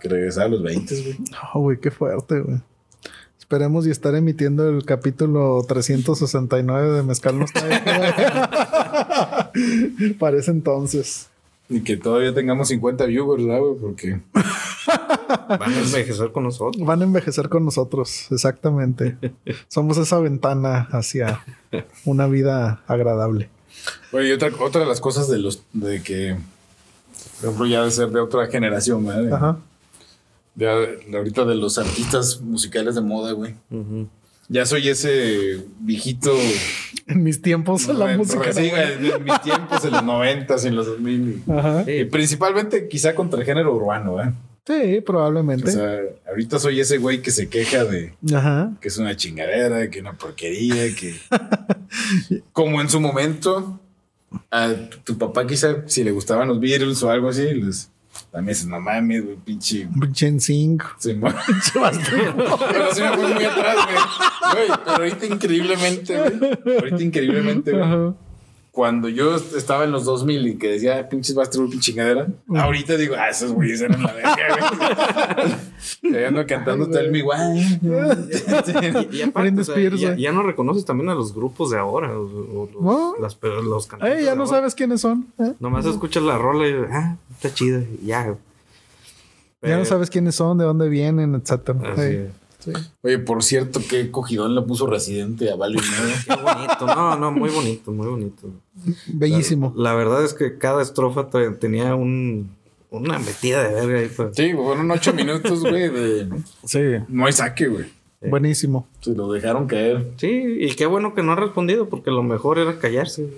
que 0.00 0.08
regresar 0.08 0.46
a 0.46 0.48
los 0.48 0.62
20, 0.62 1.02
güey. 1.02 1.16
No, 1.30 1.60
güey, 1.60 1.80
qué 1.80 1.90
fuerte, 1.90 2.40
güey. 2.40 2.58
Esperemos 3.48 3.86
y 3.86 3.90
estar 3.90 4.14
emitiendo 4.14 4.68
el 4.68 4.84
capítulo 4.84 5.64
369 5.66 6.96
de 6.98 7.02
Mezcal 7.02 7.38
Nostálgico. 7.38 7.90
güey. 9.54 10.12
Parece 10.18 10.50
entonces. 10.50 11.30
Y 11.70 11.80
que 11.80 11.96
todavía 11.96 12.34
tengamos 12.34 12.68
50 12.68 13.06
viewers, 13.06 13.42
¿verdad, 13.42 13.60
güey? 13.60 13.74
Porque 13.80 14.20
Van 15.48 15.72
a 15.72 15.80
envejecer 15.80 16.30
con 16.30 16.44
nosotros. 16.44 16.84
Van 16.84 17.00
a 17.00 17.04
envejecer 17.04 17.48
con 17.48 17.64
nosotros, 17.64 18.26
exactamente. 18.30 19.16
Somos 19.68 19.96
esa 19.96 20.18
ventana 20.18 20.86
hacia 20.92 21.42
una 22.04 22.26
vida 22.26 22.82
agradable. 22.86 23.48
Oye, 24.12 24.28
y 24.28 24.32
otra, 24.32 24.50
otra 24.60 24.82
de 24.82 24.86
las 24.86 25.00
cosas 25.00 25.26
de 25.26 25.38
los 25.38 25.62
de 25.72 26.02
que, 26.02 26.36
por 27.40 27.46
ejemplo, 27.46 27.66
ya 27.66 27.82
de 27.82 27.92
ser 27.92 28.10
de 28.10 28.20
otra 28.20 28.48
generación, 28.48 29.06
¿verdad? 29.06 29.32
Ajá. 29.32 29.58
Ya 30.58 30.74
de- 30.74 31.16
ahorita 31.16 31.44
de 31.44 31.54
los 31.54 31.78
artistas 31.78 32.40
musicales 32.40 32.94
de 32.96 33.00
moda, 33.00 33.32
güey. 33.32 33.54
Ya 34.48 34.64
soy 34.66 34.88
ese 34.88 35.64
viejito. 35.80 36.34
En 37.06 37.22
mis 37.22 37.40
tiempos 37.40 37.86
la 37.88 38.06
re- 38.06 38.16
música. 38.16 38.52
sí, 38.52 38.68
güey, 38.70 38.82
en 39.14 39.24
mis 39.24 39.40
tiempos, 39.42 39.84
en 39.84 39.92
los 39.92 40.02
90 40.04 40.56
y 40.62 40.66
en 40.66 40.74
los 40.76 40.86
2000. 40.86 41.42
y- 41.46 41.50
Ajá. 41.52 41.84
y 41.90 42.04
principalmente 42.06 42.88
quizá 42.88 43.14
contra 43.14 43.38
el 43.40 43.46
género 43.46 43.74
urbano, 43.74 44.20
¿eh? 44.22 44.32
Sí, 44.66 44.98
O 44.98 45.04
probablemente. 45.04 45.70
sea, 45.70 45.98
ahorita 46.28 46.58
soy 46.58 46.80
ese 46.80 46.98
güey 46.98 47.22
que 47.22 47.30
se 47.30 47.48
queja 47.48 47.84
de 47.84 48.12
Ajá. 48.34 48.72
que 48.80 48.88
es 48.88 48.98
una 48.98 49.16
chingadera, 49.16 49.88
que 49.88 49.98
es 49.98 50.02
una 50.02 50.12
porquería, 50.18 50.94
que... 50.94 51.14
Como 52.52 52.80
en 52.80 52.88
su 52.88 53.00
momento, 53.00 53.80
a 54.50 54.72
tu, 54.90 54.98
tu 54.98 55.18
papá 55.18 55.46
quizá, 55.46 55.84
si 55.86 56.04
le 56.04 56.10
gustaban 56.10 56.48
los 56.48 56.60
Beatles 56.60 57.02
o 57.02 57.10
algo 57.10 57.28
así, 57.28 57.42
les... 57.54 57.90
También 58.30 58.54
dices, 58.54 58.66
no 58.68 58.78
mames, 58.80 59.24
güey, 59.24 59.36
pinche... 59.36 59.88
Gen 60.14 60.38
5. 60.40 60.84
se 60.98 61.14
mo- 61.14 61.28
Pero 61.74 62.94
sí 62.94 63.02
me 63.02 63.08
fui 63.16 63.32
muy 63.34 63.44
atrás, 63.44 63.76
güey. 63.86 63.96
Güey, 64.66 64.78
pero 64.84 64.96
ahorita 64.96 65.26
increíblemente, 65.26 66.18
güey. 66.18 66.76
Ahorita 66.78 67.02
increíblemente, 67.02 67.72
güey. 67.72 68.12
Cuando 68.78 69.08
yo 69.08 69.34
estaba 69.34 69.82
en 69.82 69.90
los 69.90 70.04
2000 70.04 70.46
y 70.46 70.56
que 70.56 70.68
decía, 70.68 71.00
"Ah, 71.00 71.08
pinches 71.08 71.34
Bastard, 71.34 71.62
pinche 71.64 71.80
chingadera, 71.90 72.28
ahorita 72.54 72.96
digo, 72.96 73.16
ah, 73.18 73.28
esos 73.28 73.50
güeyes 73.50 73.80
eran 73.80 74.00
la 74.04 74.12
verga, 74.12 74.36
güey. 76.00 76.14
Ahí 76.16 76.24
ando 76.24 76.46
cantando 76.46 76.88
Tell 76.88 77.10
Me 77.10 77.20
Why. 77.24 77.80
Y 79.10 79.22
aparte, 79.22 79.50
Britney 79.50 79.60
o 79.62 79.64
sea, 79.64 79.74
Spears, 79.74 80.00
ya, 80.00 80.14
ya 80.14 80.30
no 80.30 80.44
reconoces 80.44 80.84
también 80.84 81.08
a 81.10 81.14
los 81.16 81.34
grupos 81.34 81.70
de 81.70 81.78
ahora. 81.78 82.16
O, 82.16 82.22
o 82.22 82.70
los, 82.72 82.80
¿No? 82.80 83.14
las, 83.20 83.36
los 83.64 83.86
cantantes 83.88 84.20
Eh, 84.20 84.24
ya 84.24 84.36
no 84.36 84.44
ahora. 84.44 84.58
sabes 84.58 84.76
quiénes 84.76 85.00
son. 85.00 85.26
¿eh? 85.40 85.54
Nomás 85.58 85.84
escuchas 85.84 86.22
la 86.22 86.38
rola 86.38 86.68
y 86.68 86.74
ah, 86.92 87.16
está 87.32 87.52
chida. 87.52 87.80
y 88.00 88.06
Ya. 88.06 88.36
Ya 89.60 89.76
no 89.76 89.84
sabes 89.86 90.08
quiénes 90.08 90.36
son, 90.36 90.56
de 90.56 90.64
dónde 90.64 90.88
vienen, 90.88 91.34
etcétera. 91.34 91.80
Así 91.94 92.28
Sí. 92.58 92.72
Sí. 92.74 92.80
Oye, 93.02 93.18
por 93.18 93.42
cierto, 93.42 93.80
qué 93.88 94.10
cogidón 94.10 94.54
le 94.54 94.62
puso 94.62 94.86
Residente 94.86 95.50
a 95.50 95.56
Vale 95.56 95.78
Qué 96.26 96.34
bonito. 96.34 96.86
No, 96.86 97.16
no, 97.16 97.30
muy 97.32 97.50
bonito, 97.50 97.92
muy 97.92 98.06
bonito. 98.08 98.48
Bellísimo. 99.06 99.72
La, 99.76 99.90
la 99.90 99.94
verdad 99.96 100.24
es 100.24 100.34
que 100.34 100.58
cada 100.58 100.82
estrofa 100.82 101.30
te- 101.30 101.50
tenía 101.52 101.94
un, 101.94 102.50
una 102.90 103.18
metida 103.18 103.62
de 103.68 103.74
verga 103.74 104.00
ahí, 104.00 104.10
pues. 104.14 104.30
Sí, 104.34 104.52
fueron 104.54 104.90
ocho 104.90 105.12
minutos, 105.14 105.60
güey, 105.60 105.88
de... 105.88 106.28
Sí, 106.64 106.80
No 107.08 107.26
hay 107.26 107.32
saque, 107.32 107.68
güey. 107.68 107.86
buenísimo. 108.28 108.86
Se 109.00 109.14
lo 109.14 109.30
dejaron 109.32 109.66
caer. 109.68 110.08
Sí, 110.16 110.56
y 110.60 110.74
qué 110.74 110.86
bueno 110.86 111.14
que 111.14 111.22
no 111.22 111.32
ha 111.32 111.36
respondido, 111.36 111.88
porque 111.88 112.10
lo 112.10 112.22
mejor 112.22 112.58
era 112.58 112.78
callarse. 112.78 113.28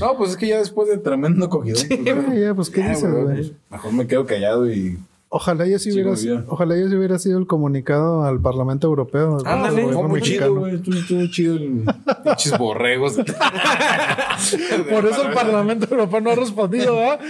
No, 0.00 0.16
pues 0.16 0.30
es 0.32 0.36
que 0.36 0.48
ya 0.48 0.58
después 0.58 0.88
de 0.88 0.98
tremendo 0.98 1.48
cogidón. 1.48 1.86
pues, 1.88 2.00
Ah, 2.28 2.34
ya, 2.34 2.54
pues, 2.54 2.70
¿qué 2.70 2.80
ya, 2.80 2.88
dices, 2.90 3.10
güey? 3.12 3.52
Mejor 3.70 3.92
me 3.92 4.06
quedo 4.06 4.26
callado 4.26 4.70
y... 4.70 4.98
Ojalá 5.30 5.66
ya 5.66 5.78
sí 5.78 5.92
hubiera, 5.92 6.12
bien. 6.12 6.44
ojalá 6.48 6.74
ya 6.74 6.88
sí 6.88 6.96
hubiera 6.96 7.18
sido 7.18 7.38
el 7.38 7.46
comunicado 7.46 8.24
al 8.24 8.40
Parlamento 8.40 8.86
Europeo. 8.86 9.38
Ándale, 9.44 9.92
Fue 9.92 10.08
muy 10.08 10.22
chido, 10.22 10.54
güey. 10.54 10.76
Estuvo, 10.76 11.26
chido 11.26 11.56
el... 11.56 11.84
Pinches 12.24 12.56
borregos. 12.56 13.16
Por 14.90 15.06
eso 15.06 15.28
el 15.28 15.34
Parlamento 15.34 15.86
Europeo 15.90 16.20
no 16.22 16.30
ha 16.30 16.34
respondido, 16.34 16.96
¿verdad? 16.96 17.20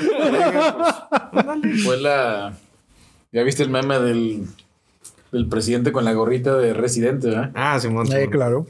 Fue 1.85 1.97
la... 1.97 2.57
¿Ya 3.33 3.43
viste 3.43 3.65
el 3.65 3.71
meme 3.71 3.99
del... 3.99 4.47
Del 5.33 5.47
presidente 5.47 5.93
con 5.93 6.07
la 6.07 6.15
gorrita 6.15 6.57
de 6.57 6.73
residente, 6.73 7.29
¿verdad? 7.29 7.51
Ah, 7.55 7.79
Simón. 7.79 8.07
Eh, 8.07 8.11
Simón. 8.11 8.31
claro. 8.31 8.67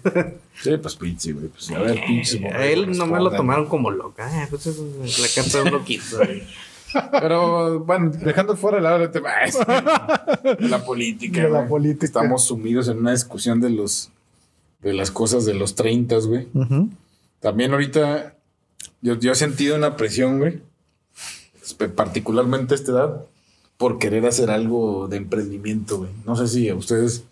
Sí, 0.61 0.77
pues 0.77 0.97
pinche, 0.97 1.33
güey. 1.33 1.47
Pues 1.49 1.71
a 1.71 1.79
ver, 1.79 2.01
pinches 2.05 2.43
A 2.43 2.67
él 2.67 2.81
borregos, 2.81 2.99
no 2.99 3.07
me 3.07 3.21
lo 3.21 3.31
tomaron 3.31 3.67
como 3.67 3.93
loca. 3.93 4.27
Ah, 4.29 4.49
pues 4.51 4.67
la 4.67 5.29
carta 5.33 5.59
de 5.59 5.65
un 5.65 5.71
loquito. 5.71 6.17
güey. 6.17 6.43
Pero 7.13 7.81
bueno, 7.81 8.11
dejando 8.11 8.57
fuera 8.57 8.79
el 8.79 8.85
lado 8.85 8.99
de 8.99 9.21
la 10.69 10.85
política. 10.85 11.43
De 11.43 11.49
la 11.51 11.59
güey. 11.59 11.69
política. 11.69 12.05
Estamos 12.05 12.45
sumidos 12.45 12.89
en 12.89 12.99
una 12.99 13.13
discusión 13.13 13.61
de 13.61 13.71
los 13.71 14.11
de 14.81 14.93
las 14.93 15.11
cosas 15.11 15.45
de 15.45 15.55
los 15.55 15.75
30, 15.75 16.17
güey. 16.19 16.49
Ujú. 16.55 16.89
También 17.41 17.73
ahorita 17.73 18.35
yo, 19.01 19.15
yo 19.19 19.33
he 19.33 19.35
sentido 19.35 19.77
una 19.77 19.97
presión, 19.97 20.39
güey. 20.39 20.61
Particularmente 21.95 22.75
a 22.75 22.77
esta 22.77 22.93
edad, 22.93 23.25
por 23.77 23.99
querer 23.99 24.27
hacer 24.27 24.51
algo 24.51 25.07
de 25.09 25.17
emprendimiento, 25.19 25.99
güey. 25.99 26.11
No 26.25 26.35
sé 26.37 26.49
si 26.49 26.69
a 26.69 26.75
ustedes, 26.75 27.25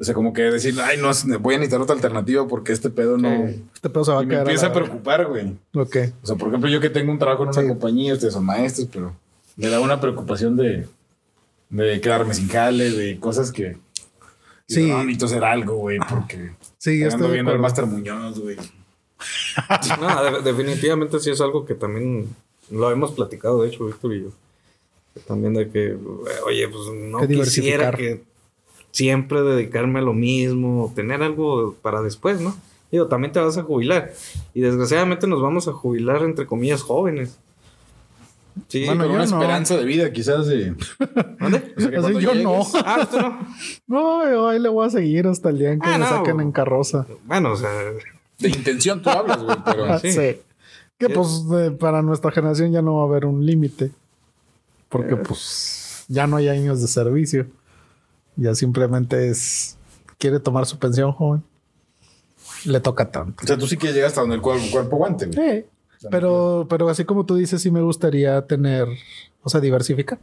o 0.00 0.04
sea, 0.04 0.14
como 0.14 0.32
que 0.32 0.42
decir, 0.42 0.74
ay, 0.80 0.96
no, 0.98 1.10
voy 1.40 1.54
a 1.54 1.58
necesitar 1.58 1.80
otra 1.80 1.94
alternativa 1.94 2.46
porque 2.46 2.72
este 2.72 2.88
pedo 2.90 3.16
no. 3.18 3.48
Este 3.74 3.90
pedo 3.90 4.04
se 4.04 4.12
va 4.12 4.20
a 4.20 4.22
Y 4.22 4.26
me 4.26 4.30
quedar. 4.34 4.46
empieza 4.46 4.66
a 4.66 4.68
la- 4.68 4.74
preocupar, 4.74 5.26
güey. 5.26 5.56
Ok. 5.74 5.96
O 6.22 6.26
sea, 6.26 6.36
por 6.36 6.48
ejemplo, 6.48 6.70
yo 6.70 6.80
que 6.80 6.90
tengo 6.90 7.10
un 7.10 7.18
trabajo 7.18 7.42
en 7.42 7.48
una 7.50 7.60
Sí. 7.62 7.68
compañía, 7.68 8.14
ustedes 8.14 8.34
son 8.34 8.44
maestros, 8.44 8.88
pero 8.92 9.14
me 9.56 9.68
da 9.68 9.80
una 9.80 10.00
preocupación 10.00 10.56
de, 10.56 10.86
de 11.70 12.00
quedarme 12.00 12.32
sin 12.34 12.48
jale, 12.48 12.90
de 12.90 13.18
cosas 13.18 13.50
que. 13.52 13.76
Sí. 14.68 14.82
Sí. 14.82 14.86
No, 14.90 14.98
necesito 14.98 15.26
hacer 15.26 15.44
algo, 15.44 15.74
güey, 15.76 15.98
porque. 15.98 16.52
Sí, 16.78 17.00
yo 17.00 17.08
estoy 17.08 17.32
viendo 17.32 17.50
al. 17.52 17.58
Master 17.58 17.86
Muñoz, 17.86 18.38
güey. 18.38 18.56
No, 20.00 20.24
de- 20.24 20.42
definitivamente 20.42 21.18
sí 21.18 21.30
es 21.30 21.40
algo 21.40 21.64
que 21.66 21.74
también 21.74 22.28
lo 22.70 22.90
hemos 22.90 23.12
platicado, 23.12 23.62
de 23.62 23.68
hecho, 23.68 23.86
Víctor 23.86 24.14
y 24.14 24.22
yo. 24.22 24.28
También 25.26 25.54
de 25.54 25.68
que, 25.68 25.96
oye, 26.46 26.68
pues 26.68 26.84
no 26.94 27.18
quisiera 27.18 27.26
diversificar. 27.26 27.96
que 27.96 28.22
siempre 28.98 29.42
dedicarme 29.42 30.00
a 30.00 30.02
lo 30.02 30.12
mismo, 30.12 30.92
tener 30.96 31.22
algo 31.22 31.74
para 31.82 32.02
después, 32.02 32.40
¿no? 32.40 32.56
Digo, 32.90 33.06
también 33.06 33.32
te 33.32 33.38
vas 33.40 33.56
a 33.58 33.62
jubilar. 33.62 34.12
Y 34.54 34.60
desgraciadamente 34.60 35.26
nos 35.26 35.40
vamos 35.40 35.68
a 35.68 35.72
jubilar, 35.72 36.22
entre 36.22 36.46
comillas, 36.46 36.82
jóvenes. 36.82 37.38
Sí, 38.66 38.84
Bueno, 38.86 39.04
con 39.04 39.12
yo 39.12 39.16
una 39.22 39.26
no. 39.26 39.36
esperanza 39.36 39.76
de 39.76 39.84
vida, 39.84 40.12
quizás 40.12 40.46
de. 40.48 40.74
¿Mande? 41.38 41.74
o 41.76 41.80
sea, 41.80 41.90
que 41.90 41.96
Así 41.98 42.00
cuando 42.02 42.20
yo 42.20 42.34
no. 42.34 42.60
Ah, 42.84 43.06
¿tú 43.08 43.18
no? 43.18 43.38
No, 43.86 44.30
yo 44.30 44.48
ahí 44.48 44.58
le 44.58 44.68
voy 44.68 44.86
a 44.86 44.90
seguir 44.90 45.28
hasta 45.28 45.50
el 45.50 45.58
día 45.58 45.72
en 45.72 45.80
que 45.80 45.88
Ah, 45.88 45.92
me 45.92 45.98
no. 46.00 46.08
saquen 46.08 46.40
en 46.40 46.50
carroza. 46.50 47.06
Bueno, 47.24 47.52
o 47.52 47.56
sea, 47.56 47.70
De 48.40 48.48
intención 48.48 49.00
tú 49.00 49.10
hablas, 49.10 49.42
güey, 49.42 49.56
pero. 49.64 49.84
Ah, 49.84 49.98
sí. 50.00 50.10
sí. 50.12 50.36
Que 50.98 51.06
Sí. 51.06 51.12
pues 51.14 51.48
de- 51.48 51.70
para 51.70 52.02
nuestra 52.02 52.32
generación 52.32 52.72
ya 52.72 52.82
no 52.82 52.96
va 52.96 53.02
a 53.02 53.06
haber 53.06 53.26
un 53.26 53.46
límite. 53.46 53.92
Porque 54.88 55.14
Eh. 55.14 55.18
pues 55.26 56.04
ya 56.08 56.26
no 56.26 56.36
hay 56.36 56.48
años 56.48 56.80
de 56.80 56.88
servicio. 56.88 57.46
Ya 58.38 58.54
simplemente 58.54 59.28
es. 59.28 59.76
Quiere 60.16 60.40
tomar 60.40 60.64
su 60.64 60.78
pensión, 60.78 61.12
joven. 61.12 61.42
Le 62.64 62.80
toca 62.80 63.10
tanto. 63.10 63.44
O 63.44 63.46
sea, 63.46 63.58
tú 63.58 63.66
sí 63.66 63.76
que 63.76 63.92
llegas 63.92 64.08
hasta 64.12 64.22
donde 64.22 64.36
el 64.36 64.42
cuerpo, 64.42 64.64
cuerpo 64.72 64.96
aguante. 64.96 65.28
Sí. 65.32 65.66
Pero, 66.10 66.66
pero 66.70 66.88
así 66.88 67.04
como 67.04 67.26
tú 67.26 67.34
dices, 67.36 67.60
sí 67.60 67.70
me 67.70 67.82
gustaría 67.82 68.40
tener, 68.46 68.86
o 69.42 69.48
sea, 69.50 69.60
diversificar. 69.60 70.18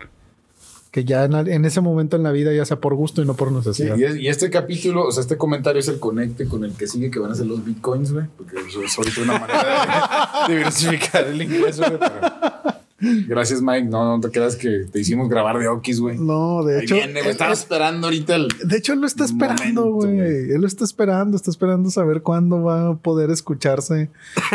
Que 0.91 1.03
ya 1.03 1.26
en, 1.26 1.34
en 1.34 1.66
ese 1.66 1.82
momento 1.82 2.16
en 2.16 2.24
la 2.24 2.32
vida 2.32 2.53
ya 2.53 2.63
sea 2.63 2.80
por 2.80 2.95
gusto 2.95 3.22
y 3.22 3.26
no 3.26 3.34
por 3.36 3.49
Sí, 3.49 3.55
necesidad. 3.55 3.97
y, 3.97 4.03
es- 4.05 4.16
y 4.16 4.28
este 4.30 4.49
capítulo, 4.49 5.05
o 5.05 5.11
sea, 5.11 5.20
este 5.22 5.38
comentario 5.38 5.82
es 5.82 5.89
el 5.89 5.99
conecte 5.99 6.47
con 6.47 6.63
el 6.63 6.72
que 6.74 6.88
sigue 6.88 7.11
que 7.11 7.20
van 7.20 7.32
a 7.32 7.36
ser 7.36 7.47
los 7.47 7.63
bitcoins, 7.66 8.13
güey. 8.13 8.26
Porque 8.38 8.55
eso 8.66 8.82
es 8.82 8.97
ahorita 8.97 9.22
una 9.22 9.39
manera 9.39 10.45
de 10.47 10.53
diversificar 10.55 11.26
el 11.28 11.41
ingreso, 11.41 11.84
güey. 11.86 11.99
pero- 11.99 12.55
Gracias, 13.28 13.62
Mike. 13.62 13.88
No, 13.88 14.06
no 14.18 14.22
te 14.22 14.30
creas 14.32 14.56
que 14.56 14.86
te 14.91 14.99
hicimos 14.99 15.30
grabar 15.30 15.60
de 15.60 15.68
Okis, 15.68 15.99
güey. 15.99 16.18
No, 16.18 16.64
de 16.64 16.80
Ahí 16.80 16.84
hecho. 16.86 16.95
viene, 16.95 17.14
güey. 17.14 17.26
él- 17.26 17.32
Estaba 17.32 17.53
esperando 17.53 18.08
ahorita 18.08 18.36
el. 18.36 18.47
De 18.64 18.78
hecho, 18.78 18.93
él 18.93 19.01
lo 19.01 19.08
está 19.08 19.26
esperando, 19.26 19.91
güey. 19.91 20.20
Él 20.20 20.62
lo 20.62 20.68
está 20.68 20.84
esperando, 20.84 21.38
está 21.38 21.51
esperando 21.51 21.89
saber 21.89 22.22
cuándo 22.22 22.64
va 22.64 22.89
a 22.89 22.95
poder 22.95 23.30
escucharse 23.32 24.10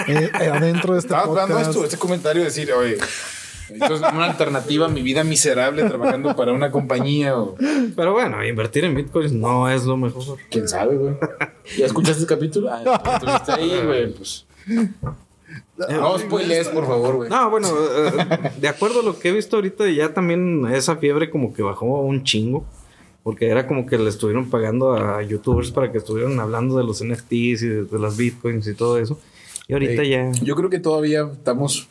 eh, 0.08 0.30
eh, 0.40 0.48
adentro 0.52 0.94
de 0.94 1.00
este 1.00 1.08
Estaba 1.14 1.22
esperando 1.24 1.54
podcast. 1.54 1.70
esto, 1.70 1.84
este 1.84 1.96
comentario, 1.98 2.42
decir, 2.44 2.72
oye, 2.72 2.98
entonces 3.70 4.00
una 4.12 4.24
alternativa 4.24 4.86
a 4.86 4.88
mi 4.88 5.00
vida 5.02 5.22
miserable 5.22 5.84
trabajando 5.84 6.34
para 6.34 6.52
una 6.52 6.72
compañía 6.72 7.36
o 7.38 7.54
pero 7.94 8.12
bueno, 8.12 8.44
invertir 8.44 8.84
en 8.84 8.96
bitcoins 8.96 9.30
no 9.32 9.68
es 9.70 9.84
lo 9.84 9.96
mejor. 9.96 10.38
quién 10.50 10.66
sabe, 10.66 10.96
güey. 10.96 11.14
¿Ya 11.78 11.86
escuchaste 11.86 12.22
el 12.22 12.26
capítulo? 12.28 12.68
Ah, 12.72 12.82
estuviste 13.14 13.52
ahí, 13.52 13.80
güey, 13.86 14.12
pues. 14.12 14.44
No 15.88 16.18
spoilees, 16.18 16.68
por 16.68 16.86
favor, 16.86 17.16
güey. 17.16 17.30
No, 17.30 17.50
bueno, 17.50 17.68
eh, 17.68 18.50
de 18.60 18.68
acuerdo 18.68 19.00
a 19.00 19.02
lo 19.02 19.18
que 19.18 19.28
he 19.28 19.32
visto 19.32 19.56
ahorita, 19.56 19.88
ya 19.90 20.12
también 20.12 20.66
esa 20.72 20.96
fiebre 20.96 21.30
como 21.30 21.54
que 21.54 21.62
bajó 21.62 21.86
un 22.00 22.22
chingo. 22.24 22.64
Porque 23.22 23.48
era 23.48 23.66
como 23.66 23.84
que 23.84 23.98
le 23.98 24.08
estuvieron 24.08 24.48
pagando 24.48 24.94
a 24.94 25.22
youtubers 25.22 25.70
para 25.70 25.92
que 25.92 25.98
estuvieran 25.98 26.40
hablando 26.40 26.78
de 26.78 26.84
los 26.84 27.04
NFTs 27.04 27.62
y 27.62 27.68
de, 27.68 27.84
de 27.84 27.98
las 27.98 28.16
bitcoins 28.16 28.66
y 28.66 28.74
todo 28.74 28.98
eso. 28.98 29.20
Y 29.68 29.74
ahorita 29.74 30.02
ya. 30.04 30.32
Yo 30.42 30.56
creo 30.56 30.70
que 30.70 30.80
todavía 30.80 31.28
estamos. 31.30 31.86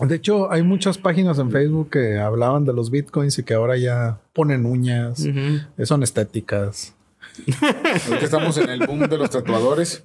De 0.00 0.14
hecho, 0.14 0.52
hay 0.52 0.62
muchas 0.62 0.98
páginas 0.98 1.38
en 1.38 1.50
Facebook 1.50 1.90
que 1.90 2.18
hablaban 2.18 2.64
de 2.64 2.72
los 2.72 2.90
bitcoins 2.90 3.38
y 3.38 3.42
que 3.42 3.54
ahora 3.54 3.76
ya 3.76 4.18
ponen 4.34 4.66
uñas, 4.66 5.24
eh, 5.26 5.86
son 5.86 6.02
estéticas. 6.02 6.94
Ahorita 8.08 8.24
estamos 8.24 8.56
en 8.58 8.68
el 8.70 8.86
boom 8.86 9.08
de 9.08 9.18
los 9.18 9.30
tatuadores, 9.30 10.04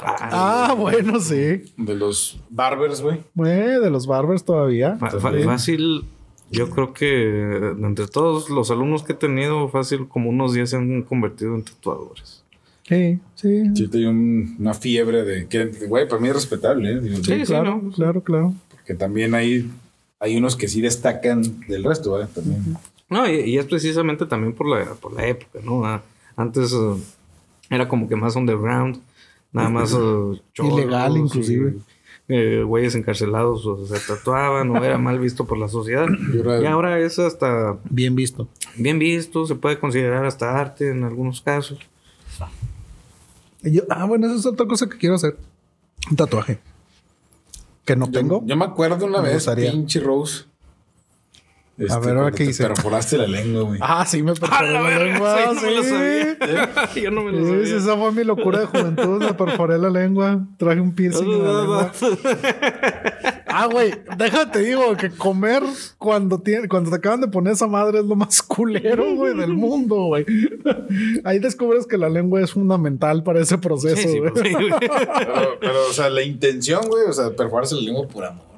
Ah, 0.00 0.74
bueno, 0.78 1.20
sí. 1.20 1.62
de 1.76 1.94
los 1.94 2.38
barbers, 2.50 3.02
güey. 3.02 3.18
Eh, 3.46 3.78
de 3.80 3.90
los 3.90 4.06
barbers 4.06 4.44
todavía. 4.44 4.98
Sí. 5.10 5.42
Fácil, 5.44 6.04
yo 6.50 6.70
creo 6.70 6.92
que 6.92 7.74
entre 7.80 8.06
todos 8.08 8.48
los 8.50 8.70
alumnos 8.70 9.02
que 9.02 9.12
he 9.12 9.16
tenido, 9.16 9.68
fácil 9.68 10.08
como 10.08 10.30
unos 10.30 10.52
10 10.54 10.70
se 10.70 10.76
han 10.76 11.02
convertido 11.02 11.54
en 11.54 11.62
tatuadores. 11.64 12.42
Sí, 12.88 13.18
sí. 13.36 13.62
Sí, 13.74 13.88
tengo 13.88 14.10
un- 14.10 14.56
una 14.58 14.74
fiebre 14.74 15.22
de 15.24 15.46
que, 15.46 15.66
güey, 15.86 16.08
para 16.08 16.20
mí 16.20 16.28
es 16.28 16.34
respetable, 16.34 16.92
¿eh? 16.92 17.00
Digo, 17.00 17.16
Sí, 17.18 17.22
sí, 17.40 17.42
claro, 17.44 17.80
¿no? 17.82 17.90
claro, 17.92 18.22
claro. 18.22 18.54
Porque 18.70 18.94
también 18.94 19.34
hay, 19.34 19.70
hay 20.18 20.36
unos 20.36 20.56
que 20.56 20.66
sí 20.66 20.80
destacan 20.80 21.42
del 21.68 21.84
resto. 21.84 22.18
También. 22.34 22.76
No, 23.08 23.28
y, 23.30 23.40
y 23.42 23.58
es 23.58 23.66
precisamente 23.66 24.26
también 24.26 24.54
por 24.54 24.66
la, 24.68 24.94
por 24.94 25.12
la 25.12 25.26
época, 25.26 25.60
¿no? 25.64 25.84
Ah, 25.84 26.02
Antes 26.36 26.72
eh, 26.72 26.94
era 27.68 27.86
como 27.86 28.08
que 28.08 28.16
más 28.16 28.34
underground, 28.34 28.98
nada 29.52 29.68
más 29.68 29.92
eh, 29.92 29.96
chorros 30.54 30.78
Ilegal, 30.80 31.16
inclusive. 31.16 31.74
y, 32.28 32.34
eh, 32.34 32.62
güeyes 32.62 32.94
encarcelados 32.94 33.66
o 33.66 33.84
se 33.86 33.98
tatuaban 34.06 34.70
o 34.70 34.84
era 34.84 34.98
mal 34.98 35.18
visto 35.18 35.44
por 35.46 35.58
la 35.58 35.68
sociedad. 35.68 36.06
Y 36.62 36.66
ahora- 36.66 36.98
es 37.00 37.18
hasta 37.18 37.78
Bien 37.88 38.14
visto. 38.14 38.48
bien 38.76 38.98
visto, 38.98 39.46
se 39.46 39.54
puede 39.56 39.78
considerar 39.80 40.24
hasta 40.24 40.58
arte 40.58 40.90
en 40.90 41.02
algunos 41.04 41.40
casos. 41.40 41.78
Y 43.62 43.72
yo- 43.72 43.82
ah, 43.90 44.04
bueno, 44.06 44.26
esa 44.26 44.36
es 44.36 44.46
otra 44.46 44.66
cosa 44.66 44.88
que 44.88 44.96
quiero 44.96 45.16
hacer. 45.16 45.36
Un 46.10 46.16
tatuaje. 46.16 46.58
Que 47.84 47.96
no 47.96 48.06
Yo- 48.06 48.12
tengo. 48.12 48.42
Yo, 48.46 48.56
me 48.56 48.64
acuerdo 48.64 49.04
una 49.06 49.18
Me 49.20 49.24
vez, 49.28 49.34
gustaría. 49.34 49.70
pinche 49.72 50.00
Rose. 50.00 50.44
Este, 51.80 51.92
A 51.94 51.98
ver, 51.98 52.16
¿ahora 52.16 52.30
qué 52.30 52.44
te 52.44 52.50
hice? 52.50 52.66
perforaste 52.66 53.16
la 53.16 53.26
lengua, 53.26 53.62
güey. 53.62 53.80
Ah, 53.82 54.04
sí, 54.06 54.22
me 54.22 54.34
perforé 54.34 54.70
la 54.72 54.82
la 54.82 54.98
lengua. 55.04 55.36
sí, 55.38 55.54
no 55.54 55.62
me 55.62 55.70
lo 55.74 55.82
sí. 55.82 55.88
sabía. 55.88 56.36
Yo 57.02 57.10
no 57.10 57.22
me 57.24 57.32
lo 57.32 57.38
Sí, 57.38 57.44
sabía. 57.50 57.66
sí, 57.66 57.72
esa 57.74 57.96
fue 57.96 58.12
mi 58.12 58.24
locura 58.24 58.60
de 58.60 58.66
juventud. 58.66 59.22
Me 59.22 59.32
perforé 59.34 59.78
la 59.78 59.88
lengua. 59.90 60.46
Traje 60.58 60.80
un 60.80 60.94
piercing 60.94 61.24
en 61.32 61.42
la 61.44 61.60
lengua. 61.60 61.92
Ah, 63.52 63.66
güey, 63.66 63.92
déjate 64.16 64.60
digo 64.60 64.96
que 64.96 65.10
comer 65.10 65.62
cuando, 65.98 66.38
tiene, 66.38 66.68
cuando 66.68 66.90
te 66.90 66.96
acaban 66.96 67.20
de 67.20 67.26
poner 67.28 67.54
esa 67.54 67.66
madre 67.66 67.98
es 67.98 68.04
lo 68.04 68.14
más 68.14 68.42
culero, 68.42 69.14
güey, 69.16 69.36
del 69.36 69.54
mundo, 69.54 69.96
güey. 70.04 70.24
Ahí 71.24 71.40
descubres 71.40 71.86
que 71.86 71.98
la 71.98 72.08
lengua 72.08 72.40
es 72.40 72.52
fundamental 72.52 73.24
para 73.24 73.40
ese 73.40 73.58
proceso, 73.58 73.96
Sí, 73.96 74.08
sí, 74.08 74.18
güey. 74.20 74.30
sí. 74.36 74.54
Pero, 75.18 75.58
pero, 75.60 75.88
o 75.88 75.92
sea, 75.92 76.08
la 76.10 76.22
intención, 76.22 76.82
güey, 76.88 77.04
o 77.08 77.12
sea, 77.12 77.30
perforarse 77.30 77.74
la 77.74 77.80
lengua 77.82 78.06
por 78.06 78.24
amor. 78.24 78.49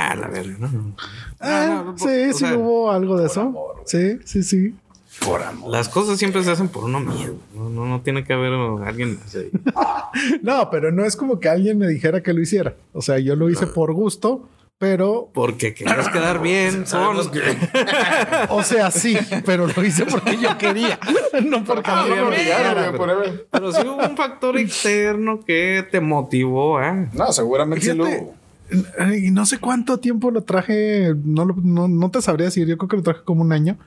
Ah, 0.00 0.14
la 0.14 0.28
verga, 0.28 0.56
no. 0.60 0.94
Ah, 1.40 1.66
No, 1.84 1.84
no, 1.92 1.98
sí, 1.98 2.32
sí 2.32 2.34
sea, 2.34 2.56
hubo 2.56 2.90
algo 2.92 3.18
de 3.18 3.26
eso. 3.26 3.40
amor, 3.40 3.82
sí, 3.86 4.18
sí, 4.24 4.42
sí. 4.44 4.74
Por 5.24 5.42
amor. 5.42 5.70
Las 5.72 5.88
cosas 5.88 6.18
siempre 6.18 6.44
se 6.44 6.52
hacen 6.52 6.68
por 6.68 6.84
uno 6.84 7.00
mismo. 7.00 7.38
No, 7.54 7.68
no, 7.68 7.84
no 7.86 8.00
tiene 8.02 8.22
que 8.24 8.32
haber 8.32 8.52
alguien. 8.86 9.18
No, 10.42 10.70
pero 10.70 10.90
no 10.92 11.04
es 11.04 11.16
como 11.16 11.38
que 11.40 11.48
alguien 11.48 11.78
me 11.78 11.86
dijera 11.88 12.22
que 12.22 12.32
lo 12.32 12.40
hiciera. 12.40 12.74
O 12.92 13.02
sea, 13.02 13.18
yo 13.18 13.36
lo 13.36 13.50
hice 13.50 13.66
por 13.66 13.92
gusto, 13.92 14.48
pero, 14.78 15.28
Porque 15.34 15.74
querías 15.74 16.08
quedar 16.08 16.40
bien 16.40 16.84
que- 17.32 17.58
o 18.50 18.62
sea, 18.62 18.90
sí, 18.90 19.16
pero 19.44 19.66
lo 19.66 19.84
hice 19.84 20.06
porque 20.06 20.38
yo 20.38 20.56
quería, 20.56 20.98
no 21.44 21.64
porque 21.64 21.90
Ah, 21.90 22.06
no 22.08 22.14
me 22.14 22.22
obligaron. 22.22 22.96
Pero 23.50 23.72
sí 23.72 23.82
hubo 23.86 24.06
un 24.08 24.16
factor 24.16 24.56
externo 24.56 25.40
que 25.44 25.84
te 25.90 26.00
motivó, 26.00 26.80
¿eh? 26.80 27.08
No, 27.12 27.32
seguramente 27.32 27.84
sí 27.86 27.94
lo. 27.94 28.06
Y 29.22 29.30
no 29.30 29.46
sé 29.46 29.58
cuánto 29.58 29.98
tiempo 29.98 30.30
lo 30.30 30.42
traje, 30.42 31.14
no, 31.24 31.44
lo- 31.46 31.56
no, 31.62 31.88
no 31.88 32.10
te 32.10 32.20
sabría 32.22 32.46
decir, 32.46 32.66
yo 32.66 32.76
creo 32.78 32.88
que 32.88 32.96
lo 32.96 33.02
traje 33.02 33.20
como 33.24 33.42
un 33.42 33.52
año. 33.52 33.78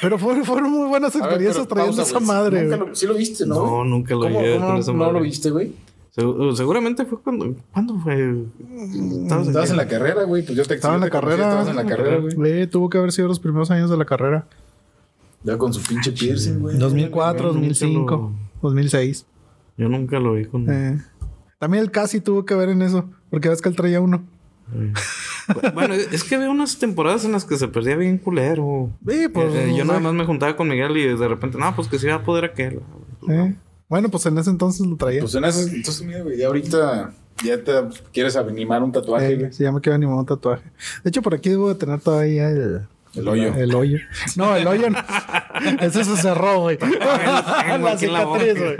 Pero 0.00 0.18
fueron, 0.18 0.44
fueron 0.44 0.70
muy 0.70 0.88
buenas 0.88 1.12
ver, 1.14 1.22
experiencias 1.24 1.66
pero 1.66 1.74
trayendo 1.76 1.96
pausa, 1.96 2.10
esa 2.10 2.18
güey. 2.18 2.26
madre. 2.28 2.62
Nunca 2.62 2.76
güey. 2.76 2.88
lo- 2.88 2.94
Sí 2.94 3.06
lo 3.06 3.14
viste, 3.14 3.46
¿no? 3.46 3.54
No, 3.54 3.84
nunca 3.84 4.14
lo 4.14 4.20
¿Cómo, 4.22 4.40
llegué 4.40 4.54
cómo 4.56 4.66
con 4.68 4.76
esa 4.78 4.92
no 4.92 4.98
madre. 4.98 5.12
lo 5.12 5.20
viste, 5.20 5.50
güey? 5.50 5.72
Segu- 6.16 6.54
Seguramente 6.56 7.04
fue 7.04 7.20
cuando... 7.20 7.54
¿Cuándo 7.72 7.98
fue? 7.98 8.36
Estabas 9.22 9.70
en 9.70 9.76
la 9.76 9.86
carrera, 9.86 10.24
güey. 10.24 10.44
Pues 10.44 10.56
yo 10.56 10.64
te 10.64 10.74
Estaba 10.74 10.94
en 10.94 11.00
la 11.02 11.10
carrera. 11.10 11.42
Estabas 11.44 11.68
en 11.68 11.76
la 11.76 11.84
carrera, 11.86 12.16
güey. 12.34 12.52
Eh, 12.62 12.66
tuvo 12.66 12.88
que 12.88 12.96
haber 12.98 13.12
sido 13.12 13.28
los 13.28 13.38
primeros 13.38 13.70
años 13.70 13.90
de 13.90 13.96
la 13.98 14.06
carrera. 14.06 14.46
Ya 15.42 15.58
con 15.58 15.74
su 15.74 15.82
pinche 15.82 16.12
piercing, 16.12 16.58
güey. 16.60 16.78
2004, 16.78 17.38
Yo 17.38 17.52
nunca 17.52 17.58
2005, 17.58 18.10
lo- 18.16 18.32
2006. 18.62 19.26
Yo 19.76 19.88
nunca 19.90 20.18
lo 20.18 20.32
vi 20.34 20.46
con... 20.46 20.70
Eh, 20.70 20.98
También 21.58 21.84
el 21.84 21.90
casi 21.90 22.20
tuvo 22.22 22.46
que 22.46 22.54
ver 22.54 22.70
en 22.70 22.80
eso, 22.80 23.10
porque 23.30 23.48
ves 23.48 23.60
que 23.62 23.68
él 23.68 23.76
traía 23.76 24.00
uno. 24.00 24.24
Bueno, 25.74 25.94
es 25.94 26.24
que 26.24 26.34
había 26.34 26.50
unas 26.50 26.78
temporadas 26.78 27.24
en 27.24 27.32
las 27.32 27.44
que 27.44 27.56
se 27.56 27.68
perdía 27.68 27.94
bien 27.96 28.18
culero. 28.18 28.90
Sí, 29.08 29.28
pues, 29.32 29.54
Eh, 29.54 29.74
yo 29.76 29.84
nada 29.84 30.00
más 30.00 30.12
me 30.12 30.24
juntaba 30.24 30.56
con 30.56 30.68
Miguel 30.68 30.96
y 30.96 31.16
de 31.16 31.28
repente, 31.28 31.56
no, 31.58 31.74
pues 31.76 31.86
que 31.88 31.98
se 31.98 32.06
iba 32.08 32.16
a 32.16 32.22
poder 32.24 32.44
aquel. 32.46 32.80
eh. 33.28 33.54
Bueno, 33.88 34.08
pues 34.08 34.26
en 34.26 34.36
ese 34.38 34.50
entonces 34.50 34.84
lo 34.84 34.96
traía. 34.96 35.20
Pues 35.20 35.34
en 35.36 35.44
ese, 35.44 35.62
entonces, 35.76 36.04
mira, 36.04 36.22
güey, 36.22 36.36
ya 36.38 36.48
ahorita 36.48 37.12
ya 37.44 37.62
te 37.62 37.72
quieres 38.12 38.34
animar 38.34 38.82
un 38.82 38.90
tatuaje, 38.90 39.32
Eh, 39.32 39.36
güey. 39.36 39.52
sí, 39.52 39.62
ya 39.62 39.70
me 39.70 39.80
quiero 39.80 39.94
animar 39.94 40.16
un 40.16 40.26
tatuaje. 40.26 40.64
De 41.04 41.10
hecho, 41.10 41.22
por 41.22 41.34
aquí 41.34 41.50
debo 41.50 41.68
de 41.68 41.76
tener 41.76 42.00
todavía 42.00 42.50
el... 42.50 42.88
El 43.16 43.28
hoyo. 43.28 43.54
El 43.54 43.74
hoyo. 43.74 43.98
No, 44.36 44.54
el 44.54 44.66
hoyo 44.66 44.90
no. 44.90 44.98
Ese 45.80 46.04
se 46.04 46.16
cerró, 46.16 46.60
güey. 46.60 46.76
tengo 46.76 46.98
la 46.98 47.96
cicatriz, 47.98 48.54
güey. 48.58 48.76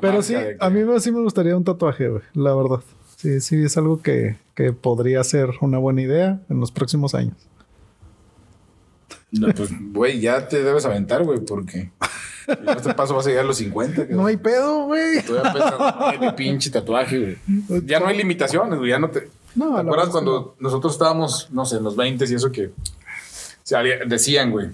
Pero 0.00 0.22
sí, 0.22 0.34
de 0.34 0.56
a 0.60 0.70
mí 0.70 0.80
sí 1.00 1.10
me 1.10 1.20
gustaría 1.20 1.56
un 1.56 1.64
tatuaje, 1.64 2.08
güey. 2.08 2.22
La 2.34 2.54
verdad. 2.54 2.80
Sí, 3.16 3.40
sí, 3.40 3.64
es 3.64 3.76
algo 3.76 4.02
que, 4.02 4.36
que 4.54 4.72
podría 4.72 5.24
ser 5.24 5.50
una 5.60 5.78
buena 5.78 6.02
idea 6.02 6.40
en 6.48 6.60
los 6.60 6.70
próximos 6.70 7.14
años. 7.14 7.36
No, 9.32 9.48
pues, 9.52 9.70
güey, 9.92 10.20
ya 10.20 10.46
te 10.46 10.62
debes 10.62 10.84
aventar, 10.84 11.24
güey, 11.24 11.40
porque 11.40 11.90
en 12.46 12.68
este 12.68 12.94
paso 12.94 13.14
vas 13.14 13.26
a 13.26 13.30
llegar 13.30 13.44
a 13.44 13.48
los 13.48 13.56
50. 13.56 14.06
No 14.10 14.26
hay 14.26 14.36
pedo, 14.36 14.86
güey. 14.86 15.22
Todavía 15.22 16.18
mi 16.20 16.32
pinche 16.32 16.70
tatuaje, 16.70 17.18
güey. 17.18 17.86
Ya 17.86 17.98
no 17.98 18.06
hay 18.06 18.16
limitaciones, 18.16 18.78
güey. 18.78 18.90
Ya 18.90 18.98
no 18.98 19.10
te. 19.10 19.28
No, 19.56 19.74
¿Te 19.74 19.80
acuerdas 19.80 20.08
cuando 20.10 20.54
nosotros 20.60 20.92
estábamos, 20.92 21.48
no 21.50 21.64
sé, 21.66 21.76
en 21.78 21.84
los 21.84 21.96
20 21.96 22.24
y 22.30 22.34
eso 22.34 22.52
que. 22.52 22.66
o 22.66 22.72
sea, 23.62 23.82
decían, 24.06 24.50
güey. 24.52 24.68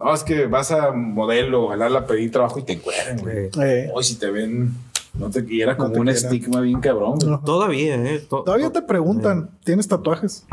No, 0.00 0.14
es 0.14 0.22
que 0.22 0.46
vas 0.46 0.70
a 0.70 0.92
modelo, 0.92 1.68
jalar 1.68 1.90
la 1.90 2.06
pedir 2.06 2.30
trabajo 2.30 2.58
y 2.58 2.62
te 2.62 2.74
encuentran, 2.74 3.18
güey. 3.18 3.50
Eh, 3.62 3.90
Hoy 3.92 4.04
si 4.04 4.14
te 4.16 4.30
ven, 4.30 4.72
no 5.14 5.28
te 5.30 5.44
y 5.48 5.60
era 5.60 5.76
como 5.76 5.92
te 5.92 6.00
un 6.00 6.08
estigma 6.08 6.60
bien 6.60 6.80
cabrón, 6.80 7.16
güey. 7.18 7.30
No. 7.30 7.40
Todavía, 7.40 7.96
¿eh? 7.96 8.20
To- 8.28 8.42
Todavía 8.44 8.66
to- 8.72 8.80
te 8.80 8.82
preguntan, 8.82 9.50
¿tienes 9.64 9.88
tatuajes? 9.88 10.44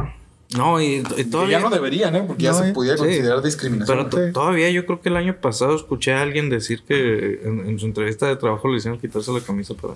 No, 0.57 0.79
y, 0.81 1.03
y 1.17 1.23
todavía. 1.25 1.57
ya 1.59 1.63
no 1.63 1.69
deberían, 1.69 2.15
¿eh? 2.15 2.23
Porque 2.25 2.43
ya 2.43 2.51
No, 2.53 2.57
se 2.59 2.69
eh. 2.69 2.73
podía 2.73 2.93
Sí. 2.93 2.99
considerar 3.03 3.41
discriminación. 3.43 4.07
Pero 4.09 4.27
Sí. 4.27 4.31
todavía 4.33 4.69
yo 4.71 4.85
creo 4.85 5.01
que 5.01 5.09
el 5.09 5.17
año 5.17 5.35
pasado 5.41 5.75
escuché 5.75 6.13
a 6.13 6.21
alguien 6.21 6.49
decir 6.49 6.83
que 6.87 7.41
en, 7.43 7.67
en 7.67 7.77
su 7.79 7.85
entrevista 7.87 8.27
de 8.27 8.35
trabajo 8.37 8.67
le 8.69 8.77
hicieron 8.77 8.99
quitarse 8.99 9.31
la 9.31 9.41
camisa 9.41 9.73
para. 9.73 9.95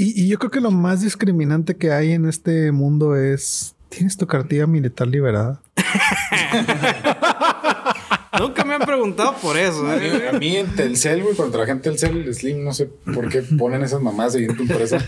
Y, 0.00 0.18
y 0.18 0.28
yo 0.28 0.38
creo 0.38 0.50
que 0.50 0.62
lo 0.62 0.70
más 0.70 1.02
discriminante 1.02 1.76
que 1.76 1.92
hay 1.92 2.12
en 2.12 2.24
este 2.24 2.72
mundo 2.72 3.16
es... 3.16 3.74
¿Tienes 3.90 4.16
tu 4.16 4.26
cartilla 4.26 4.66
militar 4.66 5.06
liberada? 5.06 5.60
Nunca 8.38 8.64
me 8.64 8.76
han 8.76 8.80
preguntado 8.80 9.34
por 9.42 9.58
eso, 9.58 9.86
A 9.86 9.96
mí, 9.96 10.06
¿eh? 10.06 10.28
a 10.30 10.38
mí 10.38 10.56
en 10.56 10.74
Telcel, 10.74 11.22
güey, 11.22 11.34
cuando 11.34 11.52
trabajé 11.52 11.72
en 11.72 11.82
Telcel, 11.82 12.34
Slim, 12.34 12.64
no 12.64 12.72
sé 12.72 12.88
por 13.12 13.28
qué 13.28 13.42
ponen 13.42 13.82
esas 13.82 14.00
mamás 14.00 14.34
ahí 14.34 14.44
en 14.44 14.56
tu 14.56 14.62
empresa. 14.62 15.04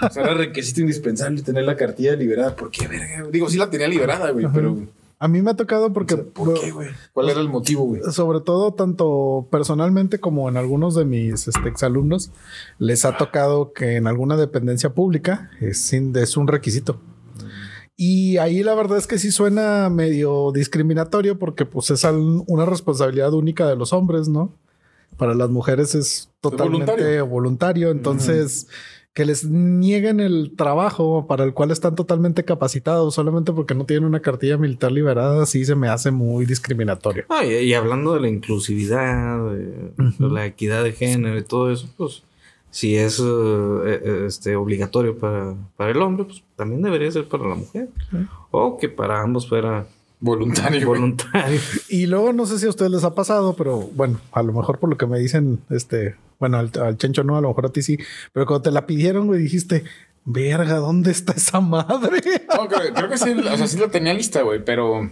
O 0.00 0.10
sea, 0.10 0.22
era 0.22 0.34
requisito 0.34 0.82
indispensable 0.82 1.42
tener 1.42 1.64
la 1.64 1.74
cartilla 1.74 2.14
liberada. 2.14 2.54
¿Por 2.54 2.70
qué, 2.70 2.86
verga? 2.86 3.26
Digo, 3.32 3.50
sí 3.50 3.56
la 3.56 3.68
tenía 3.68 3.88
liberada, 3.88 4.30
güey, 4.30 4.46
pero... 4.54 4.78
A 5.18 5.28
mí 5.28 5.40
me 5.40 5.50
ha 5.50 5.54
tocado 5.54 5.92
porque... 5.94 6.16
¿Por 6.18 6.52
qué, 6.60 6.70
güey? 6.72 6.88
¿Cuál 7.14 7.30
era 7.30 7.40
el 7.40 7.48
motivo, 7.48 7.84
güey? 7.84 8.02
sobre 8.12 8.40
todo 8.40 8.74
tanto 8.74 9.48
personalmente 9.50 10.20
como 10.20 10.48
en 10.50 10.56
algunos 10.58 10.94
de 10.94 11.06
mis 11.06 11.48
este, 11.48 11.68
exalumnos, 11.68 12.30
les 12.78 13.04
ha 13.06 13.16
tocado 13.16 13.72
que 13.72 13.96
en 13.96 14.06
alguna 14.06 14.36
dependencia 14.36 14.90
pública 14.92 15.50
es, 15.60 15.80
sin- 15.80 16.14
es 16.16 16.36
un 16.36 16.46
requisito. 16.48 17.00
Y 17.96 18.36
ahí 18.36 18.62
la 18.62 18.74
verdad 18.74 18.98
es 18.98 19.06
que 19.06 19.18
sí 19.18 19.32
suena 19.32 19.88
medio 19.88 20.52
discriminatorio 20.52 21.38
porque 21.38 21.64
pues 21.64 21.90
es 21.90 22.04
al- 22.04 22.42
una 22.46 22.66
responsabilidad 22.66 23.32
única 23.32 23.66
de 23.66 23.76
los 23.76 23.94
hombres, 23.94 24.28
¿no? 24.28 24.52
Para 25.16 25.34
las 25.34 25.48
mujeres 25.48 25.94
es 25.94 26.28
totalmente 26.42 26.92
voluntario. 26.92 27.26
voluntario. 27.26 27.90
Entonces, 27.90 28.66
que 29.16 29.24
les 29.24 29.48
nieguen 29.48 30.20
el 30.20 30.52
trabajo 30.56 31.26
para 31.26 31.42
el 31.42 31.54
cual 31.54 31.70
están 31.70 31.94
totalmente 31.94 32.44
capacitados 32.44 33.14
solamente 33.14 33.50
porque 33.50 33.74
no 33.74 33.86
tienen 33.86 34.04
una 34.04 34.20
cartilla 34.20 34.58
militar 34.58 34.92
liberada, 34.92 35.46
sí 35.46 35.64
se 35.64 35.74
me 35.74 35.88
hace 35.88 36.10
muy 36.10 36.44
discriminatorio. 36.44 37.24
Ah, 37.30 37.42
y, 37.42 37.54
y 37.54 37.72
hablando 37.72 38.12
de 38.12 38.20
la 38.20 38.28
inclusividad, 38.28 39.38
de, 39.50 39.92
de 39.96 40.28
la 40.28 40.44
equidad 40.44 40.84
de 40.84 40.92
género 40.92 41.38
y 41.38 41.44
todo 41.44 41.72
eso, 41.72 41.88
pues 41.96 42.24
si 42.70 42.96
es 42.96 43.18
eh, 43.18 43.22
eh, 43.24 44.24
este, 44.26 44.54
obligatorio 44.54 45.16
para, 45.16 45.54
para 45.78 45.92
el 45.92 46.02
hombre, 46.02 46.26
pues 46.26 46.44
también 46.54 46.82
debería 46.82 47.10
ser 47.10 47.26
para 47.26 47.48
la 47.48 47.54
mujer. 47.54 47.88
O 48.50 48.76
que 48.76 48.90
para 48.90 49.22
ambos 49.22 49.48
fuera 49.48 49.86
Voluntario, 50.20 50.86
voluntario. 50.86 51.60
Y 51.88 52.06
luego 52.06 52.32
no 52.32 52.46
sé 52.46 52.58
si 52.58 52.66
a 52.66 52.70
ustedes 52.70 52.90
les 52.90 53.04
ha 53.04 53.14
pasado, 53.14 53.54
pero 53.54 53.78
bueno, 53.94 54.20
a 54.32 54.42
lo 54.42 54.52
mejor 54.52 54.78
por 54.78 54.88
lo 54.88 54.96
que 54.96 55.06
me 55.06 55.18
dicen, 55.18 55.60
este, 55.70 56.16
bueno, 56.38 56.58
al, 56.58 56.70
al 56.80 56.96
Chencho 56.96 57.22
no, 57.22 57.36
a 57.36 57.40
lo 57.40 57.48
mejor 57.48 57.66
a 57.66 57.68
ti 57.70 57.82
sí, 57.82 57.98
pero 58.32 58.46
cuando 58.46 58.62
te 58.62 58.70
la 58.70 58.86
pidieron, 58.86 59.26
güey, 59.26 59.40
dijiste, 59.40 59.84
verga, 60.24 60.76
¿dónde 60.76 61.10
está 61.10 61.32
esa 61.32 61.60
madre? 61.60 62.20
No, 62.56 62.68
creo, 62.68 62.94
creo 62.94 63.08
que 63.10 63.18
sí, 63.18 63.30
o 63.32 63.56
sea, 63.56 63.66
sí 63.66 63.78
la 63.78 63.88
tenía 63.88 64.14
lista, 64.14 64.40
güey, 64.40 64.64
pero 64.64 65.10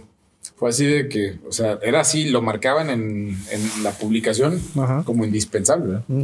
fue 0.55 0.69
así 0.69 0.85
de 0.85 1.07
que, 1.09 1.37
o 1.47 1.51
sea, 1.51 1.77
era 1.83 2.01
así, 2.01 2.29
lo 2.29 2.41
marcaban 2.41 2.89
en, 2.89 3.37
en 3.51 3.83
la 3.83 3.91
publicación 3.91 4.59
Ajá. 4.75 5.03
como 5.05 5.23
indispensable, 5.25 5.85
¿verdad? 5.85 6.03
Mm. 6.07 6.23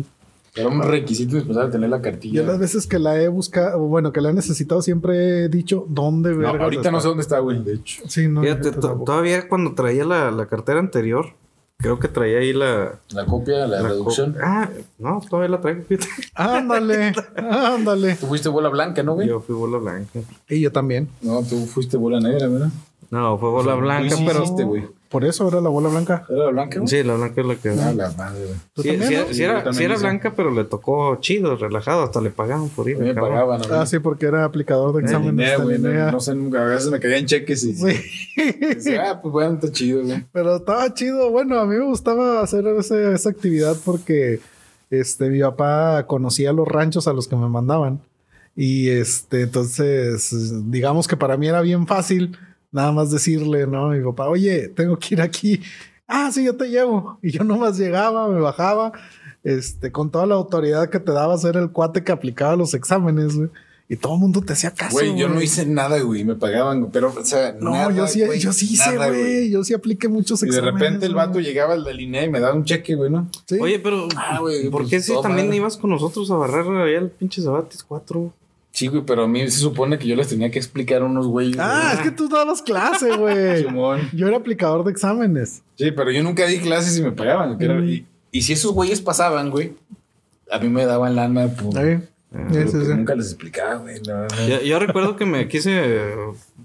Era 0.54 0.68
un 0.68 0.82
requisito 0.82 1.32
indispensable 1.34 1.72
tener 1.72 1.90
la 1.90 2.02
cartilla. 2.02 2.42
Yo 2.42 2.48
las 2.48 2.60
veces 2.60 2.86
que 2.86 3.00
la 3.00 3.20
he 3.22 3.28
buscado, 3.30 3.80
bueno, 3.80 4.12
que 4.12 4.20
la 4.20 4.32
he 4.32 4.34
necesitado, 4.34 4.82
siempre 4.82 5.46
he 5.46 5.50
dicho, 5.50 5.86
¿dónde 5.88 6.32
No, 6.32 6.40
verga? 6.40 6.64
ahorita 6.66 6.92
no 6.92 7.00
sé 7.00 7.08
dónde 7.08 7.22
está, 7.24 7.40
güey, 7.40 7.64
de 7.64 7.76
hecho. 7.76 8.04
Sí, 8.08 8.28
no. 8.28 8.42
Fíjate, 8.42 8.72
todavía 8.72 9.48
cuando 9.48 9.74
traía 9.74 10.04
la, 10.04 10.30
la 10.32 10.48
cartera 10.48 10.80
anterior, 10.80 11.28
creo 11.78 12.00
que 12.00 12.10
traía 12.10 12.40
ahí 12.40 12.52
la... 12.54 13.00
La 13.14 13.26
copia, 13.26 13.60
la, 13.66 13.82
la 13.82 13.88
reducción. 13.90 14.34
co- 14.34 14.40
Ah, 14.44 14.70
no, 15.00 15.22
todavía 15.30 15.50
la 15.56 15.62
traigo. 15.62 15.84
Ándale, 16.36 17.14
ándale. 17.38 18.16
Tú 18.16 18.28
fuiste 18.28 18.50
bola 18.50 18.70
blanca, 18.70 19.04
¿no, 19.04 19.14
güey? 19.16 19.28
Yo 19.30 19.40
fui 19.40 19.56
bola 19.56 19.78
blanca. 19.78 20.20
Y 20.50 20.60
yo 20.60 20.72
también. 20.72 21.08
No, 21.22 21.42
tú 21.44 21.66
fuiste 21.66 21.98
bola 21.98 22.20
negra, 22.20 22.48
¿verdad? 22.48 22.70
No, 23.12 23.38
fue 23.38 23.50
bola 23.50 23.76
blanca, 23.76 24.16
sí 24.16 24.24
pero... 24.26 24.44
hiciste, 24.44 24.64
güey. 24.64 24.88
Por 25.10 25.26
eso 25.26 25.46
era 25.50 25.60
la 25.60 25.68
bola 25.68 25.90
blanca. 25.90 26.26
¿Era 26.30 26.46
la 26.46 26.52
blanca, 26.52 26.80
güey? 26.80 26.88
Sí, 26.88 27.04
la 27.04 27.16
blanca 27.16 27.42
es 27.42 27.48
la 27.48 27.56
que... 27.58 27.70
Ah, 27.72 27.94
la 27.94 28.10
madre, 28.12 28.46
güey. 28.46 28.56
¿Tú 28.74 28.82
Sí, 28.82 28.88
también, 28.90 29.10
sí, 29.10 29.16
no? 29.18 29.28
sí 29.28 29.34
Sí, 29.34 29.40
yo 29.42 29.46
era, 29.50 29.74
sí 29.74 29.86
blanca, 30.02 30.34
pero 30.34 30.52
le 30.52 30.64
tocó 30.64 31.18
chido, 31.18 31.58
relajado, 31.58 32.04
hasta 32.04 32.22
le 32.22 32.30
pagaban 32.30 32.70
por 32.70 32.88
ir. 32.90 32.98
Cabrón. 32.98 33.16
pagaban, 33.16 33.62
Ah, 33.72 33.86
sí, 33.86 34.00
porque 34.00 34.28
era 34.28 34.46
aplicador 34.46 34.94
de 34.94 35.00
En 35.00 35.06
exámenes. 35.06 35.62
güey, 35.62 35.78
no, 35.80 36.12
no 36.14 36.20
sé, 36.22 36.34
nunca, 36.34 36.62
a 36.62 36.66
veces 36.66 36.90
me 36.90 37.00
caían 37.02 37.26
cheques 37.26 37.62
y... 37.66 37.74
Sí. 37.74 38.00
Decía, 38.62 39.12
ah, 39.12 39.22
pues 39.22 39.34
bueno, 39.34 39.56
está 39.56 39.70
chido, 39.74 40.04
güey. 40.06 40.24
Pero 40.32 40.56
estaba 40.56 40.94
chido. 40.94 41.30
Bueno, 41.32 41.60
a 41.60 41.66
mí 41.66 41.76
me 41.76 41.84
gustaba 41.86 42.42
hacer 42.42 42.66
ese- 42.68 43.14
esa 43.14 43.30
actividad 43.30 43.76
porque 43.84 44.40
este, 44.90 45.30
mi 45.30 45.42
papá 45.42 46.06
conocía 46.08 46.54
los 46.54 46.66
ranchos 46.68 47.10
a 47.10 47.14
los 47.14 47.28
que 47.28 47.36
me 47.36 47.50
mandaban. 47.50 48.00
Y 48.56 48.88
este, 48.90 49.42
entonces, 49.42 50.54
digamos 50.72 51.08
que 51.10 51.18
para 51.18 51.36
mí 51.36 51.48
era 51.48 51.60
bien 51.62 51.86
fácil 51.88 52.38
nada 52.72 52.92
más 52.92 53.12
decirle, 53.12 53.68
¿no? 53.68 53.88
A 53.92 53.96
mi 53.96 54.04
papá, 54.04 54.28
oye, 54.28 54.68
tengo 54.70 54.98
que 54.98 55.16
ir 55.16 55.22
aquí. 55.22 55.62
Ah, 56.08 56.30
sí, 56.34 56.44
yo 56.44 56.56
te 56.56 56.70
llevo. 56.70 57.20
Y 57.22 57.32
yo 57.32 57.44
nomás 57.44 57.78
llegaba, 57.78 58.28
me 58.28 58.40
bajaba, 58.40 58.92
este, 59.44 59.92
con 59.92 60.12
toda 60.12 60.26
la 60.26 60.36
autoridad 60.36 60.90
que 60.90 61.00
te 61.00 61.12
daba 61.12 61.38
ser 61.38 61.56
el 61.58 61.72
cuate 61.72 62.04
que 62.04 62.12
aplicaba 62.12 62.56
los 62.56 62.74
exámenes, 62.74 63.36
güey. 63.38 63.50
Y 63.88 63.98
todo 63.98 64.14
el 64.14 64.20
mundo 64.22 64.42
te 64.42 64.54
hacía 64.54 64.72
caso. 64.72 64.94
Güey, 64.94 65.18
yo 65.18 65.28
no 65.28 65.42
hice 65.42 65.66
nada, 65.66 66.00
güey. 66.00 66.24
Me 66.24 66.36
pagaban, 66.36 66.80
güey, 66.80 66.92
pero, 66.94 67.14
o 67.14 67.26
sea, 67.26 67.54
No, 67.60 67.72
nada, 67.72 67.92
yo 67.94 68.08
sí, 68.08 68.22
yo 68.40 68.54
sí 68.54 68.74
hice, 68.74 68.96
güey. 68.96 69.50
Yo 69.52 69.66
sí 69.66 69.74
apliqué 69.74 70.08
muchos 70.08 70.42
Y 70.44 70.46
de 70.46 70.52
exámenes. 70.52 70.80
repente 70.82 71.06
el 71.08 71.14
vato 71.14 71.42
llegaba 71.42 71.74
al 71.74 71.84
de 71.84 71.94
línea 71.94 72.24
y 72.24 72.30
me 72.30 72.40
daba 72.40 72.56
un 72.56 72.64
cheque, 72.64 72.96
güey, 72.96 73.12
¿no? 73.12 73.30
Sí. 73.46 73.58
Oye, 73.60 73.80
pero 73.80 74.08
Ah, 74.16 74.40
güey, 74.40 74.70
¿por 74.70 74.84
pues, 74.84 74.92
qué 74.92 75.02
si 75.02 75.12
también 75.22 75.48
madre. 75.48 75.58
ibas 75.58 75.76
con 75.76 75.90
nosotros 75.90 76.32
a 76.32 76.36
barrer 76.36 76.66
allá 76.68 77.00
el 77.00 77.10
pinche 77.10 77.42
Zabatis 77.42 77.84
4? 77.84 78.34
Sí, 78.72 78.88
güey, 78.88 79.04
pero 79.06 79.24
a 79.24 79.28
mí 79.28 79.42
se 79.50 79.60
supone 79.60 80.00
que 80.00 80.08
yo 80.08 80.16
les 80.16 80.30
tenía 80.30 80.50
que 80.50 80.58
explicar 80.58 81.02
a 81.02 81.06
unos 81.06 81.28
güeyes. 81.28 81.58
Ah, 81.60 81.92
es 81.94 82.00
que 82.00 82.12
tú 82.12 82.30
dabas 82.30 82.62
clase, 82.62 83.16
güey. 83.18 83.66
Yo 84.14 84.28
era 84.28 84.38
aplicador 84.38 84.84
de 84.86 84.92
exámenes. 84.92 85.62
Sí, 85.76 85.92
pero 85.92 86.10
yo 86.12 86.24
nunca 86.24 86.46
di 86.46 86.58
clases 86.60 86.98
y 86.98 87.02
me 87.04 87.12
pagaban. 87.12 87.58
era- 87.62 87.80
y, 87.86 88.06
y 88.32 88.42
si 88.44 88.54
esos 88.54 88.72
güeyes 88.72 89.02
pasaban, 89.02 89.50
güey, 89.52 89.74
a 90.50 90.58
mí 90.60 90.70
me 90.70 90.86
daban 90.86 91.16
lana 91.16 91.48
por, 91.50 91.78
¿eh? 91.86 92.02
Sí, 92.52 92.60
sí. 92.70 92.78
Nunca 92.96 93.14
les 93.14 93.28
explicaba, 93.28 93.76
güey. 93.76 94.00
no, 94.08 94.22
no. 94.26 94.48
Yo, 94.48 94.62
yo 94.62 94.80
recuerdo 94.80 95.18
que 95.18 95.26
me 95.26 95.50
quise 95.50 96.14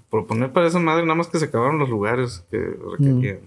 proponer 0.09 0.53
para 0.53 0.67
esa 0.67 0.79
madre, 0.79 1.03
nada 1.03 1.15
más 1.15 1.27
que 1.27 1.39
se 1.39 1.45
acabaron 1.45 1.77
los 1.77 1.89
lugares 1.89 2.43
que 2.49 2.57
requerían. 2.97 3.39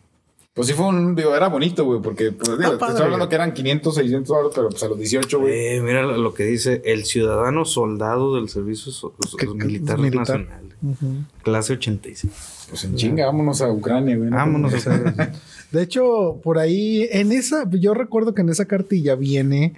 Pues 0.60 0.68
sí 0.68 0.74
fue 0.74 0.88
un, 0.88 1.14
digo, 1.14 1.34
era 1.34 1.48
bonito, 1.48 1.86
güey, 1.86 2.02
porque, 2.02 2.32
pues, 2.32 2.58
digo, 2.58 2.76
te 2.76 2.84
estoy 2.84 3.02
hablando 3.04 3.30
que 3.30 3.34
eran 3.34 3.54
500, 3.54 3.94
600 3.94 4.28
dólares, 4.28 4.52
pero 4.54 4.68
pues 4.68 4.82
a 4.82 4.88
los 4.88 4.98
18, 4.98 5.40
güey. 5.40 5.54
Eh, 5.54 5.80
mira 5.80 6.02
lo 6.02 6.34
que 6.34 6.44
dice 6.44 6.82
el 6.84 7.06
ciudadano 7.06 7.64
soldado 7.64 8.34
del 8.34 8.50
servicio 8.50 8.92
so- 8.92 9.14
militar, 9.54 9.98
militar. 9.98 10.38
nacional, 10.40 10.74
Ujú. 10.82 11.24
clase 11.42 11.72
86. 11.72 12.66
Pues 12.68 12.84
en 12.84 12.94
chinga, 12.96 13.24
vámonos 13.24 13.62
a 13.62 13.72
Ucrania, 13.72 14.18
güey. 14.18 14.28
¿no? 14.28 14.36
Vámonos 14.36 14.74
a 14.74 14.76
hacer. 14.76 15.32
De 15.70 15.82
hecho, 15.82 16.38
por 16.42 16.58
ahí, 16.58 17.08
en 17.10 17.32
esa, 17.32 17.64
yo 17.70 17.94
recuerdo 17.94 18.34
que 18.34 18.42
en 18.42 18.50
esa 18.50 18.66
cartilla 18.66 19.14
viene 19.14 19.76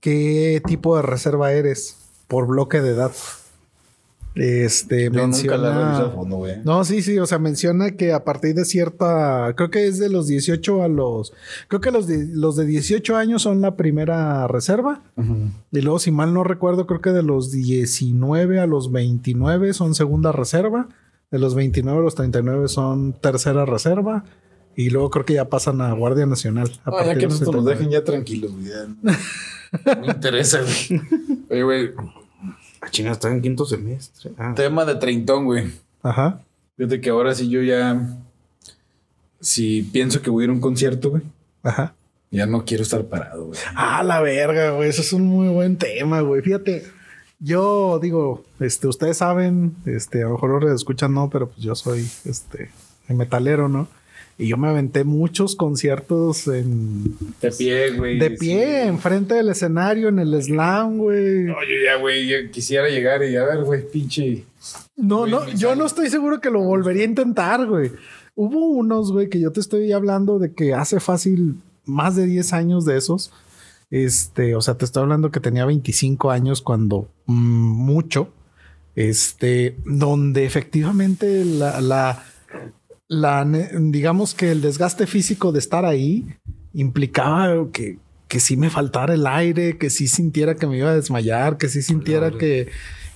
qué 0.00 0.62
tipo 0.66 0.96
de 0.96 1.02
reserva 1.02 1.52
eres 1.52 1.98
por 2.26 2.46
bloque 2.46 2.80
de 2.80 2.90
edad. 2.94 3.12
Este 4.34 5.04
Yo 5.04 5.10
nunca 5.10 5.26
menciona. 5.26 5.56
la 5.58 5.98
a 5.98 6.10
fondo, 6.10 6.36
güey. 6.36 6.56
No, 6.64 6.84
sí, 6.84 7.02
sí, 7.02 7.18
o 7.18 7.26
sea, 7.26 7.38
menciona 7.38 7.90
que 7.92 8.12
a 8.12 8.24
partir 8.24 8.54
de 8.54 8.64
cierta, 8.64 9.52
creo 9.56 9.70
que 9.70 9.86
es 9.86 9.98
de 9.98 10.08
los 10.08 10.26
18 10.26 10.82
a 10.82 10.88
los, 10.88 11.34
creo 11.68 11.80
que 11.82 11.90
los 11.90 12.06
de, 12.06 12.26
los 12.32 12.56
de 12.56 12.64
18 12.64 13.16
años 13.16 13.42
son 13.42 13.60
la 13.60 13.76
primera 13.76 14.46
reserva. 14.48 15.02
Y 15.70 15.80
luego, 15.82 15.98
si 15.98 16.10
mal 16.10 16.32
no 16.32 16.44
recuerdo, 16.44 16.86
creo 16.86 17.00
que 17.02 17.10
de 17.10 17.22
los 17.22 17.50
19 17.52 18.58
a 18.60 18.66
los 18.66 18.90
29 18.90 19.74
son 19.74 19.94
segunda 19.94 20.32
reserva. 20.32 20.88
De 21.30 21.38
los 21.38 21.54
29 21.54 21.98
a 21.98 22.02
los 22.02 22.14
39 22.14 22.68
son 22.68 23.12
tercera 23.14 23.64
reserva. 23.66 24.24
Y 24.74 24.88
luego 24.88 25.10
creo 25.10 25.24
que 25.26 25.34
ya 25.34 25.50
pasan 25.50 25.82
a 25.82 25.92
Guardia 25.92 26.24
Nacional. 26.24 26.70
A 26.84 26.90
No, 26.90 26.96
ya 26.98 27.04
partir 27.04 27.14
que 27.14 27.20
de 27.20 27.26
nosotros 27.28 27.56
nos 27.56 27.64
79. 27.64 27.78
dejen 27.78 27.90
ya 27.90 28.04
tranquilos, 28.04 28.52
güey. 28.52 28.64
ya 29.84 29.94
me 29.96 30.06
interesa, 30.06 30.60
güey. 30.62 31.00
Oye, 31.50 31.62
güey, 31.62 31.90
chinga, 32.92 33.10
está 33.10 33.28
en 33.32 33.42
quinto 33.42 33.64
semestre. 33.64 34.30
Ah, 34.38 34.52
tema 34.54 34.84
de 34.84 34.94
treintón, 34.94 35.46
güey. 35.46 35.72
Ajá. 36.02 36.40
Fíjate 36.76 37.00
que 37.00 37.10
ahora 37.10 37.34
sí 37.34 37.48
yo 37.48 37.60
ya. 37.62 38.00
Si 39.40 39.82
pienso 39.82 40.22
que 40.22 40.30
voy 40.30 40.42
a 40.42 40.44
ir 40.44 40.50
a 40.50 40.52
un 40.52 40.60
concierto, 40.60 41.10
güey, 41.10 41.22
Ajá. 41.64 41.94
ya 42.30 42.46
no 42.46 42.64
quiero 42.64 42.84
estar 42.84 43.04
parado, 43.06 43.46
güey. 43.46 43.58
Ah, 43.74 44.04
la 44.04 44.20
verga, 44.20 44.70
güey. 44.70 44.88
Eso 44.88 45.02
es 45.02 45.12
un 45.12 45.26
muy 45.26 45.48
buen 45.48 45.76
tema, 45.76 46.20
güey. 46.20 46.42
Fíjate, 46.42 46.84
yo 47.40 47.98
digo, 48.00 48.44
este, 48.60 48.86
ustedes 48.86 49.16
saben, 49.16 49.74
este, 49.84 50.22
a 50.22 50.26
lo 50.26 50.34
mejor 50.34 50.62
lo 50.62 50.72
escuchan, 50.72 51.12
no, 51.12 51.28
pero 51.28 51.48
pues 51.48 51.58
yo 51.58 51.74
soy, 51.74 52.08
este, 52.24 52.70
metalero, 53.08 53.68
¿no? 53.68 53.88
Y 54.38 54.48
yo 54.48 54.56
me 54.56 54.68
aventé 54.68 55.04
muchos 55.04 55.54
conciertos 55.54 56.48
en 56.48 57.16
De 57.40 57.50
pie, 57.50 57.90
güey. 57.92 58.18
de 58.18 58.30
pie, 58.30 58.82
sí. 58.82 58.88
enfrente 58.88 59.34
del 59.34 59.50
escenario, 59.50 60.08
en 60.08 60.18
el 60.18 60.42
slam, 60.42 60.98
güey. 60.98 61.44
No, 61.44 61.62
yo 61.62 61.74
ya, 61.84 61.96
güey, 61.96 62.26
ya 62.26 62.50
quisiera 62.50 62.88
llegar 62.88 63.22
y 63.24 63.36
a 63.36 63.44
ver, 63.44 63.62
güey, 63.64 63.88
pinche. 63.88 64.44
No, 64.96 65.20
Güey, 65.20 65.30
no, 65.30 65.48
yo 65.50 65.74
no 65.76 65.86
estoy 65.86 66.08
seguro 66.08 66.40
que 66.40 66.50
lo 66.50 66.60
volvería 66.60 67.02
a 67.02 67.08
intentar, 67.08 67.66
güey. 67.66 67.92
Hubo 68.34 68.70
unos, 68.70 69.12
güey, 69.12 69.28
que 69.28 69.40
yo 69.40 69.52
te 69.52 69.60
estoy 69.60 69.92
hablando 69.92 70.38
de 70.38 70.52
que 70.52 70.74
hace 70.74 70.98
fácil 71.00 71.56
más 71.84 72.16
de 72.16 72.26
10 72.26 72.52
años 72.54 72.84
de 72.84 72.96
esos. 72.96 73.32
Este, 73.90 74.56
o 74.56 74.62
sea, 74.62 74.78
te 74.78 74.86
estoy 74.86 75.02
hablando 75.02 75.30
que 75.30 75.40
tenía 75.40 75.66
25 75.66 76.30
años 76.30 76.62
cuando 76.62 77.08
mm, 77.26 77.34
mucho. 77.34 78.32
Este, 78.94 79.76
donde 79.84 80.44
efectivamente 80.44 81.44
la, 81.44 81.80
la, 81.80 82.24
la, 83.12 83.44
digamos 83.44 84.34
que 84.34 84.52
el 84.52 84.62
desgaste 84.62 85.06
físico 85.06 85.52
de 85.52 85.58
estar 85.58 85.84
ahí 85.84 86.26
implicaba 86.72 87.70
que, 87.70 87.98
que 88.26 88.40
sí 88.40 88.56
me 88.56 88.70
faltara 88.70 89.12
el 89.12 89.26
aire, 89.26 89.76
que 89.76 89.90
sí 89.90 90.08
sintiera 90.08 90.54
que 90.54 90.66
me 90.66 90.78
iba 90.78 90.90
a 90.90 90.94
desmayar, 90.94 91.58
que 91.58 91.68
sí 91.68 91.82
sintiera 91.82 92.30
que, 92.30 92.68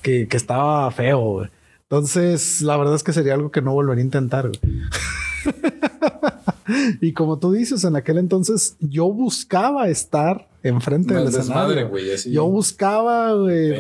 que, 0.03 0.29
que 0.29 0.37
estaba 0.37 0.91
feo. 0.91 1.49
Entonces, 1.85 2.61
la 2.61 2.77
verdad 2.77 2.95
es 2.95 3.03
que 3.03 3.15
sería 3.15 3.33
algo 3.33 3.51
que 3.51 3.63
no 3.63 3.73
volvería 3.73 4.03
a 4.03 4.05
intentar. 4.05 4.51
y 7.01 7.13
como 7.13 7.39
tú 7.39 7.53
dices, 7.53 7.85
en 7.85 7.97
aquel 7.97 8.19
entonces 8.19 8.77
yo 8.81 9.07
buscaba 9.13 9.89
estar 9.89 10.49
enfrente 10.63 11.15
Mal 11.15 11.31
del 11.31 11.41
escenario. 11.41 11.89
güey, 11.89 12.13
así. 12.13 12.33
Yo 12.33 12.47
buscaba, 12.47 13.33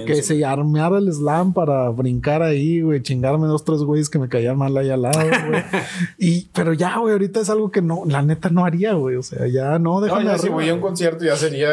que 0.06 0.22
se 0.22 0.44
armeara 0.44 0.98
el 0.98 1.12
slam 1.12 1.52
para 1.52 1.88
brincar 1.90 2.42
ahí, 2.42 2.80
güey, 2.80 3.02
chingarme 3.02 3.46
dos, 3.48 3.64
tres 3.64 3.80
güeyes 3.80 4.08
que 4.08 4.18
me 4.20 4.28
caían 4.28 4.56
mal 4.56 4.76
ahí 4.76 4.90
al 4.90 5.02
lado, 5.02 5.18
güey. 5.48 5.62
y, 6.18 6.48
pero 6.52 6.72
ya, 6.74 6.98
güey, 6.98 7.12
ahorita 7.12 7.40
es 7.40 7.50
algo 7.50 7.70
que 7.72 7.82
no, 7.82 8.04
la 8.06 8.22
neta 8.22 8.50
no 8.50 8.64
haría, 8.64 8.92
güey. 8.94 9.16
O 9.16 9.22
sea, 9.24 9.48
ya 9.48 9.78
no, 9.80 9.94
No, 9.96 10.00
déjame 10.02 10.24
ya 10.26 10.34
si 10.38 10.42
arriba, 10.42 10.54
voy 10.54 10.68
a 10.68 10.74
un 10.74 10.80
concierto 10.80 11.24
ya 11.24 11.34
sería 11.36 11.70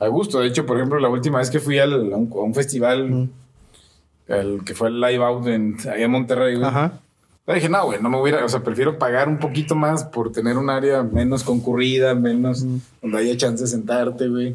a 0.00 0.08
gusto. 0.08 0.40
De 0.40 0.48
hecho, 0.48 0.66
por 0.66 0.76
ejemplo, 0.78 0.98
la 0.98 1.08
última 1.08 1.38
vez 1.38 1.50
que 1.50 1.60
fui 1.60 1.78
al- 1.78 2.12
a, 2.12 2.16
un, 2.16 2.28
a 2.32 2.40
un 2.40 2.54
festival, 2.54 3.08
Mm. 3.10 3.30
el 4.28 4.64
que 4.64 4.74
fue 4.74 4.88
el 4.88 5.00
Live 5.00 5.22
Out 5.24 5.46
en, 5.46 5.76
ahí 5.92 6.02
en 6.02 6.10
Monterrey, 6.10 6.56
güey. 6.56 6.66
Ajá. 6.66 6.98
Dije, 7.54 7.68
no, 7.68 7.84
güey, 7.86 8.00
no 8.02 8.08
me 8.10 8.16
voy 8.18 8.30
a 8.30 8.34
ir, 8.34 8.40
a- 8.40 8.44
o 8.44 8.48
sea, 8.48 8.62
prefiero 8.62 8.98
pagar 8.98 9.28
un 9.28 9.38
poquito 9.38 9.74
más 9.74 10.04
por 10.04 10.30
tener 10.32 10.56
un 10.58 10.70
área 10.70 11.02
menos 11.02 11.42
concurrida, 11.44 12.14
menos 12.14 12.64
donde 13.02 13.18
haya 13.18 13.36
chance 13.36 13.64
de 13.64 13.68
sentarte, 13.70 14.28
güey. 14.28 14.54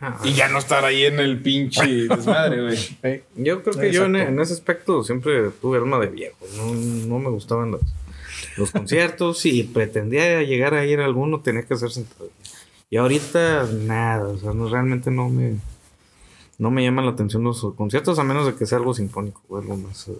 ah. 0.00 0.18
Y 0.24 0.32
ya 0.34 0.48
no 0.48 0.58
estar 0.58 0.84
ahí 0.84 1.04
en 1.04 1.18
el 1.20 1.40
pinche 1.42 1.82
desmadre, 2.08 2.62
güey. 2.62 2.78
Eh, 3.02 3.24
Yo 3.36 3.62
creo 3.62 3.74
que 3.76 3.92
yo 3.92 4.04
en, 4.04 4.16
en 4.16 4.40
ese 4.40 4.52
aspecto 4.52 5.02
siempre 5.04 5.50
tuve 5.60 5.78
alma 5.78 5.98
de 5.98 6.08
viejo. 6.08 6.36
No, 6.56 6.74
no 6.74 7.18
me 7.18 7.30
gustaban 7.30 7.70
los, 7.72 7.80
los 8.56 8.70
conciertos 8.70 9.44
y 9.46 9.62
pretendía 9.64 10.42
llegar 10.42 10.74
a 10.74 10.84
ir 10.84 11.00
a 11.00 11.04
alguno, 11.06 11.40
tenía 11.40 11.62
que 11.62 11.74
hacer 11.74 11.90
sentado. 11.90 12.28
Y 12.88 12.98
ahorita 12.98 13.66
nada, 13.84 14.28
o 14.28 14.38
sea, 14.38 14.52
no, 14.52 14.68
realmente 14.68 15.10
no 15.10 15.28
me, 15.28 15.56
no 16.58 16.70
me 16.70 16.84
llaman 16.84 17.04
la 17.06 17.10
atención 17.12 17.42
los 17.42 17.66
conciertos 17.74 18.18
a 18.20 18.22
menos 18.22 18.46
de 18.46 18.54
que 18.54 18.64
sea 18.64 18.78
algo 18.78 18.94
sinfónico 18.94 19.42
o 19.48 19.56
algo 19.58 19.76
más. 19.76 20.06
eh. 20.08 20.12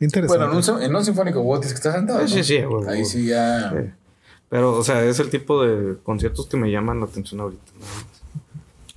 Interesante. 0.00 0.44
Bueno, 0.44 0.60
en 0.60 0.74
un, 0.74 0.82
en 0.82 0.96
un 0.96 1.04
sinfónico, 1.04 1.42
vos 1.42 1.60
tienes 1.60 1.72
que 1.72 1.88
estar 1.88 1.94
sentado. 1.94 2.26
Sí, 2.26 2.36
¿no? 2.36 2.42
sí, 2.42 2.56
sí, 2.56 2.62
güey, 2.62 2.88
Ahí 2.88 3.04
sí 3.04 3.26
ya. 3.26 3.70
Sí. 3.70 3.90
Pero, 4.48 4.74
o 4.74 4.84
sea, 4.84 5.02
es 5.04 5.18
el 5.18 5.30
tipo 5.30 5.64
de 5.64 5.96
conciertos 6.02 6.46
que 6.46 6.56
me 6.56 6.70
llaman 6.70 7.00
la 7.00 7.06
atención 7.06 7.40
ahorita. 7.40 7.72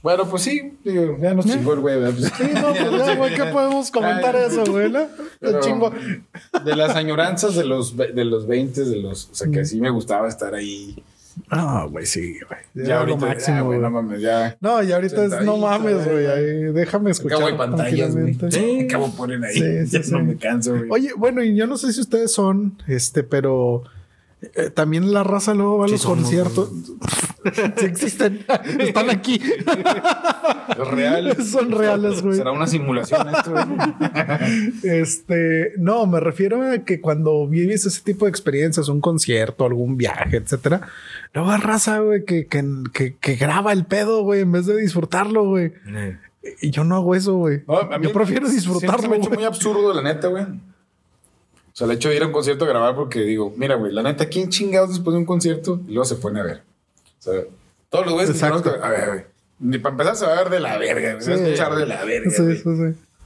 Bueno, 0.01 0.29
pues 0.29 0.43
sí, 0.43 0.77
digo, 0.83 1.17
ya 1.19 1.33
nos 1.33 1.45
chingó 1.45 1.73
el 1.73 1.81
güey. 1.81 1.95
Sí, 2.13 2.43
no, 2.53 2.73
pues 2.73 3.05
ya, 3.05 3.15
güey, 3.17 3.35
¿qué 3.35 3.45
podemos 3.45 3.91
comentar 3.91 4.35
Ay, 4.35 4.45
eso, 4.47 4.63
güey? 4.71 4.89
¿no? 4.89 5.07
Chingo. 5.59 5.91
De 6.63 6.75
las 6.75 6.95
añoranzas 6.95 7.55
de 7.55 7.65
los, 7.65 7.97
de 7.97 8.23
los 8.23 8.47
20, 8.47 8.85
de 8.85 8.95
los. 8.97 9.29
O 9.29 9.35
sea, 9.35 9.49
que 9.51 9.65
sí 9.65 9.81
me 9.81 9.89
gustaba 9.89 10.29
estar 10.29 10.53
ahí. 10.55 11.03
No, 11.51 11.89
güey, 11.89 12.05
sí, 12.05 12.37
güey. 12.47 12.59
Ya, 12.73 12.83
Ya, 12.83 12.93
lo 12.95 12.99
ahorita. 13.13 13.25
máximo, 13.25 13.57
ya, 13.57 13.61
güey, 13.63 13.79
no 13.79 13.89
mames, 13.89 14.21
ya. 14.21 14.57
No, 14.61 14.83
y 14.83 14.91
ahorita 14.91 15.25
es, 15.25 15.41
no 15.43 15.57
mames, 15.57 16.05
güey. 16.05 16.25
ahí, 16.25 16.63
Déjame 16.73 17.11
escuchar. 17.11 17.37
Acabo 17.37 17.51
de 17.51 17.57
pantallas, 17.57 18.15
güey. 18.15 18.35
tranquilamente. 18.35 18.85
Acabo 18.85 19.07
de 19.07 19.13
poner 19.17 19.43
ahí. 19.45 19.53
Sí, 19.53 19.85
sí, 19.87 19.97
ya 19.97 20.03
sí. 20.03 20.11
no 20.11 20.23
me 20.23 20.35
canso, 20.37 20.75
güey. 20.77 20.89
Oye, 20.89 21.11
bueno, 21.17 21.43
y 21.43 21.55
yo 21.55 21.67
no 21.67 21.77
sé 21.77 21.91
si 21.93 22.01
ustedes 22.01 22.31
son, 22.31 22.81
este, 22.87 23.23
pero 23.23 23.83
eh, 24.41 24.69
también 24.69 25.11
la 25.13 25.23
raza 25.23 25.53
luego 25.53 25.79
va 25.79 25.85
a 25.85 25.87
Sí 25.87 25.93
los 25.95 26.05
conciertos. 26.05 26.71
sí 27.77 27.85
existen, 27.85 28.45
están 28.79 29.09
aquí. 29.09 29.39
Es 29.41 30.87
real. 30.87 31.35
Son 31.45 31.71
reales, 31.71 32.21
güey. 32.21 32.35
Será 32.37 32.51
una 32.51 32.67
simulación 32.67 33.27
esto, 33.29 33.51
güey. 33.51 33.65
Este, 34.83 35.73
no, 35.77 36.05
me 36.05 36.19
refiero 36.19 36.61
a 36.71 36.79
que 36.79 37.01
cuando 37.01 37.47
vives 37.47 37.85
ese 37.85 38.01
tipo 38.01 38.25
de 38.25 38.29
experiencias, 38.29 38.87
un 38.89 39.01
concierto, 39.01 39.65
algún 39.65 39.97
viaje, 39.97 40.37
etcétera, 40.37 40.81
luego 41.33 41.51
hay 41.51 41.59
raza, 41.61 41.99
güey, 41.99 42.25
que, 42.25 42.47
que, 42.47 42.63
que, 42.93 43.15
que 43.17 43.35
graba 43.35 43.71
el 43.73 43.85
pedo, 43.85 44.23
güey, 44.23 44.41
en 44.41 44.51
vez 44.51 44.65
de 44.65 44.75
disfrutarlo, 44.77 45.45
güey. 45.45 45.73
Eh, 45.95 46.17
Y 46.61 46.71
yo 46.71 46.83
no 46.83 46.95
hago 46.95 47.15
eso, 47.15 47.35
güey. 47.35 47.63
No, 47.67 47.77
a 47.79 47.97
mí 47.99 48.07
yo 48.07 48.13
prefiero 48.13 48.47
disfrutarlo, 48.49 49.01
Se 49.01 49.07
me 49.09 49.15
ha 49.15 49.17
hecho 49.19 49.27
güey. 49.27 49.37
muy 49.39 49.45
absurdo, 49.45 49.93
la 49.93 50.01
neta, 50.01 50.27
güey. 50.29 50.43
O 50.43 51.75
sea, 51.79 51.85
el 51.85 51.91
hecho 51.93 52.09
de 52.09 52.15
ir 52.17 52.23
a 52.23 52.27
un 52.27 52.31
concierto 52.33 52.65
a 52.65 52.67
grabar 52.67 52.95
porque 52.95 53.21
digo, 53.21 53.53
mira, 53.57 53.75
güey, 53.75 53.91
la 53.93 54.03
neta, 54.03 54.25
¿quién 54.27 54.49
chingados 54.49 54.89
después 54.89 55.13
de 55.13 55.19
un 55.19 55.25
concierto? 55.25 55.79
Y 55.87 55.91
luego 55.93 56.05
se 56.05 56.15
pone 56.15 56.39
a 56.39 56.43
ver. 56.43 56.57
O 57.19 57.21
sea, 57.21 57.33
todos 57.89 58.05
los 58.05 58.13
güeyes 58.15 58.33
que 58.33 58.39
conozco, 58.39 58.69
a 58.81 58.89
ver, 58.89 59.07
güey. 59.09 59.21
Ni 59.59 59.77
para 59.77 59.91
empezar 59.93 60.15
se 60.15 60.25
va 60.25 60.33
a 60.33 60.43
ver 60.43 60.49
de 60.49 60.59
la 60.61 60.77
verga, 60.77 61.11
güey. 61.13 61.21
Se 61.23 61.31
va 61.31 61.35
a 61.35 61.39
Sí. 61.39 61.43
escuchar 61.45 61.75
de 61.75 61.85
la 61.85 62.03
verga. 62.05 62.31
Sí, 62.31 62.43
sí, 62.55 62.61
sí. 62.63 62.69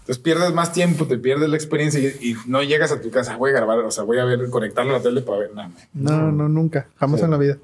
Entonces 0.03 0.17
pierdes 0.21 0.53
más 0.53 0.73
tiempo, 0.73 1.05
te 1.05 1.17
pierdes 1.17 1.47
la 1.49 1.55
experiencia 1.55 1.99
y, 1.99 2.05
y 2.31 2.35
no 2.47 2.61
llegas 2.61 2.91
a 2.91 2.99
tu 2.99 3.09
casa, 3.09 3.37
voy 3.37 3.51
a 3.51 3.53
grabar, 3.53 3.79
o 3.79 3.91
sea, 3.91 4.03
voy 4.03 4.19
a 4.19 4.25
ver, 4.25 4.49
conectarlo 4.49 4.91
a 4.93 4.97
la 4.97 5.03
tele 5.03 5.21
para 5.21 5.37
ver 5.39 5.53
nada. 5.55 5.69
güey. 5.73 5.85
No, 5.93 6.31
no, 6.31 6.49
nunca. 6.49 6.87
Jamás 6.97 7.19
Sí. 7.21 7.25
en 7.25 7.31
la 7.31 7.37
vida. 7.37 7.57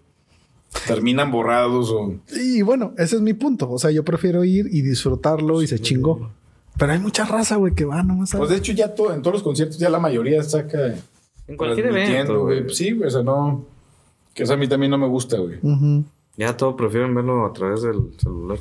Terminan 0.88 1.32
borrados 1.32 1.90
o. 1.92 2.14
Y 2.36 2.62
bueno, 2.62 2.94
ese 2.98 3.16
es 3.16 3.22
mi 3.22 3.34
punto. 3.34 3.70
O 3.72 3.80
sea, 3.80 3.92
yo 3.92 4.04
prefiero 4.04 4.44
ir 4.44 4.68
y 4.72 4.82
disfrutarlo 4.82 5.62
y 5.62 5.68
se 5.68 5.80
chingó. 5.80 6.32
Pero 6.78 6.92
hay 6.94 7.00
mucha 7.00 7.26
raza, 7.26 7.56
güey, 7.58 7.74
que 7.74 7.84
va 7.86 8.02
nomás 8.04 8.34
a... 8.34 8.38
Pues 8.38 8.50
de 8.52 8.58
hecho, 8.58 8.72
ya 8.72 8.94
to- 8.96 9.14
en 9.14 9.22
todos 9.22 9.34
los 9.34 9.44
conciertos, 9.44 9.78
ya 9.80 9.90
la 9.90 10.00
mayoría 10.00 10.42
saca. 10.44 10.96
En 11.48 11.58
cualquier 11.58 11.88
evento, 11.88 12.44
güey. 12.44 12.70
sí, 12.70 12.92
güey, 12.92 13.08
o 13.08 13.12
sea, 13.12 13.24
no. 13.24 13.66
Que 14.34 14.44
eso 14.44 14.54
a 14.54 14.58
mí 14.58 14.68
también 14.68 14.92
no 14.92 14.98
me 14.98 15.08
gusta, 15.08 15.38
güey. 15.40 15.58
Ya 16.38 16.56
todos 16.56 16.76
prefieren 16.76 17.14
verlo 17.16 17.46
a 17.46 17.52
través 17.52 17.82
del 17.82 17.98
celular. 18.18 18.60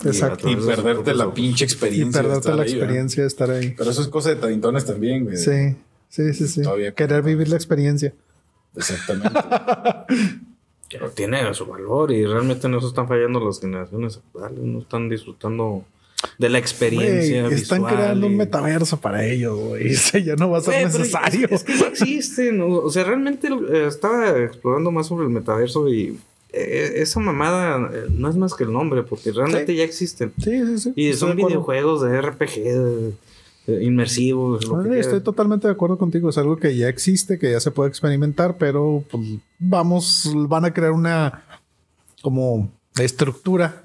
Que, 0.00 0.08
Exacto. 0.08 0.48
Y 0.48 0.56
perderte 0.56 1.14
la 1.14 1.24
ojos. 1.24 1.34
pinche 1.34 1.64
Y 1.64 1.66
experiencia. 1.66 2.22
de 2.22 2.28
perderte 2.28 2.38
estar 2.38 2.56
la 2.56 2.62
ahí, 2.62 2.68
¿verdad? 2.72 2.82
experiencia 2.84 3.22
de 3.22 3.26
estar 3.26 3.50
ahí. 3.50 3.74
Pero 3.76 3.90
eso 3.90 4.00
es 4.00 4.08
cosa 4.08 4.30
de 4.30 4.36
tarintones 4.36 4.84
también, 4.86 5.24
güey. 5.24 5.36
Sí, 5.36 5.76
sí, 6.08 6.32
sí, 6.32 6.48
sí. 6.48 6.62
Todavía- 6.62 6.94
Querer 6.94 7.22
vivir 7.22 7.48
la 7.48 7.56
experiencia. 7.56 8.14
Exactamente. 8.76 9.38
Pero 10.90 11.10
tiene 11.10 11.52
su 11.54 11.66
valor 11.66 12.12
y 12.12 12.24
realmente 12.24 12.68
no 12.68 12.80
se 12.80 12.86
están 12.88 13.08
fallando 13.08 13.40
las 13.40 13.60
generaciones 13.60 14.18
actuales, 14.18 14.58
no 14.60 14.78
están 14.80 15.08
disfrutando 15.08 15.84
de 16.38 16.48
la 16.48 16.58
experiencia. 16.58 17.46
Están 17.48 17.82
visual 17.82 17.94
creando 17.94 18.26
y- 18.26 18.30
un 18.30 18.36
metaverso 18.36 18.98
para 19.00 19.24
ellos, 19.26 19.58
güey. 19.58 19.94
Ya 20.24 20.36
no 20.36 20.50
va 20.50 20.58
a 20.58 20.60
ser 20.60 20.74
pero 20.74 20.98
necesario. 20.98 21.46
Es, 21.50 21.52
es 21.52 21.64
que 21.64 21.76
ya 21.78 21.86
existen. 21.88 22.60
o- 22.62 22.88
sea, 22.90 23.04
realmente 23.04 23.48
eh, 23.48 23.86
estaba 23.86 24.38
explorando 24.42 24.90
más 24.90 25.06
sobre 25.08 25.24
el 25.24 25.30
metaverso 25.30 25.88
y 25.88 26.18
eh, 26.52 26.92
esa 26.96 27.18
mamada 27.18 27.90
eh, 27.92 28.04
no 28.10 28.28
es 28.30 28.36
más 28.36 28.54
que 28.54 28.62
el 28.64 28.72
nombre, 28.72 29.02
porque 29.02 29.32
realmente 29.32 29.72
Sí. 29.72 29.78
ya 29.78 29.84
existen. 29.84 30.32
Sí, 30.38 30.64
sí, 30.66 30.78
sí. 30.78 30.92
Y 30.94 31.12
son 31.14 31.34
videojuegos 31.36 32.02
de 32.02 32.20
RPG 32.20 32.54
de- 32.62 33.12
de 33.66 33.84
inmersivos. 33.84 34.66
lo 34.66 34.82
que 34.82 34.98
estoy 34.98 35.20
totalmente 35.20 35.66
de 35.66 35.72
acuerdo 35.72 35.98
contigo. 35.98 36.28
Es 36.28 36.38
algo 36.38 36.56
que 36.56 36.76
ya 36.76 36.88
existe, 36.88 37.38
que 37.38 37.52
ya 37.52 37.60
se 37.60 37.70
puede 37.70 37.88
experimentar, 37.88 38.56
pero 38.58 39.04
pues, 39.10 39.22
vamos, 39.58 40.30
van 40.48 40.64
a 40.64 40.72
crear 40.72 40.92
una 40.92 41.44
como 42.22 42.70
estructura 42.96 43.82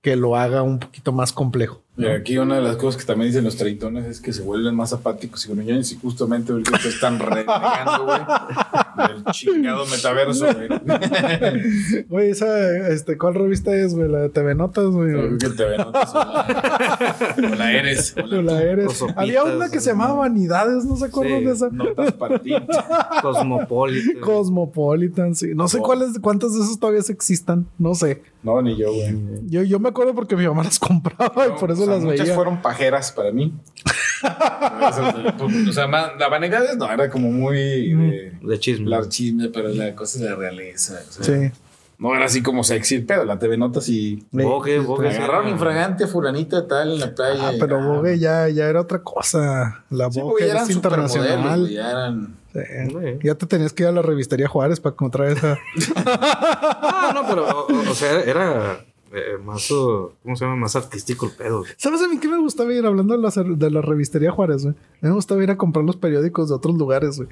que 0.00 0.16
lo 0.16 0.36
haga 0.36 0.62
un 0.62 0.78
poquito 0.78 1.12
más 1.12 1.32
complejo. 1.32 1.82
Y 1.96 2.06
aquí 2.06 2.38
una 2.38 2.56
de 2.56 2.62
las 2.62 2.76
cosas 2.76 3.00
que 3.00 3.06
también 3.06 3.30
dicen 3.30 3.44
los 3.44 3.56
treintones 3.56 4.06
es 4.06 4.20
que 4.20 4.32
se 4.32 4.42
vuelven 4.42 4.74
más 4.74 4.92
apáticos 4.92 5.44
y 5.44 5.48
gruñones 5.52 5.90
y 5.90 5.96
justamente 5.96 6.52
ahorita 6.52 6.76
están 6.76 7.18
renegando, 7.18 8.04
güey, 8.04 8.20
del 9.08 9.24
chingado 9.32 9.86
metaverso, 9.86 10.46
güey. 10.52 10.68
Güey, 12.08 12.30
esa, 12.30 12.88
este, 12.88 13.16
¿cuál 13.18 13.34
revista 13.34 13.74
es, 13.74 13.94
güey? 13.94 14.08
La 14.10 14.18
de 14.20 14.28
TV 14.30 14.54
Notas, 14.54 14.86
güey. 14.86 15.12
Creo 15.38 15.54
que 15.56 15.64
ven 15.64 15.80
otras, 15.80 16.14
o 16.14 16.18
la, 16.18 17.26
o 17.52 17.54
la 17.54 17.72
eres, 17.72 18.14
o 18.16 18.22
O 18.22 18.42
la, 18.42 18.62
eres. 18.62 18.92
sopitas, 18.92 19.22
Había 19.22 19.44
una 19.44 19.68
que 19.70 19.80
se 19.80 19.90
llamaba 19.90 20.14
Vanidades, 20.14 20.84
¿no 20.84 20.96
se 20.96 21.06
acuerdan 21.06 21.38
Sí. 21.40 21.44
de 21.46 21.52
esa? 21.52 21.68
notas 21.70 22.12
para 22.12 22.38
ti. 22.38 22.52
Cosmopolitan. 23.22 24.20
Cosmopolitan, 24.20 25.34
sí. 25.34 25.48
No 25.54 25.68
sé 25.68 25.78
Oh. 25.78 25.82
cuáles, 25.82 26.18
cuántas 26.20 26.54
de 26.54 26.60
esas 26.60 26.78
todavía 26.78 27.00
existan. 27.08 27.66
No 27.78 27.94
sé. 27.94 28.22
No, 28.42 28.60
ni 28.62 28.76
yo, 28.76 28.92
güey. 28.92 29.14
Yo, 29.48 29.62
yo 29.62 29.78
me 29.80 29.88
acuerdo 29.88 30.14
porque 30.14 30.36
mi 30.36 30.46
mamá 30.46 30.62
las 30.64 30.78
compraba 30.80 31.46
y 31.46 31.58
por 31.58 31.70
eso 31.70 31.82
O 31.82 31.84
sea, 31.86 31.94
las 31.94 32.04
muchas 32.04 32.20
veía. 32.20 32.34
fueron 32.34 32.62
pajeras 32.62 33.12
para 33.12 33.32
mí. 33.32 33.52
o 35.68 35.72
sea, 35.72 35.86
la 35.86 36.28
vanidad 36.28 36.74
no, 36.76 36.90
era 36.90 37.08
como 37.10 37.30
muy 37.30 37.94
de 37.94 38.32
de 38.42 38.58
chisme. 38.58 38.87
Hablar 38.94 39.08
chisme, 39.08 39.48
pero 39.48 39.68
la 39.68 39.94
cosa 39.94 40.18
es 40.18 40.24
la 40.24 40.34
realeza. 40.36 41.00
o 41.08 41.12
sea, 41.22 41.24
Sí. 41.24 41.50
No 41.98 42.14
era 42.14 42.26
así 42.26 42.44
como 42.44 42.62
sexy 42.62 42.94
el 42.94 43.06
pedo, 43.06 43.24
la 43.24 43.40
TV 43.40 43.56
Notas 43.56 43.88
y 43.88 44.24
Bogue, 44.30 44.78
Bogue. 44.78 45.08
agarraron 45.08 45.48
infragante 45.48 46.04
a 46.04 46.06
fulanita 46.06 46.68
tal 46.68 46.92
en 46.92 47.00
la 47.00 47.12
playa. 47.12 47.48
Ah, 47.48 47.52
pero 47.58 47.82
Vogue 47.82 48.16
ya, 48.20 48.48
ya 48.48 48.68
era 48.68 48.82
otra 48.82 49.02
cosa. 49.02 49.82
La 49.90 50.08
Sí, 50.08 50.20
güey, 50.20 50.44
eran 50.48 50.62
es 50.68 50.74
supermodelos, 50.74 51.16
internacional. 51.16 51.68
ya 51.68 51.90
eran. 51.90 52.36
Sí. 52.52 52.60
Sí. 52.88 53.18
Ya 53.24 53.34
te 53.34 53.46
tenías 53.46 53.72
que 53.72 53.82
ir 53.82 53.88
a 53.88 53.92
la 53.92 54.02
revistería 54.02 54.46
Juárez 54.46 54.78
para 54.78 54.92
encontrar 54.94 55.26
esa. 55.28 55.58
Ah, 56.06 57.12
no, 57.14 57.26
pero, 57.28 57.66
o, 57.90 57.94
sea, 57.94 58.20
era 58.20 58.80
eh, 59.12 59.38
más, 59.42 59.70
uh, 59.70 60.12
¿cómo 60.22 60.36
se 60.36 60.44
llama? 60.44 60.56
Más 60.56 60.76
artístico 60.76 61.26
el 61.26 61.32
pedo. 61.32 61.64
¿Sabes 61.76 62.02
a 62.02 62.08
mí 62.08 62.18
qué 62.18 62.28
me 62.28 62.38
gustaba 62.38 62.72
ir 62.72 62.84
hablando 62.86 63.16
de 63.16 63.22
la, 63.22 63.30
de 63.56 63.70
la 63.70 63.80
revistería 63.80 64.30
Juárez, 64.30 64.62
güey? 64.64 64.74
A 64.74 64.78
mí 65.02 65.08
me 65.08 65.14
gustaba 65.14 65.42
ir 65.42 65.50
a 65.50 65.56
comprar 65.56 65.84
los 65.84 65.96
periódicos 65.96 66.48
de 66.48 66.54
otros 66.54 66.76
lugares, 66.76 67.16
güey. 67.16 67.28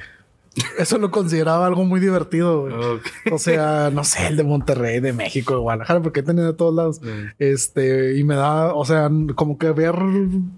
Eso 0.78 0.98
lo 0.98 1.10
consideraba 1.10 1.66
algo 1.66 1.84
muy 1.84 2.00
divertido, 2.00 2.62
güey. 2.62 2.74
O 3.30 3.38
sea, 3.38 3.90
no 3.92 4.04
sé, 4.04 4.26
el 4.28 4.36
de 4.36 4.44
Monterrey, 4.44 5.00
de 5.00 5.12
México, 5.12 5.54
de 5.54 5.60
Guadalajara, 5.60 6.02
porque 6.02 6.22
tenía 6.22 6.44
de 6.44 6.54
todos 6.54 6.74
lados. 6.74 7.00
Mm. 7.02 7.34
Este, 7.38 8.16
y 8.18 8.24
me 8.24 8.36
da, 8.36 8.74
o 8.74 8.84
sea, 8.84 9.10
como 9.34 9.58
que 9.58 9.70
ver 9.72 9.94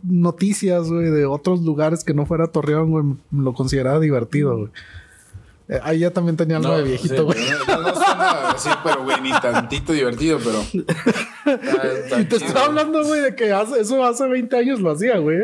noticias, 0.03 0.89
güey, 0.89 1.11
de 1.11 1.27
otros 1.27 1.63
lugares 1.63 2.05
que 2.05 2.15
no 2.15 2.27
fuera 2.27 2.47
Torreón, 2.47 2.91
güey, 2.91 3.05
lo 3.33 3.53
consideraba 3.55 4.01
divertido, 4.01 4.57
güey. 4.57 4.71
Eh, 5.71 5.79
ahí 5.83 5.99
ya 5.99 6.11
también 6.11 6.37
tenía 6.37 6.57
algo 6.57 6.77
de 6.79 6.83
viejito, 6.83 7.15
sí, 7.17 7.21
güey. 7.23 7.39
pero 7.67 7.83
No, 7.83 7.89
no 7.89 7.95
suena 7.95 8.51
así, 8.51 8.71
pero 8.83 9.05
güey, 9.05 9.21
ni 9.21 9.31
tantito 9.33 9.93
divertido, 9.93 10.39
pero. 10.43 10.61
Está- 10.63 11.93
está 12.05 12.21
Y 12.21 12.25
te 12.25 12.37
chido. 12.37 12.49
estaba 12.49 12.67
hablando, 12.67 13.05
güey, 13.05 13.21
de 13.21 13.35
que 13.37 13.53
hace, 13.53 13.81
eso 13.81 14.03
hace 14.03 14.27
20 14.27 14.57
años 14.57 14.81
lo 14.81 14.91
hacía, 14.93 15.19
güey. 15.19 15.41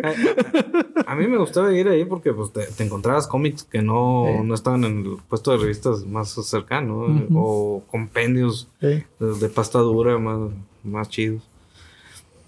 A 1.07 1.15
mí 1.15 1.27
me 1.29 1.37
gustaba 1.37 1.73
ir 1.75 1.89
ahí 1.89 2.05
porque 2.07 2.33
pues, 2.33 2.53
te, 2.53 2.65
te 2.67 2.85
encontrabas 2.85 3.27
cómics 3.27 3.65
que 3.65 3.83
no, 3.83 4.25
Sí. 4.27 4.47
no 4.47 4.55
estaban 4.55 4.85
en 4.85 4.99
el 5.05 5.17
puesto 5.29 5.51
de 5.53 5.59
revistas 5.59 6.05
más 6.07 6.31
cercano 6.31 7.01
Ujú. 7.01 7.27
o 7.39 7.83
compendios 7.91 8.69
Sí. 8.81 9.05
de, 9.21 9.35
de 9.41 9.49
pasta 9.51 9.79
dura 9.81 10.17
más, 10.19 10.51
más 10.83 11.09
chidos. 11.11 11.43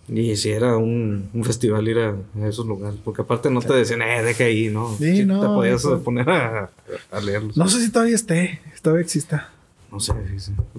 Y 0.08 0.36
si 0.36 0.50
era 0.50 0.76
un, 0.76 1.28
un 1.34 1.44
festival 1.44 1.88
ir 1.88 1.98
a, 1.98 2.10
a 2.40 2.46
esos 2.48 2.64
lugares, 2.66 2.98
porque 3.04 3.22
aparte 3.22 3.50
no 3.50 3.60
te 3.60 3.74
decían, 3.74 4.02
eh, 4.02 4.22
deja 4.22 4.44
ahí, 4.44 4.68
¿no? 4.68 4.94
Sí, 4.96 5.24
no, 5.24 5.40
te 5.40 5.46
podías 5.48 5.80
eso- 5.80 6.00
poner 6.02 6.30
a, 6.30 6.70
a 7.10 7.20
leerlos. 7.20 7.56
No 7.56 7.66
sé 7.68 7.80
si 7.84 7.90
todavía 7.90 8.14
esté, 8.14 8.60
todavía 8.82 9.02
exista. 9.02 9.50
No 9.90 9.98
sé. 9.98 10.12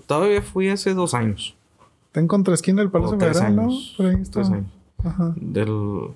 Todavía 0.06 0.42
fui 0.42 0.70
hace 0.70 0.94
dos 0.94 1.14
años. 1.14 1.56
Está 2.08 2.20
en 2.22 2.28
contraesquina 2.28 2.82
del 2.82 2.90
Palacio 2.92 3.20
Federal, 3.20 3.56
¿no? 3.56 3.70
Por 3.98 4.06
ahí 4.06 4.16
está. 4.22 4.32
Tres 4.42 4.50
años. 4.50 4.72
Ajá. 5.04 5.34
Del. 5.36 6.08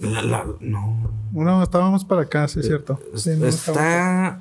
la- 0.00 0.22
la- 0.22 0.46
no. 0.60 1.10
No, 1.32 1.62
estábamos 1.62 2.04
para 2.04 2.22
acá, 2.22 2.48
sí, 2.48 2.60
es 2.60 2.66
cierto. 2.66 2.98
Sí, 3.14 3.30
no, 3.38 3.46
Está 3.46 4.40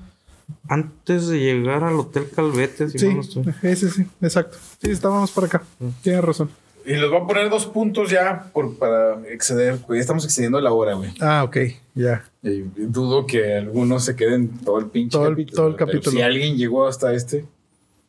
antes 0.68 1.28
de 1.28 1.40
llegar 1.40 1.84
al 1.84 1.96
Hotel 1.96 2.28
Calvete, 2.34 2.90
si 2.90 3.00
Sí, 3.00 3.14
no 3.14 3.22
estoy. 3.22 3.44
sí, 3.62 3.76
sí, 3.76 3.90
sí, 3.90 4.06
exacto. 4.22 4.58
Sí, 4.82 4.92
estábamos 4.92 5.32
para 5.32 5.48
acá. 5.48 5.64
Tienes 6.02 6.24
razón. 6.24 6.50
Y 6.86 6.96
les 6.96 7.10
voy 7.10 7.22
a 7.22 7.26
poner 7.28 7.50
dos 7.50 7.66
puntos 7.66 8.10
ya 8.12 8.50
por, 8.54 8.78
para 8.78 9.22
exceder, 9.30 9.80
güey. 9.88 10.00
Estamos 10.00 10.26
excediendo 10.26 10.60
la 10.60 10.72
hora, 10.74 10.96
güey. 10.96 11.12
Ah, 11.22 11.44
ok, 11.44 11.58
ya. 11.96 12.24
Y 12.42 12.62
dudo 12.76 13.26
que 13.26 13.56
algunos 13.58 14.04
se 14.04 14.16
queden 14.16 14.50
todo 14.60 14.80
el 14.80 14.88
pinche 14.88 15.12
Todo 15.18 15.28
el- 15.28 15.34
capítulo. 15.34 15.56
todo 15.56 15.68
el 15.70 15.76
pero 15.76 15.88
capítulo. 15.88 16.12
Si 16.18 16.22
alguien 16.22 16.58
llegó 16.58 16.86
hasta 16.88 17.14
este, 17.14 17.46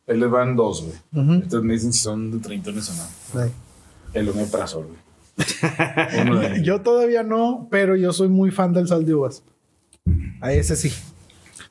ahí 0.07 0.17
les 0.17 0.29
van 0.29 0.55
dos, 0.55 0.83
güey. 0.83 0.95
Entonces 1.35 1.61
me 1.61 1.73
dicen 1.73 1.93
si 1.93 1.99
son 1.99 2.31
de 2.31 2.39
treintones 2.39 2.89
o 2.89 2.93
no. 3.37 3.41
Ahí. 3.43 3.51
El 4.13 4.29
omeprazol, 4.29 4.87
güey. 4.87 4.99
Yo 6.63 6.81
todavía 6.81 7.23
no, 7.23 7.67
pero 7.69 7.95
yo 7.95 8.13
soy 8.13 8.29
muy 8.29 8.51
fan 8.51 8.71
del 8.73 8.87
sal 8.87 9.05
de 9.05 9.15
uvas. 9.15 9.43
A 10.41 10.53
ese 10.53 10.75
sí. 10.75 10.91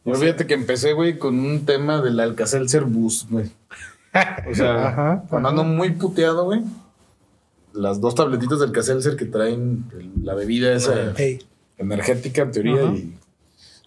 Yo 0.05 0.15
fíjate 0.15 0.47
que 0.47 0.55
empecé, 0.55 0.93
güey, 0.93 1.19
con 1.19 1.39
un 1.39 1.65
tema 1.65 2.03
del 2.03 2.21
Alka-Seltzer 2.21 2.85
Boost, 2.85 3.31
güey. 3.31 3.51
O 4.51 4.55
sea, 4.55 4.89
Ajá, 4.89 5.25
cuando 5.31 5.49
ajá. 5.49 5.61
ando 5.61 5.65
muy 5.65 5.93
puteado, 5.93 6.45
güey, 6.45 6.61
las 7.75 8.01
dos 8.01 8.15
tabletitas 8.15 8.59
del 8.61 8.69
Alka-Seltzer 8.71 9.17
que 9.17 9.27
traen 9.27 9.85
el- 9.99 10.25
la 10.25 10.35
bebida 10.35 10.73
esa 10.73 11.13
Ey, 11.17 11.41
energética, 11.77 12.43
en 12.43 12.51
teoría, 12.53 12.83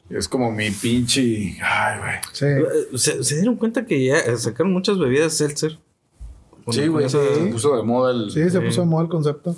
y 0.10 0.16
es 0.16 0.28
como 0.28 0.52
mi 0.52 0.70
pinche... 0.72 1.58
Ay, 1.62 2.00
güey. 2.00 2.14
sí. 2.34 2.46
Eh, 2.46 2.98
¿Se, 2.98 3.24
se 3.24 3.36
dieron 3.36 3.56
cuenta 3.56 3.86
que 3.86 4.06
ya 4.06 4.18
eh, 4.20 4.38
sacaron 4.38 4.72
muchas 4.74 4.98
bebidas 5.00 5.34
seltzer? 5.34 5.78
Sí, 6.70 6.88
güey, 6.88 7.10
se 7.10 7.18
puso 7.52 7.76
de 7.78 7.84
moda 7.84 8.12
el... 8.12 8.30
Sí, 8.30 8.50
se 8.50 8.60
puso 8.62 8.82
de 8.82 8.88
moda 8.88 9.04
el 9.04 9.10
concepto. 9.10 9.56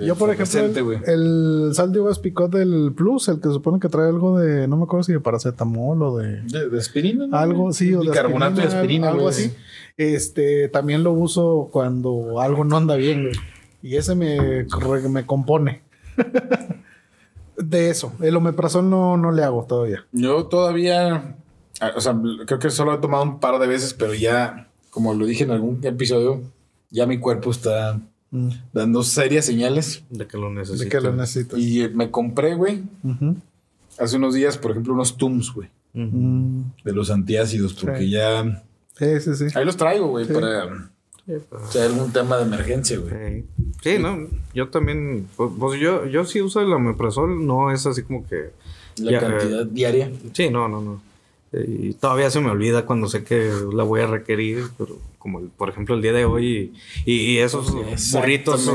Yo, 0.00 0.14
por 0.16 0.30
ejemplo, 0.30 0.92
el, 0.92 1.02
el 1.06 1.74
sal 1.74 1.92
de 1.92 2.00
uvas 2.00 2.18
picot 2.18 2.52
del 2.52 2.92
Plus, 2.94 3.28
el 3.28 3.40
que 3.40 3.48
se 3.48 3.54
supone 3.54 3.78
que 3.80 3.88
trae 3.88 4.08
algo 4.08 4.38
de, 4.38 4.66
no 4.68 4.76
me 4.76 4.84
acuerdo 4.84 5.04
si 5.04 5.12
de 5.12 5.20
paracetamol 5.20 6.02
o 6.02 6.16
de 6.18 6.42
De, 6.42 6.68
de 6.68 6.78
aspirina, 6.78 7.26
¿no? 7.26 7.36
algo, 7.36 7.72
sí, 7.72 7.94
o 7.94 8.00
de 8.00 8.08
Bicarbonato 8.08 8.60
de 8.60 8.66
aspirina, 8.66 9.08
algo 9.10 9.28
así. 9.28 9.52
Este, 9.96 10.68
también 10.68 11.04
lo 11.04 11.12
uso 11.12 11.68
cuando 11.72 12.40
algo 12.40 12.64
no 12.64 12.76
anda 12.76 12.96
bien, 12.96 13.22
güey. 13.22 13.34
Y 13.82 13.96
ese 13.96 14.14
me, 14.14 14.66
me 15.08 15.26
compone. 15.26 15.82
de 17.56 17.90
eso. 17.90 18.12
El 18.20 18.36
omeprazol 18.36 18.88
no, 18.88 19.16
no 19.16 19.30
le 19.30 19.44
hago 19.44 19.64
todavía. 19.64 20.04
Yo 20.12 20.46
todavía, 20.46 21.36
ah, 21.80 21.92
o 21.96 22.00
sea, 22.00 22.16
creo 22.46 22.58
que 22.58 22.70
solo 22.70 22.94
he 22.94 22.98
tomado 22.98 23.22
un 23.22 23.40
par 23.40 23.58
de 23.58 23.66
veces, 23.66 23.94
pero 23.94 24.14
ya, 24.14 24.68
como 24.90 25.14
lo 25.14 25.26
dije 25.26 25.44
en 25.44 25.50
algún 25.50 25.80
episodio, 25.84 26.42
ya 26.90 27.06
mi 27.06 27.18
cuerpo 27.18 27.50
está 27.50 28.00
Mm, 28.34 28.48
dando 28.72 29.02
serias 29.04 29.44
señales. 29.46 30.02
De 30.10 30.26
que 30.26 30.36
lo 30.36 30.48
De 30.48 30.56
necesito. 30.56 30.90
que 30.90 31.00
lo 31.00 31.12
necesitas. 31.14 31.58
Y 31.58 31.82
eh, 31.82 31.88
me 31.88 32.10
compré, 32.10 32.54
güey, 32.56 32.82
hace 33.98 34.16
unos 34.16 34.34
días, 34.34 34.58
por 34.58 34.72
ejemplo, 34.72 34.92
unos 34.92 35.16
Tums, 35.16 35.52
güey. 35.54 35.68
Mm, 35.92 36.62
de 36.84 36.92
los 36.92 37.10
antiácidos, 37.10 37.74
porque 37.74 38.00
Sí. 38.00 38.10
ya... 38.10 38.64
sí, 38.98 39.20
sí, 39.20 39.34
sí. 39.36 39.44
Ahí 39.56 39.64
los 39.64 39.76
traigo, 39.76 40.08
güey, 40.08 40.26
Sí. 40.26 40.32
para 40.32 40.90
Sí, 41.26 41.32
pues, 41.48 41.62
si 41.70 41.78
hay 41.78 41.86
algún 41.86 42.12
tema 42.12 42.36
de 42.36 42.42
emergencia, 42.42 42.98
güey. 42.98 43.42
Sí, 43.42 43.46
Sí, 43.82 43.98
no, 43.98 44.26
yo 44.52 44.68
también, 44.68 45.26
pues, 45.36 45.50
pues, 45.58 45.80
yo, 45.80 46.04
yo 46.06 46.24
sí 46.24 46.42
uso 46.42 46.60
el 46.60 46.72
omeprazol, 46.72 47.46
no 47.46 47.70
es 47.70 47.86
así 47.86 48.02
como 48.02 48.26
que, 48.26 48.50
La 48.96 49.12
Ya, 49.12 49.20
cantidad 49.20 49.64
diaria. 49.66 50.10
sí, 50.32 50.50
no, 50.50 50.68
no, 50.68 50.80
no. 50.82 51.00
Eh, 51.54 51.66
Y 51.90 51.92
todavía 51.94 52.30
se 52.30 52.40
me 52.40 52.50
olvida 52.50 52.84
cuando 52.86 53.08
sé 53.08 53.22
que 53.24 53.50
la 53.72 53.84
voy 53.84 54.00
a 54.00 54.06
requerir, 54.06 54.64
pero 54.78 54.98
como 55.18 55.38
el- 55.40 55.48
por 55.48 55.70
ejemplo 55.70 55.94
el 55.94 56.02
día 56.02 56.12
de 56.12 56.24
hoy 56.26 56.72
y, 57.06 57.12
y 57.12 57.38
esos 57.38 57.72
burritos 58.12 58.66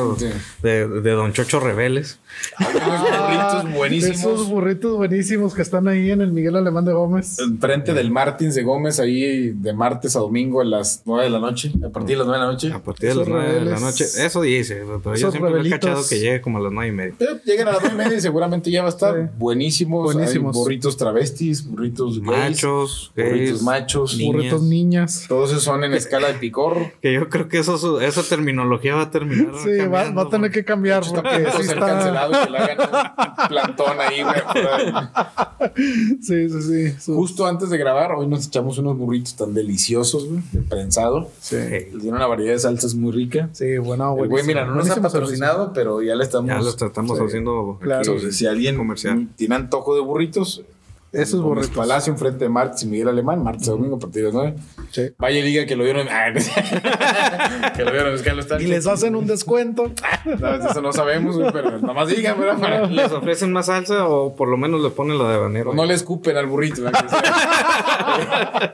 de, 0.63 0.87
de 0.87 1.11
Don 1.11 1.31
Chocho 1.33 1.59
Rebeles. 1.59 2.19
Unos 2.59 2.73
burritos 2.73 3.73
buenísimos. 3.75 4.17
Esos 4.19 4.47
burritos 4.49 4.97
buenísimos 4.97 5.53
que 5.53 5.61
están 5.61 5.87
ahí 5.87 6.09
en 6.11 6.21
el 6.21 6.31
Miguel 6.31 6.55
Alemán 6.55 6.85
de 6.85 6.93
Gómez. 6.93 7.37
Enfrente 7.39 7.93
del 7.93 8.09
Martins 8.11 8.55
de 8.55 8.63
Gómez, 8.63 8.99
ahí 8.99 9.49
de 9.51 9.73
martes 9.73 10.15
a 10.15 10.19
domingo 10.19 10.61
a 10.61 10.65
las 10.65 11.03
9 11.05 11.23
de 11.25 11.29
la 11.29 11.39
noche, 11.39 11.71
a 11.85 11.89
partir 11.89 12.17
de 12.17 12.17
las 12.17 12.27
9 12.27 12.39
de 12.39 12.45
la 12.45 12.51
noche. 12.51 12.71
A 12.73 12.79
partir 12.79 13.09
de 13.09 13.15
las 13.15 13.27
nueve 13.27 13.53
de 13.53 13.65
la 13.65 13.79
noche. 13.79 14.03
Eso 14.05 14.41
dice, 14.41 14.83
pero 15.03 15.15
yo 15.15 15.31
siempre 15.31 15.41
me 15.41 15.47
he 15.49 15.51
Rebelitos. 15.53 15.79
cachado 15.79 16.03
que 16.07 16.19
llegue 16.19 16.41
como 16.41 16.57
a 16.57 16.61
las 16.61 16.71
nueve 16.71 16.89
y 16.91 16.95
media. 16.95 17.13
Pero 17.17 17.39
Lleguen 17.45 17.67
a 17.67 17.71
las 17.73 17.81
9 17.81 17.95
y 17.95 17.97
media 17.97 18.17
y 18.17 18.21
seguramente 18.21 18.71
ya 18.71 18.81
va 18.81 18.87
a 18.87 18.91
estar 18.91 19.15
Sí. 19.15 19.29
buenísimos. 19.37 20.13
Buenísimos. 20.13 20.55
Hay 20.55 20.61
burritos 20.61 20.97
travestis, 20.97 21.65
burritos 21.67 22.19
gays, 22.21 22.63
Machos, 22.69 23.11
burritos 23.15 23.37
gays, 23.49 23.61
machos, 23.63 24.17
niñas. 24.17 24.33
Burritos 24.35 24.61
niñas. 24.63 25.25
todos 25.27 25.51
esos 25.51 25.63
son 25.63 25.83
en 25.83 25.93
escala 25.93 26.27
de 26.27 26.35
picor. 26.35 26.77
Que 27.01 27.13
yo 27.13 27.29
creo 27.29 27.47
que 27.47 27.59
eso, 27.59 28.01
esa 28.01 28.23
terminología 28.23 28.95
va 28.95 29.03
a 29.03 29.11
terminar. 29.11 29.53
Sí, 29.63 29.77
va, 29.87 30.01
a 30.21 30.29
tener 30.29 30.51
que 30.51 30.63
cambiar 30.65 31.03
Está 31.03 31.19
a 31.19 31.23
porque 31.23 31.45
sí 31.57 31.63
ser 31.63 31.77
está. 31.77 31.87
cancelado 31.87 32.31
y 32.33 32.45
que 32.45 32.51
le 32.51 32.57
hagan 32.57 32.77
un 32.79 33.47
plantón 33.47 33.97
ahí, 33.99 34.21
güey. 34.23 34.41
Sí, 36.21 36.49
sí, 36.49 36.93
sí. 36.99 37.13
Justo 37.13 37.45
antes 37.45 37.69
de 37.69 37.77
grabar, 37.77 38.13
hoy 38.13 38.27
nos 38.27 38.47
echamos 38.47 38.77
unos 38.77 38.97
burritos 38.97 39.35
tan 39.35 39.53
deliciosos, 39.53 40.25
güey, 40.27 40.41
de 40.51 40.61
prensado. 40.61 41.29
Sí. 41.39 41.57
Tiene 41.99 42.15
una 42.15 42.27
variedad 42.27 42.53
de 42.53 42.59
salsas 42.59 42.95
muy 42.95 43.11
rica. 43.11 43.49
Sí, 43.51 43.77
bueno, 43.77 44.15
El 44.21 44.29
güey, 44.29 44.43
mira, 44.45 44.65
no 44.65 44.75
nos 44.75 44.89
ha 44.89 45.01
patrocinado, 45.01 45.73
pero 45.73 46.01
ya 46.01 46.15
le 46.15 46.23
estamos. 46.23 46.49
Ya 46.49 46.59
lo 46.59 46.69
estamos 46.69 47.17
Sí. 47.17 47.23
haciendo. 47.25 47.73
aquí. 47.77 47.83
Claro. 47.83 48.01
Entonces, 48.05 48.35
si 48.37 48.45
alguien 48.45 48.77
Comercial. 48.77 49.27
tiene 49.35 49.55
antojo 49.55 49.95
de 49.95 50.01
burritos, 50.01 50.63
Esos 51.11 51.41
Gómez 51.41 51.65
burritos. 51.65 51.77
Palacio, 51.77 52.13
enfrente 52.13 52.43
de 52.45 52.49
Martes 52.49 52.83
y 52.83 52.87
Miguel 52.87 53.07
Alemán, 53.07 53.43
martes 53.43 53.67
a 53.67 53.71
domingo 53.71 53.95
a 53.95 53.99
partir 53.99 54.21
de 54.21 54.27
las 54.27 54.33
9. 54.33 54.55
Sí. 54.91 55.09
Vaya 55.17 55.39
y 55.39 55.41
diga 55.41 55.65
que 55.65 55.75
lo 55.75 55.83
vieron. 55.83 56.07
Ah, 56.09 56.31
que 57.75 57.83
lo 57.83 57.91
vieron, 57.91 58.13
es 58.13 58.21
que 58.21 58.31
lo 58.31 58.41
están. 58.41 58.61
Y 58.61 58.65
les 58.67 58.85
hacen 58.87 59.15
un 59.15 59.25
descuento. 59.27 59.91
No, 60.39 60.53
eso 60.53 60.81
no 60.81 60.91
sabemos, 60.93 61.37
güey, 61.37 61.51
pero 61.51 61.79
nomás 61.79 62.07
digan, 62.09 62.39
¿verdad? 62.39 62.59
Para- 62.59 62.87
¿Les 62.87 63.11
ofrecen 63.11 63.51
más 63.51 63.65
salsa 63.67 64.07
o 64.07 64.35
por 64.35 64.47
lo 64.47 64.57
menos 64.57 64.81
le 64.81 64.89
ponen 64.89 65.17
la 65.17 65.29
de 65.29 65.35
habanero? 65.35 65.73
No 65.73 65.85
le 65.85 65.93
escupen 65.93 66.37
al 66.37 66.45
burrito, 66.45 66.83
¿verdad? 66.83 67.05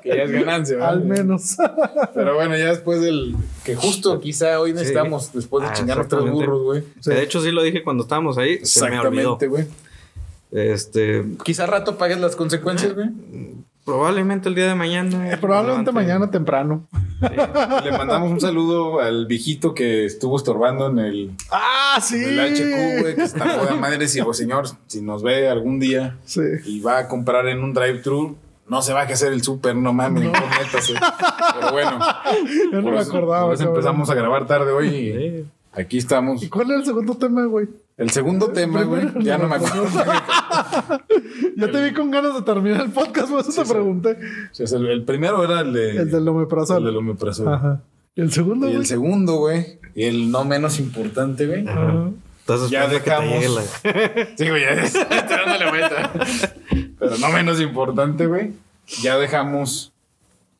Que, 0.01 0.09
que 0.09 0.17
ya 0.17 0.23
es 0.23 0.31
ganancia, 0.31 0.75
¿verdad? 0.75 0.91
Al 0.91 1.05
menos. 1.05 1.55
Pero 2.13 2.35
bueno, 2.35 2.57
ya 2.57 2.67
después 2.69 3.01
del. 3.01 3.35
Que 3.63 3.75
justo 3.75 4.19
quizá 4.19 4.59
hoy 4.59 4.73
necesitamos, 4.73 5.31
después 5.33 5.63
de 5.63 5.69
Ah, 5.69 5.73
chingarnos 5.73 6.07
tres 6.07 6.29
burros, 6.29 6.63
güey. 6.63 6.83
De 7.05 7.23
hecho, 7.23 7.41
sí 7.41 7.51
lo 7.51 7.63
dije 7.63 7.83
cuando 7.83 8.03
estábamos 8.03 8.37
ahí. 8.37 8.59
Se 8.65 8.81
me 8.89 8.99
olvidó. 8.99 9.35
Exactamente, 9.35 9.47
güey. 9.47 9.65
Este, 10.55 11.25
Quizá 11.43 11.65
al 11.65 11.71
rato 11.71 11.97
pagues 11.97 12.19
las 12.19 12.35
consecuencias, 12.37 12.93
güey. 12.95 13.09
probablemente 13.83 14.47
el 14.49 14.55
día 14.55 14.67
de 14.67 14.75
mañana. 14.75 15.31
Eh, 15.31 15.37
Probablemente 15.37 15.91
mañana 15.91 16.31
temprano. 16.31 16.87
Le 17.83 17.91
mandamos 17.91 18.31
un 18.31 18.39
saludo 18.39 18.99
al 19.01 19.25
viejito 19.25 19.73
que 19.73 20.05
estuvo 20.05 20.37
estorbando 20.37 20.87
en 20.89 20.99
el, 20.99 21.31
Ah, 21.51 21.99
sí. 22.01 22.15
en 22.23 22.39
el 22.39 22.53
HQ, 22.55 23.01
güey, 23.01 23.15
que 23.15 23.23
está 23.23 23.65
de 23.65 23.75
madre. 23.75 24.07
Si, 24.07 24.21
señor, 24.33 24.65
si 24.87 25.01
nos 25.01 25.23
ve 25.23 25.49
algún 25.49 25.79
día 25.79 26.17
Sí. 26.25 26.41
y 26.65 26.79
va 26.79 26.99
a 26.99 27.07
comprar 27.07 27.47
en 27.47 27.61
un 27.63 27.73
drive-thru, 27.73 28.35
no 28.67 28.81
se 28.81 28.93
va 28.93 29.01
a 29.01 29.03
hacer 29.03 29.33
el 29.33 29.43
súper, 29.43 29.75
no 29.75 29.91
mames, 29.93 30.23
no. 30.23 30.31
métase. 30.31 30.93
Pero 31.59 31.71
bueno, 31.71 31.99
Yo 32.71 32.77
no 32.81 32.83
por 32.83 32.93
me 32.93 32.99
eso- 33.01 33.09
acordaba. 33.11 33.45
por 33.45 33.53
eso 33.55 33.63
empezamos 33.65 34.09
a 34.09 34.15
grabar 34.15 34.47
tarde 34.47 34.71
hoy 34.71 34.87
y 34.87 35.11
Sí. 35.13 35.45
aquí 35.73 35.97
estamos. 35.97 36.41
¿Y 36.41 36.49
cuál 36.49 36.69
era 36.71 36.79
el 36.79 36.85
segundo 36.85 37.15
tema, 37.15 37.45
güey? 37.45 37.67
El 37.97 38.09
segundo 38.09 38.49
tema, 38.49 38.83
güey, 38.83 39.07
ya 39.21 39.37
no 39.37 39.47
me 39.47 39.55
acuerdo. 39.55 39.87
Ya 41.57 41.71
te 41.71 41.83
vi 41.83 41.93
con 41.93 42.11
ganas 42.11 42.33
de 42.33 42.41
terminar 42.41 42.81
el 42.81 42.91
podcast, 42.91 43.29
por 43.29 43.39
eso 43.41 43.63
te 43.63 43.69
pregunté. 43.69 44.17
El, 44.59 44.87
el 44.87 45.03
primero 45.03 45.43
era 45.43 45.61
el 45.61 45.71
de... 45.73 45.91
El 45.97 46.11
del 46.11 46.27
omeprazol. 46.27 46.77
el 46.79 46.85
del 46.85 46.97
omeprazol. 46.97 47.47
Ajá. 47.53 47.81
¿Y 48.15 48.21
el 48.21 48.31
segundo, 48.31 48.65
Y 48.67 48.69
güey? 48.71 48.81
el 48.81 48.85
segundo, 48.85 49.35
güey, 49.37 49.79
y 49.95 50.03
el 50.03 50.31
no 50.31 50.43
menos 50.45 50.79
importante, 50.79 51.47
güey. 51.47 51.67
Ajá. 51.67 52.09
Entonces, 52.41 52.69
Ya 52.69 52.83
que 52.89 52.99
te 52.99 53.09
dejamos. 53.09 53.43
la- 53.55 54.27
Sí, 54.37 54.49
güey, 54.49 54.61
ya 54.63 54.75
dándole 55.29 55.69
vuelta. 55.69 56.11
Pero 56.99 57.17
no 57.17 57.29
menos 57.29 57.59
importante, 57.61 58.27
güey. 58.27 58.51
Ya 59.01 59.17
dejamos 59.17 59.91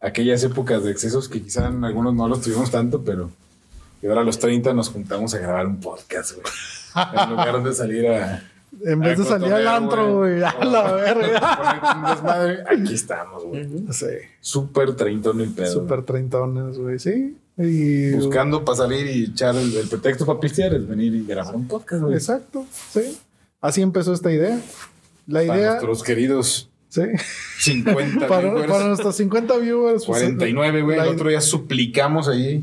aquellas 0.02 0.44
épocas 0.44 0.84
de 0.84 0.92
excesos 0.92 1.30
que 1.30 1.42
quizá 1.42 1.68
en 1.68 1.84
algunos 1.84 2.14
no 2.14 2.28
los 2.28 2.42
tuvimos 2.42 2.72
tanto, 2.72 3.04
pero 3.04 3.30
que 4.06 4.10
ahora 4.10 4.22
a 4.22 4.24
los 4.26 4.38
30 4.40 4.74
nos 4.74 4.90
juntamos 4.90 5.34
a 5.34 5.40
grabar 5.40 5.66
un 5.68 5.80
podcast, 5.80 6.34
güey. 6.34 6.46
En 7.24 7.30
lugar 7.32 7.64
de 7.64 7.74
salir 7.74 8.08
a. 8.08 8.44
En 8.84 9.00
vez 9.00 9.20
a 9.20 9.24
de 9.24 9.30
salir 9.30 9.54
al 9.54 9.68
antro, 9.68 10.18
güey. 10.18 10.44
A 10.44 10.64
la 10.64 10.92
verga. 10.94 12.10
desmadre, 12.14 12.64
Aquí 12.70 12.94
estamos, 12.94 13.44
güey. 13.46 13.68
Sí. 13.92 14.06
Súper 14.40 14.96
treintón 14.96 15.42
el 15.42 15.50
pedo. 15.52 15.72
Súper 15.72 16.04
treintones, 16.04 16.78
güey. 16.78 17.00
Sí. 17.00 17.38
Y... 17.58 18.12
Buscando 18.12 18.64
para 18.66 18.78
salir 18.78 19.08
y 19.08 19.24
echar 19.32 19.56
el, 19.56 19.76
el 19.76 19.88
pretexto 19.88 20.26
para 20.26 20.40
pistear 20.40 20.74
es 20.74 20.88
venir 20.88 21.16
y 21.16 21.26
grabar 21.26 21.56
un 21.56 21.68
podcast, 21.68 22.04
güey. 22.04 22.14
Exacto. 22.16 22.66
Sí. 22.92 23.18
Así 23.62 23.82
empezó 23.82 24.14
esta 24.14 24.32
idea. 24.32 24.60
La 25.28 25.40
Para 25.46 25.58
idea. 25.60 25.70
nuestros 25.72 26.04
queridos 26.04 26.70
Sí. 26.90 27.02
50 27.60 28.28
Para, 28.28 28.42
viewers. 28.50 28.72
para 28.72 28.88
nuestros 28.88 29.16
50 29.16 29.58
viewers. 29.58 30.06
pues, 30.06 30.20
49, 30.22 30.82
güey. 30.82 30.98
la- 30.98 31.04
El 31.06 31.10
otro 31.16 31.30
día 31.30 31.42
suplicamos 31.42 32.28
ahí 32.28 32.62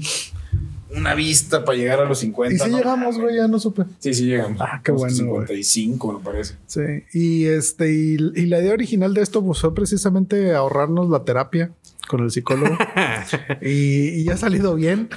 una 0.97 1.15
vista 1.15 1.65
para 1.65 1.79
llegar 1.79 2.01
a 2.01 2.05
los 2.05 2.19
50. 2.19 2.55
Y 2.55 2.59
si 2.59 2.71
¿no? 2.71 2.77
llegamos, 2.79 3.19
güey, 3.19 3.37
ya 3.37 3.49
no 3.49 3.59
supe. 3.59 3.85
Sí, 3.99 4.15
sí 4.15 4.27
llegamos. 4.27 4.61
Ah, 4.61 4.81
qué 4.85 4.93
bueno, 4.93 5.15
güey. 5.27 5.47
55, 5.47 6.13
me 6.19 6.25
parece. 6.25 6.57
Sí. 6.67 6.81
Y 7.13 7.47
este, 7.47 7.93
y, 7.93 8.17
y 8.35 8.47
la 8.47 8.61
idea 8.61 8.73
original 8.73 9.15
de 9.15 9.23
esto 9.23 9.45
pues, 9.45 9.61
fue 9.61 9.75
precisamente 9.75 10.55
ahorrarnos 10.55 11.09
la 11.11 11.25
terapia 11.25 11.73
con 12.09 12.21
el 12.25 12.31
psicólogo. 12.31 12.77
y, 13.63 14.21
y 14.21 14.25
ya 14.25 14.35
ha 14.35 14.37
salido 14.37 14.75
bien. 14.75 15.09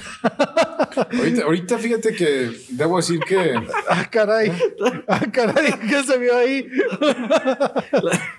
Ahorita, 1.18 1.42
ahorita 1.44 1.78
fíjate 1.78 2.14
que 2.14 2.50
debo 2.70 2.96
decir 2.96 3.20
que 3.20 3.54
Ah, 3.88 4.08
caray. 4.10 4.50
Ah, 5.08 5.20
caray. 5.30 5.72
¿Qué 5.88 6.02
se 6.04 6.18
vio 6.18 6.36
ahí? 6.36 6.66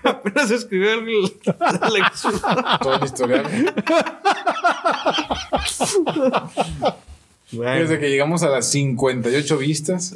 Apenas 0.02 0.50
escribió 0.50 0.92
el, 0.94 1.04
la 1.44 1.90
lectura. 1.90 2.78
todo 2.82 2.94
el 2.96 3.04
historial. 3.04 3.44
Bueno, 7.52 7.80
Desde 7.80 7.98
que 7.98 8.10
llegamos 8.10 8.42
a 8.42 8.48
las 8.50 8.66
58 8.70 9.56
vistas, 9.58 10.12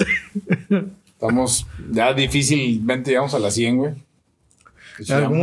estamos 1.06 1.66
ya 1.90 2.12
difícilmente 2.12 3.10
llegamos 3.10 3.34
a 3.34 3.38
las 3.38 3.54
100, 3.54 3.76
güey. 3.76 3.90
En 4.98 5.04
ya 5.04 5.16
algún 5.18 5.38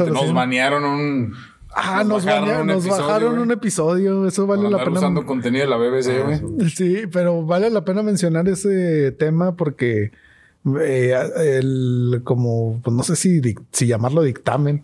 a 0.00 0.04
las 0.04 0.12
Nos 0.12 0.22
100. 0.22 0.34
banearon 0.34 0.84
un. 0.84 1.34
Ah, 1.74 2.04
nos, 2.04 2.24
baña- 2.24 2.60
un 2.62 2.66
nos 2.68 2.84
episodio, 2.84 3.06
bajaron 3.06 3.38
un 3.38 3.50
episodio. 3.50 4.26
Eso 4.26 4.46
vale 4.46 4.70
la 4.70 4.78
pena. 4.84 4.98
usando 4.98 5.26
contenido 5.26 5.64
de 5.64 5.70
la 5.70 5.76
BBC, 5.76 6.22
güey. 6.24 6.70
Sí, 6.70 7.02
pero 7.12 7.42
vale 7.44 7.68
la 7.70 7.84
pena 7.84 8.02
mencionar 8.02 8.48
ese 8.48 9.12
tema 9.12 9.56
porque 9.56 10.10
eh, 10.80 11.14
el 11.60 12.22
como 12.24 12.80
pues 12.82 12.94
no 12.96 13.02
sé 13.02 13.16
si, 13.16 13.40
si 13.72 13.86
llamarlo 13.86 14.22
dictamen, 14.22 14.82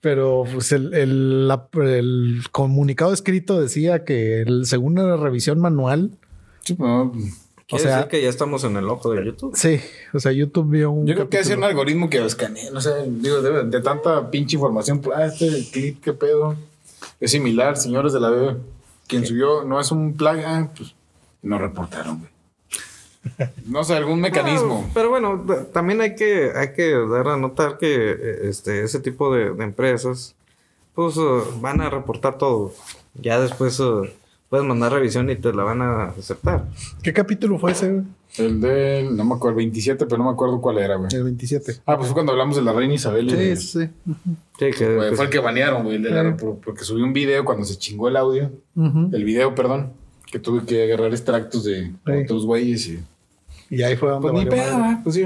pero 0.00 0.44
pues 0.52 0.72
el, 0.72 0.94
el, 0.94 1.48
la- 1.48 1.68
el 1.74 2.42
comunicado 2.52 3.12
escrito 3.12 3.60
decía 3.60 4.04
que 4.04 4.42
el, 4.42 4.66
según 4.66 4.94
la 4.94 5.16
revisión 5.16 5.58
manual, 5.60 6.12
Sí, 6.64 6.76
no, 6.78 7.12
quiere 7.66 7.84
sea- 7.84 7.96
decir 7.96 8.10
que 8.10 8.22
ya 8.22 8.28
estamos 8.28 8.64
en 8.64 8.76
el 8.76 8.88
ojo 8.88 9.10
de 9.12 9.24
YouTube. 9.24 9.52
sí, 9.54 9.80
o 10.14 10.18
sea, 10.20 10.32
YouTube 10.32 10.70
vio 10.70 10.90
un 10.90 11.06
Yo 11.06 11.14
creo 11.14 11.28
que 11.28 11.38
hace 11.38 11.54
un 11.56 11.64
algoritmo 11.64 12.08
que 12.10 12.20
lo 12.20 12.26
escanee, 12.26 12.70
no 12.72 12.80
sé, 12.80 12.90
digo, 13.06 13.42
de, 13.42 13.64
de 13.64 13.80
tanta 13.82 14.30
pinche 14.30 14.56
información, 14.56 15.00
ah, 15.14 15.26
este 15.26 15.66
clip, 15.70 16.02
qué 16.02 16.12
pedo. 16.12 16.56
Es 17.20 17.30
similar, 17.32 17.76
señores 17.76 18.12
de 18.12 18.20
la 18.20 18.30
BB. 18.30 18.56
Quien 19.06 19.24
subió 19.26 19.64
no 19.64 19.80
es 19.80 19.90
un 19.90 20.14
plug, 20.14 20.38
ah, 20.44 20.70
pues 20.76 20.94
no 21.42 21.58
reportaron, 21.58 22.18
güey. 22.18 22.30
No 23.66 23.84
sé, 23.84 23.94
algún 23.94 24.20
mecanismo. 24.20 24.84
Ah, 24.86 24.90
pero 24.94 25.10
bueno, 25.10 25.44
también 25.72 26.00
hay 26.00 26.14
que, 26.14 26.50
hay 26.54 26.72
que 26.72 26.92
dar 26.92 27.28
a 27.28 27.36
notar 27.36 27.78
que 27.78 28.10
eh, 28.12 28.38
este, 28.48 28.82
ese 28.82 29.00
tipo 29.00 29.34
de, 29.34 29.52
de 29.52 29.64
empresas 29.64 30.34
pues 30.94 31.16
eh, 31.16 31.20
van 31.60 31.80
a 31.80 31.90
reportar 31.90 32.38
todo. 32.38 32.72
Ya 33.14 33.40
después 33.40 33.78
eh, 33.80 33.84
puedes 34.48 34.66
mandar 34.66 34.92
revisión 34.92 35.30
y 35.30 35.36
te 35.36 35.52
la 35.52 35.62
van 35.64 35.80
a 35.82 36.04
aceptar. 36.08 36.64
¿Qué 37.02 37.12
capítulo 37.12 37.58
fue 37.58 37.72
ese? 37.72 37.92
güey? 37.92 38.04
El 38.36 38.60
del, 38.60 39.16
no 39.16 39.24
me 39.24 39.34
acuerdo, 39.36 39.56
27, 39.56 40.04
pero 40.04 40.18
no 40.18 40.24
me 40.24 40.30
acuerdo 40.30 40.60
cuál 40.60 40.78
era, 40.78 40.96
güey. 40.96 41.08
El 41.12 41.24
27. 41.24 41.80
Ah, 41.86 41.96
pues 41.96 42.08
fue 42.08 42.14
cuando 42.14 42.32
hablamos 42.32 42.56
de 42.56 42.62
la 42.62 42.72
reina 42.72 42.94
Isabel. 42.94 43.28
y 43.28 43.32
de- 43.32 43.56
Sí, 43.56 43.66
sí. 43.84 43.88
Sí, 44.58 44.70
que, 44.76 44.94
Güey, 44.96 45.10
que- 45.10 45.16
fue 45.16 45.24
el 45.26 45.30
que 45.30 45.38
banearon, 45.38 45.82
güey, 45.84 45.96
el 45.96 46.02
de 46.02 46.10
la- 46.10 46.36
por- 46.36 46.58
porque 46.58 46.84
subió 46.84 47.04
un 47.04 47.12
video 47.12 47.44
cuando 47.44 47.64
se 47.64 47.76
chingó 47.78 48.08
el 48.08 48.16
audio, 48.16 48.50
Ujú. 48.76 49.08
el 49.12 49.24
video, 49.24 49.54
perdón, 49.54 49.92
que 50.30 50.38
tuve 50.38 50.64
que 50.66 50.82
agarrar 50.84 51.10
extractos 51.12 51.64
de 51.64 51.92
otros 52.24 52.44
güeyes 52.44 52.86
y... 52.88 53.00
Y 53.70 53.82
ahí 53.82 53.96
fue 53.96 54.10
donde 54.10 54.30
Pues 54.30 54.44
ni 54.44 54.50
madre. 54.50 54.92
¿eh? 54.92 54.98
pues 55.02 55.14
sí. 55.14 55.24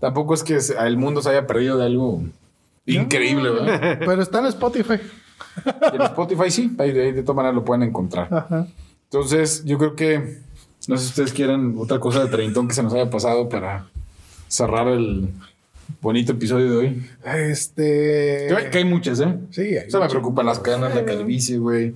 Tampoco 0.00 0.34
es 0.34 0.42
que 0.42 0.58
el 0.80 0.96
mundo 0.96 1.22
se 1.22 1.30
haya 1.30 1.46
perdido 1.46 1.78
de 1.78 1.86
algo 1.86 2.22
increíble, 2.86 3.50
¿verdad? 3.50 3.98
Pero 4.00 4.22
está 4.22 4.40
en 4.40 4.46
Spotify. 4.46 4.94
Y 5.92 5.96
en 5.96 6.02
Spotify 6.02 6.50
sí, 6.50 6.74
ahí 6.78 6.92
de, 6.92 7.02
ahí 7.04 7.12
de 7.12 7.22
todas 7.22 7.36
maneras 7.36 7.54
lo 7.54 7.64
pueden 7.64 7.82
encontrar. 7.82 8.28
Ajá. 8.32 8.66
Entonces, 9.04 9.62
yo 9.64 9.76
creo 9.78 9.94
que, 9.94 10.38
no 10.88 10.96
sé 10.96 11.04
si 11.04 11.10
ustedes 11.10 11.32
quieren 11.32 11.74
otra 11.78 12.00
cosa 12.00 12.24
de 12.24 12.30
treintón 12.30 12.66
que 12.66 12.74
se 12.74 12.82
nos 12.82 12.94
haya 12.94 13.10
pasado 13.10 13.48
para 13.48 13.86
cerrar 14.48 14.88
el 14.88 15.28
bonito 16.00 16.32
episodio 16.32 16.70
de 16.70 16.76
hoy. 16.76 17.06
Este. 17.24 18.48
Que, 18.48 18.70
que 18.70 18.78
hay 18.78 18.84
muchas, 18.84 19.20
¿eh? 19.20 19.38
Sí, 19.50 19.76
hay 19.76 19.86
O 19.86 19.90
sea, 19.90 20.00
me 20.00 20.08
preocupan 20.08 20.46
las 20.46 20.58
canas, 20.58 20.94
la 20.94 21.04
calvicie, 21.04 21.58
güey. 21.58 21.94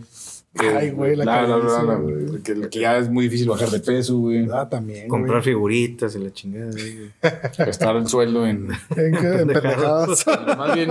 Que- 0.59 0.69
Ay, 0.69 0.91
güey, 0.91 1.17
la 1.17 1.25
calvicie, 1.25 2.27
güey. 2.29 2.43
que, 2.43 2.69
que 2.71 2.81
ya 2.81 2.97
es 2.99 3.11
muy 3.11 3.25
difícil 3.25 3.49
bajar 3.49 3.69
de 3.71 3.81
peso, 3.81 4.17
güey. 4.19 4.49
Ah, 4.53 4.69
también. 4.69 5.07
comprar 5.09 5.39
güey. 5.43 5.45
figuritas 5.45 6.15
y 6.17 6.19
la 6.19 6.33
chingada. 6.33 6.71
güey. 6.71 7.11
Gastar 7.59 7.97
el 7.97 8.07
sueldo 8.07 8.47
en... 8.47 8.69
En, 8.97 9.13
que- 9.17 9.27
en 9.41 9.49
pendejadas. 9.49 10.25
Más 10.59 10.75
bien, 10.75 10.91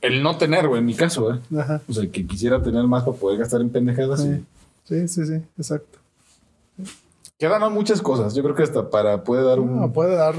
el 0.00 0.22
no 0.22 0.38
tener, 0.38 0.68
güey, 0.68 0.80
en 0.80 0.86
mi 0.86 0.94
caso, 0.94 1.34
¿eh? 1.34 1.38
Ajá. 1.58 1.80
O 1.88 1.92
sea, 1.92 2.10
que 2.10 2.26
quisiera 2.26 2.62
tener 2.62 2.84
más 2.84 3.04
para 3.04 3.16
poder 3.16 3.38
gastar 3.40 3.60
en 3.60 3.70
pendejadas. 3.70 4.22
Sí. 4.22 4.28
y- 4.28 4.44
Sí, 4.88 5.06
sí, 5.08 5.26
sí, 5.26 5.34
exacto. 5.58 5.98
Quedan 7.38 7.70
muchas 7.72 8.00
cosas. 8.00 8.34
Yo 8.34 8.42
creo 8.42 8.54
que 8.54 8.62
hasta 8.62 8.88
para 8.88 9.22
puede 9.22 9.42
dar 9.44 9.60
un 9.60 9.80
No, 9.80 9.92
puede 9.92 10.16
dar 10.16 10.34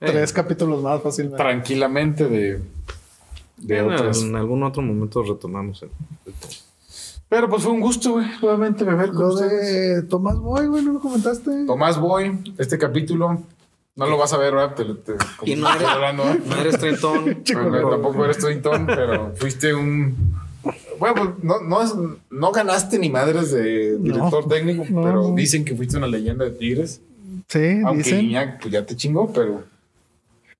Eh. 0.00 0.06
tres 0.06 0.32
capítulos 0.32 0.82
más 0.82 1.02
fácilmente. 1.02 1.36
tranquilamente 1.36 2.28
de 2.28 2.60
de 3.56 3.78
en, 3.78 3.90
otras. 3.90 4.22
en 4.22 4.36
algún 4.36 4.62
otro 4.62 4.82
momento 4.82 5.22
retomamos 5.24 5.82
el, 5.82 5.88
el. 6.26 6.32
Pero 7.28 7.48
pues 7.50 7.62
fue 7.62 7.72
un 7.72 7.80
gusto, 7.80 8.12
güey, 8.12 8.26
nuevamente 8.40 8.84
beber 8.84 9.10
con 9.10 9.28
Lo 9.28 9.34
ustedes. 9.34 9.96
de 9.96 10.02
Tomás 10.08 10.38
Boy, 10.38 10.66
güey, 10.66 10.82
¿no 10.84 10.92
lo 10.94 11.00
comentaste? 11.00 11.64
Tomás 11.66 12.00
Boy, 12.00 12.54
este 12.56 12.78
capítulo 12.78 13.42
no 13.96 14.06
lo 14.06 14.16
vas 14.16 14.32
a 14.32 14.38
ver, 14.38 14.54
¿verdad? 14.54 14.74
Te, 14.74 14.84
lo- 14.84 14.96
te- 14.96 15.12
como 15.36 15.52
Y 15.52 15.56
no 15.56 15.66
estoy 15.68 15.82
eres- 15.84 15.94
hablando, 15.94 16.22
¿eh? 16.24 16.40
No 16.46 16.56
eres 16.56 16.78
no, 17.82 17.90
tampoco 17.90 18.24
eres 18.24 18.38
Twinton, 18.38 18.86
pero 18.86 19.32
fuiste 19.36 19.74
un. 19.74 20.14
Bueno, 20.98 21.14
pues 21.16 21.28
no, 21.42 21.60
no, 21.60 21.82
es- 21.82 21.94
no 22.30 22.50
ganaste 22.52 22.98
ni 22.98 23.10
madres 23.10 23.50
de 23.52 23.98
director 23.98 24.44
No, 24.44 24.48
técnico, 24.48 24.84
no, 24.88 25.02
pero 25.02 25.32
dicen 25.34 25.64
que 25.64 25.74
fuiste 25.76 25.96
una 25.98 26.06
leyenda 26.06 26.44
de 26.44 26.52
Tigres. 26.52 27.00
Sí, 27.48 27.80
Aunque 27.84 28.04
dicen. 28.04 28.24
Iñak 28.24 28.60
pues, 28.62 28.72
ya 28.72 28.86
te 28.86 28.96
chingó, 28.96 29.30
pero 29.32 29.64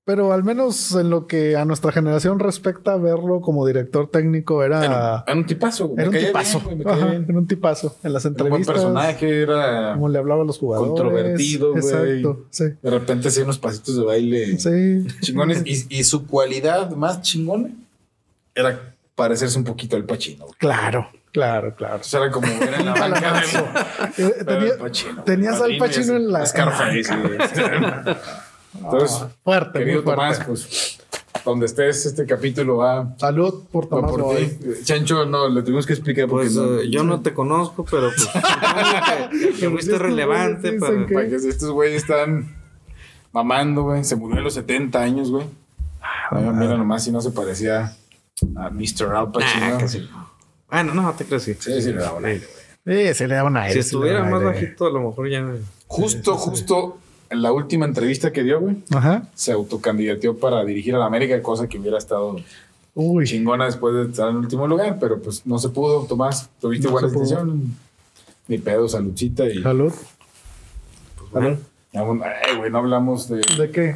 Pero 0.05 0.33
al 0.33 0.43
menos 0.43 0.93
en 0.95 1.11
lo 1.11 1.27
que 1.27 1.55
a 1.55 1.65
nuestra 1.65 1.91
generación 1.91 2.39
respecta, 2.39 2.97
verlo 2.97 3.41
como 3.41 3.67
director 3.67 4.09
técnico 4.09 4.63
era. 4.63 4.83
era, 4.83 5.23
era 5.27 5.37
un 5.37 5.45
tipazo. 5.45 5.93
Era 5.95 6.09
un 6.09 6.15
tipazo. 6.17 6.61
bien, 6.61 6.87
Ajá, 6.87 7.13
era 7.13 7.37
un 7.37 7.45
tipazo. 7.47 7.95
En 8.03 8.13
las 8.13 8.25
Un 8.25 8.33
buen 8.33 8.45
entrevistas. 8.47 8.75
personaje, 8.75 9.41
era. 9.43 9.93
Como 9.93 10.09
le 10.09 10.17
hablaba 10.17 10.41
a 10.41 10.45
los 10.45 10.57
jugadores. 10.57 10.89
Controvertido, 10.93 11.73
güey. 11.73 11.83
Exacto. 11.83 12.45
Sí. 12.49 12.63
De 12.81 12.89
repente 12.89 13.27
hacía 13.27 13.43
unos 13.43 13.59
pasitos 13.59 13.97
de 13.97 14.03
baile 14.03 14.57
Sí. 14.57 15.05
chingones. 15.21 15.61
Y, 15.65 15.85
y 15.99 16.03
su 16.03 16.25
cualidad 16.25 16.89
más 16.91 17.21
chingona 17.21 17.69
era 18.55 18.95
parecerse 19.13 19.59
un 19.59 19.63
poquito 19.63 19.95
al 19.95 20.05
Pachino. 20.05 20.47
Claro, 20.57 21.07
claro, 21.31 21.75
claro. 21.75 21.95
Entonces 21.97 22.13
era 22.15 22.31
como 22.31 22.47
en 22.47 22.85
la 22.85 22.93
banca 22.99 23.41
de. 23.41 24.23
Eh, 24.23 24.33
Era 24.39 24.45
tenía- 24.57 24.73
Al 24.73 24.79
Pacino. 24.79 25.23
tenías 25.23 25.61
al 25.61 25.77
Pacino 25.77 26.15
en 26.15 26.31
la. 26.31 26.45
Scarface. 26.47 27.13
Entonces, 28.83 29.17
Ah, 29.21 29.29
fuerte, 29.43 29.79
querido 29.79 30.03
fuerte. 30.03 30.21
Tomás, 30.21 30.39
pues 30.45 30.97
donde 31.45 31.65
estés, 31.67 32.05
este 32.05 32.25
capítulo 32.25 32.77
va, 32.77 33.15
Salud 33.17 33.63
por 33.71 33.85
va 33.85 33.89
Tomás 34.01 34.11
por 34.11 34.35
ti. 34.35 34.57
Chancho, 34.83 35.25
no, 35.25 35.47
le 35.49 35.61
tuvimos 35.63 35.85
que 35.85 35.93
explicar 35.93 36.27
porque 36.27 36.45
Pues 36.47 36.55
no- 36.55 36.79
eh, 36.79 36.89
yo 36.89 37.03
no 37.03 37.21
te 37.21 37.33
conozco, 37.33 37.85
pero 37.89 38.09
pues, 38.09 38.27
que, 39.53 39.59
que 39.59 39.69
fuiste 39.69 39.97
relevante 39.97 40.77
güeyes 40.77 40.79
para... 40.81 40.91
dicen 40.93 41.07
que- 41.07 41.13
para 41.13 41.27
que 41.29 41.35
estos 41.35 41.69
güeyes 41.71 42.01
están 42.03 42.55
mamando, 43.31 43.83
güey. 43.83 44.03
Se 44.03 44.15
murió 44.15 44.39
a 44.39 44.41
los 44.43 44.53
70 44.55 44.99
años, 45.01 45.31
güey. 45.31 45.45
Ah, 46.01 46.35
Mira, 46.35 46.51
mira 46.51 46.77
nomás 46.77 47.03
si 47.03 47.11
no 47.11 47.21
se 47.21 47.31
parecía 47.31 47.95
a 48.55 48.69
Mr. 48.69 49.15
Al 49.15 49.31
Pacino. 49.31 49.79
Nah, 49.79 49.87
sí. 49.87 50.09
Bueno, 50.69 50.93
no, 50.93 51.13
te 51.13 51.25
crees 51.25 51.43
sí. 51.43 51.55
Sí, 51.59 51.81
sí, 51.81 51.91
le 51.93 52.01
daba 52.01 52.17
un 52.17 52.25
aire, 52.25 52.45
güey. 52.85 53.07
Sí, 53.07 53.13
se 53.13 53.27
le 53.27 53.35
daba 53.35 53.49
un 53.49 53.57
aire. 53.57 53.73
Si 53.73 53.79
estuviera 53.79 54.23
más 54.23 54.33
aire. 54.41 54.45
bajito, 54.45 54.87
a 54.87 54.91
lo 54.91 55.01
mejor 55.09 55.29
ya... 55.29 55.45
Justo, 55.87 56.35
justo 56.35 56.97
en 57.29 57.41
la 57.41 57.51
última 57.51 57.85
entrevista 57.85 58.31
que 58.33 58.43
dio, 58.43 58.59
güey, 58.59 58.77
Ajá. 58.91 59.23
se 59.35 59.51
autocandidateó 59.51 60.37
para 60.37 60.63
dirigir 60.65 60.95
a 60.95 60.99
la 60.99 61.05
América, 61.05 61.41
cosa 61.41 61.67
que 61.67 61.77
hubiera 61.79 61.97
estado 61.97 62.37
Uy. 62.95 63.25
chingona 63.25 63.65
después 63.65 63.93
de 63.95 64.03
estar 64.05 64.29
en 64.29 64.37
último 64.37 64.67
lugar, 64.67 64.97
pero 64.99 65.21
pues 65.21 65.45
no 65.45 65.57
se 65.59 65.69
pudo, 65.69 66.03
Tomás. 66.05 66.49
Tuviste 66.59 66.87
No 66.87 66.91
buena 66.93 67.07
intención. 67.07 67.75
Ni 68.47 68.57
pedo, 68.57 68.89
saludcita 68.89 69.45
y. 69.45 69.61
Salud. 69.61 69.93
Bueno, 71.31 71.57
Vamos- 71.93 72.23
Ay, 72.23 72.57
güey, 72.57 72.71
no 72.71 72.79
hablamos 72.79 73.27
de. 73.29 73.41
¿De 73.57 73.71
qué? 73.71 73.95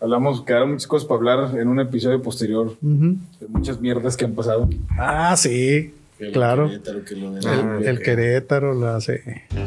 Hablamos, 0.00 0.42
quedaron 0.42 0.70
muchas 0.72 0.86
cosas 0.86 1.06
para 1.08 1.18
hablar 1.18 1.58
en 1.58 1.68
un 1.68 1.80
episodio 1.80 2.22
posterior 2.22 2.76
de 2.80 3.16
muchas 3.48 3.80
mierdas 3.80 4.16
que 4.16 4.24
han 4.24 4.32
pasado. 4.34 4.68
Ah, 4.98 5.34
sí. 5.36 5.92
Lo 6.18 6.32
Claro. 6.32 6.66
Querétaro, 6.68 7.04
que 7.04 7.14
lo 7.16 7.30
de- 7.32 7.40
Ah, 7.48 7.78
El 7.84 8.00
Querétaro, 8.00 8.74
la 8.74 9.00
sí. 9.00 9.12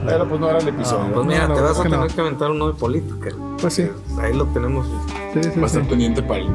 Pero 0.05 0.27
pues 0.27 0.39
no 0.41 0.49
era 0.49 0.59
el 0.59 0.67
episodio. 0.67 1.13
pues 1.13 1.25
mira, 1.25 1.47
no, 1.47 1.55
te 1.55 1.61
vas 1.61 1.69
a 1.69 1.73
es 1.73 1.77
que 1.77 1.89
tener 1.89 1.99
no. 2.09 2.15
que 2.15 2.21
aventar 2.21 2.51
uno 2.51 2.67
de 2.67 2.73
política. 2.79 3.29
Pues 3.59 3.73
sí. 3.73 3.87
Ahí 4.19 4.33
lo 4.35 4.45
tenemos. 4.47 4.85
Sí, 5.33 5.43
sí, 5.43 5.59
Va 5.59 5.65
a 5.65 5.69
sí. 5.69 5.77
estar 5.77 5.89
pendiente 5.89 6.21
para 6.21 6.41
el 6.41 6.47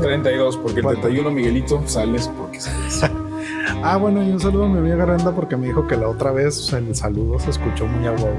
32, 0.00 0.56
porque 0.58 0.78
el 0.78 0.82
Bueno. 0.84 1.00
31 1.00 1.30
Miguelito 1.32 1.82
sales 1.86 2.28
porque 2.38 2.60
sales. 2.60 3.02
Ah, 3.82 3.96
bueno, 3.96 4.22
y 4.22 4.30
un 4.30 4.40
saludo 4.40 4.64
a 4.64 4.68
mi 4.68 4.78
amiga 4.78 5.04
Brenda 5.04 5.34
porque 5.34 5.56
me 5.56 5.66
dijo 5.66 5.86
que 5.86 5.96
la 5.96 6.08
otra 6.08 6.30
vez 6.32 6.72
el 6.72 6.94
saludo 6.94 7.38
se 7.38 7.50
escuchó 7.50 7.86
muy 7.86 8.06
a 8.06 8.12
huevo. 8.12 8.36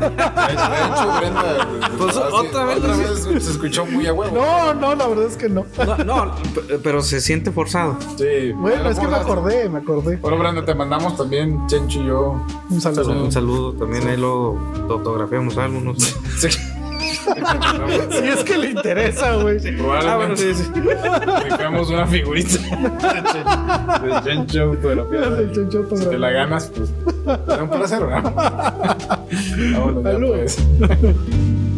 De 0.00 0.06
hecho, 0.06 1.18
Brenda. 1.18 1.68
Pues, 1.98 2.16
otra 2.16 2.64
vez 2.64 2.78
otra 2.78 2.96
lo 2.96 2.98
vez 2.98 3.44
se 3.44 3.50
escuchó 3.50 3.86
muy 3.86 4.06
a 4.06 4.12
huevo. 4.12 4.34
No, 4.36 4.74
no, 4.74 4.94
la 4.94 5.06
verdad 5.06 5.26
es 5.26 5.36
que 5.36 5.48
no. 5.48 5.64
No, 6.06 6.34
pero 6.82 7.02
se 7.02 7.20
siente 7.20 7.50
forzado. 7.50 7.96
Sí. 8.16 8.52
Bueno, 8.52 8.88
es 8.88 8.98
que 8.98 9.06
me 9.06 9.16
acordé, 9.16 9.68
me 9.68 9.78
acordé. 9.78 10.16
Bueno, 10.16 10.38
Brenda, 10.38 10.64
te 10.64 10.74
mandamos 10.74 11.16
también, 11.16 11.66
Chencho 11.66 12.00
y 12.00 12.06
yo. 12.06 12.46
Un 12.70 12.80
saludo. 12.80 13.24
Un 13.24 13.32
saludo. 13.32 13.72
También 13.74 14.06
ahí 14.08 14.16
lo, 14.16 14.56
lo 14.86 14.94
autografiamos 14.94 15.56
algo, 15.58 15.80
no 15.80 15.94
sé. 15.94 16.14
Sí. 16.38 16.48
Si 18.10 18.28
es 18.28 18.44
que 18.44 18.58
le 18.58 18.70
interesa, 18.70 19.34
güey. 19.36 19.58
Probablemente 19.76 20.08
Ah, 20.10 20.16
bueno, 20.16 20.36
sí, 20.36 20.54
sí. 20.54 20.64
rifemos 21.50 21.90
una 21.90 22.06
figurita 22.06 22.58
de 24.02 24.22
Chencho 24.24 24.62
autografiada. 24.62 25.38
El 25.38 25.52
Chencho 25.52 25.96
Si 25.96 26.06
te 26.06 26.18
la 26.18 26.30
ganas, 26.30 26.70
pues 26.74 26.92
será 27.46 27.62
un 27.62 27.70
placer, 27.70 28.00
¿verdad? 28.06 28.32
Vámonos 29.72 30.04
ya, 30.04 30.12
Salud. 30.12 30.30
pues. 30.30 30.58